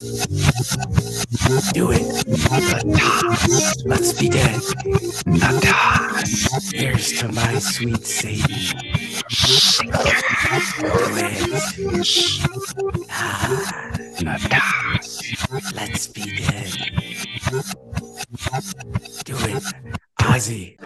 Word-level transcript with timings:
Do 0.00 1.92
it. 1.92 2.02
Let's 3.86 4.12
be 4.12 4.28
dead. 4.28 4.60
begin. 5.26 6.22
Here's 6.72 7.12
to 7.20 7.28
my 7.28 7.58
sweet 7.60 8.04
Satan. 8.04 8.54
Do 9.30 10.98
it. 11.16 11.48
Ah. 13.10 14.98
Let's 15.74 16.08
begin. 16.08 16.66
Do 19.24 19.36
it. 19.36 19.62
Ozzy. 20.20 20.76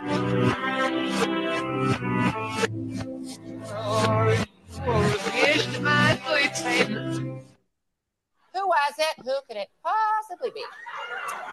Was 8.68 8.94
it? 8.98 9.24
Who 9.24 9.34
could 9.48 9.56
it 9.56 9.68
possibly 9.82 10.50
be? 10.50 10.62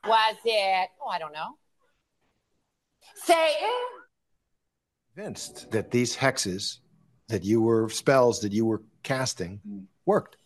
Was 0.08 0.36
it? 0.46 0.90
Oh, 1.02 1.10
I 1.10 1.18
don't 1.20 1.34
know. 1.34 1.58
Satan? 3.16 3.70
convinced 5.16 5.72
that 5.72 5.92
these 5.92 6.16
hexes 6.16 6.80
that 7.30 7.44
you 7.44 7.62
were 7.62 7.90
spells 7.90 8.40
that 8.42 8.52
you 8.52 8.66
were 8.66 8.82
casting 9.04 9.60
worked. 10.06 10.38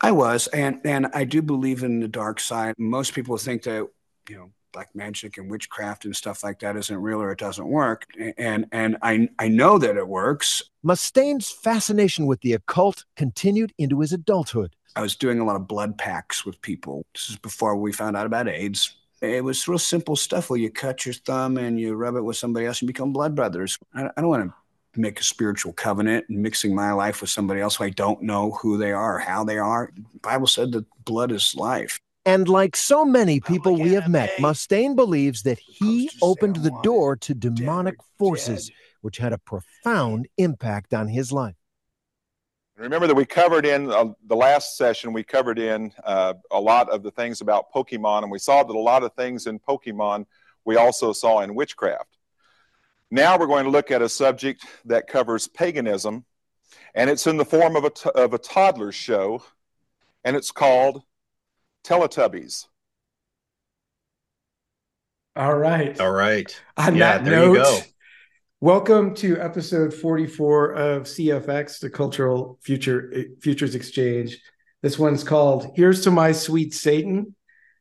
I 0.00 0.12
was, 0.12 0.46
and 0.48 0.80
and 0.84 1.08
I 1.12 1.24
do 1.24 1.42
believe 1.42 1.82
in 1.82 2.00
the 2.00 2.08
dark 2.08 2.38
side. 2.38 2.74
Most 2.78 3.14
people 3.14 3.36
think 3.36 3.64
that 3.64 3.86
you 4.28 4.36
know 4.36 4.50
black 4.72 4.94
magic 4.94 5.36
and 5.38 5.50
witchcraft 5.50 6.04
and 6.04 6.14
stuff 6.14 6.44
like 6.44 6.60
that 6.60 6.76
isn't 6.76 6.96
real 6.96 7.20
or 7.20 7.32
it 7.32 7.38
doesn't 7.38 7.66
work, 7.66 8.06
and 8.38 8.66
and 8.70 8.96
I 9.02 9.28
I 9.38 9.48
know 9.48 9.78
that 9.78 9.96
it 9.96 10.06
works. 10.06 10.62
Mustaine's 10.84 11.50
fascination 11.50 12.26
with 12.26 12.40
the 12.42 12.52
occult 12.52 13.04
continued 13.16 13.72
into 13.76 14.00
his 14.00 14.12
adulthood. 14.12 14.76
I 14.96 15.02
was 15.02 15.16
doing 15.16 15.38
a 15.40 15.44
lot 15.44 15.56
of 15.56 15.68
blood 15.68 15.96
packs 15.98 16.44
with 16.44 16.60
people. 16.62 17.04
This 17.14 17.30
is 17.30 17.36
before 17.36 17.76
we 17.76 17.92
found 17.92 18.16
out 18.16 18.26
about 18.26 18.48
AIDS. 18.48 18.96
It 19.22 19.44
was 19.44 19.68
real 19.68 19.78
simple 19.78 20.16
stuff 20.16 20.48
where 20.50 20.58
you 20.58 20.70
cut 20.70 21.04
your 21.04 21.12
thumb 21.12 21.58
and 21.58 21.78
you 21.78 21.94
rub 21.94 22.16
it 22.16 22.22
with 22.22 22.36
somebody 22.36 22.66
else 22.66 22.80
and 22.80 22.86
become 22.86 23.12
blood 23.12 23.34
brothers. 23.34 23.78
I, 23.94 24.06
I 24.16 24.20
don't 24.20 24.28
want 24.28 24.50
to 24.50 25.00
make 25.00 25.20
a 25.20 25.24
spiritual 25.24 25.72
covenant 25.72 26.26
and 26.28 26.42
mixing 26.42 26.74
my 26.74 26.92
life 26.92 27.20
with 27.20 27.30
somebody 27.30 27.60
else 27.60 27.76
who 27.76 27.84
I 27.84 27.90
don't 27.90 28.22
know 28.22 28.52
who 28.52 28.76
they 28.76 28.92
are 28.92 29.16
or 29.16 29.18
how 29.20 29.44
they 29.44 29.58
are. 29.58 29.90
The 29.94 30.18
Bible 30.20 30.46
said 30.46 30.72
that 30.72 30.86
blood 31.04 31.32
is 31.32 31.54
life. 31.54 32.00
And 32.26 32.48
like 32.48 32.76
so 32.76 33.04
many 33.04 33.40
people 33.40 33.76
we 33.76 33.92
have 33.92 34.08
met, 34.08 34.30
Mustaine 34.38 34.94
believes 34.94 35.42
that 35.44 35.58
he 35.58 36.10
opened 36.20 36.56
the 36.56 36.76
door 36.82 37.16
to 37.16 37.34
demonic 37.34 37.96
forces, 38.18 38.70
which 39.00 39.16
had 39.18 39.32
a 39.32 39.38
profound 39.38 40.28
impact 40.36 40.92
on 40.92 41.08
his 41.08 41.32
life. 41.32 41.54
Remember 42.80 43.06
that 43.06 43.14
we 43.14 43.26
covered 43.26 43.66
in 43.66 43.92
uh, 43.92 44.06
the 44.26 44.34
last 44.34 44.78
session, 44.78 45.12
we 45.12 45.22
covered 45.22 45.58
in 45.58 45.92
uh, 46.02 46.32
a 46.50 46.58
lot 46.58 46.88
of 46.88 47.02
the 47.02 47.10
things 47.10 47.42
about 47.42 47.70
Pokemon, 47.70 48.22
and 48.22 48.32
we 48.32 48.38
saw 48.38 48.62
that 48.62 48.74
a 48.74 48.78
lot 48.78 49.02
of 49.02 49.12
things 49.12 49.46
in 49.46 49.58
Pokemon 49.58 50.24
we 50.64 50.76
also 50.76 51.12
saw 51.12 51.40
in 51.40 51.54
witchcraft. 51.54 52.16
Now 53.10 53.38
we're 53.38 53.48
going 53.48 53.64
to 53.64 53.70
look 53.70 53.90
at 53.90 54.00
a 54.00 54.08
subject 54.08 54.64
that 54.86 55.08
covers 55.08 55.46
paganism, 55.46 56.24
and 56.94 57.10
it's 57.10 57.26
in 57.26 57.36
the 57.36 57.44
form 57.44 57.76
of 57.76 57.84
a, 57.84 57.90
t- 57.90 58.10
of 58.14 58.32
a 58.32 58.38
toddler's 58.38 58.94
show, 58.94 59.42
and 60.24 60.34
it's 60.34 60.50
called 60.50 61.02
Teletubbies. 61.84 62.66
All 65.36 65.54
right. 65.54 66.00
All 66.00 66.12
right. 66.12 66.58
On 66.78 66.96
Yeah, 66.96 67.18
that 67.18 67.24
there 67.26 67.44
you 67.44 67.54
note, 67.54 67.54
go. 67.56 67.80
Welcome 68.62 69.14
to 69.14 69.40
episode 69.40 69.94
44 69.94 70.72
of 70.72 71.02
CFX, 71.04 71.80
the 71.80 71.88
Cultural 71.88 72.58
Future 72.60 73.24
Futures 73.40 73.74
Exchange. 73.74 74.38
This 74.82 74.98
one's 74.98 75.24
called 75.24 75.72
"Here's 75.74 76.02
to 76.04 76.10
My 76.10 76.32
Sweet 76.32 76.74
Satan," 76.74 77.34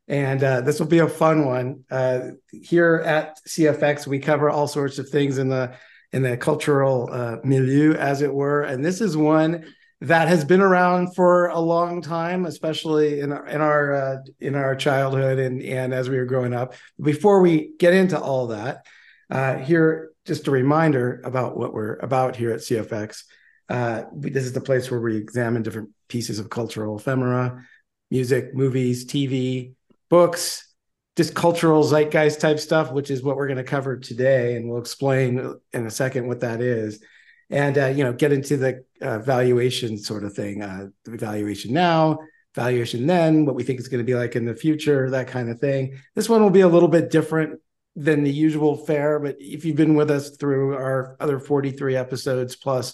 and 0.07 0.41
uh, 0.41 0.61
this 0.61 0.79
will 0.79 0.87
be 0.87 0.99
a 0.99 1.07
fun 1.07 1.45
one. 1.45 1.83
Uh, 1.91 2.31
here 2.51 3.03
at 3.05 3.39
CFX, 3.45 4.07
we 4.07 4.19
cover 4.19 4.49
all 4.49 4.67
sorts 4.67 4.99
of 4.99 5.09
things 5.09 5.37
in 5.37 5.49
the 5.49 5.75
in 6.13 6.23
the 6.23 6.37
cultural 6.37 7.09
uh, 7.11 7.37
milieu, 7.43 7.93
as 7.95 8.21
it 8.21 8.33
were, 8.33 8.61
and 8.61 8.83
this 8.83 9.01
is 9.01 9.17
one 9.17 9.65
that 10.01 10.29
has 10.29 10.45
been 10.45 10.61
around 10.61 11.13
for 11.13 11.47
a 11.47 11.59
long 11.59 12.01
time, 12.01 12.45
especially 12.45 13.19
in 13.19 13.33
our 13.33 13.47
in 13.47 13.59
our 13.59 13.93
uh, 13.93 14.17
in 14.39 14.55
our 14.55 14.75
childhood 14.75 15.39
and 15.39 15.61
and 15.61 15.93
as 15.93 16.09
we 16.09 16.17
were 16.17 16.25
growing 16.25 16.53
up. 16.53 16.73
Before 17.01 17.41
we 17.41 17.71
get 17.77 17.93
into 17.93 18.17
all 18.17 18.47
that, 18.47 18.85
uh, 19.29 19.55
here 19.55 20.11
just 20.29 20.47
a 20.47 20.51
reminder 20.51 21.21
about 21.25 21.57
what 21.57 21.73
we're 21.73 21.95
about 21.97 22.37
here 22.37 22.51
at 22.51 22.59
CFX. 22.59 23.23
Uh, 23.67 24.03
this 24.13 24.45
is 24.45 24.53
the 24.53 24.61
place 24.61 24.89
where 24.89 25.01
we 25.01 25.17
examine 25.17 25.61
different 25.61 25.89
pieces 26.07 26.39
of 26.39 26.49
cultural 26.49 26.97
ephemera, 26.97 27.65
music, 28.09 28.55
movies, 28.55 29.05
TV, 29.05 29.73
books, 30.09 30.73
just 31.17 31.35
cultural 31.35 31.83
zeitgeist 31.83 32.39
type 32.39 32.59
stuff, 32.59 32.91
which 32.93 33.11
is 33.11 33.21
what 33.21 33.35
we're 33.35 33.47
going 33.47 33.57
to 33.57 33.63
cover 33.63 33.97
today, 33.97 34.55
and 34.55 34.69
we'll 34.69 34.79
explain 34.79 35.55
in 35.73 35.85
a 35.85 35.91
second 35.91 36.27
what 36.27 36.39
that 36.39 36.61
is 36.61 37.03
and 37.49 37.77
uh, 37.77 37.87
you 37.87 38.03
know 38.03 38.13
get 38.13 38.31
into 38.31 38.57
the 38.57 38.83
uh, 39.01 39.19
valuation 39.19 39.97
sort 39.97 40.23
of 40.23 40.33
thing 40.33 40.61
uh, 40.61 40.87
the 41.05 41.17
valuation 41.17 41.73
now 41.73 42.17
valuation 42.55 43.07
then 43.07 43.45
what 43.45 43.55
we 43.55 43.63
think 43.63 43.79
is 43.79 43.87
going 43.87 44.03
to 44.03 44.05
be 44.05 44.15
like 44.15 44.35
in 44.35 44.45
the 44.45 44.55
future 44.55 45.09
that 45.09 45.27
kind 45.27 45.49
of 45.49 45.59
thing 45.59 45.97
this 46.15 46.29
one 46.29 46.41
will 46.41 46.49
be 46.49 46.61
a 46.61 46.67
little 46.67 46.89
bit 46.89 47.09
different 47.09 47.59
than 47.95 48.23
the 48.23 48.31
usual 48.31 48.77
fare 48.77 49.19
but 49.19 49.35
if 49.39 49.65
you've 49.65 49.75
been 49.75 49.95
with 49.95 50.09
us 50.11 50.37
through 50.37 50.73
our 50.73 51.17
other 51.19 51.39
43 51.39 51.95
episodes 51.95 52.55
plus 52.55 52.93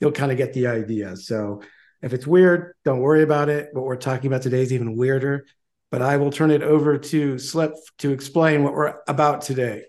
you'll 0.00 0.12
kind 0.12 0.30
of 0.30 0.38
get 0.38 0.52
the 0.52 0.66
idea. 0.66 1.16
So 1.16 1.62
if 2.02 2.12
it's 2.12 2.26
weird 2.26 2.74
don't 2.84 3.00
worry 3.00 3.22
about 3.22 3.48
it 3.48 3.70
what 3.72 3.84
we're 3.84 3.96
talking 3.96 4.28
about 4.28 4.42
today 4.42 4.62
is 4.62 4.72
even 4.72 4.96
weirder. 4.96 5.46
But 5.90 6.02
i 6.02 6.16
will 6.16 6.30
turn 6.30 6.50
it 6.50 6.62
over 6.62 6.98
to 6.98 7.38
slip 7.38 7.72
to 7.98 8.10
explain 8.10 8.62
what 8.64 8.74
we're 8.74 8.94
about 9.06 9.40
today. 9.42 9.84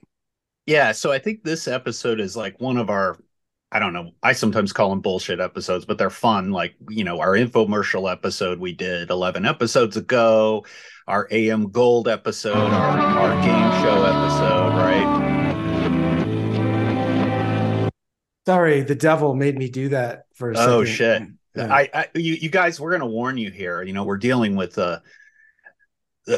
Yeah, 0.65 0.91
so 0.91 1.11
I 1.11 1.19
think 1.19 1.43
this 1.43 1.67
episode 1.67 2.19
is 2.19 2.35
like 2.35 2.59
one 2.59 2.77
of 2.77 2.89
our 2.89 3.17
I 3.71 3.79
don't 3.79 3.91
know, 3.91 4.11
I 4.23 4.31
sometimes 4.31 4.71
call 4.71 4.89
them 4.91 5.01
bullshit 5.01 5.41
episodes, 5.41 5.83
but 5.83 5.97
they're 5.97 6.09
fun. 6.09 6.51
Like, 6.51 6.75
you 6.89 7.03
know, 7.03 7.19
our 7.19 7.33
infomercial 7.33 8.09
episode 8.09 8.59
we 8.59 8.71
did 8.71 9.09
11 9.09 9.45
episodes 9.45 9.97
ago, 9.97 10.65
our 11.05 11.27
AM 11.31 11.69
Gold 11.69 12.07
episode, 12.07 12.55
our, 12.55 12.97
our 12.99 13.41
game 13.41 13.71
show 13.81 14.03
episode, 14.03 14.69
right? 14.77 15.27
sorry 18.45 18.81
the 18.81 18.95
devil 18.95 19.35
made 19.35 19.57
me 19.57 19.67
do 19.67 19.89
that 19.89 20.23
for 20.33 20.51
a 20.51 20.55
second 20.55 20.71
Oh 20.71 20.85
shit. 20.85 21.21
Yeah. 21.53 21.73
I, 21.73 21.89
I 21.93 22.07
you, 22.15 22.35
you 22.35 22.49
guys, 22.49 22.79
we're 22.79 22.91
gonna 22.91 23.05
warn 23.05 23.37
you 23.37 23.51
here. 23.51 23.81
You 23.81 23.91
know, 23.91 24.05
we're 24.05 24.17
dealing 24.17 24.55
with 24.55 24.77
uh, 24.77 24.99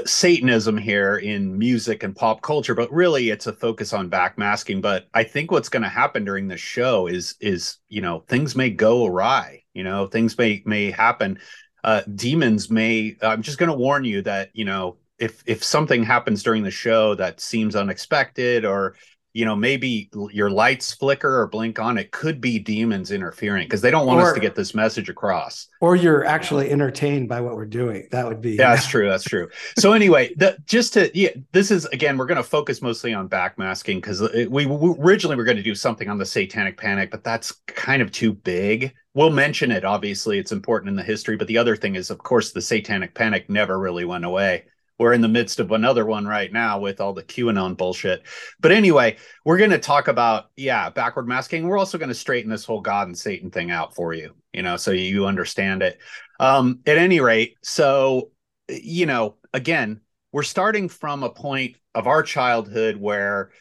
Satanism 0.05 0.77
here 0.77 1.17
in 1.17 1.57
music 1.57 2.03
and 2.03 2.15
pop 2.15 2.41
culture, 2.41 2.75
but 2.75 2.91
really 2.91 3.29
it's 3.29 3.47
a 3.47 3.53
focus 3.53 3.91
on 3.91 4.09
backmasking. 4.09 4.81
But 4.81 5.07
I 5.13 5.23
think 5.23 5.51
what's 5.51 5.69
going 5.69 5.83
to 5.83 5.89
happen 5.89 6.23
during 6.23 6.47
the 6.47 6.57
show 6.57 7.07
is 7.07 7.35
is 7.39 7.77
you 7.87 8.01
know 8.01 8.23
things 8.27 8.55
may 8.55 8.69
go 8.69 9.05
awry. 9.05 9.63
You 9.73 9.83
know, 9.83 10.05
things 10.05 10.37
may 10.37 10.61
may 10.65 10.91
happen. 10.91 11.39
Uh, 11.83 12.01
demons 12.15 12.69
may. 12.69 13.15
I'm 13.21 13.41
just 13.41 13.57
going 13.57 13.71
to 13.71 13.77
warn 13.77 14.03
you 14.03 14.21
that 14.23 14.51
you 14.53 14.65
know 14.65 14.97
if 15.17 15.43
if 15.45 15.63
something 15.63 16.03
happens 16.03 16.43
during 16.43 16.63
the 16.63 16.71
show 16.71 17.15
that 17.15 17.39
seems 17.39 17.75
unexpected 17.75 18.65
or 18.65 18.95
you 19.33 19.45
know 19.45 19.55
maybe 19.55 20.09
your 20.31 20.49
lights 20.49 20.93
flicker 20.93 21.41
or 21.41 21.47
blink 21.47 21.79
on 21.79 21.97
it 21.97 22.11
could 22.11 22.41
be 22.41 22.59
demons 22.59 23.11
interfering 23.11 23.65
because 23.65 23.81
they 23.81 23.91
don't 23.91 24.07
want 24.07 24.21
us 24.21 24.33
to 24.33 24.39
get 24.39 24.55
this 24.55 24.73
message 24.73 25.09
across 25.09 25.67
or 25.81 25.95
you're 25.95 26.25
actually 26.25 26.69
entertained 26.69 27.29
by 27.29 27.39
what 27.39 27.55
we're 27.55 27.65
doing. 27.65 28.07
That 28.11 28.27
would 28.27 28.41
be 28.41 28.51
yeah, 28.51 28.75
that's 28.75 28.87
true. 28.87 29.07
That's 29.07 29.23
true. 29.23 29.49
So 29.77 29.93
anyway, 29.93 30.33
the, 30.35 30.57
just 30.65 30.93
to 30.93 31.09
yeah, 31.17 31.29
this 31.51 31.71
is 31.71 31.85
again, 31.85 32.17
we're 32.17 32.25
going 32.25 32.37
to 32.37 32.43
focus 32.43 32.81
mostly 32.81 33.13
on 33.13 33.29
backmasking 33.29 33.95
because 33.95 34.21
uh, 34.21 34.45
we, 34.49 34.65
we 34.65 34.95
originally 34.99 35.35
were 35.35 35.43
going 35.43 35.57
to 35.57 35.63
do 35.63 35.75
something 35.75 36.09
on 36.09 36.17
the 36.17 36.25
Satanic 36.25 36.77
Panic, 36.77 37.11
but 37.11 37.23
that's 37.23 37.51
kind 37.67 38.01
of 38.01 38.11
too 38.11 38.33
big. 38.33 38.93
We'll 39.13 39.31
mention 39.31 39.71
it. 39.71 39.85
Obviously, 39.85 40.37
it's 40.37 40.51
important 40.51 40.89
in 40.89 40.95
the 40.95 41.03
history. 41.03 41.37
But 41.37 41.47
the 41.47 41.57
other 41.57 41.75
thing 41.75 41.95
is, 41.95 42.09
of 42.09 42.19
course, 42.19 42.51
the 42.51 42.61
Satanic 42.61 43.13
Panic 43.13 43.49
never 43.49 43.79
really 43.79 44.05
went 44.05 44.25
away. 44.25 44.65
We're 44.99 45.13
in 45.13 45.21
the 45.21 45.27
midst 45.27 45.59
of 45.59 45.71
another 45.71 46.05
one 46.05 46.27
right 46.27 46.51
now 46.51 46.79
with 46.79 46.99
all 46.99 47.13
the 47.13 47.23
QAnon 47.23 47.77
bullshit. 47.77 48.23
But 48.59 48.71
anyway, 48.71 49.17
we're 49.45 49.57
going 49.57 49.69
to 49.71 49.79
talk 49.79 50.09
about 50.09 50.51
yeah, 50.55 50.89
backward 50.89 51.27
masking. 51.27 51.67
We're 51.67 51.79
also 51.79 51.97
going 51.97 52.09
to 52.09 52.15
straighten 52.15 52.51
this 52.51 52.65
whole 52.65 52.81
God 52.81 53.07
and 53.07 53.17
Satan 53.17 53.49
thing 53.49 53.71
out 53.71 53.95
for 53.95 54.13
you, 54.13 54.35
you 54.53 54.61
know, 54.61 54.77
so 54.77 54.91
you 54.91 55.25
understand 55.25 55.81
it. 55.81 55.99
Um, 56.39 56.79
at 56.85 56.97
any 56.97 57.19
rate, 57.19 57.55
so 57.63 58.31
you 58.69 59.05
know, 59.05 59.35
again, 59.53 60.01
we're 60.31 60.43
starting 60.43 60.89
from 60.89 61.23
a 61.23 61.29
point 61.29 61.77
of 61.95 62.07
our 62.07 62.21
childhood 62.21 62.97
where, 62.97 63.51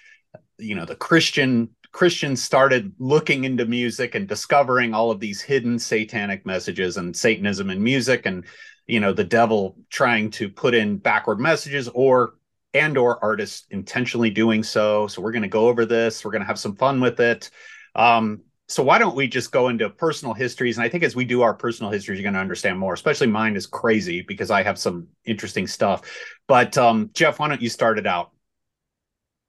you 0.59 0.75
know, 0.75 0.85
the 0.85 0.95
Christian 0.95 1.71
Christians 1.93 2.43
started 2.43 2.93
looking 2.99 3.45
into 3.45 3.65
music 3.65 4.15
and 4.15 4.29
discovering 4.29 4.93
all 4.93 5.11
of 5.11 5.21
these 5.21 5.41
hidden 5.41 5.79
satanic 5.79 6.45
messages 6.45 6.99
and 6.99 7.17
Satanism 7.17 7.71
in 7.71 7.83
music, 7.83 8.27
and 8.27 8.45
you 8.89 8.99
know, 9.01 9.13
the 9.13 9.23
devil 9.23 9.77
trying 9.91 10.31
to 10.33 10.49
put 10.49 10.75
in 10.75 10.97
backward 10.97 11.39
messages 11.39 11.89
or 11.89 12.35
and 12.75 12.99
or 12.99 13.23
artists 13.23 13.67
intentionally 13.71 14.31
doing 14.31 14.63
so. 14.63 15.07
So 15.07 15.23
we're 15.23 15.33
going 15.33 15.43
to 15.43 15.49
go 15.49 15.69
over 15.69 15.87
this. 15.87 16.25
We're 16.25 16.33
going 16.33 16.43
to 16.43 16.47
have 16.47 16.59
some 16.59 16.75
fun 16.75 17.01
with 17.01 17.21
it. 17.21 17.51
Um, 17.95 18.43
so 18.67 18.83
why 18.83 18.99
don't 18.99 19.17
we 19.17 19.29
just 19.29 19.53
go 19.53 19.69
into 19.69 19.89
personal 19.89 20.35
histories? 20.35 20.77
And 20.77 20.85
I 20.85 20.89
think 20.89 21.03
as 21.03 21.17
we 21.17 21.25
do 21.25 21.41
our 21.43 21.55
personal 21.55 21.91
histories, 21.91 22.19
you're 22.19 22.25
going 22.25 22.35
to 22.35 22.41
understand 22.41 22.79
more. 22.79 22.93
Especially 22.93 23.27
mine 23.27 23.57
is 23.57 23.67
crazy 23.67 24.23
because 24.23 24.51
I 24.51 24.63
have 24.63 24.79
some 24.79 25.09
interesting 25.25 25.67
stuff. 25.67 26.03
But 26.47 26.77
um, 26.77 27.11
Jeff, 27.15 27.39
why 27.39 27.49
don't 27.49 27.63
you 27.63 27.71
start 27.71 27.99
it 27.99 28.07
out? 28.07 28.31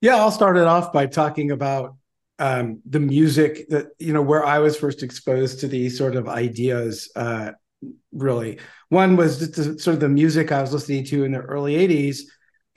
Yeah, 0.01 0.15
I'll 0.15 0.31
start 0.31 0.56
it 0.56 0.63
off 0.63 0.94
by 0.94 1.06
talking 1.06 1.51
about 1.51 1.95
um, 2.39 2.81
the 2.86 3.01
music 3.01 3.68
that 3.68 3.88
you 4.00 4.13
know 4.13 4.21
where 4.21 4.45
I 4.45 4.59
was 4.59 4.77
first 4.77 5.03
exposed 5.03 5.59
to 5.59 5.68
these 5.68 5.97
sort 5.97 6.15
of 6.15 6.30
ideas. 6.30 7.12
Uh, 7.13 7.51
really, 8.12 8.60
one 8.90 9.16
was 9.16 9.40
just 9.40 9.56
the, 9.56 9.80
sort 9.80 9.96
of 9.96 10.00
the 10.00 10.10
music 10.10 10.52
I 10.52 10.62
was 10.62 10.74
listening 10.74 11.06
to 11.06 11.24
in 11.24 11.31
the 11.31 11.40
early 11.40 11.76
'80s 11.76 12.22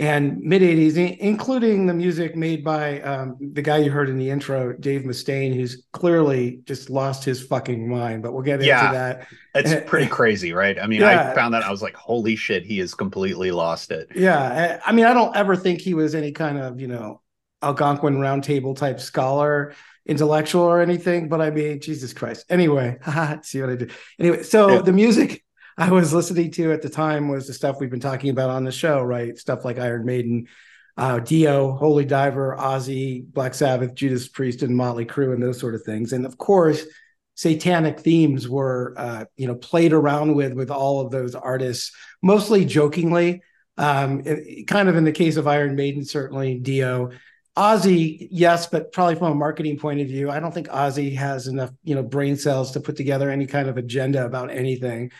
and 0.03 0.41
mid 0.41 0.63
80s, 0.63 1.19
including 1.19 1.87
the 1.87 1.95
music 1.95 2.35
made 2.35 2.65
by 2.65 3.01
um, 3.03 3.37
the 3.41 3.63
guy 3.63 3.79
you 3.79 3.91
heard 3.91 4.09
in 4.09 4.19
the 4.19 4.31
intro, 4.31 4.73
Dave 4.73 5.03
Mustaine, 5.03 5.55
who's 5.55 5.85
clearly 5.93 6.61
just 6.65 6.91
lost 6.91 7.25
his 7.25 7.41
fucking 7.47 7.89
mind. 7.89 8.23
But 8.23 8.33
we'll 8.33 8.43
get 8.43 8.61
yeah, 8.63 8.81
into 8.81 8.99
that. 8.99 9.29
It's 9.55 9.89
pretty 9.89 10.09
crazy, 10.09 10.53
right? 10.53 10.77
I 10.77 10.89
mean, 10.89 11.03
yeah. 11.03 11.31
I 11.31 11.35
found 11.35 11.55
that 11.55 11.63
I 11.63 11.71
was 11.71 11.83
like, 11.83 11.95
holy 11.95 12.35
shit, 12.35 12.65
he 12.67 12.79
has 12.79 12.95
completely 12.95 13.53
lost 13.53 13.93
it. 13.93 14.09
Yeah. 14.15 14.81
I 14.85 14.91
mean, 14.91 15.05
I 15.05 15.15
don't 15.15 15.37
ever 15.37 15.55
think 15.55 15.81
he 15.81 15.95
was 15.95 16.17
any 16.17 16.33
kind 16.33 16.59
of, 16.59 16.81
you 16.81 16.89
know, 16.89 17.21
Algonquin 17.63 18.17
roundtable 18.17 18.77
type 18.77 18.99
scholar 18.99 19.75
intellectual 20.07 20.63
or 20.63 20.81
anything 20.81 21.29
but 21.29 21.41
i 21.41 21.51
mean 21.51 21.81
jesus 21.81 22.13
christ 22.13 22.45
anyway 22.51 22.99
see 23.43 23.61
what 23.61 23.71
i 23.71 23.77
did 23.77 23.93
anyway 24.19 24.43
so 24.43 24.71
yeah. 24.71 24.83
the 24.83 24.93
music 24.93 25.43
I 25.79 25.91
was 25.91 26.13
listening 26.13 26.51
to 26.53 26.73
at 26.73 26.83
the 26.83 26.91
time 26.91 27.29
was 27.29 27.47
the 27.47 27.55
stuff 27.55 27.77
we've 27.81 27.91
been 27.91 28.01
talking 28.01 28.31
about 28.31 28.51
on 28.51 28.65
the 28.65 28.73
show, 28.73 29.03
right? 29.03 29.37
Stuff 29.39 29.65
like 29.65 29.79
Iron 29.79 30.05
Maiden, 30.05 30.49
uh, 30.97 31.21
Dio, 31.21 31.73
Holy 31.73 32.05
Diver, 32.05 32.57
Ozzy, 32.59 33.25
Black 33.25 33.55
Sabbath, 33.55 33.95
Judas 33.95 34.29
Priest, 34.29 34.63
and 34.63 34.77
Motley 34.77 35.07
Crue, 35.07 35.33
and 35.33 35.43
those 35.43 35.59
sort 35.59 35.75
of 35.75 35.83
things. 35.83 36.13
And 36.13 36.27
of 36.27 36.37
course, 36.37 36.85
satanic 37.35 38.01
themes 38.01 38.49
were, 38.49 38.95
uh, 38.99 39.25
you 39.37 39.47
know, 39.47 39.55
played 39.55 39.93
around 39.93 40.35
with 40.35 40.53
with 40.53 40.71
all 40.71 41.01
of 41.01 41.11
those 41.11 41.35
artists, 41.35 41.93
mostly 42.23 42.65
jokingly. 42.65 43.43
Um, 43.79 44.23
it, 44.27 44.67
kind 44.67 44.91
of 44.91 44.97
in 44.97 45.05
the 45.05 45.13
case 45.13 45.37
of 45.37 45.47
Iron 45.47 45.75
Maiden, 45.75 46.05
certainly 46.05 46.59
Dio. 46.59 47.11
Ozzy, 47.57 48.29
yes, 48.31 48.67
but 48.67 48.93
probably 48.93 49.15
from 49.15 49.33
a 49.33 49.35
marketing 49.35 49.79
point 49.79 50.01
of 50.01 50.07
view, 50.07 50.31
I 50.31 50.41
don't 50.41 50.53
think 50.53 50.69
Ozzy 50.69 51.15
has 51.17 51.49
enough, 51.49 51.71
you 51.85 51.95
know, 51.95 52.03
brain 52.03 52.37
cells 52.37 52.73
to 52.73 52.81
put 52.81 52.97
together 52.97 53.31
any 53.31 53.47
kind 53.47 53.69
of 53.69 53.77
agenda 53.77 54.25
about 54.25 54.51
anything 54.51 55.11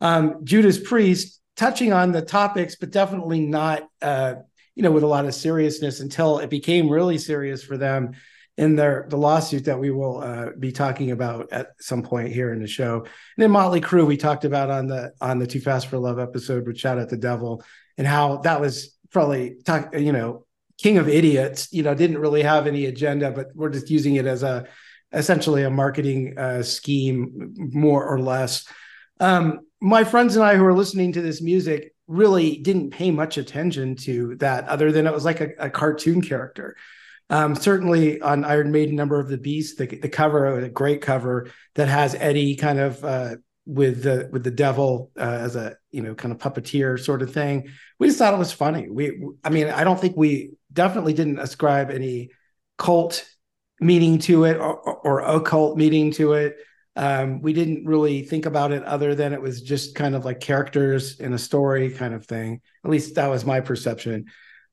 um, 0.00 0.44
Judas 0.44 0.78
Priest 0.78 1.40
touching 1.56 1.92
on 1.92 2.12
the 2.12 2.22
topics, 2.22 2.76
but 2.76 2.90
definitely 2.90 3.40
not, 3.40 3.88
uh, 4.02 4.34
you 4.74 4.82
know, 4.82 4.90
with 4.90 5.02
a 5.02 5.08
lot 5.08 5.24
of 5.24 5.34
seriousness 5.34 6.00
until 6.00 6.38
it 6.38 6.50
became 6.50 6.90
really 6.90 7.18
serious 7.18 7.62
for 7.62 7.76
them 7.76 8.12
in 8.56 8.76
their 8.76 9.06
the 9.08 9.16
lawsuit 9.16 9.64
that 9.64 9.78
we 9.78 9.90
will 9.90 10.20
uh, 10.20 10.50
be 10.58 10.70
talking 10.70 11.10
about 11.10 11.52
at 11.52 11.68
some 11.80 12.02
point 12.02 12.32
here 12.32 12.52
in 12.52 12.60
the 12.60 12.68
show. 12.68 12.98
And 12.98 13.08
then 13.38 13.50
Motley 13.50 13.80
Crue, 13.80 14.06
we 14.06 14.16
talked 14.16 14.44
about 14.44 14.70
on 14.70 14.86
the 14.86 15.12
on 15.20 15.38
the 15.38 15.46
Too 15.46 15.60
Fast 15.60 15.88
for 15.88 15.98
Love 15.98 16.18
episode 16.18 16.66
with 16.66 16.78
Shout 16.78 16.98
at 16.98 17.08
the 17.08 17.16
Devil, 17.16 17.64
and 17.96 18.06
how 18.06 18.38
that 18.38 18.60
was 18.60 18.96
probably 19.10 19.56
talk, 19.64 19.94
you 19.96 20.12
know, 20.12 20.43
king 20.80 20.98
of 20.98 21.08
idiots. 21.08 21.72
You 21.72 21.82
know, 21.82 21.94
didn't 21.94 22.18
really 22.18 22.42
have 22.42 22.66
any 22.66 22.86
agenda, 22.86 23.30
but 23.30 23.48
we're 23.54 23.70
just 23.70 23.90
using 23.90 24.16
it 24.16 24.26
as 24.26 24.42
a 24.42 24.66
essentially 25.12 25.62
a 25.62 25.70
marketing 25.70 26.36
uh, 26.36 26.62
scheme, 26.62 27.54
more 27.56 28.04
or 28.04 28.18
less. 28.18 28.66
Um, 29.20 29.60
my 29.80 30.04
friends 30.04 30.34
and 30.36 30.44
I 30.44 30.56
who 30.56 30.64
are 30.64 30.74
listening 30.74 31.12
to 31.12 31.22
this 31.22 31.40
music 31.40 31.94
really 32.06 32.56
didn't 32.58 32.90
pay 32.90 33.10
much 33.10 33.38
attention 33.38 33.96
to 33.96 34.34
that, 34.36 34.68
other 34.68 34.92
than 34.92 35.06
it 35.06 35.12
was 35.12 35.24
like 35.24 35.40
a, 35.40 35.50
a 35.58 35.70
cartoon 35.70 36.20
character. 36.20 36.76
Um, 37.30 37.54
certainly 37.54 38.20
on 38.20 38.44
Iron 38.44 38.70
Maiden, 38.70 38.96
Number 38.96 39.18
of 39.18 39.28
the 39.28 39.38
Beast, 39.38 39.78
the, 39.78 39.86
the 39.86 40.08
cover, 40.08 40.58
a 40.58 40.68
great 40.68 41.00
cover 41.00 41.50
that 41.74 41.88
has 41.88 42.14
Eddie 42.14 42.56
kind 42.56 42.78
of 42.78 43.02
uh, 43.04 43.36
with 43.66 44.02
the 44.02 44.28
with 44.32 44.44
the 44.44 44.50
devil 44.50 45.10
uh, 45.18 45.22
as 45.22 45.56
a 45.56 45.76
you 45.90 46.02
know 46.02 46.14
kind 46.14 46.32
of 46.32 46.38
puppeteer 46.38 46.98
sort 46.98 47.22
of 47.22 47.32
thing. 47.32 47.68
We 47.98 48.08
just 48.08 48.18
thought 48.18 48.34
it 48.34 48.38
was 48.38 48.52
funny. 48.52 48.88
We, 48.88 49.20
I 49.42 49.50
mean, 49.50 49.68
I 49.68 49.84
don't 49.84 50.00
think 50.00 50.16
we 50.16 50.52
definitely 50.72 51.14
didn't 51.14 51.38
ascribe 51.38 51.90
any 51.90 52.30
cult 52.76 53.24
meaning 53.80 54.18
to 54.18 54.44
it 54.44 54.56
or, 54.56 54.76
or 54.78 55.20
occult 55.20 55.76
meaning 55.76 56.10
to 56.12 56.32
it 56.34 56.56
um, 56.96 57.40
we 57.40 57.52
didn't 57.52 57.86
really 57.86 58.22
think 58.22 58.46
about 58.46 58.72
it 58.72 58.84
other 58.84 59.14
than 59.14 59.32
it 59.32 59.42
was 59.42 59.60
just 59.60 59.94
kind 59.94 60.14
of 60.14 60.24
like 60.24 60.40
characters 60.40 61.18
in 61.18 61.32
a 61.32 61.38
story 61.38 61.90
kind 61.90 62.14
of 62.14 62.26
thing. 62.26 62.60
At 62.84 62.90
least 62.90 63.16
that 63.16 63.28
was 63.28 63.44
my 63.44 63.60
perception. 63.60 64.26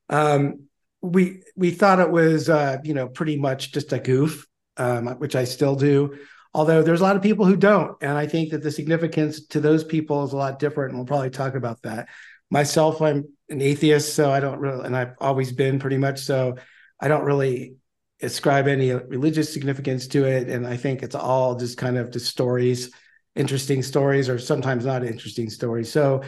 Um, 0.09 0.65
we 1.01 1.41
we 1.55 1.71
thought 1.71 1.99
it 1.99 2.11
was 2.11 2.47
uh, 2.47 2.77
you 2.83 2.93
know 2.93 3.07
pretty 3.07 3.37
much 3.37 3.71
just 3.71 3.91
a 3.91 3.99
goof, 3.99 4.45
um, 4.77 5.07
which 5.17 5.35
I 5.35 5.45
still 5.45 5.75
do. 5.75 6.17
Although 6.53 6.83
there's 6.83 6.99
a 6.99 7.03
lot 7.03 7.15
of 7.15 7.21
people 7.21 7.45
who 7.45 7.55
don't, 7.55 7.95
and 8.01 8.17
I 8.17 8.27
think 8.27 8.51
that 8.51 8.61
the 8.61 8.71
significance 8.71 9.47
to 9.47 9.61
those 9.61 9.83
people 9.83 10.23
is 10.25 10.33
a 10.33 10.37
lot 10.37 10.59
different. 10.59 10.91
And 10.91 10.99
we'll 10.99 11.07
probably 11.07 11.29
talk 11.29 11.55
about 11.55 11.81
that. 11.83 12.09
Myself, 12.49 13.01
I'm 13.01 13.29
an 13.49 13.61
atheist, 13.61 14.13
so 14.13 14.29
I 14.31 14.41
don't 14.41 14.59
really, 14.59 14.85
and 14.85 14.95
I've 14.95 15.13
always 15.19 15.53
been 15.53 15.79
pretty 15.79 15.97
much 15.97 16.19
so. 16.19 16.57
I 16.99 17.07
don't 17.07 17.23
really 17.23 17.75
ascribe 18.21 18.67
any 18.67 18.91
religious 18.91 19.51
significance 19.53 20.07
to 20.07 20.25
it. 20.25 20.49
And 20.49 20.67
I 20.67 20.77
think 20.77 21.03
it's 21.03 21.15
all 21.15 21.55
just 21.55 21.77
kind 21.77 21.97
of 21.97 22.11
just 22.11 22.27
stories, 22.27 22.91
interesting 23.35 23.81
stories, 23.81 24.29
or 24.29 24.37
sometimes 24.37 24.85
not 24.85 25.05
interesting 25.05 25.49
stories. 25.49 25.91
So 25.91 26.21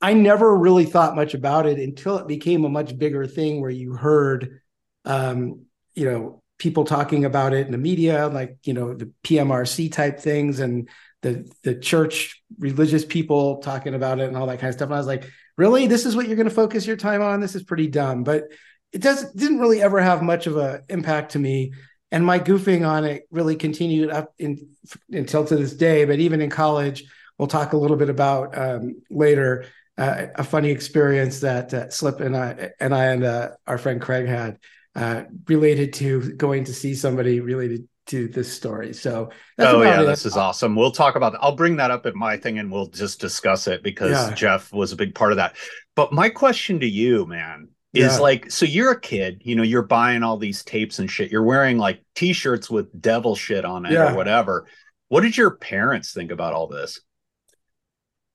I 0.00 0.14
never 0.14 0.56
really 0.56 0.86
thought 0.86 1.16
much 1.16 1.34
about 1.34 1.66
it 1.66 1.78
until 1.78 2.18
it 2.18 2.26
became 2.26 2.64
a 2.64 2.70
much 2.70 2.98
bigger 2.98 3.26
thing 3.26 3.60
where 3.60 3.70
you 3.70 3.94
heard, 3.94 4.60
um, 5.04 5.66
you 5.94 6.10
know, 6.10 6.42
people 6.58 6.84
talking 6.84 7.24
about 7.24 7.52
it 7.52 7.66
in 7.66 7.72
the 7.72 7.78
media, 7.78 8.28
like, 8.28 8.56
you 8.64 8.72
know, 8.72 8.94
the 8.94 9.12
PMRC 9.24 9.92
type 9.92 10.20
things 10.20 10.60
and 10.60 10.88
the 11.22 11.50
the 11.62 11.74
church 11.74 12.42
religious 12.58 13.04
people 13.04 13.58
talking 13.58 13.94
about 13.94 14.20
it 14.20 14.28
and 14.28 14.36
all 14.36 14.46
that 14.46 14.58
kind 14.58 14.68
of 14.68 14.74
stuff. 14.74 14.86
And 14.86 14.94
I 14.94 14.98
was 14.98 15.06
like, 15.06 15.30
really? 15.56 15.86
This 15.86 16.06
is 16.06 16.14
what 16.14 16.26
you're 16.26 16.36
going 16.36 16.48
to 16.48 16.54
focus 16.54 16.86
your 16.86 16.96
time 16.96 17.22
on? 17.22 17.40
This 17.40 17.54
is 17.54 17.62
pretty 17.62 17.88
dumb. 17.88 18.24
But 18.24 18.44
it 18.92 19.02
does 19.02 19.30
didn't 19.32 19.58
really 19.58 19.82
ever 19.82 20.00
have 20.00 20.22
much 20.22 20.46
of 20.46 20.56
an 20.56 20.82
impact 20.88 21.32
to 21.32 21.38
me 21.38 21.72
and 22.10 22.24
my 22.24 22.38
goofing 22.38 22.86
on 22.86 23.04
it 23.04 23.26
really 23.30 23.56
continued 23.56 24.10
up 24.10 24.32
in, 24.38 24.68
until 25.10 25.44
to 25.44 25.56
this 25.56 25.74
day 25.74 26.04
but 26.04 26.18
even 26.18 26.40
in 26.40 26.50
college 26.50 27.04
we'll 27.38 27.48
talk 27.48 27.72
a 27.72 27.76
little 27.76 27.96
bit 27.96 28.08
about 28.08 28.56
um, 28.56 29.02
later 29.10 29.66
uh, 29.98 30.26
a 30.36 30.44
funny 30.44 30.70
experience 30.70 31.40
that 31.40 31.74
uh, 31.74 31.90
slip 31.90 32.20
and 32.20 32.36
i 32.36 32.70
and 32.80 32.94
i 32.94 33.06
and 33.06 33.24
uh, 33.24 33.50
our 33.66 33.78
friend 33.78 34.00
craig 34.00 34.26
had 34.26 34.58
uh, 34.96 35.24
related 35.46 35.92
to 35.92 36.32
going 36.32 36.64
to 36.64 36.72
see 36.72 36.94
somebody 36.94 37.40
related 37.40 37.86
to 38.06 38.28
this 38.28 38.52
story 38.52 38.92
so 38.94 39.28
oh 39.58 39.82
yeah 39.82 40.00
it. 40.00 40.06
this 40.06 40.24
is 40.24 40.36
awesome 40.36 40.76
we'll 40.76 40.92
talk 40.92 41.16
about 41.16 41.32
that 41.32 41.42
i'll 41.42 41.56
bring 41.56 41.76
that 41.76 41.90
up 41.90 42.06
at 42.06 42.14
my 42.14 42.36
thing 42.36 42.58
and 42.58 42.70
we'll 42.70 42.86
just 42.86 43.20
discuss 43.20 43.66
it 43.66 43.82
because 43.82 44.12
yeah. 44.12 44.34
jeff 44.34 44.72
was 44.72 44.92
a 44.92 44.96
big 44.96 45.14
part 45.14 45.32
of 45.32 45.36
that 45.36 45.56
but 45.96 46.12
my 46.12 46.28
question 46.28 46.78
to 46.80 46.86
you 46.86 47.26
man 47.26 47.68
is 47.92 48.14
yeah. 48.14 48.18
like 48.18 48.50
so 48.50 48.64
you're 48.64 48.92
a 48.92 49.00
kid 49.00 49.42
you 49.44 49.56
know 49.56 49.64
you're 49.64 49.82
buying 49.82 50.22
all 50.22 50.36
these 50.36 50.62
tapes 50.62 50.98
and 50.98 51.10
shit 51.10 51.32
you're 51.32 51.42
wearing 51.42 51.78
like 51.78 52.02
t-shirts 52.14 52.70
with 52.70 53.00
devil 53.02 53.34
shit 53.34 53.64
on 53.64 53.84
it 53.84 53.92
yeah. 53.92 54.12
or 54.12 54.16
whatever 54.16 54.66
what 55.08 55.22
did 55.22 55.36
your 55.36 55.56
parents 55.56 56.12
think 56.12 56.30
about 56.30 56.54
all 56.54 56.68
this 56.68 57.00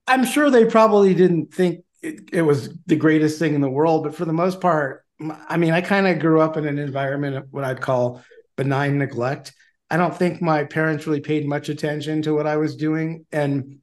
i'm 0.06 0.26
sure 0.26 0.50
they 0.50 0.66
probably 0.66 1.14
didn't 1.14 1.54
think 1.54 1.86
it, 2.02 2.30
it 2.34 2.42
was 2.42 2.76
the 2.88 2.96
greatest 2.96 3.40
thing 3.40 3.56
in 3.56 3.62
the 3.62 3.70
world 3.70 4.04
but 4.04 4.14
for 4.14 4.26
the 4.26 4.34
most 4.34 4.60
part 4.60 5.06
i 5.50 5.58
mean 5.58 5.72
i 5.72 5.82
kind 5.82 6.08
of 6.08 6.20
grew 6.20 6.42
up 6.42 6.58
in 6.58 6.66
an 6.66 6.80
environment 6.80 7.36
of 7.36 7.48
what 7.52 7.64
i'd 7.64 7.82
call 7.82 8.24
benign 8.56 8.98
neglect 8.98 9.54
i 9.90 9.98
don't 9.98 10.16
think 10.16 10.42
my 10.42 10.64
parents 10.64 11.06
really 11.06 11.22
paid 11.22 11.48
much 11.48 11.70
attention 11.70 12.22
to 12.22 12.34
what 12.34 12.48
i 12.48 12.58
was 12.58 12.76
doing 12.76 13.26
and 13.32 13.78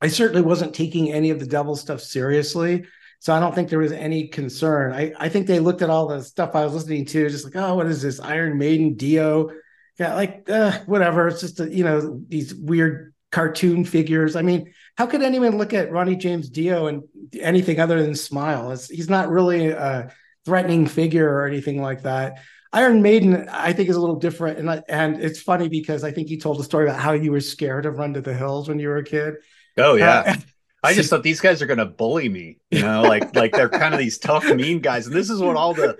i 0.00 0.08
certainly 0.08 0.42
wasn't 0.42 0.74
taking 0.74 1.12
any 1.12 1.30
of 1.30 1.40
the 1.40 1.46
devil 1.46 1.76
stuff 1.76 2.00
seriously 2.00 2.84
so 3.24 3.34
I 3.34 3.40
don't 3.40 3.54
think 3.54 3.70
there 3.70 3.78
was 3.78 3.90
any 3.90 4.28
concern. 4.28 4.92
I, 4.92 5.14
I 5.18 5.30
think 5.30 5.46
they 5.46 5.58
looked 5.58 5.80
at 5.80 5.88
all 5.88 6.06
the 6.06 6.22
stuff 6.22 6.54
I 6.54 6.62
was 6.62 6.74
listening 6.74 7.06
to, 7.06 7.30
just 7.30 7.46
like, 7.46 7.56
oh, 7.56 7.74
what 7.74 7.86
is 7.86 8.02
this? 8.02 8.20
Iron 8.20 8.58
Maiden, 8.58 8.96
Dio. 8.96 9.50
Yeah, 9.98 10.14
like 10.14 10.50
uh, 10.50 10.80
whatever. 10.84 11.28
It's 11.28 11.40
just 11.40 11.58
a, 11.58 11.74
you 11.74 11.84
know, 11.84 12.20
these 12.28 12.54
weird 12.54 13.14
cartoon 13.32 13.86
figures. 13.86 14.36
I 14.36 14.42
mean, 14.42 14.74
how 14.98 15.06
could 15.06 15.22
anyone 15.22 15.56
look 15.56 15.72
at 15.72 15.90
Ronnie 15.90 16.16
James 16.16 16.50
Dio 16.50 16.86
and 16.86 17.02
anything 17.40 17.80
other 17.80 18.02
than 18.02 18.14
smile? 18.14 18.72
It's, 18.72 18.90
he's 18.90 19.08
not 19.08 19.30
really 19.30 19.68
a 19.68 20.12
threatening 20.44 20.86
figure 20.86 21.28
or 21.28 21.46
anything 21.46 21.80
like 21.80 22.02
that. 22.02 22.38
Iron 22.72 23.02
Maiden, 23.02 23.48
I 23.50 23.72
think, 23.72 23.88
is 23.88 23.96
a 23.96 24.00
little 24.00 24.18
different, 24.18 24.58
and 24.58 24.82
and 24.88 25.22
it's 25.22 25.40
funny 25.40 25.68
because 25.68 26.02
I 26.02 26.10
think 26.10 26.28
you 26.28 26.40
told 26.40 26.58
a 26.58 26.64
story 26.64 26.88
about 26.88 27.00
how 27.00 27.12
you 27.12 27.30
were 27.30 27.40
scared 27.40 27.86
of 27.86 27.98
Run 27.98 28.14
to 28.14 28.20
the 28.20 28.34
Hills 28.34 28.68
when 28.68 28.80
you 28.80 28.88
were 28.88 28.96
a 28.96 29.04
kid. 29.04 29.34
Oh 29.78 29.94
yeah, 29.94 30.24
uh, 30.26 30.34
I 30.82 30.92
just 30.92 31.08
thought 31.08 31.22
these 31.22 31.40
guys 31.40 31.62
are 31.62 31.66
going 31.66 31.78
to 31.78 31.86
bully 31.86 32.28
me, 32.28 32.58
you 32.70 32.82
know, 32.82 33.02
like 33.08 33.34
like 33.36 33.52
they're 33.52 33.68
kind 33.68 33.94
of 33.94 34.00
these 34.00 34.18
tough, 34.18 34.44
mean 34.44 34.80
guys, 34.80 35.06
and 35.06 35.14
this 35.14 35.30
is 35.30 35.40
what 35.40 35.54
all 35.54 35.72
the 35.72 35.96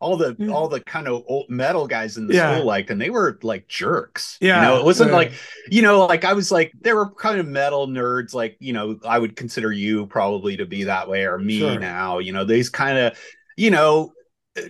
all 0.00 0.16
the 0.16 0.34
all 0.50 0.68
the 0.68 0.80
kind 0.80 1.08
of 1.08 1.24
old 1.28 1.48
metal 1.48 1.86
guys 1.86 2.16
in 2.16 2.26
the 2.26 2.34
yeah. 2.34 2.54
school 2.54 2.66
liked, 2.66 2.90
and 2.90 3.00
they 3.00 3.10
were 3.10 3.38
like 3.42 3.68
jerks. 3.68 4.38
Yeah, 4.40 4.56
you 4.56 4.68
know, 4.68 4.78
it 4.78 4.84
wasn't 4.84 5.10
yeah. 5.10 5.16
like 5.16 5.32
you 5.70 5.82
know, 5.82 6.06
like 6.06 6.24
I 6.24 6.32
was 6.32 6.50
like 6.50 6.72
there 6.80 6.96
were 6.96 7.10
kind 7.10 7.38
of 7.38 7.46
metal 7.46 7.86
nerds, 7.86 8.34
like 8.34 8.56
you 8.60 8.72
know, 8.72 8.98
I 9.06 9.18
would 9.18 9.36
consider 9.36 9.72
you 9.72 10.06
probably 10.06 10.56
to 10.56 10.66
be 10.66 10.84
that 10.84 11.08
way, 11.08 11.24
or 11.24 11.38
me 11.38 11.58
sure. 11.58 11.78
now, 11.78 12.18
you 12.18 12.32
know, 12.32 12.44
these 12.44 12.68
kind 12.70 12.98
of 12.98 13.18
you 13.56 13.70
know 13.70 14.12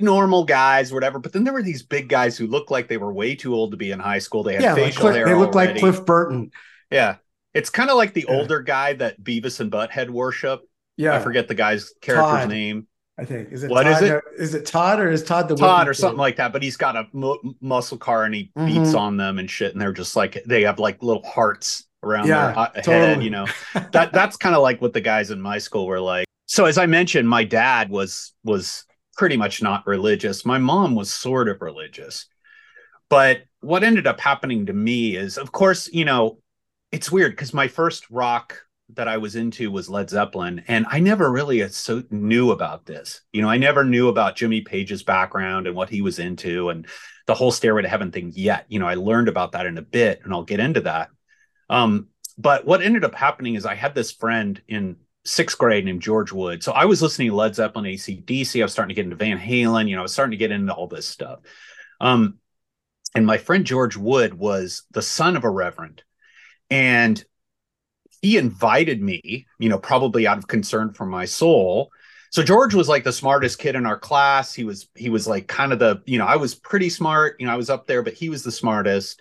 normal 0.01 0.45
guys, 0.45 0.93
whatever. 0.93 1.19
But 1.19 1.33
then 1.33 1.45
there 1.45 1.53
were 1.53 1.63
these 1.63 1.83
big 1.83 2.09
guys 2.09 2.37
who 2.39 2.47
looked 2.47 2.71
like 2.71 2.89
they 2.89 2.97
were 2.97 3.13
way 3.13 3.35
too 3.35 3.55
old 3.55 3.71
to 3.73 3.77
be 3.77 3.91
in 3.91 3.99
high 4.01 4.19
school. 4.19 4.43
They 4.43 4.55
had 4.55 4.63
Yeah, 4.63 4.73
like 4.75 4.85
facial 4.85 5.01
Cliff, 5.03 5.15
hair. 5.17 5.27
they 5.27 5.35
look 5.35 5.55
like. 5.55 5.77
Cliff 5.77 6.05
Burton. 6.07 6.51
Yeah. 6.91 7.17
It's 7.53 7.71
kind 7.71 7.91
of 7.91 7.97
like 7.97 8.15
the 8.15 8.25
Yeah. 8.29 8.35
older 8.37 8.63
guy 8.63 8.95
that 8.95 9.23
Beavis 9.23 9.61
and 9.61 9.71
Butthead 9.71 10.09
worship. 10.11 10.63
Yeah, 10.97 11.15
I 11.15 11.19
forget 11.21 11.49
the 11.49 11.55
guy's 11.55 11.93
character's 12.01 12.41
Todd. 12.41 12.49
name. 12.49 12.87
I 13.19 13.25
think 13.25 13.53
is 13.53 13.63
it 13.63 13.71
What 13.71 13.85
Todd? 13.85 14.03
is 14.03 14.11
it? 14.11 14.23
Is 14.39 14.55
it 14.55 14.67
Todd 14.67 14.99
or 15.01 15.09
is 15.11 15.23
Todd 15.23 15.49
the 15.49 15.55
Todd 15.55 15.87
or 15.87 15.95
something 15.95 16.17
kid? 16.17 16.21
like 16.23 16.37
that, 16.37 16.53
but 16.53 16.63
he's 16.63 16.77
got 16.77 16.97
a 16.97 17.07
mu- 17.13 17.39
muscle 17.61 17.99
car 17.99 18.25
and 18.25 18.35
he 18.35 18.51
beats 18.57 18.91
Mhm. 18.93 18.99
on 18.99 19.17
them 19.17 19.39
and 19.39 19.49
shit, 19.51 19.73
and 19.73 19.81
they're 19.81 19.93
just 19.93 20.17
like 20.17 20.43
they 20.47 20.63
have 20.63 20.79
like 20.81 21.03
little 21.03 21.23
hearts 21.25 21.85
around 22.03 22.27
Yeah, 22.27 22.47
their 22.49 22.59
uh, 22.59 22.71
head, 22.85 23.23
you 23.23 23.31
know. 23.31 23.47
That 23.93 24.13
that's 24.13 24.37
kind 24.37 24.55
of 24.57 24.63
like 24.63 24.81
what 24.83 24.93
the 24.95 25.01
guys 25.01 25.31
in 25.31 25.41
my 25.41 25.59
school 25.59 25.87
were 25.87 26.01
like. 26.01 26.27
So 26.47 26.67
as 26.67 26.79
I 26.79 26.87
mentioned, 26.87 27.29
my 27.29 27.45
dad 27.45 27.91
was 27.91 28.33
was 28.45 28.85
pretty 29.17 29.37
much 29.37 29.63
not 29.63 29.87
religious. 29.87 30.45
My 30.45 30.59
mom 30.59 30.95
was 30.95 31.13
sort 31.13 31.49
of 31.49 31.63
religious. 31.63 32.27
But 33.09 33.43
what 33.61 33.85
ended 33.85 34.07
up 34.07 34.21
happening 34.21 34.67
to 34.67 34.73
me 34.73 35.17
is 35.17 35.39
of 35.39 35.53
course, 35.53 35.89
you 35.93 36.05
know, 36.05 36.39
it's 36.93 37.13
weird 37.13 37.33
because 37.33 37.55
my 37.55 37.69
first 37.69 38.09
rock 38.11 38.61
that 38.95 39.09
I 39.09 39.17
was 39.17 39.35
into 39.37 39.71
was 39.71 39.89
Led 39.89 40.11
Zeppelin, 40.11 40.63
and 40.69 40.87
I 40.91 41.01
never 41.01 41.31
really 41.31 41.67
so 41.69 42.03
knew 42.11 42.51
about 42.51 42.85
this. 42.87 43.23
You 43.33 43.43
know, 43.43 43.49
I 43.49 43.57
never 43.57 43.85
knew 43.85 44.09
about 44.09 44.37
Jimmy 44.37 44.61
Page's 44.61 45.03
background 45.03 45.67
and 45.67 45.75
what 45.75 45.89
he 45.89 46.03
was 46.03 46.19
into, 46.19 46.69
and 46.69 46.87
the 47.27 47.35
whole 47.35 47.51
Stairway 47.51 47.83
to 47.83 47.89
Heaven 47.89 48.13
thing 48.13 48.33
yet. 48.35 48.67
You 48.69 48.79
know, 48.79 48.87
I 48.87 48.95
learned 48.95 49.29
about 49.29 49.53
that 49.53 49.67
in 49.67 49.79
a 49.79 49.83
bit, 49.83 50.21
and 50.23 50.33
I'll 50.33 50.45
get 50.45 50.61
into 50.61 50.83
that. 50.83 51.09
Um, 51.71 52.09
but 52.37 52.67
what 52.67 52.83
ended 52.83 53.05
up 53.05 53.15
happening 53.15 53.55
is 53.55 53.65
I 53.65 53.75
had 53.75 53.95
this 53.95 54.13
friend 54.13 54.61
in 54.69 54.97
sixth 55.25 55.59
grade 55.59 55.85
named 55.85 56.03
George 56.03 56.33
Wood. 56.33 56.63
So 56.63 56.73
I 56.73 56.85
was 56.85 57.03
listening 57.03 57.31
to 57.31 57.37
Led 57.37 57.55
Zeppelin, 57.55 57.87
ACDC. 57.87 58.61
I 58.61 58.65
was 58.65 58.73
starting 58.73 58.95
to 58.95 58.95
get 58.95 59.05
into 59.05 59.17
Van 59.17 59.39
Halen. 59.39 59.89
You 59.89 59.97
know, 59.97 60.03
I 60.03 60.03
was 60.03 60.13
starting 60.13 60.33
to 60.33 60.37
get 60.37 60.51
into 60.51 60.73
all 60.73 60.87
this 60.87 61.07
stuff. 61.07 61.41
Um, 62.01 62.39
and 63.15 63.27
my 63.27 63.39
friend 63.39 63.65
George 63.65 63.97
Wood 63.97 64.35
was 64.35 64.83
the 64.91 65.03
son 65.03 65.37
of 65.37 65.45
a 65.45 65.51
reverend, 65.51 66.03
and 66.69 67.23
he 68.23 68.37
invited 68.39 69.03
me, 69.03 69.47
you 69.59 69.69
know, 69.69 69.79
probably 69.79 70.27
out 70.27 70.39
of 70.39 70.49
concern 70.49 70.93
for 70.95 71.07
my 71.07 71.27
soul. 71.27 71.91
So 72.31 72.43
George 72.43 72.75
was 72.75 72.89
like 72.89 73.05
the 73.05 73.13
smartest 73.13 73.59
kid 73.59 73.77
in 73.77 73.87
our 73.87 73.99
class. 73.99 74.53
He 74.53 74.65
was 74.65 74.89
he 74.97 75.09
was 75.11 75.29
like 75.29 75.47
kind 75.47 75.73
of 75.73 75.79
the, 75.79 76.03
you 76.07 76.19
know, 76.19 76.27
I 76.27 76.37
was 76.37 76.55
pretty 76.55 76.91
smart, 76.91 77.37
you 77.39 77.47
know, 77.47 77.53
I 77.53 77.57
was 77.57 77.71
up 77.71 77.87
there, 77.87 78.03
but 78.03 78.15
he 78.15 78.29
was 78.29 78.43
the 78.43 78.51
smartest. 78.51 79.21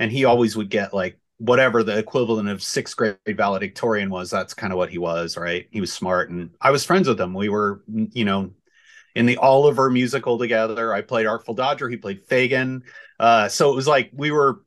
And 0.00 0.10
he 0.10 0.24
always 0.24 0.56
would 0.56 0.70
get 0.70 0.94
like 0.94 1.20
whatever 1.38 1.82
the 1.82 1.96
equivalent 1.96 2.48
of 2.48 2.62
sixth 2.62 2.96
grade 2.96 3.16
valedictorian 3.26 4.10
was. 4.10 4.30
That's 4.30 4.54
kind 4.54 4.72
of 4.72 4.76
what 4.76 4.90
he 4.90 4.98
was, 4.98 5.36
right? 5.36 5.66
He 5.70 5.80
was 5.80 5.92
smart. 5.92 6.30
And 6.30 6.50
I 6.60 6.70
was 6.70 6.84
friends 6.84 7.08
with 7.08 7.20
him. 7.20 7.32
We 7.32 7.48
were, 7.48 7.82
you 7.88 8.24
know, 8.24 8.50
in 9.14 9.26
the 9.26 9.36
Oliver 9.38 9.88
musical 9.88 10.38
together. 10.38 10.92
I 10.92 11.02
played 11.02 11.26
Artful 11.26 11.54
Dodger. 11.54 11.88
He 11.88 11.96
played 11.96 12.26
Fagin. 12.26 12.82
Uh, 13.18 13.48
so 13.48 13.72
it 13.72 13.76
was 13.76 13.86
like 13.86 14.10
we 14.12 14.30
were 14.30 14.62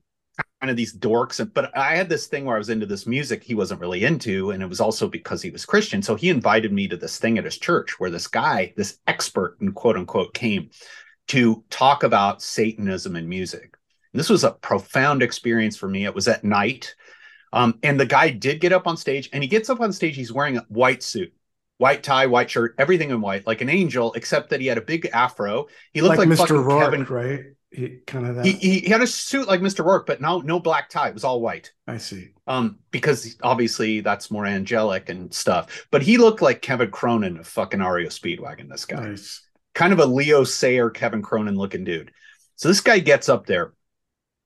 kind 0.61 0.71
of 0.71 0.77
these 0.77 0.95
dorks. 0.95 1.45
But 1.53 1.75
I 1.77 1.95
had 1.95 2.09
this 2.09 2.27
thing 2.27 2.45
where 2.45 2.55
I 2.55 2.59
was 2.59 2.69
into 2.69 2.85
this 2.85 3.05
music 3.05 3.43
he 3.43 3.55
wasn't 3.55 3.81
really 3.81 4.03
into. 4.05 4.51
And 4.51 4.63
it 4.63 4.69
was 4.69 4.79
also 4.79 5.07
because 5.07 5.41
he 5.41 5.49
was 5.49 5.65
Christian. 5.65 6.01
So 6.01 6.15
he 6.15 6.29
invited 6.29 6.71
me 6.71 6.87
to 6.87 6.97
this 6.97 7.17
thing 7.17 7.37
at 7.37 7.45
his 7.45 7.57
church 7.57 7.99
where 7.99 8.09
this 8.09 8.27
guy, 8.27 8.73
this 8.77 8.99
expert 9.07 9.57
in 9.59 9.73
quote 9.73 9.97
unquote, 9.97 10.33
came 10.33 10.69
to 11.27 11.63
talk 11.69 12.03
about 12.03 12.41
Satanism 12.41 13.15
and 13.15 13.27
music. 13.27 13.70
This 14.13 14.29
was 14.29 14.43
a 14.43 14.51
profound 14.51 15.23
experience 15.23 15.77
for 15.77 15.87
me. 15.87 16.05
It 16.05 16.13
was 16.13 16.27
at 16.27 16.43
night. 16.43 16.95
Um, 17.53 17.79
and 17.83 17.99
the 17.99 18.05
guy 18.05 18.29
did 18.29 18.61
get 18.61 18.73
up 18.73 18.87
on 18.87 18.97
stage 18.97 19.29
and 19.33 19.43
he 19.43 19.47
gets 19.49 19.69
up 19.69 19.81
on 19.81 19.91
stage. 19.91 20.15
He's 20.15 20.31
wearing 20.31 20.57
a 20.57 20.65
white 20.69 21.03
suit, 21.03 21.33
white 21.77 22.03
tie, 22.03 22.25
white 22.27 22.49
shirt, 22.49 22.75
everything 22.77 23.09
in 23.09 23.21
white, 23.21 23.45
like 23.45 23.61
an 23.61 23.69
angel, 23.69 24.13
except 24.13 24.49
that 24.49 24.61
he 24.61 24.67
had 24.67 24.77
a 24.77 24.81
big 24.81 25.09
afro. 25.13 25.67
He 25.93 26.01
looked 26.01 26.17
like, 26.17 26.29
like, 26.29 26.39
Mr. 26.39 26.63
Rourke, 26.63 26.83
Kevin. 26.83 27.03
right? 27.05 27.43
He 27.71 27.99
kind 28.05 28.27
of 28.27 28.35
that. 28.35 28.45
He, 28.45 28.51
he, 28.53 28.79
he 28.81 28.89
had 28.89 29.01
a 29.01 29.07
suit 29.07 29.47
like 29.47 29.61
Mr. 29.61 29.83
Rourke, 29.85 30.05
but 30.05 30.19
no, 30.19 30.39
no 30.39 30.59
black 30.59 30.89
tie. 30.89 31.07
It 31.07 31.13
was 31.13 31.23
all 31.23 31.39
white. 31.39 31.71
I 31.87 31.97
see. 31.97 32.31
Um, 32.47 32.79
because 32.91 33.37
obviously 33.43 34.01
that's 34.01 34.29
more 34.29 34.45
angelic 34.45 35.07
and 35.07 35.33
stuff. 35.33 35.87
But 35.89 36.01
he 36.01 36.17
looked 36.17 36.41
like 36.41 36.61
Kevin 36.61 36.91
Cronin 36.91 37.37
of 37.37 37.47
fucking 37.47 37.79
REO 37.79 38.09
Speedwagon, 38.09 38.69
this 38.69 38.83
guy 38.83 39.01
Nice. 39.11 39.41
kind 39.73 39.93
of 39.93 39.99
a 39.99 40.05
Leo 40.05 40.43
Sayer, 40.43 40.89
Kevin 40.89 41.21
Cronin 41.21 41.55
looking 41.55 41.85
dude. 41.85 42.11
So 42.57 42.67
this 42.67 42.81
guy 42.81 42.99
gets 42.99 43.29
up 43.29 43.45
there 43.45 43.73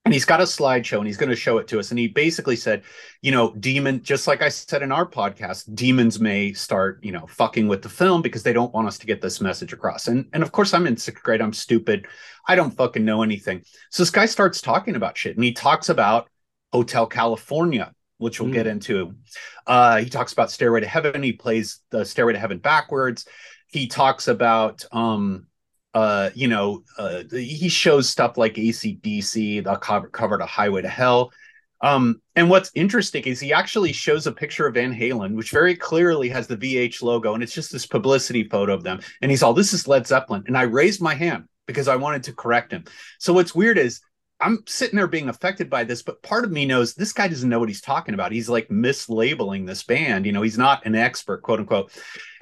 and 0.06 0.14
he's 0.14 0.24
got 0.24 0.40
a 0.40 0.44
slideshow 0.44 0.98
and 0.98 1.06
he's 1.06 1.16
going 1.16 1.30
to 1.30 1.36
show 1.36 1.58
it 1.58 1.66
to 1.68 1.78
us. 1.78 1.90
And 1.90 1.98
he 1.98 2.06
basically 2.08 2.56
said, 2.56 2.84
you 3.22 3.32
know, 3.32 3.52
demon, 3.58 4.02
just 4.02 4.26
like 4.26 4.40
I 4.40 4.48
said 4.48 4.80
in 4.82 4.92
our 4.92 5.04
podcast, 5.04 5.74
demons 5.74 6.20
may 6.20 6.52
start, 6.52 7.00
you 7.02 7.12
know, 7.12 7.26
fucking 7.26 7.66
with 7.66 7.82
the 7.82 7.88
film 7.88 8.22
because 8.22 8.42
they 8.44 8.52
don't 8.52 8.72
want 8.72 8.86
us 8.86 8.98
to 8.98 9.06
get 9.06 9.20
this 9.20 9.40
message 9.40 9.72
across. 9.72 10.06
And 10.06 10.26
and 10.32 10.42
of 10.42 10.52
course, 10.52 10.72
I'm 10.72 10.86
in 10.86 10.96
sixth 10.96 11.22
grade. 11.24 11.42
I'm 11.42 11.52
stupid. 11.52 12.06
I 12.48 12.54
don't 12.54 12.70
fucking 12.70 13.04
know 13.04 13.22
anything. 13.22 13.64
So 13.90 14.02
this 14.02 14.10
guy 14.10 14.26
starts 14.26 14.62
talking 14.62 14.94
about 14.96 15.18
shit 15.18 15.34
and 15.36 15.44
he 15.44 15.52
talks 15.52 15.88
about 15.88 16.28
Hotel 16.72 17.06
California, 17.06 17.92
which 18.18 18.40
we'll 18.40 18.50
Mm. 18.50 18.54
get 18.54 18.66
into. 18.68 19.14
Uh, 19.66 19.98
he 19.98 20.08
talks 20.08 20.32
about 20.32 20.50
Stairway 20.52 20.80
to 20.80 20.86
Heaven. 20.86 21.22
He 21.22 21.32
plays 21.32 21.80
the 21.90 22.04
Stairway 22.04 22.32
to 22.34 22.38
Heaven 22.38 22.58
backwards. 22.58 23.26
He 23.66 23.88
talks 23.88 24.28
about 24.28 24.84
um 24.92 25.48
uh, 25.96 26.28
you 26.34 26.46
know, 26.46 26.84
uh, 26.98 27.22
he 27.30 27.70
shows 27.70 28.06
stuff 28.06 28.36
like 28.36 28.52
ACDC, 28.56 29.64
the 29.64 29.76
cover, 29.76 30.08
covered 30.08 30.42
a 30.42 30.46
Highway 30.46 30.82
to 30.82 30.90
Hell. 30.90 31.32
Um, 31.80 32.20
and 32.34 32.50
what's 32.50 32.70
interesting 32.74 33.24
is 33.24 33.40
he 33.40 33.54
actually 33.54 33.94
shows 33.94 34.26
a 34.26 34.32
picture 34.32 34.66
of 34.66 34.74
Van 34.74 34.92
Halen, 34.94 35.34
which 35.34 35.50
very 35.50 35.74
clearly 35.74 36.28
has 36.28 36.46
the 36.46 36.56
VH 36.58 37.00
logo, 37.00 37.32
and 37.32 37.42
it's 37.42 37.54
just 37.54 37.72
this 37.72 37.86
publicity 37.86 38.44
photo 38.44 38.74
of 38.74 38.82
them. 38.82 39.00
And 39.22 39.30
he's 39.30 39.42
all, 39.42 39.54
"This 39.54 39.72
is 39.72 39.88
Led 39.88 40.06
Zeppelin," 40.06 40.44
and 40.46 40.58
I 40.58 40.64
raised 40.64 41.00
my 41.00 41.14
hand 41.14 41.44
because 41.66 41.88
I 41.88 41.96
wanted 41.96 42.24
to 42.24 42.34
correct 42.34 42.72
him. 42.72 42.84
So 43.18 43.32
what's 43.32 43.54
weird 43.54 43.78
is 43.78 44.02
I'm 44.38 44.62
sitting 44.66 44.96
there 44.96 45.06
being 45.06 45.30
affected 45.30 45.70
by 45.70 45.84
this, 45.84 46.02
but 46.02 46.22
part 46.22 46.44
of 46.44 46.52
me 46.52 46.66
knows 46.66 46.92
this 46.92 47.14
guy 47.14 47.26
doesn't 47.26 47.48
know 47.48 47.58
what 47.58 47.70
he's 47.70 47.80
talking 47.80 48.12
about. 48.12 48.32
He's 48.32 48.50
like 48.50 48.68
mislabeling 48.68 49.66
this 49.66 49.82
band. 49.82 50.26
You 50.26 50.32
know, 50.32 50.42
he's 50.42 50.58
not 50.58 50.84
an 50.84 50.94
expert, 50.94 51.42
quote 51.42 51.60
unquote. 51.60 51.90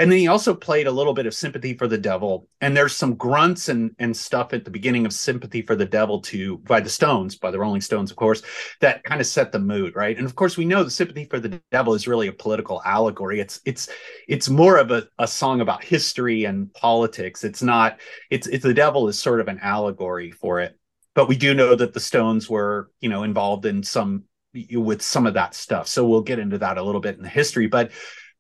And 0.00 0.10
then 0.10 0.18
he 0.18 0.26
also 0.26 0.54
played 0.54 0.88
a 0.88 0.92
little 0.92 1.14
bit 1.14 1.26
of 1.26 1.34
Sympathy 1.34 1.74
for 1.74 1.86
the 1.86 1.96
Devil. 1.96 2.48
And 2.60 2.76
there's 2.76 2.96
some 2.96 3.14
grunts 3.14 3.68
and, 3.68 3.92
and 4.00 4.16
stuff 4.16 4.52
at 4.52 4.64
the 4.64 4.72
beginning 4.72 5.06
of 5.06 5.12
Sympathy 5.12 5.62
for 5.62 5.76
the 5.76 5.84
Devil 5.84 6.20
to 6.22 6.58
by 6.58 6.80
the 6.80 6.90
Stones, 6.90 7.36
by 7.36 7.52
the 7.52 7.60
Rolling 7.60 7.80
Stones, 7.80 8.10
of 8.10 8.16
course, 8.16 8.42
that 8.80 9.04
kind 9.04 9.20
of 9.20 9.26
set 9.28 9.52
the 9.52 9.60
mood, 9.60 9.94
right? 9.94 10.16
And 10.16 10.26
of 10.26 10.34
course, 10.34 10.56
we 10.56 10.64
know 10.64 10.82
the 10.82 10.90
Sympathy 10.90 11.26
for 11.26 11.38
the 11.38 11.62
Devil 11.70 11.94
is 11.94 12.08
really 12.08 12.26
a 12.26 12.32
political 12.32 12.82
allegory. 12.84 13.38
It's 13.38 13.60
it's 13.64 13.88
it's 14.26 14.50
more 14.50 14.78
of 14.78 14.90
a, 14.90 15.06
a 15.20 15.28
song 15.28 15.60
about 15.60 15.84
history 15.84 16.44
and 16.44 16.74
politics. 16.74 17.44
It's 17.44 17.62
not, 17.62 18.00
it's 18.30 18.48
it's 18.48 18.64
the 18.64 18.74
devil 18.74 19.06
is 19.06 19.16
sort 19.16 19.40
of 19.40 19.46
an 19.46 19.60
allegory 19.62 20.32
for 20.32 20.58
it 20.58 20.76
but 21.14 21.28
we 21.28 21.36
do 21.36 21.54
know 21.54 21.74
that 21.74 21.94
the 21.94 22.00
Stones 22.00 22.48
were, 22.48 22.90
you 23.00 23.08
know, 23.08 23.22
involved 23.22 23.66
in 23.66 23.82
some 23.82 24.24
with 24.72 25.02
some 25.02 25.26
of 25.26 25.34
that 25.34 25.54
stuff. 25.54 25.88
So 25.88 26.06
we'll 26.06 26.22
get 26.22 26.38
into 26.38 26.58
that 26.58 26.78
a 26.78 26.82
little 26.82 27.00
bit 27.00 27.16
in 27.16 27.22
the 27.22 27.28
history. 27.28 27.66
But 27.66 27.90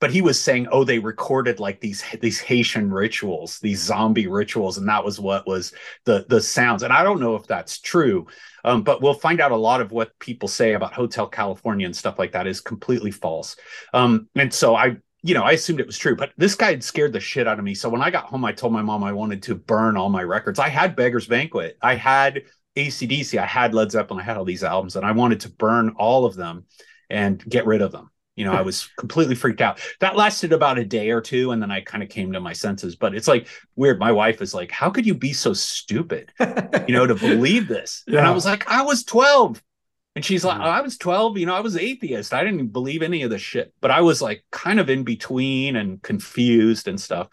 but 0.00 0.10
he 0.10 0.20
was 0.20 0.38
saying, 0.38 0.68
oh, 0.70 0.84
they 0.84 0.98
recorded 0.98 1.60
like 1.60 1.80
these 1.80 2.04
these 2.20 2.40
Haitian 2.40 2.92
rituals, 2.92 3.58
these 3.60 3.80
zombie 3.80 4.26
rituals, 4.26 4.76
and 4.76 4.88
that 4.88 5.04
was 5.04 5.18
what 5.20 5.46
was 5.46 5.72
the 6.04 6.26
the 6.28 6.40
sounds. 6.40 6.82
And 6.82 6.92
I 6.92 7.02
don't 7.02 7.20
know 7.20 7.36
if 7.36 7.46
that's 7.46 7.80
true, 7.80 8.26
um, 8.64 8.82
but 8.82 9.00
we'll 9.00 9.14
find 9.14 9.40
out 9.40 9.52
a 9.52 9.56
lot 9.56 9.80
of 9.80 9.92
what 9.92 10.18
people 10.18 10.48
say 10.48 10.74
about 10.74 10.92
Hotel 10.92 11.26
California 11.26 11.86
and 11.86 11.96
stuff 11.96 12.18
like 12.18 12.32
that 12.32 12.46
is 12.46 12.60
completely 12.60 13.12
false. 13.12 13.56
Um, 13.92 14.28
and 14.34 14.52
so 14.52 14.74
I 14.74 14.96
you 15.22 15.32
know, 15.32 15.42
I 15.42 15.52
assumed 15.52 15.80
it 15.80 15.86
was 15.86 15.96
true, 15.96 16.14
but 16.14 16.32
this 16.36 16.54
guy 16.54 16.72
had 16.72 16.84
scared 16.84 17.14
the 17.14 17.20
shit 17.20 17.48
out 17.48 17.58
of 17.58 17.64
me. 17.64 17.74
So 17.74 17.88
when 17.88 18.02
I 18.02 18.10
got 18.10 18.24
home, 18.24 18.44
I 18.44 18.52
told 18.52 18.74
my 18.74 18.82
mom 18.82 19.02
I 19.02 19.12
wanted 19.12 19.42
to 19.44 19.54
burn 19.54 19.96
all 19.96 20.10
my 20.10 20.22
records. 20.22 20.58
I 20.58 20.68
had 20.68 20.94
Beggar's 20.94 21.26
Banquet. 21.26 21.78
I 21.80 21.94
had 21.94 22.42
ACDC, 22.76 23.38
I 23.38 23.46
had 23.46 23.74
Led 23.74 23.90
Zeppelin, 23.92 24.20
I 24.20 24.24
had 24.24 24.36
all 24.36 24.44
these 24.44 24.64
albums, 24.64 24.96
and 24.96 25.06
I 25.06 25.12
wanted 25.12 25.40
to 25.40 25.50
burn 25.50 25.90
all 25.96 26.24
of 26.24 26.34
them 26.34 26.64
and 27.10 27.42
get 27.48 27.66
rid 27.66 27.82
of 27.82 27.92
them. 27.92 28.10
You 28.36 28.44
know, 28.44 28.52
I 28.52 28.62
was 28.62 28.88
completely 28.98 29.36
freaked 29.36 29.60
out. 29.60 29.80
That 30.00 30.16
lasted 30.16 30.52
about 30.52 30.78
a 30.78 30.84
day 30.84 31.10
or 31.10 31.20
two, 31.20 31.52
and 31.52 31.62
then 31.62 31.70
I 31.70 31.82
kind 31.82 32.02
of 32.02 32.08
came 32.08 32.32
to 32.32 32.40
my 32.40 32.52
senses. 32.52 32.96
But 32.96 33.14
it's 33.14 33.28
like 33.28 33.46
weird. 33.76 34.00
My 34.00 34.10
wife 34.10 34.42
is 34.42 34.52
like, 34.52 34.72
How 34.72 34.90
could 34.90 35.06
you 35.06 35.14
be 35.14 35.32
so 35.32 35.52
stupid, 35.52 36.32
you 36.88 36.94
know, 36.94 37.06
to 37.06 37.14
believe 37.14 37.68
this? 37.68 38.02
And 38.08 38.18
I 38.18 38.32
was 38.32 38.44
like, 38.44 38.68
I 38.68 38.82
was 38.82 39.04
12. 39.04 39.62
And 40.16 40.24
she's 40.24 40.44
like, 40.44 40.58
Mhm. 40.58 40.64
I 40.64 40.80
was 40.80 40.98
12, 40.98 41.38
you 41.38 41.46
know, 41.46 41.54
I 41.54 41.60
was 41.60 41.76
atheist. 41.76 42.34
I 42.34 42.42
didn't 42.42 42.68
believe 42.68 43.02
any 43.02 43.22
of 43.22 43.30
this 43.30 43.42
shit, 43.42 43.72
but 43.80 43.92
I 43.92 44.00
was 44.00 44.20
like 44.20 44.44
kind 44.50 44.80
of 44.80 44.90
in 44.90 45.04
between 45.04 45.76
and 45.76 46.02
confused 46.02 46.88
and 46.88 47.00
stuff. 47.00 47.28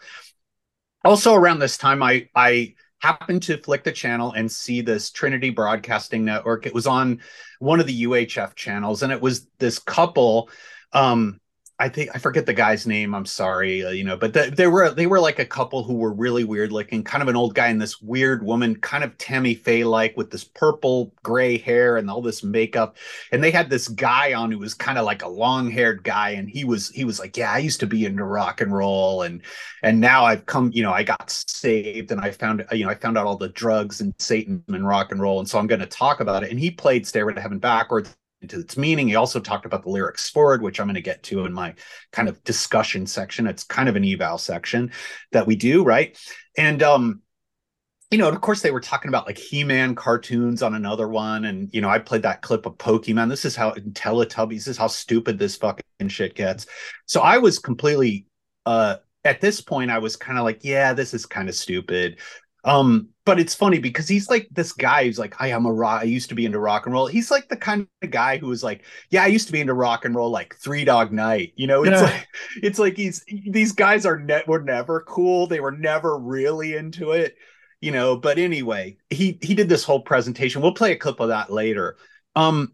Also 1.04 1.34
around 1.34 1.58
this 1.58 1.78
time, 1.78 2.00
I 2.02 2.28
I 2.34 2.74
happened 3.02 3.42
to 3.42 3.58
flick 3.58 3.82
the 3.82 3.92
channel 3.92 4.32
and 4.32 4.50
see 4.50 4.80
this 4.80 5.10
Trinity 5.10 5.50
Broadcasting 5.50 6.24
Network. 6.24 6.66
It 6.66 6.74
was 6.74 6.86
on 6.86 7.20
one 7.58 7.80
of 7.80 7.86
the 7.86 8.04
UHF 8.04 8.54
channels, 8.54 9.02
and 9.02 9.12
it 9.12 9.20
was 9.20 9.48
this 9.58 9.78
couple. 9.78 10.48
Um, 10.92 11.40
I 11.78 11.88
think 11.88 12.10
I 12.14 12.18
forget 12.18 12.46
the 12.46 12.52
guy's 12.52 12.86
name. 12.86 13.14
I'm 13.14 13.26
sorry, 13.26 13.84
uh, 13.84 13.90
you 13.90 14.04
know, 14.04 14.16
but 14.16 14.34
th- 14.34 14.54
they 14.54 14.66
were 14.66 14.90
they 14.90 15.06
were 15.06 15.18
like 15.18 15.38
a 15.38 15.44
couple 15.44 15.82
who 15.82 15.94
were 15.94 16.12
really 16.12 16.44
weird 16.44 16.70
looking, 16.70 17.02
kind 17.02 17.22
of 17.22 17.28
an 17.28 17.34
old 17.34 17.54
guy 17.54 17.68
and 17.68 17.80
this 17.80 18.00
weird 18.00 18.44
woman, 18.44 18.76
kind 18.76 19.02
of 19.02 19.16
Tammy 19.18 19.54
Faye 19.54 19.82
like 19.82 20.16
with 20.16 20.30
this 20.30 20.44
purple 20.44 21.12
gray 21.22 21.56
hair 21.58 21.96
and 21.96 22.08
all 22.10 22.22
this 22.22 22.44
makeup. 22.44 22.96
And 23.32 23.42
they 23.42 23.50
had 23.50 23.68
this 23.70 23.88
guy 23.88 24.34
on 24.34 24.52
who 24.52 24.58
was 24.58 24.74
kind 24.74 24.96
of 24.98 25.04
like 25.04 25.22
a 25.22 25.28
long 25.28 25.70
haired 25.70 26.04
guy, 26.04 26.30
and 26.30 26.48
he 26.48 26.64
was 26.64 26.90
he 26.90 27.04
was 27.04 27.18
like, 27.18 27.36
yeah, 27.36 27.50
I 27.50 27.58
used 27.58 27.80
to 27.80 27.86
be 27.86 28.04
into 28.04 28.24
rock 28.24 28.60
and 28.60 28.72
roll, 28.72 29.22
and 29.22 29.42
and 29.82 30.00
now 30.00 30.24
I've 30.24 30.46
come, 30.46 30.70
you 30.72 30.82
know, 30.82 30.92
I 30.92 31.02
got 31.02 31.30
saved 31.30 32.12
and 32.12 32.20
I 32.20 32.30
found 32.30 32.64
you 32.70 32.84
know 32.84 32.90
I 32.90 32.94
found 32.94 33.18
out 33.18 33.26
all 33.26 33.36
the 33.36 33.48
drugs 33.48 34.00
and 34.00 34.14
Satan 34.18 34.62
and 34.68 34.86
rock 34.86 35.10
and 35.10 35.20
roll, 35.20 35.40
and 35.40 35.48
so 35.48 35.58
I'm 35.58 35.66
going 35.66 35.80
to 35.80 35.86
talk 35.86 36.20
about 36.20 36.44
it. 36.44 36.50
And 36.50 36.60
he 36.60 36.70
played 36.70 37.06
Stairway 37.06 37.34
to 37.34 37.40
Heaven 37.40 37.58
backwards 37.58 38.14
into 38.42 38.60
its 38.60 38.76
meaning. 38.76 39.08
He 39.08 39.14
also 39.14 39.40
talked 39.40 39.66
about 39.66 39.82
the 39.82 39.90
lyrics 39.90 40.28
forward, 40.28 40.62
which 40.62 40.80
I'm 40.80 40.86
going 40.86 40.94
to 40.94 41.00
get 41.00 41.22
to 41.24 41.44
in 41.44 41.52
my 41.52 41.74
kind 42.10 42.28
of 42.28 42.42
discussion 42.44 43.06
section. 43.06 43.46
It's 43.46 43.64
kind 43.64 43.88
of 43.88 43.96
an 43.96 44.04
eval 44.04 44.38
section 44.38 44.92
that 45.32 45.46
we 45.46 45.56
do, 45.56 45.84
right? 45.84 46.18
And 46.56 46.82
um, 46.82 47.22
you 48.10 48.18
know, 48.18 48.26
and 48.28 48.36
of 48.36 48.42
course 48.42 48.60
they 48.60 48.70
were 48.70 48.80
talking 48.80 49.08
about 49.08 49.26
like 49.26 49.38
He-Man 49.38 49.94
cartoons 49.94 50.62
on 50.62 50.74
another 50.74 51.08
one. 51.08 51.46
And, 51.46 51.70
you 51.72 51.80
know, 51.80 51.88
I 51.88 51.98
played 51.98 52.22
that 52.22 52.42
clip 52.42 52.66
of 52.66 52.74
Pokemon. 52.74 53.30
This 53.30 53.46
is 53.46 53.56
how 53.56 53.72
Teletubbies, 53.72 54.50
this 54.50 54.66
is 54.68 54.76
how 54.76 54.88
stupid 54.88 55.38
this 55.38 55.56
fucking 55.56 56.08
shit 56.08 56.34
gets. 56.34 56.66
So 57.06 57.22
I 57.22 57.38
was 57.38 57.58
completely 57.58 58.26
uh 58.66 58.96
at 59.24 59.40
this 59.40 59.60
point, 59.60 59.90
I 59.90 59.98
was 59.98 60.16
kind 60.16 60.38
of 60.38 60.44
like, 60.44 60.64
yeah, 60.64 60.92
this 60.92 61.14
is 61.14 61.26
kind 61.26 61.48
of 61.48 61.54
stupid. 61.54 62.18
Um, 62.64 63.08
but 63.24 63.38
it's 63.38 63.54
funny 63.54 63.78
because 63.78 64.08
he's 64.08 64.28
like 64.28 64.48
this 64.50 64.72
guy 64.72 65.04
who's 65.04 65.18
like, 65.18 65.40
I 65.40 65.48
am 65.48 65.66
a 65.66 65.72
rock. 65.72 66.00
I 66.02 66.04
used 66.04 66.28
to 66.30 66.34
be 66.34 66.44
into 66.44 66.58
rock 66.58 66.86
and 66.86 66.92
roll. 66.92 67.06
He's 67.06 67.30
like 67.30 67.48
the 67.48 67.56
kind 67.56 67.86
of 68.02 68.10
guy 68.10 68.38
who 68.38 68.48
was 68.48 68.64
like, 68.64 68.84
yeah, 69.10 69.22
I 69.22 69.28
used 69.28 69.46
to 69.46 69.52
be 69.52 69.60
into 69.60 69.74
rock 69.74 70.04
and 70.04 70.14
roll, 70.14 70.30
like 70.30 70.56
Three 70.56 70.84
Dog 70.84 71.12
Night. 71.12 71.52
You 71.56 71.68
know, 71.68 71.84
it's 71.84 72.00
Yeah. 72.00 72.02
like 72.02 72.26
it's 72.62 72.78
like 72.78 72.96
he's 72.96 73.24
these 73.28 73.72
guys 73.72 74.06
are 74.06 74.18
net 74.18 74.48
were 74.48 74.62
never 74.62 75.02
cool. 75.02 75.46
They 75.46 75.60
were 75.60 75.72
never 75.72 76.18
really 76.18 76.74
into 76.74 77.12
it. 77.12 77.36
You 77.80 77.90
know, 77.92 78.16
but 78.16 78.38
anyway, 78.38 78.96
he 79.10 79.38
he 79.42 79.54
did 79.54 79.68
this 79.68 79.84
whole 79.84 80.00
presentation. 80.02 80.62
We'll 80.62 80.74
play 80.74 80.92
a 80.92 80.96
clip 80.96 81.20
of 81.20 81.28
that 81.28 81.50
later. 81.52 81.96
Um, 82.36 82.72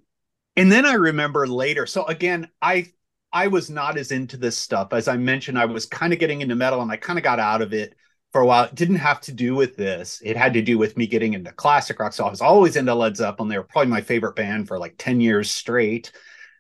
and 0.57 0.71
then 0.73 0.85
I 0.87 0.95
remember 0.95 1.47
later. 1.47 1.87
So 1.87 2.05
again, 2.07 2.49
I 2.61 2.87
I 3.33 3.49
was 3.49 3.71
not 3.71 3.99
as 3.99 4.11
into 4.13 4.37
this 4.37 4.57
stuff 4.57 4.93
as 4.93 5.09
I 5.09 5.17
mentioned. 5.17 5.59
I 5.59 5.67
was 5.67 5.87
kind 5.87 6.13
of 6.13 6.19
getting 6.19 6.41
into 6.41 6.55
metal, 6.57 6.83
and 6.83 6.91
I 6.91 6.97
kind 6.97 7.19
of 7.19 7.23
got 7.25 7.39
out 7.41 7.63
of 7.63 7.73
it 7.73 7.95
for 8.33 8.41
a 8.41 8.47
while. 8.47 8.65
It 8.65 8.75
didn't 8.75 8.97
have 8.97 9.21
to 9.23 9.33
do 9.33 9.55
with 9.55 9.77
this. 9.77 10.21
It 10.25 10.37
had 10.37 10.53
to 10.55 10.63
do 10.63 10.79
with 10.79 10.97
me 10.97 11.07
getting 11.07 11.35
into 11.35 11.53
classic 11.53 11.99
rock. 11.99 12.13
So 12.13 12.27
I 12.27 12.31
was 12.31 12.41
always 12.41 12.77
into 12.77 12.95
Led 12.95 13.17
Zeppelin. 13.17 13.49
They 13.49 13.59
were 13.59 13.65
probably 13.65 13.91
my 13.91 14.01
favorite 14.01 14.37
band 14.37 14.69
for 14.69 14.79
like 14.79 14.95
10 14.99 15.21
years 15.21 15.51
straight. 15.51 16.13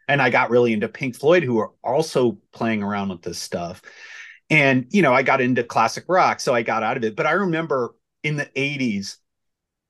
And 0.08 0.22
I 0.22 0.30
got 0.30 0.50
really 0.50 0.72
into 0.72 0.88
Pink 0.88 1.16
Floyd, 1.16 1.42
who 1.42 1.54
were 1.54 1.72
also 1.84 2.38
playing 2.52 2.82
around 2.82 3.10
with 3.10 3.22
this 3.22 3.38
stuff. 3.38 3.82
And, 4.48 4.86
you 4.90 5.02
know, 5.02 5.12
I 5.12 5.22
got 5.22 5.42
into 5.42 5.62
classic 5.62 6.04
rock. 6.08 6.40
So 6.40 6.54
I 6.54 6.62
got 6.62 6.82
out 6.82 6.96
of 6.96 7.04
it. 7.04 7.14
But 7.14 7.26
I 7.26 7.32
remember 7.32 7.94
in 8.22 8.36
the 8.36 8.46
80s, 8.46 9.16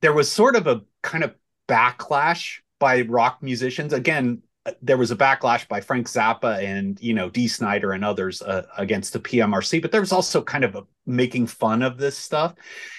there 0.02 0.12
was 0.12 0.30
sort 0.30 0.56
of 0.56 0.66
a 0.66 0.82
kind 1.02 1.23
of 1.23 1.35
backlash 1.68 2.58
by 2.80 3.02
rock 3.02 3.38
musicians. 3.42 3.92
Again, 3.92 4.42
there 4.82 4.96
was 4.96 5.10
a 5.10 5.16
backlash 5.16 5.66
by 5.68 5.80
Frank 5.80 6.06
Zappa 6.08 6.62
and 6.62 7.00
you 7.00 7.14
know 7.14 7.28
Dee 7.28 7.48
Snider 7.48 7.92
and 7.92 8.04
others 8.04 8.42
uh, 8.42 8.66
against 8.76 9.12
the 9.12 9.20
PMRC, 9.20 9.80
but 9.82 9.92
there 9.92 10.00
was 10.00 10.12
also 10.12 10.42
kind 10.42 10.64
of 10.64 10.75
a 10.75 10.84
making 11.06 11.46
fun 11.46 11.82
of 11.82 11.98
this 11.98 12.16
stuff. 12.16 12.54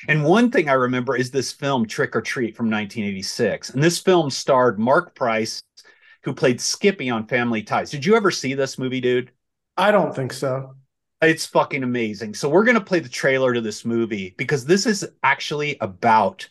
And 0.07 0.23
one 0.23 0.51
thing 0.51 0.69
I 0.69 0.73
remember 0.73 1.15
is 1.15 1.31
this 1.31 1.51
film 1.51 1.85
Trick 1.85 2.15
or 2.15 2.21
Treat 2.21 2.55
from 2.55 2.67
1986, 2.67 3.71
and 3.71 3.83
this 3.83 3.99
film 3.99 4.29
starred 4.29 4.79
Mark 4.79 5.15
Price, 5.15 5.61
who 6.23 6.33
played 6.33 6.61
Skippy 6.61 7.09
on 7.09 7.27
Family 7.27 7.61
Ties. 7.63 7.91
Did 7.91 8.05
you 8.05 8.15
ever 8.15 8.31
see 8.31 8.53
this 8.53 8.77
movie, 8.77 9.01
dude? 9.01 9.31
I 9.77 9.91
don't 9.91 10.15
think 10.15 10.33
so. 10.33 10.75
It's 11.21 11.45
fucking 11.45 11.83
amazing. 11.83 12.33
So 12.33 12.49
we're 12.49 12.63
gonna 12.63 12.81
play 12.81 12.99
the 12.99 13.09
trailer 13.09 13.53
to 13.53 13.61
this 13.61 13.85
movie 13.85 14.33
because 14.37 14.65
this 14.65 14.85
is 14.85 15.07
actually 15.23 15.77
about 15.81 16.47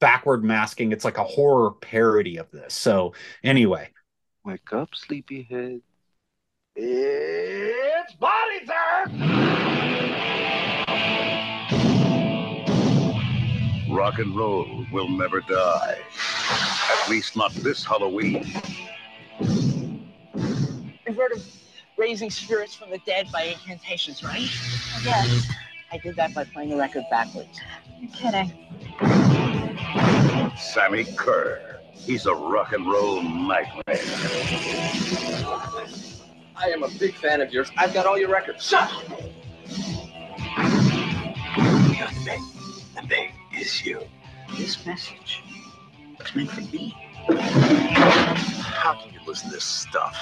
backward 0.00 0.44
masking. 0.44 0.92
It's 0.92 1.04
like 1.04 1.18
a 1.18 1.24
horror 1.24 1.72
parody 1.72 2.36
of 2.36 2.50
this. 2.50 2.74
So 2.74 3.14
anyway. 3.42 3.90
Wake 4.46 4.72
up, 4.72 4.90
sleepyhead. 4.94 5.80
It's 6.76 8.14
body 8.14 8.64
time! 8.64 9.10
Rock 13.90 14.20
and 14.20 14.36
roll 14.36 14.86
will 14.92 15.08
never 15.08 15.40
die. 15.40 15.98
At 16.92 17.08
least 17.10 17.34
not 17.34 17.52
this 17.54 17.84
Halloween. 17.84 18.46
You've 19.40 21.16
heard 21.16 21.32
of 21.32 21.44
raising 21.96 22.30
spirits 22.30 22.76
from 22.76 22.90
the 22.90 23.00
dead 23.04 23.26
by 23.32 23.42
incantations, 23.42 24.22
right? 24.22 24.48
Yes, 25.02 25.48
I 25.90 25.98
did 25.98 26.14
that 26.14 26.32
by 26.34 26.44
playing 26.44 26.70
the 26.70 26.76
record 26.76 27.02
backwards. 27.10 27.58
you're 27.98 28.12
kidding. 28.12 28.52
Sammi 30.56 31.16
Curr. 31.16 31.75
He's 32.04 32.26
a 32.26 32.34
rock 32.34 32.72
and 32.72 32.86
roll 32.86 33.22
nightmare. 33.22 33.82
I 36.58 36.70
am 36.70 36.82
a 36.82 36.88
big 36.98 37.14
fan 37.14 37.40
of 37.40 37.52
yours. 37.52 37.70
I've 37.76 37.92
got 37.92 38.06
all 38.06 38.18
your 38.18 38.30
records. 38.30 38.66
Shut 38.66 38.90
up! 38.90 39.02
You're 41.96 42.08
the 42.08 42.22
big. 42.24 42.40
The 42.94 43.02
big 43.08 43.32
is 43.56 43.84
you. 43.84 44.00
This 44.56 44.84
message 44.86 45.42
was 46.18 46.34
meant 46.34 46.50
for 46.50 46.60
me. 46.60 46.94
How 47.28 48.94
can 48.94 49.12
you 49.12 49.20
listen 49.26 49.48
to 49.48 49.54
this 49.56 49.64
stuff? 49.64 50.16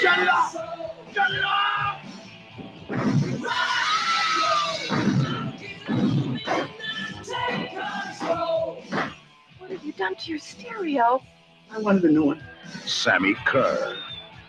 Shut 0.00 0.18
it 0.18 0.28
off! 0.28 0.61
Done 10.02 10.16
to 10.16 10.30
your 10.30 10.40
stereo? 10.40 11.22
I 11.70 11.78
wanted 11.78 12.02
a 12.02 12.08
new 12.10 12.24
one. 12.24 12.42
Sammi 12.86 13.36
Curr. 13.46 13.96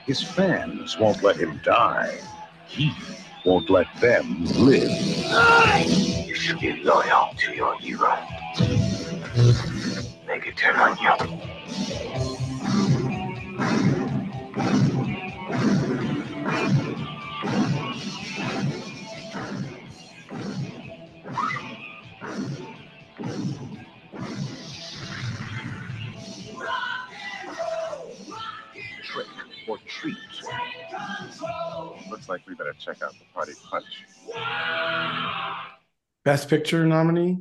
His 0.04 0.20
fans 0.20 0.98
won't 0.98 1.22
let 1.22 1.36
him 1.36 1.62
die. 1.64 2.18
He 2.66 2.92
won't 3.46 3.70
let 3.70 3.86
them 4.02 4.46
live. 4.46 4.90
You 6.28 6.34
should 6.34 6.60
be 6.60 6.82
loyal 6.82 7.36
to 7.38 7.54
your 7.54 7.76
hero. 7.80 8.18
Make 10.26 10.48
it 10.48 10.58
turn 10.58 10.76
on 10.78 10.98
you. 10.98 11.44
Trick 24.14 24.63
or 29.74 29.80
treat. 29.88 30.18
Looks 32.10 32.30
like 32.30 32.42
we 32.48 32.54
better 32.54 32.76
check 32.80 33.02
out 33.02 33.14
the 33.14 33.26
party 33.34 33.54
punch. 33.70 34.06
Best 36.24 36.48
picture 36.48 36.86
nominee? 36.86 37.40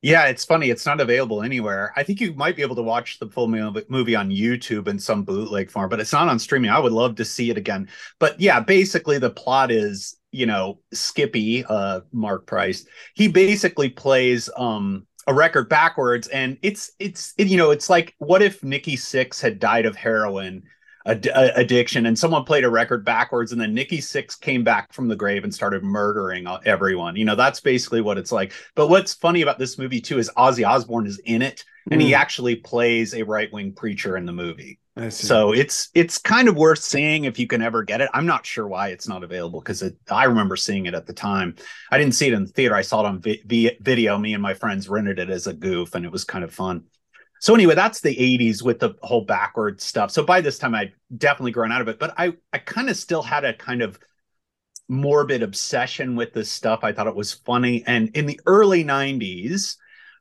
Yeah, 0.00 0.26
it's 0.26 0.44
funny. 0.44 0.70
It's 0.70 0.86
not 0.86 1.00
available 1.00 1.42
anywhere. 1.42 1.92
I 1.96 2.02
think 2.02 2.20
you 2.20 2.34
might 2.34 2.56
be 2.56 2.62
able 2.62 2.76
to 2.76 2.82
watch 2.82 3.18
the 3.18 3.26
full 3.26 3.48
movie 3.48 4.14
on 4.14 4.30
YouTube 4.30 4.86
in 4.86 4.98
some 4.98 5.24
bootleg 5.24 5.70
form, 5.70 5.88
but 5.88 5.98
it's 5.98 6.12
not 6.12 6.28
on 6.28 6.38
streaming. 6.38 6.70
I 6.70 6.78
would 6.78 6.92
love 6.92 7.16
to 7.16 7.24
see 7.24 7.50
it 7.50 7.56
again. 7.56 7.88
But 8.20 8.38
yeah, 8.38 8.60
basically 8.60 9.18
the 9.18 9.30
plot 9.30 9.70
is, 9.70 10.16
you 10.30 10.44
know, 10.46 10.80
Skippy, 10.92 11.64
uh, 11.64 12.02
Mark 12.12 12.46
Price, 12.46 12.86
he 13.14 13.28
basically 13.28 13.88
plays 13.88 14.50
um 14.56 15.06
a 15.26 15.34
record 15.34 15.68
backwards, 15.68 16.28
and 16.28 16.58
it's 16.62 16.92
it's 16.98 17.34
it, 17.38 17.46
you 17.48 17.56
know, 17.56 17.70
it's 17.70 17.88
like 17.90 18.14
what 18.18 18.42
if 18.42 18.62
Nikki 18.62 18.96
Sixx 18.96 19.40
had 19.40 19.58
died 19.58 19.86
of 19.86 19.96
heroin 19.96 20.62
ad- 21.06 21.28
uh, 21.28 21.50
addiction 21.56 22.06
and 22.06 22.18
someone 22.18 22.44
played 22.44 22.64
a 22.64 22.70
record 22.70 23.04
backwards 23.04 23.52
and 23.52 23.60
then 23.60 23.74
Nikki 23.74 23.98
Sixx 23.98 24.38
came 24.40 24.64
back 24.64 24.92
from 24.92 25.08
the 25.08 25.16
grave 25.16 25.44
and 25.44 25.54
started 25.54 25.82
murdering 25.82 26.46
uh, 26.46 26.60
everyone. 26.64 27.16
You 27.16 27.24
know, 27.24 27.36
that's 27.36 27.60
basically 27.60 28.00
what 28.00 28.18
it's 28.18 28.32
like. 28.32 28.52
But 28.74 28.88
what's 28.88 29.14
funny 29.14 29.42
about 29.42 29.58
this 29.58 29.78
movie 29.78 30.00
too 30.00 30.18
is 30.18 30.30
Ozzy 30.36 30.66
Osbourne 30.66 31.06
is 31.06 31.18
in 31.24 31.42
it 31.42 31.64
and 31.90 32.00
he 32.00 32.12
Mm. 32.12 32.16
actually 32.16 32.56
plays 32.56 33.14
a 33.14 33.22
right-wing 33.22 33.72
preacher 33.74 34.16
in 34.16 34.24
the 34.26 34.32
movie. 34.32 34.78
So 35.08 35.52
it's 35.52 35.88
it's 35.94 36.18
kind 36.18 36.48
of 36.48 36.56
worth 36.56 36.78
seeing 36.78 37.24
if 37.24 37.38
you 37.38 37.48
can 37.48 37.62
ever 37.62 37.82
get 37.82 38.00
it. 38.00 38.08
I'm 38.14 38.26
not 38.26 38.46
sure 38.46 38.68
why 38.68 38.88
it's 38.88 39.08
not 39.08 39.24
available 39.24 39.60
because 39.60 39.82
I 40.08 40.24
remember 40.24 40.54
seeing 40.56 40.86
it 40.86 40.94
at 40.94 41.06
the 41.06 41.12
time. 41.12 41.56
I 41.90 41.98
didn't 41.98 42.14
see 42.14 42.28
it 42.28 42.32
in 42.32 42.44
the 42.44 42.52
theater. 42.52 42.76
I 42.76 42.82
saw 42.82 43.00
it 43.00 43.06
on 43.06 43.20
vi- 43.20 43.76
video. 43.80 44.18
Me 44.18 44.34
and 44.34 44.42
my 44.42 44.54
friends 44.54 44.88
rented 44.88 45.18
it 45.18 45.30
as 45.30 45.48
a 45.48 45.52
goof, 45.52 45.94
and 45.96 46.04
it 46.04 46.12
was 46.12 46.24
kind 46.24 46.44
of 46.44 46.54
fun. 46.54 46.84
So 47.40 47.54
anyway, 47.54 47.74
that's 47.74 48.00
the 48.00 48.18
80s 48.20 48.62
with 48.62 48.78
the 48.78 48.94
whole 49.02 49.24
backward 49.24 49.80
stuff. 49.80 50.12
So 50.12 50.22
by 50.24 50.40
this 50.40 50.58
time, 50.58 50.74
I'd 50.76 50.92
definitely 51.16 51.52
grown 51.52 51.72
out 51.72 51.80
of 51.80 51.88
it, 51.88 51.98
but 51.98 52.14
I 52.16 52.34
I 52.52 52.58
kind 52.58 52.88
of 52.88 52.96
still 52.96 53.22
had 53.22 53.44
a 53.44 53.52
kind 53.52 53.82
of 53.82 53.98
morbid 54.88 55.42
obsession 55.42 56.14
with 56.14 56.32
this 56.32 56.50
stuff. 56.50 56.84
I 56.84 56.92
thought 56.92 57.08
it 57.08 57.16
was 57.16 57.32
funny, 57.32 57.82
and 57.86 58.10
in 58.16 58.26
the 58.26 58.40
early 58.46 58.84
90s, 58.84 59.76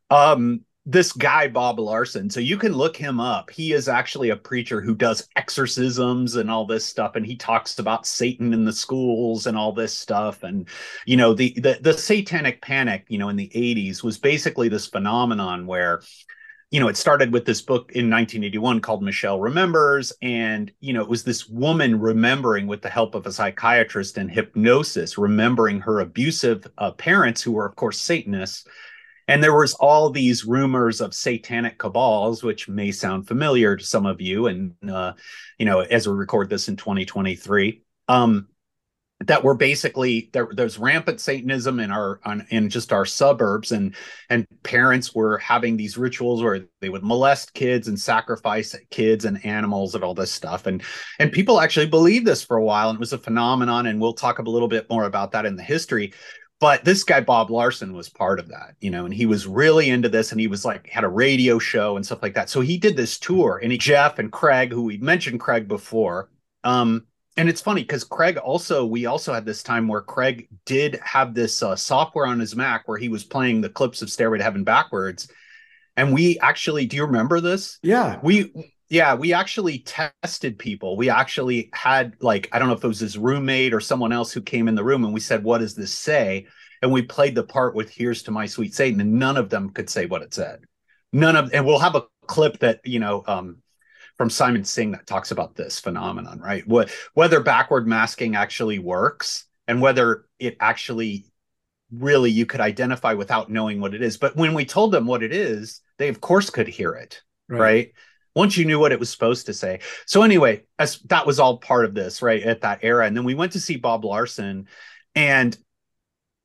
um, 0.09 0.61
this 0.85 1.13
guy 1.13 1.47
Bob 1.47 1.79
Larson. 1.79 2.29
So 2.29 2.39
you 2.39 2.57
can 2.57 2.73
look 2.73 2.97
him 2.97 3.19
up. 3.19 3.49
He 3.49 3.71
is 3.71 3.87
actually 3.87 4.29
a 4.29 4.35
preacher 4.35 4.81
who 4.81 4.95
does 4.95 5.29
exorcisms 5.35 6.35
and 6.35 6.51
all 6.51 6.65
this 6.65 6.85
stuff, 6.85 7.15
and 7.15 7.25
he 7.25 7.35
talks 7.37 7.79
about 7.79 8.05
Satan 8.05 8.53
in 8.53 8.65
the 8.65 8.73
schools 8.73 9.47
and 9.47 9.57
all 9.57 9.71
this 9.71 9.93
stuff. 9.93 10.43
And 10.43 10.67
you 11.05 11.15
know, 11.15 11.33
the 11.33 11.53
the, 11.57 11.79
the 11.81 11.93
Satanic 11.93 12.61
Panic, 12.61 13.05
you 13.07 13.17
know, 13.17 13.29
in 13.29 13.37
the 13.37 13.51
'80s 13.55 14.03
was 14.03 14.17
basically 14.17 14.67
this 14.67 14.87
phenomenon 14.87 15.67
where 15.67 16.01
you 16.69 16.79
know, 16.79 16.87
it 16.87 16.97
started 16.97 17.31
with 17.31 17.45
this 17.45 17.61
book 17.61 17.91
in 17.91 18.09
1981 18.09 18.79
called 18.81 19.03
Michelle 19.03 19.39
Remembers. 19.39 20.11
And, 20.23 20.71
you 20.79 20.91
know, 20.91 21.03
it 21.03 21.07
was 21.07 21.23
this 21.23 21.47
woman 21.47 21.99
remembering 21.99 22.65
with 22.65 22.81
the 22.81 22.89
help 22.89 23.13
of 23.13 23.27
a 23.27 23.31
psychiatrist 23.31 24.17
and 24.17 24.31
hypnosis, 24.31 25.15
remembering 25.15 25.81
her 25.81 25.99
abusive 25.99 26.65
uh, 26.79 26.89
parents, 26.93 27.43
who 27.43 27.51
were, 27.51 27.67
of 27.67 27.75
course, 27.75 28.01
Satanists. 28.01 28.65
And 29.27 29.43
there 29.43 29.55
was 29.55 29.73
all 29.75 30.09
these 30.09 30.45
rumors 30.45 31.01
of 31.01 31.13
satanic 31.13 31.79
cabals, 31.79 32.43
which 32.43 32.67
may 32.67 32.91
sound 32.91 33.27
familiar 33.27 33.77
to 33.77 33.85
some 33.85 34.05
of 34.05 34.19
you. 34.19 34.47
And, 34.47 34.73
uh, 34.89 35.13
you 35.57 35.65
know, 35.65 35.81
as 35.81 36.07
we 36.07 36.13
record 36.13 36.49
this 36.49 36.67
in 36.67 36.75
2023, 36.75 37.81
um, 38.09 38.47
that 39.27 39.43
were 39.43 39.55
basically 39.55 40.29
there, 40.33 40.49
there's 40.51 40.77
rampant 40.77 41.21
satanism 41.21 41.79
in 41.79 41.91
our 41.91 42.19
on, 42.25 42.45
in 42.49 42.69
just 42.69 42.91
our 42.91 43.05
suburbs 43.05 43.71
and 43.71 43.95
and 44.29 44.45
parents 44.63 45.15
were 45.15 45.37
having 45.37 45.77
these 45.77 45.97
rituals 45.97 46.43
where 46.43 46.65
they 46.81 46.89
would 46.89 47.03
molest 47.03 47.53
kids 47.53 47.87
and 47.87 47.99
sacrifice 47.99 48.75
kids 48.89 49.25
and 49.25 49.45
animals 49.45 49.95
and 49.95 50.03
all 50.03 50.13
this 50.13 50.31
stuff 50.31 50.65
and 50.65 50.83
and 51.19 51.31
people 51.31 51.61
actually 51.61 51.85
believed 51.85 52.25
this 52.25 52.43
for 52.43 52.57
a 52.57 52.63
while 52.63 52.89
and 52.89 52.97
it 52.97 52.99
was 52.99 53.13
a 53.13 53.17
phenomenon 53.17 53.85
and 53.85 53.99
we'll 53.99 54.13
talk 54.13 54.39
a 54.39 54.43
little 54.43 54.67
bit 54.67 54.89
more 54.89 55.05
about 55.05 55.31
that 55.31 55.45
in 55.45 55.55
the 55.55 55.63
history 55.63 56.13
but 56.63 56.85
this 56.85 57.03
guy 57.03 57.19
bob 57.19 57.51
larson 57.51 57.93
was 57.93 58.07
part 58.07 58.39
of 58.39 58.47
that 58.47 58.75
you 58.79 58.89
know 58.89 59.03
and 59.03 59.13
he 59.13 59.25
was 59.25 59.45
really 59.45 59.89
into 59.89 60.07
this 60.07 60.31
and 60.31 60.39
he 60.39 60.47
was 60.47 60.63
like 60.63 60.87
had 60.87 61.03
a 61.03 61.09
radio 61.09 61.59
show 61.59 61.97
and 61.97 62.05
stuff 62.05 62.23
like 62.23 62.33
that 62.33 62.49
so 62.49 62.61
he 62.61 62.77
did 62.77 62.95
this 62.95 63.19
tour 63.19 63.59
and 63.61 63.73
he 63.73 63.77
jeff 63.77 64.17
and 64.17 64.31
craig 64.31 64.71
who 64.71 64.83
we 64.83 64.97
mentioned 64.97 65.41
craig 65.41 65.67
before 65.67 66.29
um 66.63 67.05
and 67.35 67.49
it's 67.49 67.61
funny 67.61 67.81
because 67.81 68.03
Craig 68.03 68.37
also 68.37 68.85
we 68.85 69.07
also 69.07 69.33
had 69.33 69.43
this 69.43 69.63
time 69.63 69.87
where 69.87 70.01
Craig 70.01 70.47
did 70.65 70.99
have 71.03 71.33
this 71.33 71.63
uh, 71.63 71.75
software 71.75 72.27
on 72.27 72.39
his 72.39 72.55
Mac 72.55 72.87
where 72.87 72.99
he 72.99 73.09
was 73.09 73.23
playing 73.23 73.59
the 73.59 73.69
clips 73.69 74.03
of 74.03 74.11
Stairway 74.11 74.37
to 74.37 74.43
Heaven 74.43 74.63
backwards, 74.63 75.27
and 75.97 76.13
we 76.13 76.37
actually 76.39 76.85
do 76.85 76.95
you 76.95 77.05
remember 77.05 77.41
this? 77.41 77.79
Yeah, 77.81 78.19
we 78.21 78.72
yeah 78.93 79.15
we 79.15 79.33
actually 79.33 79.79
tested 79.79 80.59
people. 80.59 80.95
We 80.95 81.09
actually 81.09 81.69
had 81.73 82.15
like 82.21 82.47
I 82.51 82.59
don't 82.59 82.67
know 82.67 82.75
if 82.75 82.83
it 82.83 82.87
was 82.87 82.99
his 82.99 83.17
roommate 83.17 83.73
or 83.73 83.79
someone 83.79 84.11
else 84.13 84.31
who 84.31 84.41
came 84.41 84.67
in 84.67 84.75
the 84.75 84.83
room, 84.83 85.03
and 85.03 85.13
we 85.13 85.19
said, 85.19 85.43
"What 85.43 85.59
does 85.59 85.73
this 85.73 85.97
say?" 85.97 86.45
And 86.81 86.91
we 86.91 87.01
played 87.01 87.33
the 87.33 87.43
part 87.43 87.73
with 87.73 87.89
"Here's 87.89 88.21
to 88.23 88.31
my 88.31 88.45
sweet 88.45 88.75
Satan," 88.75 89.01
and 89.01 89.13
none 89.13 89.35
of 89.35 89.49
them 89.49 89.71
could 89.71 89.89
say 89.89 90.05
what 90.05 90.21
it 90.21 90.33
said. 90.33 90.59
None 91.11 91.35
of, 91.35 91.53
and 91.53 91.65
we'll 91.65 91.79
have 91.79 91.95
a 91.95 92.05
clip 92.27 92.59
that 92.59 92.81
you 92.85 92.99
know 92.99 93.23
um, 93.25 93.57
from 94.17 94.29
Simon 94.29 94.63
Singh 94.63 94.91
that 94.91 95.07
talks 95.07 95.31
about 95.31 95.55
this 95.55 95.79
phenomenon, 95.79 96.39
right? 96.39 96.65
What 96.67 96.91
whether 97.15 97.39
backward 97.39 97.87
masking 97.87 98.35
actually 98.35 98.77
works 98.77 99.45
and 99.67 99.81
whether 99.81 100.25
it 100.37 100.55
actually 100.59 101.25
really 101.91 102.29
you 102.29 102.45
could 102.45 102.61
identify 102.61 103.13
without 103.13 103.49
knowing 103.49 103.81
what 103.81 103.95
it 103.95 104.03
is. 104.03 104.17
But 104.17 104.35
when 104.35 104.53
we 104.53 104.65
told 104.65 104.91
them 104.91 105.07
what 105.07 105.23
it 105.23 105.33
is, 105.33 105.81
they 105.97 106.09
of 106.09 106.21
course 106.21 106.51
could 106.51 106.67
hear 106.67 106.93
it, 106.93 107.21
right? 107.47 107.59
right? 107.59 107.91
Once 108.35 108.57
you 108.57 108.65
knew 108.65 108.79
what 108.79 108.91
it 108.91 108.99
was 108.99 109.09
supposed 109.09 109.45
to 109.45 109.53
say. 109.53 109.79
So 110.05 110.23
anyway, 110.23 110.63
as 110.79 110.99
that 111.09 111.27
was 111.27 111.39
all 111.39 111.57
part 111.57 111.85
of 111.85 111.93
this, 111.93 112.21
right? 112.21 112.41
At 112.41 112.61
that 112.61 112.79
era. 112.81 113.05
And 113.05 113.15
then 113.15 113.23
we 113.23 113.35
went 113.35 113.51
to 113.51 113.59
see 113.59 113.75
Bob 113.75 114.05
Larson 114.05 114.67
and 115.15 115.55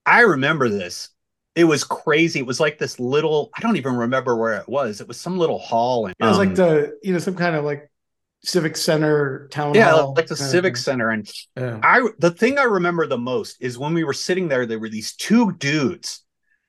I 0.04 0.20
remember 0.20 0.68
this 0.68 1.10
it 1.58 1.64
was 1.64 1.82
crazy. 1.82 2.38
It 2.38 2.46
was 2.46 2.60
like 2.60 2.78
this 2.78 3.00
little, 3.00 3.50
I 3.56 3.60
don't 3.60 3.76
even 3.76 3.96
remember 3.96 4.36
where 4.36 4.58
it 4.58 4.68
was. 4.68 5.00
It 5.00 5.08
was 5.08 5.18
some 5.18 5.38
little 5.38 5.58
hall. 5.58 6.06
And, 6.06 6.14
it 6.16 6.24
was 6.24 6.38
um, 6.38 6.46
like 6.46 6.54
the, 6.54 6.96
you 7.02 7.12
know, 7.12 7.18
some 7.18 7.34
kind 7.34 7.56
of 7.56 7.64
like 7.64 7.90
civic 8.44 8.76
center 8.76 9.48
town 9.50 9.74
yeah, 9.74 9.90
hall. 9.90 10.14
like 10.14 10.28
the 10.28 10.36
civic 10.36 10.76
center. 10.76 11.10
And 11.10 11.28
yeah. 11.56 11.80
I, 11.82 12.06
the 12.20 12.30
thing 12.30 12.58
I 12.58 12.62
remember 12.62 13.08
the 13.08 13.18
most 13.18 13.56
is 13.60 13.76
when 13.76 13.92
we 13.92 14.04
were 14.04 14.12
sitting 14.12 14.46
there, 14.46 14.66
there 14.66 14.78
were 14.78 14.88
these 14.88 15.16
two 15.16 15.50
dudes 15.54 16.24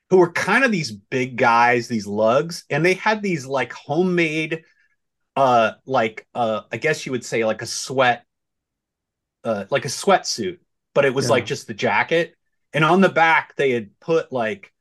who 0.10 0.18
were 0.18 0.32
kind 0.32 0.64
of 0.64 0.72
these 0.72 0.92
big 0.92 1.36
guys, 1.36 1.88
these 1.88 2.08
lugs, 2.08 2.66
and 2.72 2.84
they 2.84 2.96
had 2.96 3.22
these 3.22 3.46
like 3.46 3.72
homemade, 3.72 4.64
uh, 5.40 5.76
like, 5.86 6.28
uh, 6.36 6.62
I 6.70 6.76
guess 6.76 7.06
you 7.06 7.14
would 7.14 7.24
say 7.24 7.46
like 7.46 7.62
a 7.62 7.66
sweat, 7.66 8.26
uh, 9.46 9.66
like 9.70 9.86
a 9.86 9.90
sweatsuit, 9.90 10.60
but 10.94 11.06
it 11.06 11.14
was 11.14 11.26
yeah. 11.28 11.32
like 11.32 11.46
just 11.46 11.68
the 11.68 11.74
jacket. 11.74 12.36
And 12.74 12.84
on 12.84 13.00
the 13.00 13.10
back, 13.10 13.56
they 13.56 13.72
had 13.72 13.98
put 14.02 14.34
like 14.34 14.74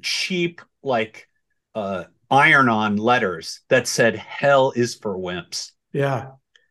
cheap 0.00 0.60
like 0.82 1.28
uh 1.74 2.04
iron 2.30 2.68
on 2.68 2.96
letters 2.96 3.60
that 3.68 3.86
said 3.86 4.16
hell 4.16 4.72
is 4.74 4.94
for 4.94 5.16
wimps 5.16 5.72
yeah 5.92 6.30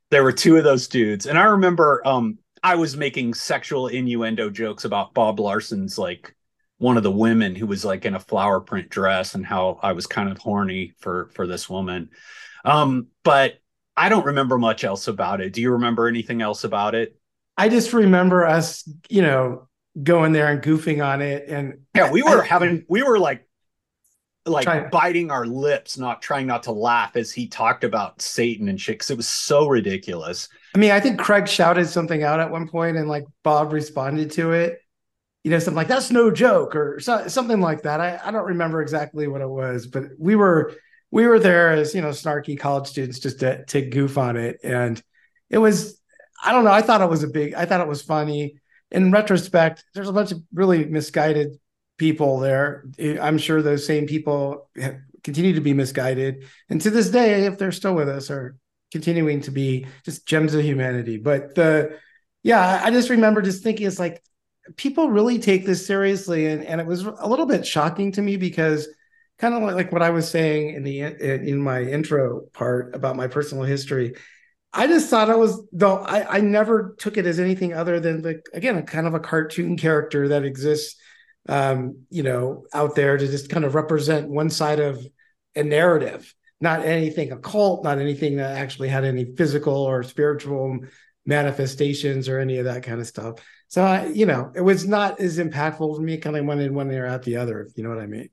there 0.10 0.23
were 0.23 0.32
two 0.32 0.58
of 0.58 0.63
those 0.63 0.88
dudes 0.88 1.27
and 1.27 1.38
i 1.38 1.43
remember 1.43 2.01
um 2.04 2.39
i 2.63 2.73
was 2.73 2.97
making 2.97 3.32
sexual 3.32 3.88
innuendo 3.88 4.49
jokes 4.49 4.86
about 4.86 5.13
bob 5.13 5.39
larson's 5.39 5.99
like 5.99 6.36
one 6.80 6.97
of 6.97 7.04
the 7.04 7.12
women 7.12 7.54
who 7.54 7.67
was 7.67 7.86
like 7.86 8.06
in 8.06 8.15
a 8.15 8.19
flower 8.19 8.60
print 8.60 8.89
dress 8.89 9.36
and 9.36 9.45
how 9.45 9.80
i 9.84 9.91
was 9.91 10.08
kind 10.08 10.30
of 10.30 10.38
horny 10.39 10.93
for 10.97 11.30
for 11.36 11.45
this 11.45 11.69
woman 11.69 12.10
um 12.65 13.08
but 13.24 13.60
i 13.97 14.10
don't 14.10 14.26
remember 14.26 14.58
much 14.58 14.84
else 14.84 15.08
about 15.08 15.41
it. 15.41 15.54
Do 15.54 15.62
you 15.62 15.71
remember 15.71 16.08
anything 16.08 16.41
else 16.41 16.63
about 16.63 16.95
it? 16.95 17.17
I 17.58 17.69
just 17.69 17.93
remember 17.93 18.45
us 18.45 18.88
you 19.10 19.21
know 19.21 19.67
going 20.02 20.32
there 20.32 20.47
and 20.47 20.62
goofing 20.62 21.06
on 21.06 21.21
it 21.21 21.50
and 21.50 21.80
yeah 21.93 22.10
we 22.12 22.24
were 22.24 22.43
I, 22.43 22.47
having 22.47 22.86
we 22.88 23.04
were 23.04 23.19
like 23.19 23.45
like 24.45 24.63
trying, 24.63 24.89
biting 24.89 25.32
our 25.32 25.45
lips 25.45 25.97
not 25.97 26.21
trying 26.21 26.47
not 26.47 26.63
to 26.63 26.71
laugh 26.71 27.15
as 27.15 27.32
he 27.32 27.47
talked 27.47 27.84
about 27.84 28.21
satan 28.21 28.69
and 28.69 28.80
shit 28.80 28.95
because 28.95 29.12
it 29.12 29.17
was 29.17 29.28
so 29.28 29.67
ridiculous. 29.67 30.50
I 30.74 30.80
mean 30.80 30.91
i 30.91 31.00
think 31.00 31.19
craig 31.19 31.47
shouted 31.47 31.88
something 31.88 32.24
out 32.24 32.39
at 32.39 32.50
one 32.50 32.67
point 32.67 32.97
and 32.97 33.08
like 33.08 33.26
bob 33.43 33.74
responded 33.74 34.32
to 34.32 34.52
it. 34.52 34.80
You 35.43 35.52
know 35.52 35.60
something 35.60 35.76
like 35.76 35.88
that's 35.88 36.12
no 36.12 36.32
joke 36.32 36.76
or 36.76 37.00
so, 37.00 37.28
something 37.28 37.62
like 37.62 37.82
that. 37.84 38.00
I, 38.00 38.19
I 38.24 38.32
don't 38.32 38.45
remember 38.45 38.82
exactly 38.82 39.28
what 39.28 39.41
it 39.41 39.50
was 39.50 39.88
but 39.88 40.06
we 40.17 40.36
were 40.36 40.74
we 41.12 41.28
were 41.28 41.39
there 41.39 41.71
as 41.71 41.93
you 41.93 42.02
know 42.02 42.10
snarky 42.10 42.58
college 42.58 42.88
students 42.88 43.19
just 43.19 43.41
to, 43.41 43.63
to 43.65 43.82
goof 43.82 44.17
on 44.17 44.38
it 44.38 44.58
and 44.63 45.02
it 45.50 45.58
was 45.58 46.00
i 46.43 46.52
don't 46.52 46.63
know 46.63 46.71
i 46.71 46.82
thought 46.82 47.02
it 47.02 47.10
was 47.10 47.24
a 47.24 47.28
big 47.28 47.54
i 47.54 47.65
thought 47.65 47.82
it 47.82 47.88
was 47.88 48.02
funny 48.02 48.56
in 48.91 49.12
retrospect, 49.12 49.86
there's 49.93 50.10
a 50.10 50.13
bunch 50.13 50.32
of 50.32 50.43
really 50.54 50.86
misguided 50.86 51.58
people 51.97 52.39
there. 52.39 52.86
I'm 53.00 53.38
sure 53.38 53.62
those 53.62 53.86
same 53.86 54.06
people 54.06 54.69
continue 55.24 55.54
to 55.54 55.62
be 55.62 55.74
misguided, 55.74 56.45
and 56.69 56.82
to 56.82 56.89
this 56.89 57.10
day, 57.10 57.45
if 57.45 57.58
they're 57.58 57.71
still 57.71 57.95
with 57.95 58.10
us, 58.10 58.30
are 58.30 58.58
continuing 58.91 59.41
to 59.41 59.52
be 59.52 59.88
just 60.04 60.26
gems 60.26 60.54
of 60.54 60.63
humanity. 60.63 61.17
But 61.17 61.56
the 61.56 61.97
yeah, 62.43 62.82
I 62.84 62.91
just 62.91 63.10
remember 63.10 63.41
just 63.41 63.63
thinking 63.63 63.88
it's 63.88 64.00
like 64.00 64.21
people 64.76 65.10
really 65.10 65.39
take 65.39 65.65
this 65.65 65.86
seriously, 65.86 66.47
and 66.47 66.65
and 66.65 66.82
it 66.82 66.88
was 66.88 67.06
a 67.06 67.28
little 67.28 67.45
bit 67.45 67.65
shocking 67.65 68.12
to 68.13 68.21
me 68.21 68.36
because 68.36 68.89
kind 69.41 69.56
of 69.56 69.63
like 69.63 69.91
what 69.91 70.01
I 70.01 70.12
was 70.12 70.30
saying 70.30 70.75
in 70.75 70.84
the 70.84 71.01
in 71.01 71.62
my 71.62 71.82
intro 71.82 72.41
part 72.54 72.95
about 72.95 73.15
my 73.15 73.27
personal 73.27 73.63
history 73.63 74.15
I 74.73 74.88
just 74.88 75.10
thought 75.10 75.30
I 75.30 75.36
was 75.36 75.62
though 75.73 75.97
I, 75.97 76.38
I 76.38 76.39
never 76.39 76.95
took 76.97 77.17
it 77.17 77.25
as 77.25 77.39
anything 77.39 77.73
other 77.73 77.99
than 77.99 78.21
like 78.21 78.45
again 78.54 78.77
a 78.77 78.84
kind 78.84 79.08
of 79.08 79.13
a 79.13 79.19
cartoon 79.19 79.75
character 79.77 80.30
that 80.30 80.45
exists 80.45 80.99
um, 81.49 82.04
you 82.10 82.23
know 82.23 82.65
out 82.73 82.95
there 82.95 83.17
to 83.17 83.27
just 83.27 83.49
kind 83.49 83.65
of 83.65 83.75
represent 83.75 84.30
one 84.30 84.49
side 84.49 84.80
of 84.80 85.06
a 85.56 85.63
narrative, 85.63 86.34
not 86.60 86.86
anything 86.86 87.32
occult, 87.32 87.84
not 87.84 87.99
anything 87.99 88.38
that 88.38 88.58
actually 88.58 88.88
had 88.88 89.04
any 89.04 89.25
physical 89.36 89.75
or 89.75 90.04
spiritual 90.04 90.80
manifestations 91.25 92.30
or 92.30 92.39
any 92.39 92.58
of 92.58 92.65
that 92.65 92.84
kind 92.84 93.01
of 93.01 93.08
stuff. 93.08 93.36
So 93.67 93.84
I, 93.84 94.08
you 94.08 94.25
know, 94.25 94.51
it 94.56 94.62
was 94.62 94.88
not 94.88 95.19
as 95.19 95.38
impactful 95.38 95.95
for 95.95 96.01
me. 96.01 96.17
Kind 96.17 96.38
of 96.38 96.45
went 96.45 96.62
in 96.62 96.73
one 96.73 96.91
ear 96.91 97.06
out 97.06 97.23
the 97.23 97.38
other, 97.38 97.69
you 97.75 97.84
know 97.84 97.89
what 97.89 97.99
I 97.99 98.08
mean. 98.08 98.30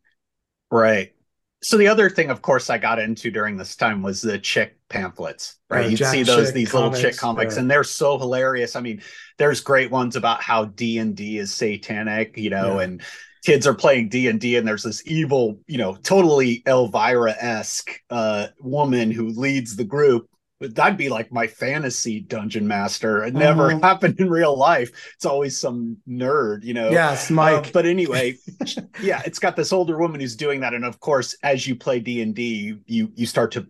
Right 0.70 1.12
so 1.60 1.76
the 1.76 1.88
other 1.88 2.08
thing, 2.08 2.30
of 2.30 2.40
course, 2.40 2.70
I 2.70 2.78
got 2.78 2.98
into 2.98 3.30
during 3.30 3.56
this 3.56 3.74
time 3.74 4.02
was 4.02 4.20
the 4.22 4.38
chick 4.38 4.76
pamphlets, 4.88 5.56
right? 5.68 5.86
Uh, 5.86 5.88
You'd 5.88 5.96
Jack 5.96 6.12
see 6.12 6.22
those 6.22 6.52
these 6.52 6.70
comics, 6.70 6.96
little 6.96 7.10
chick 7.10 7.18
comics, 7.18 7.54
yeah. 7.54 7.62
and 7.62 7.70
they're 7.70 7.84
so 7.84 8.16
hilarious. 8.18 8.76
I 8.76 8.80
mean, 8.80 9.02
there's 9.38 9.60
great 9.60 9.90
ones 9.90 10.14
about 10.14 10.40
how 10.40 10.66
D 10.66 10.98
and 10.98 11.16
D 11.16 11.38
is 11.38 11.52
satanic, 11.52 12.36
you 12.36 12.50
know, 12.50 12.78
yeah. 12.78 12.84
and 12.84 13.02
kids 13.44 13.66
are 13.66 13.74
playing 13.74 14.08
D 14.08 14.28
and 14.28 14.40
D, 14.40 14.56
and 14.56 14.66
there's 14.66 14.84
this 14.84 15.04
evil, 15.04 15.58
you 15.66 15.78
know, 15.78 15.96
totally 15.96 16.62
Elvira 16.66 17.34
esque 17.40 17.90
uh, 18.08 18.48
woman 18.60 19.10
who 19.10 19.28
leads 19.28 19.74
the 19.74 19.84
group, 19.84 20.28
that'd 20.60 20.98
be 20.98 21.08
like 21.08 21.32
my 21.32 21.46
fantasy 21.46 22.20
dungeon 22.20 22.66
master. 22.66 23.24
It 23.24 23.34
never 23.34 23.70
uh-huh. 23.70 23.80
happened 23.82 24.18
in 24.18 24.28
real 24.28 24.56
life. 24.56 24.90
It's 25.14 25.24
always 25.24 25.58
some 25.58 25.98
nerd, 26.08 26.64
you 26.64 26.74
know. 26.74 26.90
Yes, 26.90 27.30
Mike. 27.30 27.68
Uh, 27.68 27.70
but 27.72 27.86
anyway, 27.86 28.36
yeah, 29.02 29.22
it's 29.24 29.38
got 29.38 29.56
this 29.56 29.72
older 29.72 29.98
woman 29.98 30.20
who's 30.20 30.36
doing 30.36 30.60
that, 30.60 30.74
and 30.74 30.84
of 30.84 31.00
course, 31.00 31.36
as 31.42 31.66
you 31.66 31.76
play 31.76 32.00
D 32.00 32.22
and 32.22 32.34
D, 32.34 32.78
you 32.86 33.12
you 33.14 33.26
start 33.26 33.52
to 33.52 33.66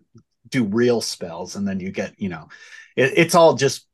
do 0.48 0.64
real 0.64 1.00
spells, 1.00 1.56
and 1.56 1.66
then 1.66 1.80
you 1.80 1.90
get, 1.90 2.14
you 2.18 2.28
know, 2.28 2.48
it, 2.96 3.12
it's 3.16 3.34
all 3.34 3.54
just 3.54 3.88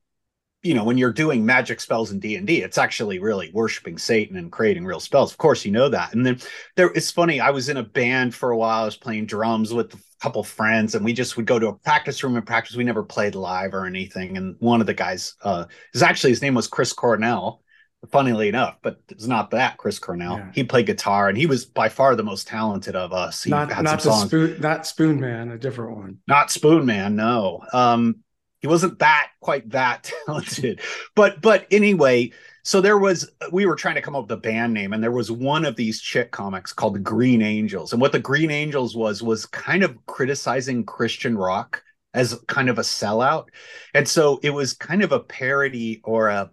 you 0.64 0.72
know 0.74 0.82
when 0.82 0.98
you're 0.98 1.12
doing 1.12 1.44
magic 1.44 1.78
spells 1.78 2.10
in 2.10 2.18
d&d 2.18 2.62
it's 2.62 2.78
actually 2.78 3.18
really 3.18 3.50
worshiping 3.52 3.98
satan 3.98 4.36
and 4.36 4.50
creating 4.50 4.84
real 4.84 4.98
spells. 4.98 5.30
Of 5.30 5.38
course 5.38 5.64
you 5.64 5.70
know 5.70 5.88
that. 5.90 6.14
And 6.14 6.26
then 6.26 6.40
there 6.74 6.90
it's 6.94 7.10
funny 7.10 7.38
i 7.38 7.50
was 7.50 7.68
in 7.68 7.76
a 7.76 7.82
band 7.82 8.34
for 8.34 8.50
a 8.50 8.56
while 8.56 8.82
i 8.82 8.84
was 8.86 8.96
playing 8.96 9.26
drums 9.26 9.72
with 9.72 9.94
a 9.94 9.98
couple 10.20 10.42
friends 10.42 10.94
and 10.94 11.04
we 11.04 11.12
just 11.12 11.36
would 11.36 11.46
go 11.46 11.58
to 11.58 11.68
a 11.68 11.74
practice 11.74 12.24
room 12.24 12.36
and 12.36 12.46
practice. 12.46 12.74
We 12.74 12.82
never 12.82 13.04
played 13.04 13.34
live 13.34 13.74
or 13.74 13.84
anything 13.84 14.36
and 14.38 14.56
one 14.58 14.80
of 14.80 14.86
the 14.86 14.94
guys 14.94 15.36
uh 15.42 15.66
is 15.92 16.02
actually 16.02 16.30
his 16.30 16.42
name 16.42 16.54
was 16.54 16.66
chris 16.66 16.92
cornell 16.92 17.62
funnily 18.10 18.48
enough 18.48 18.76
but 18.82 19.00
it's 19.08 19.26
not 19.26 19.50
that 19.50 19.76
chris 19.76 19.98
cornell. 19.98 20.38
Yeah. 20.38 20.50
he 20.54 20.64
played 20.64 20.86
guitar 20.86 21.28
and 21.28 21.38
he 21.38 21.46
was 21.46 21.64
by 21.64 21.88
far 21.88 22.16
the 22.16 22.22
most 22.22 22.46
talented 22.46 22.96
of 22.96 23.12
us. 23.12 23.42
He 23.42 23.50
not 23.50 23.68
not 23.82 23.98
the 23.98 24.10
songs. 24.10 24.28
Spoon, 24.28 24.60
not 24.60 24.86
Spoon 24.86 25.20
Man, 25.20 25.50
a 25.50 25.58
different 25.58 25.96
one. 25.96 26.18
not 26.26 26.50
spoon 26.50 26.86
man 26.86 27.16
no. 27.16 27.62
Um 27.72 28.16
he 28.60 28.68
wasn't 28.68 28.98
that 29.00 29.28
quite 29.40 29.70
that 29.70 30.10
talented. 30.26 30.80
But 31.14 31.40
but 31.40 31.66
anyway 31.70 32.32
so 32.62 32.80
there 32.80 32.96
was 32.98 33.30
we 33.52 33.66
were 33.66 33.76
trying 33.76 33.96
to 33.96 34.00
come 34.00 34.16
up 34.16 34.22
with 34.24 34.32
a 34.32 34.36
band 34.38 34.72
name 34.72 34.92
and 34.94 35.02
there 35.02 35.12
was 35.12 35.30
one 35.30 35.66
of 35.66 35.76
these 35.76 36.00
chick 36.00 36.30
comics 36.30 36.72
called 36.72 36.94
the 36.94 37.00
green 37.00 37.42
angels. 37.42 37.92
And 37.92 38.00
what 38.00 38.12
the 38.12 38.18
green 38.18 38.50
angels 38.50 38.96
was 38.96 39.22
was 39.22 39.44
kind 39.46 39.82
of 39.82 40.04
criticizing 40.06 40.84
christian 40.84 41.36
rock 41.36 41.82
as 42.14 42.38
kind 42.46 42.70
of 42.70 42.78
a 42.78 42.82
sellout. 42.82 43.48
And 43.92 44.08
so 44.08 44.38
it 44.42 44.50
was 44.50 44.72
kind 44.72 45.02
of 45.02 45.12
a 45.12 45.20
parody 45.20 46.00
or 46.04 46.28
a 46.28 46.50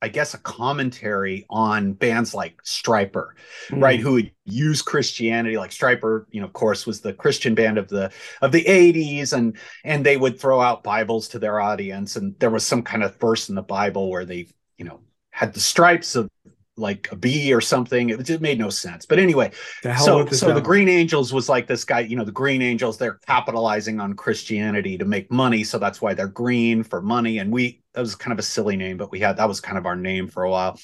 I 0.00 0.08
guess 0.08 0.34
a 0.34 0.38
commentary 0.38 1.44
on 1.50 1.92
bands 1.92 2.32
like 2.32 2.62
Stryper, 2.62 3.30
right? 3.72 3.98
Hmm. 3.98 4.06
Who 4.06 4.12
would 4.12 4.30
use 4.44 4.80
Christianity, 4.80 5.56
like 5.56 5.72
Stryper, 5.72 6.26
you 6.30 6.40
know, 6.40 6.46
of 6.46 6.52
course, 6.52 6.86
was 6.86 7.00
the 7.00 7.12
Christian 7.12 7.54
band 7.54 7.78
of 7.78 7.88
the 7.88 8.12
of 8.40 8.52
the 8.52 8.64
80s, 8.64 9.32
and 9.32 9.56
and 9.84 10.06
they 10.06 10.16
would 10.16 10.38
throw 10.38 10.60
out 10.60 10.84
Bibles 10.84 11.28
to 11.28 11.38
their 11.38 11.60
audience, 11.60 12.16
and 12.16 12.38
there 12.38 12.50
was 12.50 12.64
some 12.64 12.82
kind 12.82 13.02
of 13.02 13.16
verse 13.16 13.48
in 13.48 13.56
the 13.56 13.62
Bible 13.62 14.08
where 14.10 14.24
they, 14.24 14.46
you 14.76 14.84
know, 14.84 15.00
had 15.30 15.52
the 15.52 15.60
stripes 15.60 16.14
of 16.14 16.30
like 16.78 17.10
a 17.12 17.16
bee 17.16 17.52
or 17.52 17.60
something. 17.60 18.10
It, 18.10 18.30
it 18.30 18.40
made 18.40 18.58
no 18.58 18.70
sense. 18.70 19.04
But 19.06 19.18
anyway, 19.18 19.52
The 19.82 19.92
hell 19.92 20.04
so 20.04 20.24
the 20.24 20.34
so 20.36 20.54
the. 20.54 20.60
Green 20.60 20.88
Angels 20.88 21.32
was 21.32 21.48
like 21.48 21.66
this 21.66 21.84
guy, 21.84 22.00
you 22.00 22.16
know, 22.16 22.24
the 22.24 22.32
Green 22.32 22.62
Angels, 22.62 22.98
they're 22.98 23.20
capitalizing 23.26 24.00
on 24.00 24.14
Christianity 24.14 24.98
to 24.98 25.04
make 25.04 25.30
money. 25.30 25.64
So 25.64 25.78
that's 25.78 26.00
why 26.00 26.14
they're 26.14 26.28
green 26.28 26.82
for 26.82 27.00
money. 27.02 27.38
And 27.38 27.52
we 27.52 27.82
that 27.94 28.00
was 28.00 28.14
kind 28.14 28.32
of 28.32 28.38
a 28.38 28.42
silly 28.42 28.76
name, 28.76 28.96
but 28.96 29.10
we 29.10 29.20
had 29.20 29.36
that 29.36 29.48
was 29.48 29.60
kind 29.60 29.78
of 29.78 29.86
our 29.86 29.96
name 29.96 30.28
for 30.28 30.44
a 30.44 30.50
while. 30.50 30.78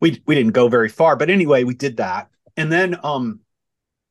We 0.00 0.22
we 0.26 0.34
didn't 0.34 0.52
go 0.52 0.68
very 0.68 0.88
far, 0.88 1.16
but 1.16 1.30
anyway, 1.30 1.64
we 1.64 1.74
did 1.74 1.98
that. 1.98 2.28
And 2.56 2.70
then 2.70 2.98
um 3.02 3.40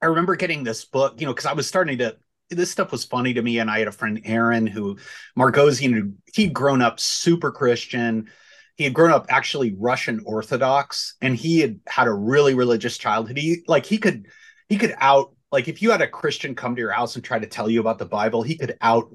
I 0.01 0.07
remember 0.07 0.35
getting 0.35 0.63
this 0.63 0.85
book, 0.85 1.19
you 1.19 1.25
know, 1.25 1.33
because 1.33 1.45
I 1.45 1.53
was 1.53 1.67
starting 1.67 1.97
to 1.99 2.17
this 2.49 2.69
stuff 2.69 2.91
was 2.91 3.05
funny 3.05 3.33
to 3.33 3.41
me. 3.41 3.59
And 3.59 3.71
I 3.71 3.79
had 3.79 3.87
a 3.87 3.91
friend, 3.91 4.21
Aaron, 4.23 4.67
who 4.67 4.97
Margosian, 5.37 5.93
who 5.93 6.13
he'd 6.33 6.53
grown 6.53 6.81
up 6.81 6.99
super 6.99 7.51
Christian. 7.51 8.29
He 8.75 8.83
had 8.83 8.93
grown 8.93 9.11
up 9.11 9.25
actually 9.29 9.75
Russian 9.77 10.21
Orthodox, 10.25 11.15
and 11.21 11.35
he 11.35 11.59
had 11.59 11.79
had 11.87 12.07
a 12.07 12.13
really 12.13 12.53
religious 12.53 12.97
childhood. 12.97 13.37
He 13.37 13.63
like 13.67 13.85
he 13.85 13.97
could 13.97 14.27
he 14.67 14.77
could 14.77 14.95
out 14.97 15.33
like 15.51 15.67
if 15.67 15.81
you 15.81 15.91
had 15.91 16.01
a 16.01 16.07
Christian 16.07 16.55
come 16.55 16.75
to 16.75 16.81
your 16.81 16.91
house 16.91 17.15
and 17.15 17.23
try 17.23 17.39
to 17.39 17.47
tell 17.47 17.69
you 17.69 17.79
about 17.79 17.99
the 17.99 18.05
Bible, 18.05 18.43
he 18.43 18.57
could 18.57 18.77
out 18.81 19.09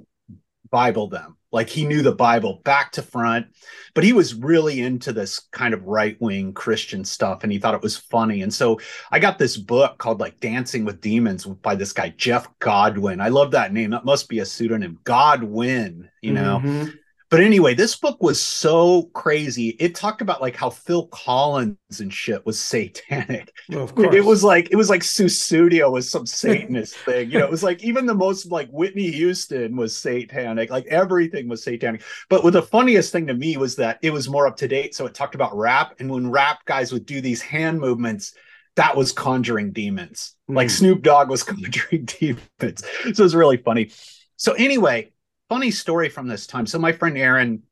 Bible 0.70 1.08
them. 1.08 1.36
Like 1.52 1.68
he 1.68 1.84
knew 1.84 2.02
the 2.02 2.12
Bible 2.12 2.60
back 2.64 2.92
to 2.92 3.02
front, 3.02 3.48
but 3.94 4.04
he 4.04 4.12
was 4.12 4.34
really 4.34 4.80
into 4.80 5.12
this 5.12 5.40
kind 5.50 5.74
of 5.74 5.82
right 5.82 6.16
wing 6.20 6.52
Christian 6.52 7.04
stuff 7.04 7.42
and 7.42 7.52
he 7.52 7.58
thought 7.58 7.74
it 7.74 7.82
was 7.82 7.96
funny. 7.96 8.42
And 8.42 8.54
so 8.54 8.78
I 9.10 9.18
got 9.18 9.36
this 9.36 9.56
book 9.56 9.98
called 9.98 10.20
like 10.20 10.38
Dancing 10.38 10.84
with 10.84 11.00
Demons 11.00 11.44
by 11.44 11.74
this 11.74 11.92
guy, 11.92 12.10
Jeff 12.16 12.46
Godwin. 12.60 13.20
I 13.20 13.28
love 13.28 13.50
that 13.50 13.72
name. 13.72 13.90
That 13.90 14.04
must 14.04 14.28
be 14.28 14.38
a 14.38 14.46
pseudonym. 14.46 15.00
Godwin, 15.02 16.08
you 16.22 16.32
know? 16.32 16.62
Mhm. 16.64 16.92
But 17.30 17.40
anyway, 17.40 17.74
this 17.74 17.94
book 17.96 18.20
was 18.20 18.40
so 18.40 19.04
crazy. 19.14 19.68
It 19.78 19.94
talked 19.94 20.20
about 20.20 20.40
like 20.40 20.56
how 20.56 20.68
Phil 20.68 21.06
Collins 21.06 21.76
and 22.00 22.12
shit 22.12 22.44
was 22.44 22.58
satanic. 22.58 23.52
Well, 23.68 23.82
of 23.84 23.90
It- 23.90 23.94
course. 23.94 24.14
It 24.16 24.24
was 24.24 24.42
like 24.42 24.68
it 24.72 24.76
was 24.76 24.90
like 24.90 25.02
Sussudio 25.02 25.92
was 25.92 26.10
some 26.10 26.26
Satanist 26.42 26.96
thing. 26.96 27.30
You 27.30 27.38
know, 27.38 27.44
it 27.44 27.50
was 27.50 27.62
like 27.62 27.84
even 27.84 28.06
the 28.06 28.14
most 28.14 28.50
like 28.50 28.68
Whitney 28.70 29.10
Houston 29.12 29.76
was 29.76 29.96
satanic. 29.96 30.70
Like 30.70 30.86
everything 30.86 31.48
was 31.48 31.62
satanic. 31.62 32.02
But 32.28 32.42
what 32.42 32.52
the 32.52 32.62
funniest 32.62 33.12
thing 33.12 33.28
to 33.28 33.34
me 33.34 33.56
was 33.56 33.76
that 33.76 34.00
it 34.02 34.12
was 34.12 34.28
more 34.28 34.48
up 34.48 34.56
to 34.56 34.68
date. 34.68 34.96
So 34.96 35.06
it 35.06 35.14
talked 35.14 35.36
about 35.36 35.56
rap, 35.56 35.94
and 36.00 36.10
when 36.10 36.30
rap 36.30 36.64
guys 36.64 36.92
would 36.92 37.06
do 37.06 37.20
these 37.20 37.40
hand 37.40 37.78
movements, 37.78 38.34
that 38.74 38.96
was 38.96 39.12
conjuring 39.12 39.70
demons. 39.72 40.34
Like 40.48 40.66
Mm. 40.66 40.70
Snoop 40.78 41.02
Dogg 41.02 41.28
was 41.30 41.42
conjuring 41.52 42.06
demons. 42.06 42.42
So 42.58 43.08
it 43.08 43.18
was 43.20 43.36
really 43.36 43.58
funny. 43.58 43.92
So 44.36 44.52
anyway, 44.54 45.12
funny 45.50 45.70
story 45.70 46.08
from 46.08 46.28
this 46.28 46.46
time. 46.46 46.64
So 46.64 46.78
my 46.78 46.92
friend 46.92 47.18
Aaron, 47.18 47.64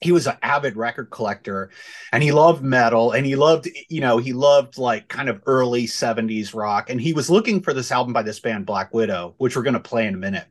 he 0.00 0.12
was 0.12 0.26
an 0.26 0.36
avid 0.42 0.76
record 0.76 1.10
collector 1.10 1.70
and 2.12 2.22
he 2.22 2.30
loved 2.30 2.62
metal 2.62 3.12
and 3.12 3.24
he 3.24 3.34
loved, 3.34 3.68
you 3.88 4.02
know, 4.02 4.18
he 4.18 4.34
loved 4.34 4.76
like 4.76 5.08
kind 5.08 5.30
of 5.30 5.42
early 5.46 5.86
70s 5.86 6.54
rock. 6.54 6.90
And 6.90 7.00
he 7.00 7.14
was 7.14 7.30
looking 7.30 7.62
for 7.62 7.72
this 7.72 7.90
album 7.90 8.12
by 8.12 8.22
this 8.22 8.40
band, 8.40 8.66
Black 8.66 8.92
Widow, 8.92 9.34
which 9.38 9.56
we're 9.56 9.62
going 9.62 9.74
to 9.74 9.80
play 9.80 10.06
in 10.06 10.14
a 10.14 10.18
minute. 10.18 10.44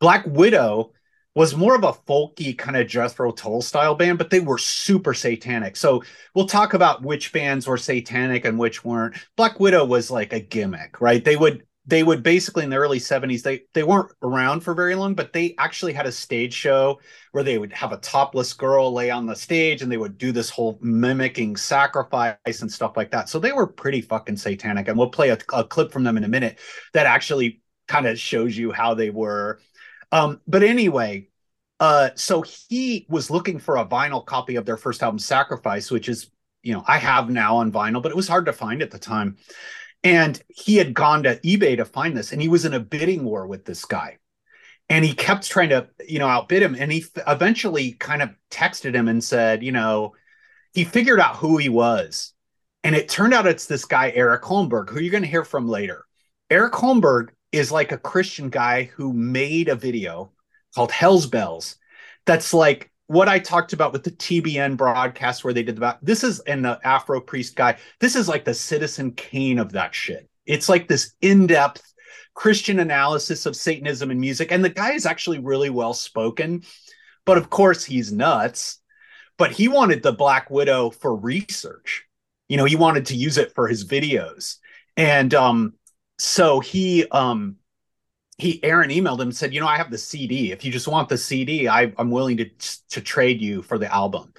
Black 0.00 0.24
Widow 0.26 0.92
was 1.34 1.54
more 1.54 1.76
of 1.76 1.84
a 1.84 1.92
folky 1.92 2.56
kind 2.56 2.76
of 2.76 2.88
Jethro 2.88 3.30
Tull 3.30 3.60
style 3.60 3.94
band, 3.94 4.16
but 4.16 4.30
they 4.30 4.40
were 4.40 4.58
super 4.58 5.12
satanic. 5.12 5.76
So 5.76 6.02
we'll 6.34 6.46
talk 6.46 6.72
about 6.72 7.02
which 7.02 7.32
bands 7.32 7.66
were 7.66 7.76
satanic 7.76 8.46
and 8.46 8.58
which 8.58 8.82
weren't. 8.82 9.14
Black 9.36 9.60
Widow 9.60 9.84
was 9.84 10.10
like 10.10 10.32
a 10.32 10.40
gimmick, 10.40 11.00
right? 11.00 11.22
They 11.22 11.36
would 11.36 11.64
they 11.88 12.02
would 12.02 12.22
basically 12.22 12.64
in 12.64 12.70
the 12.70 12.76
early 12.76 12.98
70s 12.98 13.42
they 13.42 13.62
they 13.72 13.82
weren't 13.82 14.12
around 14.22 14.60
for 14.60 14.74
very 14.74 14.94
long 14.94 15.14
but 15.14 15.32
they 15.32 15.54
actually 15.58 15.94
had 15.94 16.06
a 16.06 16.12
stage 16.12 16.52
show 16.52 17.00
where 17.32 17.42
they 17.42 17.56
would 17.56 17.72
have 17.72 17.92
a 17.92 17.96
topless 17.96 18.52
girl 18.52 18.92
lay 18.92 19.10
on 19.10 19.24
the 19.24 19.34
stage 19.34 19.80
and 19.80 19.90
they 19.90 19.96
would 19.96 20.18
do 20.18 20.30
this 20.30 20.50
whole 20.50 20.78
mimicking 20.82 21.56
sacrifice 21.56 22.60
and 22.60 22.70
stuff 22.70 22.96
like 22.96 23.10
that. 23.10 23.28
So 23.28 23.38
they 23.38 23.52
were 23.52 23.66
pretty 23.66 24.02
fucking 24.02 24.36
satanic 24.36 24.88
and 24.88 24.98
we'll 24.98 25.10
play 25.10 25.30
a, 25.30 25.38
a 25.52 25.64
clip 25.64 25.90
from 25.90 26.04
them 26.04 26.16
in 26.16 26.24
a 26.24 26.28
minute 26.28 26.58
that 26.92 27.06
actually 27.06 27.62
kind 27.86 28.06
of 28.06 28.18
shows 28.18 28.56
you 28.56 28.70
how 28.70 28.94
they 28.94 29.10
were. 29.10 29.60
Um 30.12 30.40
but 30.46 30.62
anyway 30.62 31.28
uh 31.80 32.10
so 32.16 32.42
he 32.42 33.06
was 33.08 33.30
looking 33.30 33.58
for 33.58 33.78
a 33.78 33.86
vinyl 33.86 34.24
copy 34.24 34.56
of 34.56 34.66
their 34.66 34.76
first 34.76 35.02
album 35.02 35.18
sacrifice 35.18 35.90
which 35.92 36.08
is 36.08 36.28
you 36.62 36.74
know 36.74 36.82
i 36.88 36.98
have 36.98 37.30
now 37.30 37.58
on 37.58 37.70
vinyl 37.70 38.02
but 38.02 38.10
it 38.10 38.16
was 38.16 38.26
hard 38.26 38.46
to 38.46 38.52
find 38.52 38.82
at 38.82 38.90
the 38.90 38.98
time 38.98 39.36
and 40.04 40.40
he 40.48 40.76
had 40.76 40.94
gone 40.94 41.24
to 41.24 41.38
eBay 41.40 41.76
to 41.76 41.84
find 41.84 42.16
this, 42.16 42.32
and 42.32 42.40
he 42.40 42.48
was 42.48 42.64
in 42.64 42.74
a 42.74 42.80
bidding 42.80 43.24
war 43.24 43.46
with 43.46 43.64
this 43.64 43.84
guy. 43.84 44.18
And 44.90 45.04
he 45.04 45.12
kept 45.12 45.48
trying 45.48 45.68
to, 45.68 45.88
you 46.08 46.18
know, 46.18 46.28
outbid 46.28 46.62
him. 46.62 46.74
And 46.74 46.90
he 46.90 47.04
eventually 47.26 47.92
kind 47.92 48.22
of 48.22 48.30
texted 48.50 48.94
him 48.94 49.06
and 49.08 49.22
said, 49.22 49.62
you 49.62 49.70
know, 49.70 50.14
he 50.72 50.84
figured 50.84 51.20
out 51.20 51.36
who 51.36 51.58
he 51.58 51.68
was. 51.68 52.32
And 52.84 52.96
it 52.96 53.08
turned 53.08 53.34
out 53.34 53.46
it's 53.46 53.66
this 53.66 53.84
guy, 53.84 54.10
Eric 54.14 54.42
Holmberg, 54.44 54.88
who 54.88 55.00
you're 55.00 55.10
going 55.10 55.24
to 55.24 55.28
hear 55.28 55.44
from 55.44 55.68
later. 55.68 56.06
Eric 56.48 56.72
Holmberg 56.72 57.30
is 57.52 57.70
like 57.70 57.92
a 57.92 57.98
Christian 57.98 58.48
guy 58.48 58.84
who 58.84 59.12
made 59.12 59.68
a 59.68 59.74
video 59.74 60.32
called 60.74 60.90
Hell's 60.90 61.26
Bells 61.26 61.76
that's 62.24 62.54
like 62.54 62.90
what 63.08 63.28
I 63.28 63.38
talked 63.38 63.72
about 63.72 63.92
with 63.92 64.04
the 64.04 64.10
TBN 64.12 64.76
broadcast 64.76 65.42
where 65.42 65.54
they 65.54 65.62
did 65.62 65.76
the 65.76 65.98
this 66.02 66.22
is 66.22 66.40
and 66.40 66.64
the 66.64 66.78
Afro 66.84 67.20
priest 67.20 67.56
guy. 67.56 67.78
This 68.00 68.14
is 68.14 68.28
like 68.28 68.44
the 68.44 68.54
Citizen 68.54 69.12
Kane 69.12 69.58
of 69.58 69.72
that 69.72 69.94
shit. 69.94 70.28
It's 70.46 70.68
like 70.68 70.88
this 70.88 71.14
in-depth 71.20 71.82
Christian 72.34 72.78
analysis 72.78 73.46
of 73.46 73.56
Satanism 73.56 74.10
and 74.10 74.20
music, 74.20 74.52
and 74.52 74.64
the 74.64 74.68
guy 74.68 74.92
is 74.92 75.06
actually 75.06 75.38
really 75.38 75.70
well 75.70 75.94
spoken. 75.94 76.62
But 77.24 77.38
of 77.38 77.50
course, 77.50 77.84
he's 77.84 78.12
nuts. 78.12 78.80
But 79.38 79.52
he 79.52 79.68
wanted 79.68 80.02
the 80.02 80.12
Black 80.12 80.50
Widow 80.50 80.90
for 80.90 81.14
research. 81.14 82.04
You 82.48 82.56
know, 82.56 82.64
he 82.64 82.76
wanted 82.76 83.06
to 83.06 83.16
use 83.16 83.38
it 83.38 83.54
for 83.54 83.68
his 83.68 83.86
videos, 83.86 84.56
and 84.96 85.32
um, 85.32 85.74
so 86.18 86.60
he 86.60 87.06
um, 87.08 87.56
he 88.38 88.62
Aaron 88.62 88.90
emailed 88.90 89.16
him 89.16 89.28
and 89.28 89.36
said, 89.36 89.52
you 89.52 89.60
know, 89.60 89.66
I 89.66 89.76
have 89.76 89.90
the 89.90 89.98
CD. 89.98 90.52
If 90.52 90.64
you 90.64 90.70
just 90.70 90.88
want 90.88 91.08
the 91.08 91.18
CD, 91.18 91.68
I, 91.68 91.92
I'm 91.98 92.10
willing 92.10 92.36
to 92.38 92.48
to 92.90 93.00
trade 93.00 93.42
you 93.42 93.62
for 93.62 93.78
the 93.78 93.92
album. 93.92 94.32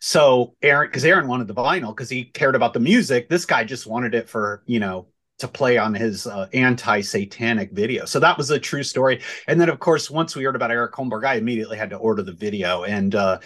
So 0.00 0.54
Aaron, 0.62 0.88
because 0.88 1.04
Aaron 1.04 1.28
wanted 1.28 1.46
the 1.46 1.54
vinyl 1.54 1.94
because 1.94 2.08
he 2.10 2.24
cared 2.24 2.54
about 2.54 2.72
the 2.72 2.80
music. 2.80 3.28
This 3.28 3.44
guy 3.44 3.64
just 3.64 3.86
wanted 3.86 4.14
it 4.14 4.28
for 4.28 4.62
you 4.66 4.80
know 4.80 5.08
to 5.38 5.48
play 5.48 5.76
on 5.76 5.92
his 5.92 6.26
uh, 6.26 6.48
anti-satanic 6.54 7.70
video. 7.72 8.06
So 8.06 8.18
that 8.20 8.38
was 8.38 8.50
a 8.50 8.58
true 8.58 8.82
story. 8.82 9.20
And 9.46 9.60
then 9.60 9.68
of 9.68 9.78
course, 9.78 10.10
once 10.10 10.34
we 10.34 10.44
heard 10.44 10.56
about 10.56 10.70
Eric 10.70 10.94
Holmberg, 10.94 11.26
I 11.26 11.34
immediately 11.34 11.76
had 11.76 11.90
to 11.90 11.96
order 11.96 12.22
the 12.22 12.32
video. 12.32 12.84
And 12.84 13.14
uh, 13.14 13.40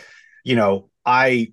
you 0.44 0.55
know, 0.55 0.88
I 1.05 1.53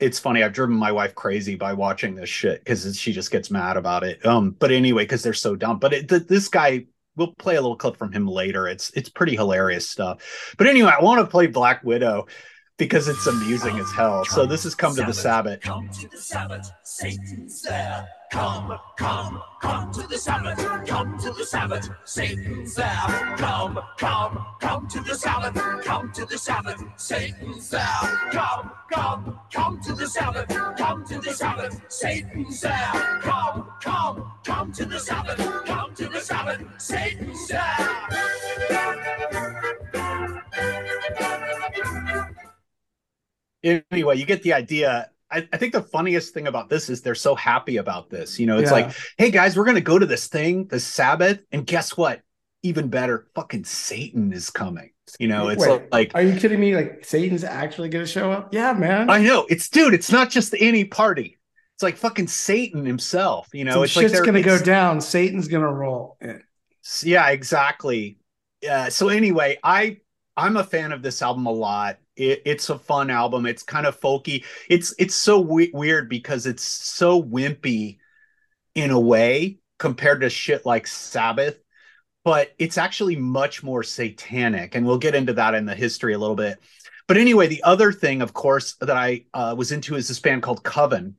it's 0.00 0.18
funny 0.18 0.42
i've 0.42 0.52
driven 0.52 0.74
my 0.74 0.90
wife 0.90 1.14
crazy 1.14 1.54
by 1.54 1.72
watching 1.72 2.16
this 2.16 2.28
shit 2.28 2.58
because 2.58 2.98
she 2.98 3.12
just 3.12 3.30
gets 3.30 3.48
mad 3.48 3.76
about 3.76 4.02
it 4.02 4.26
um 4.26 4.50
but 4.50 4.72
anyway 4.72 5.04
because 5.04 5.22
they're 5.22 5.32
so 5.32 5.54
dumb 5.54 5.78
but 5.78 5.92
it, 5.92 6.08
th- 6.08 6.26
this 6.26 6.48
guy 6.48 6.84
we'll 7.16 7.34
play 7.34 7.56
a 7.56 7.60
little 7.60 7.76
clip 7.76 7.96
from 7.96 8.12
him 8.12 8.26
later. 8.26 8.66
It's 8.68 8.90
it's 8.90 9.08
pretty 9.08 9.36
hilarious 9.36 9.88
stuff. 9.88 10.54
But 10.58 10.66
anyway 10.66 10.92
i 10.98 11.02
want 11.02 11.20
to 11.20 11.30
play 11.30 11.46
black 11.46 11.82
widow 11.84 12.26
because 12.76 13.08
it's 13.08 13.26
amusing 13.26 13.78
as 13.78 13.90
hell 13.92 14.24
so 14.24 14.46
this 14.46 14.64
is 14.64 14.74
come 14.74 14.94
to 14.94 15.04
the 15.04 15.14
sabbath 15.14 15.60
Come 15.60 15.88
to 15.88 16.08
the 16.08 16.18
Sabbath, 16.18 16.70
Satan's 16.82 17.62
there. 17.62 18.06
Come, 18.30 18.78
come, 18.96 19.42
come 19.60 19.92
to 19.92 20.06
the 20.06 20.18
Sabbath, 20.18 20.58
come 20.86 21.18
to 21.18 21.32
the 21.32 21.44
Sabbath, 21.44 21.88
Satan's 22.04 22.74
there. 22.74 23.34
Come, 23.36 23.80
come, 23.98 24.44
come 24.60 24.88
to 24.88 25.00
the 25.00 25.14
Sabbath, 25.14 25.54
come 25.84 26.12
to 26.12 26.26
the 26.26 26.36
Sabbath, 26.36 26.82
Satan's 26.96 27.70
there. 27.70 27.82
Come, 28.32 28.70
come, 28.92 29.40
come 29.52 29.80
to 29.82 29.92
the 29.94 30.06
Sabbath, 30.06 30.48
come 30.76 31.04
to 31.06 31.20
the 31.20 31.32
Sabbath, 31.32 31.80
Satan's 31.88 32.60
there. 32.60 33.20
Come, 33.22 33.70
come, 33.80 34.32
come 34.44 34.72
to 34.72 34.84
the 34.84 34.98
Sabbath, 34.98 35.38
come 35.64 35.94
to 35.94 36.08
the 36.08 36.20
Sabbath, 36.20 36.62
Satan's 36.78 37.48
there. 37.48 39.62
Anyway, 43.64 44.16
you 44.16 44.26
get 44.26 44.42
the 44.42 44.52
idea. 44.52 45.10
I, 45.30 45.48
I, 45.52 45.56
think 45.56 45.72
the 45.72 45.82
funniest 45.82 46.34
thing 46.34 46.46
about 46.46 46.68
this 46.68 46.88
is 46.90 47.00
they're 47.02 47.14
so 47.14 47.34
happy 47.34 47.78
about 47.78 48.10
this. 48.10 48.38
You 48.38 48.46
know, 48.46 48.58
it's 48.58 48.70
Yeah. 48.70 48.86
like, 48.86 48.94
hey 49.18 49.30
guys, 49.30 49.56
we're 49.56 49.64
gonna 49.64 49.80
go 49.80 49.98
to 49.98 50.06
this 50.06 50.28
thing, 50.28 50.66
the 50.68 50.78
Sabbath, 50.78 51.40
and 51.50 51.66
guess 51.66 51.96
what? 51.96 52.20
Even 52.62 52.88
better, 52.88 53.26
fucking 53.34 53.64
Satan 53.64 54.32
is 54.32 54.50
coming. 54.50 54.90
You 55.18 55.28
know, 55.28 55.48
it's 55.48 55.66
Wait, 55.66 55.82
like 55.92 56.12
are 56.14 56.22
you 56.22 56.38
kidding 56.38 56.60
me? 56.60 56.74
Like 56.76 57.04
Satan's 57.04 57.44
actually 57.44 57.88
gonna 57.88 58.06
show 58.06 58.30
up? 58.32 58.54
Yeah, 58.54 58.72
man. 58.72 59.10
I 59.10 59.18
know 59.22 59.46
it's 59.48 59.68
dude, 59.68 59.94
it's 59.94 60.10
not 60.12 60.30
just 60.30 60.54
any 60.58 60.84
party. 60.84 61.38
It's 61.74 61.82
like 61.82 61.96
fucking 61.96 62.28
Satan 62.28 62.84
himself. 62.86 63.48
You 63.52 63.64
know, 63.64 63.72
Some 63.72 63.84
it's 63.84 63.96
like 63.96 64.02
shit's 64.04 64.12
they're- 64.14 64.24
gonna 64.24 64.42
go 64.42 64.58
down. 64.58 65.00
Satan's 65.00 65.48
gonna 65.48 65.72
roll. 65.72 66.16
Yeah. 66.22 66.38
yeah 67.02 67.28
exactly 67.30 68.18
uh, 68.70 68.90
so 68.90 69.08
anyway 69.08 69.58
i 69.64 69.98
i'm 70.36 70.56
a 70.58 70.64
fan 70.64 70.92
of 70.92 71.02
this 71.02 71.22
album 71.22 71.46
a 71.46 71.50
lot 71.50 71.98
it, 72.16 72.42
it's 72.44 72.70
a 72.70 72.78
fun 72.78 73.10
album. 73.10 73.46
It's 73.46 73.62
kind 73.62 73.86
of 73.86 74.00
folky. 74.00 74.44
It's 74.68 74.94
it's 74.98 75.14
so 75.14 75.40
we- 75.40 75.70
weird 75.74 76.08
because 76.08 76.46
it's 76.46 76.64
so 76.64 77.22
wimpy 77.22 77.98
in 78.74 78.90
a 78.90 79.00
way 79.00 79.58
compared 79.78 80.20
to 80.20 80.30
shit 80.30 80.64
like 80.64 80.86
sabbath 80.86 81.58
but 82.24 82.54
it's 82.58 82.78
actually 82.78 83.16
much 83.16 83.62
more 83.62 83.82
satanic 83.82 84.74
and 84.74 84.84
we'll 84.84 84.98
get 84.98 85.14
into 85.14 85.34
that 85.34 85.54
in 85.54 85.66
the 85.66 85.74
history 85.74 86.14
a 86.14 86.18
little 86.18 86.34
bit. 86.34 86.58
But 87.06 87.18
anyway 87.18 87.46
the 87.46 87.62
other 87.62 87.92
thing 87.92 88.22
of 88.22 88.32
course 88.32 88.74
that 88.80 88.90
i 88.90 89.24
uh, 89.34 89.54
was 89.56 89.72
into 89.72 89.94
is 89.94 90.08
this 90.08 90.20
band 90.20 90.42
called 90.42 90.64
coven 90.64 91.16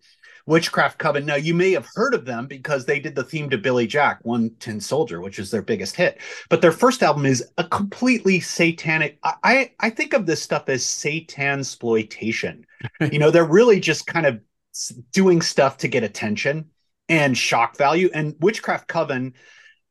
Witchcraft 0.47 0.99
Coven. 0.99 1.25
Now, 1.25 1.35
you 1.35 1.53
may 1.53 1.71
have 1.71 1.87
heard 1.95 2.13
of 2.13 2.25
them 2.25 2.45
because 2.45 2.85
they 2.85 2.99
did 2.99 3.15
the 3.15 3.23
theme 3.23 3.49
to 3.49 3.57
Billy 3.57 3.87
Jack, 3.87 4.19
One 4.23 4.51
Tin 4.59 4.79
Soldier, 4.79 5.19
which 5.21 5.39
is 5.39 5.49
their 5.49 5.63
biggest 5.63 5.95
hit. 5.95 6.19
But 6.49 6.61
their 6.61 6.71
first 6.71 7.01
album 7.01 7.25
is 7.25 7.43
a 7.57 7.63
completely 7.63 8.39
satanic. 8.39 9.17
I 9.23 9.33
I, 9.43 9.71
I 9.79 9.89
think 9.89 10.13
of 10.13 10.25
this 10.25 10.41
stuff 10.41 10.69
as 10.69 10.85
satan 10.85 11.59
exploitation. 11.59 12.65
you 13.11 13.19
know, 13.19 13.31
they're 13.31 13.45
really 13.45 13.79
just 13.79 14.05
kind 14.05 14.25
of 14.25 14.39
doing 15.11 15.41
stuff 15.41 15.77
to 15.77 15.87
get 15.87 16.03
attention 16.03 16.69
and 17.09 17.37
shock 17.37 17.77
value. 17.77 18.09
And 18.13 18.35
Witchcraft 18.39 18.87
Coven, 18.87 19.33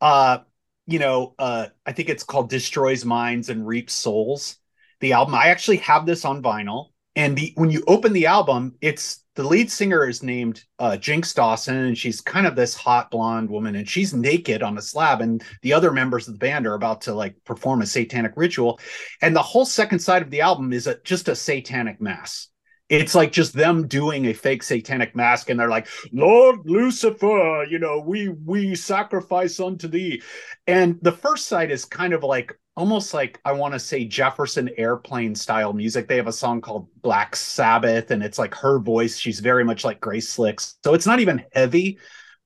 uh, 0.00 0.38
you 0.86 0.98
know, 0.98 1.34
uh, 1.38 1.68
I 1.86 1.92
think 1.92 2.08
it's 2.08 2.24
called 2.24 2.50
Destroys 2.50 3.04
Minds 3.04 3.48
and 3.48 3.66
Reaps 3.66 3.94
Souls. 3.94 4.56
The 5.00 5.12
album. 5.12 5.34
I 5.34 5.48
actually 5.48 5.78
have 5.78 6.06
this 6.06 6.24
on 6.24 6.42
vinyl. 6.42 6.90
And 7.16 7.36
the 7.36 7.52
when 7.56 7.70
you 7.70 7.84
open 7.86 8.12
the 8.12 8.26
album, 8.26 8.74
it's 8.80 9.23
the 9.34 9.42
lead 9.42 9.70
singer 9.70 10.08
is 10.08 10.22
named 10.22 10.64
uh, 10.78 10.96
Jinx 10.96 11.34
Dawson, 11.34 11.76
and 11.76 11.98
she's 11.98 12.20
kind 12.20 12.46
of 12.46 12.54
this 12.54 12.74
hot 12.74 13.10
blonde 13.10 13.50
woman, 13.50 13.74
and 13.74 13.88
she's 13.88 14.14
naked 14.14 14.62
on 14.62 14.78
a 14.78 14.82
slab, 14.82 15.20
and 15.20 15.42
the 15.62 15.72
other 15.72 15.90
members 15.90 16.28
of 16.28 16.34
the 16.34 16.38
band 16.38 16.66
are 16.66 16.74
about 16.74 17.02
to 17.02 17.14
like 17.14 17.34
perform 17.44 17.82
a 17.82 17.86
satanic 17.86 18.32
ritual, 18.36 18.78
and 19.22 19.34
the 19.34 19.42
whole 19.42 19.66
second 19.66 19.98
side 19.98 20.22
of 20.22 20.30
the 20.30 20.40
album 20.40 20.72
is 20.72 20.86
a, 20.86 20.98
just 21.02 21.28
a 21.28 21.34
satanic 21.34 22.00
mass. 22.00 22.48
It's 22.88 23.14
like 23.14 23.32
just 23.32 23.54
them 23.54 23.88
doing 23.88 24.26
a 24.26 24.34
fake 24.34 24.62
satanic 24.62 25.16
mask, 25.16 25.50
and 25.50 25.58
they're 25.58 25.70
like, 25.70 25.88
"Lord 26.12 26.60
Lucifer, 26.64 27.64
you 27.68 27.78
know, 27.78 28.04
we 28.06 28.28
we 28.28 28.74
sacrifice 28.74 29.58
unto 29.58 29.88
thee," 29.88 30.22
and 30.66 30.98
the 31.02 31.12
first 31.12 31.48
side 31.48 31.70
is 31.70 31.84
kind 31.84 32.12
of 32.12 32.22
like 32.22 32.56
almost 32.76 33.14
like 33.14 33.40
I 33.44 33.52
want 33.52 33.74
to 33.74 33.80
say 33.80 34.04
Jefferson 34.04 34.70
Airplane 34.76 35.34
style 35.34 35.72
music. 35.72 36.08
They 36.08 36.16
have 36.16 36.26
a 36.26 36.32
song 36.32 36.60
called 36.60 36.88
Black 37.02 37.36
Sabbath, 37.36 38.10
and 38.10 38.22
it's 38.22 38.38
like 38.38 38.54
her 38.54 38.78
voice. 38.78 39.16
She's 39.16 39.40
very 39.40 39.64
much 39.64 39.84
like 39.84 40.00
Grace 40.00 40.28
Slicks. 40.28 40.76
So 40.84 40.94
it's 40.94 41.06
not 41.06 41.20
even 41.20 41.44
heavy, 41.52 41.98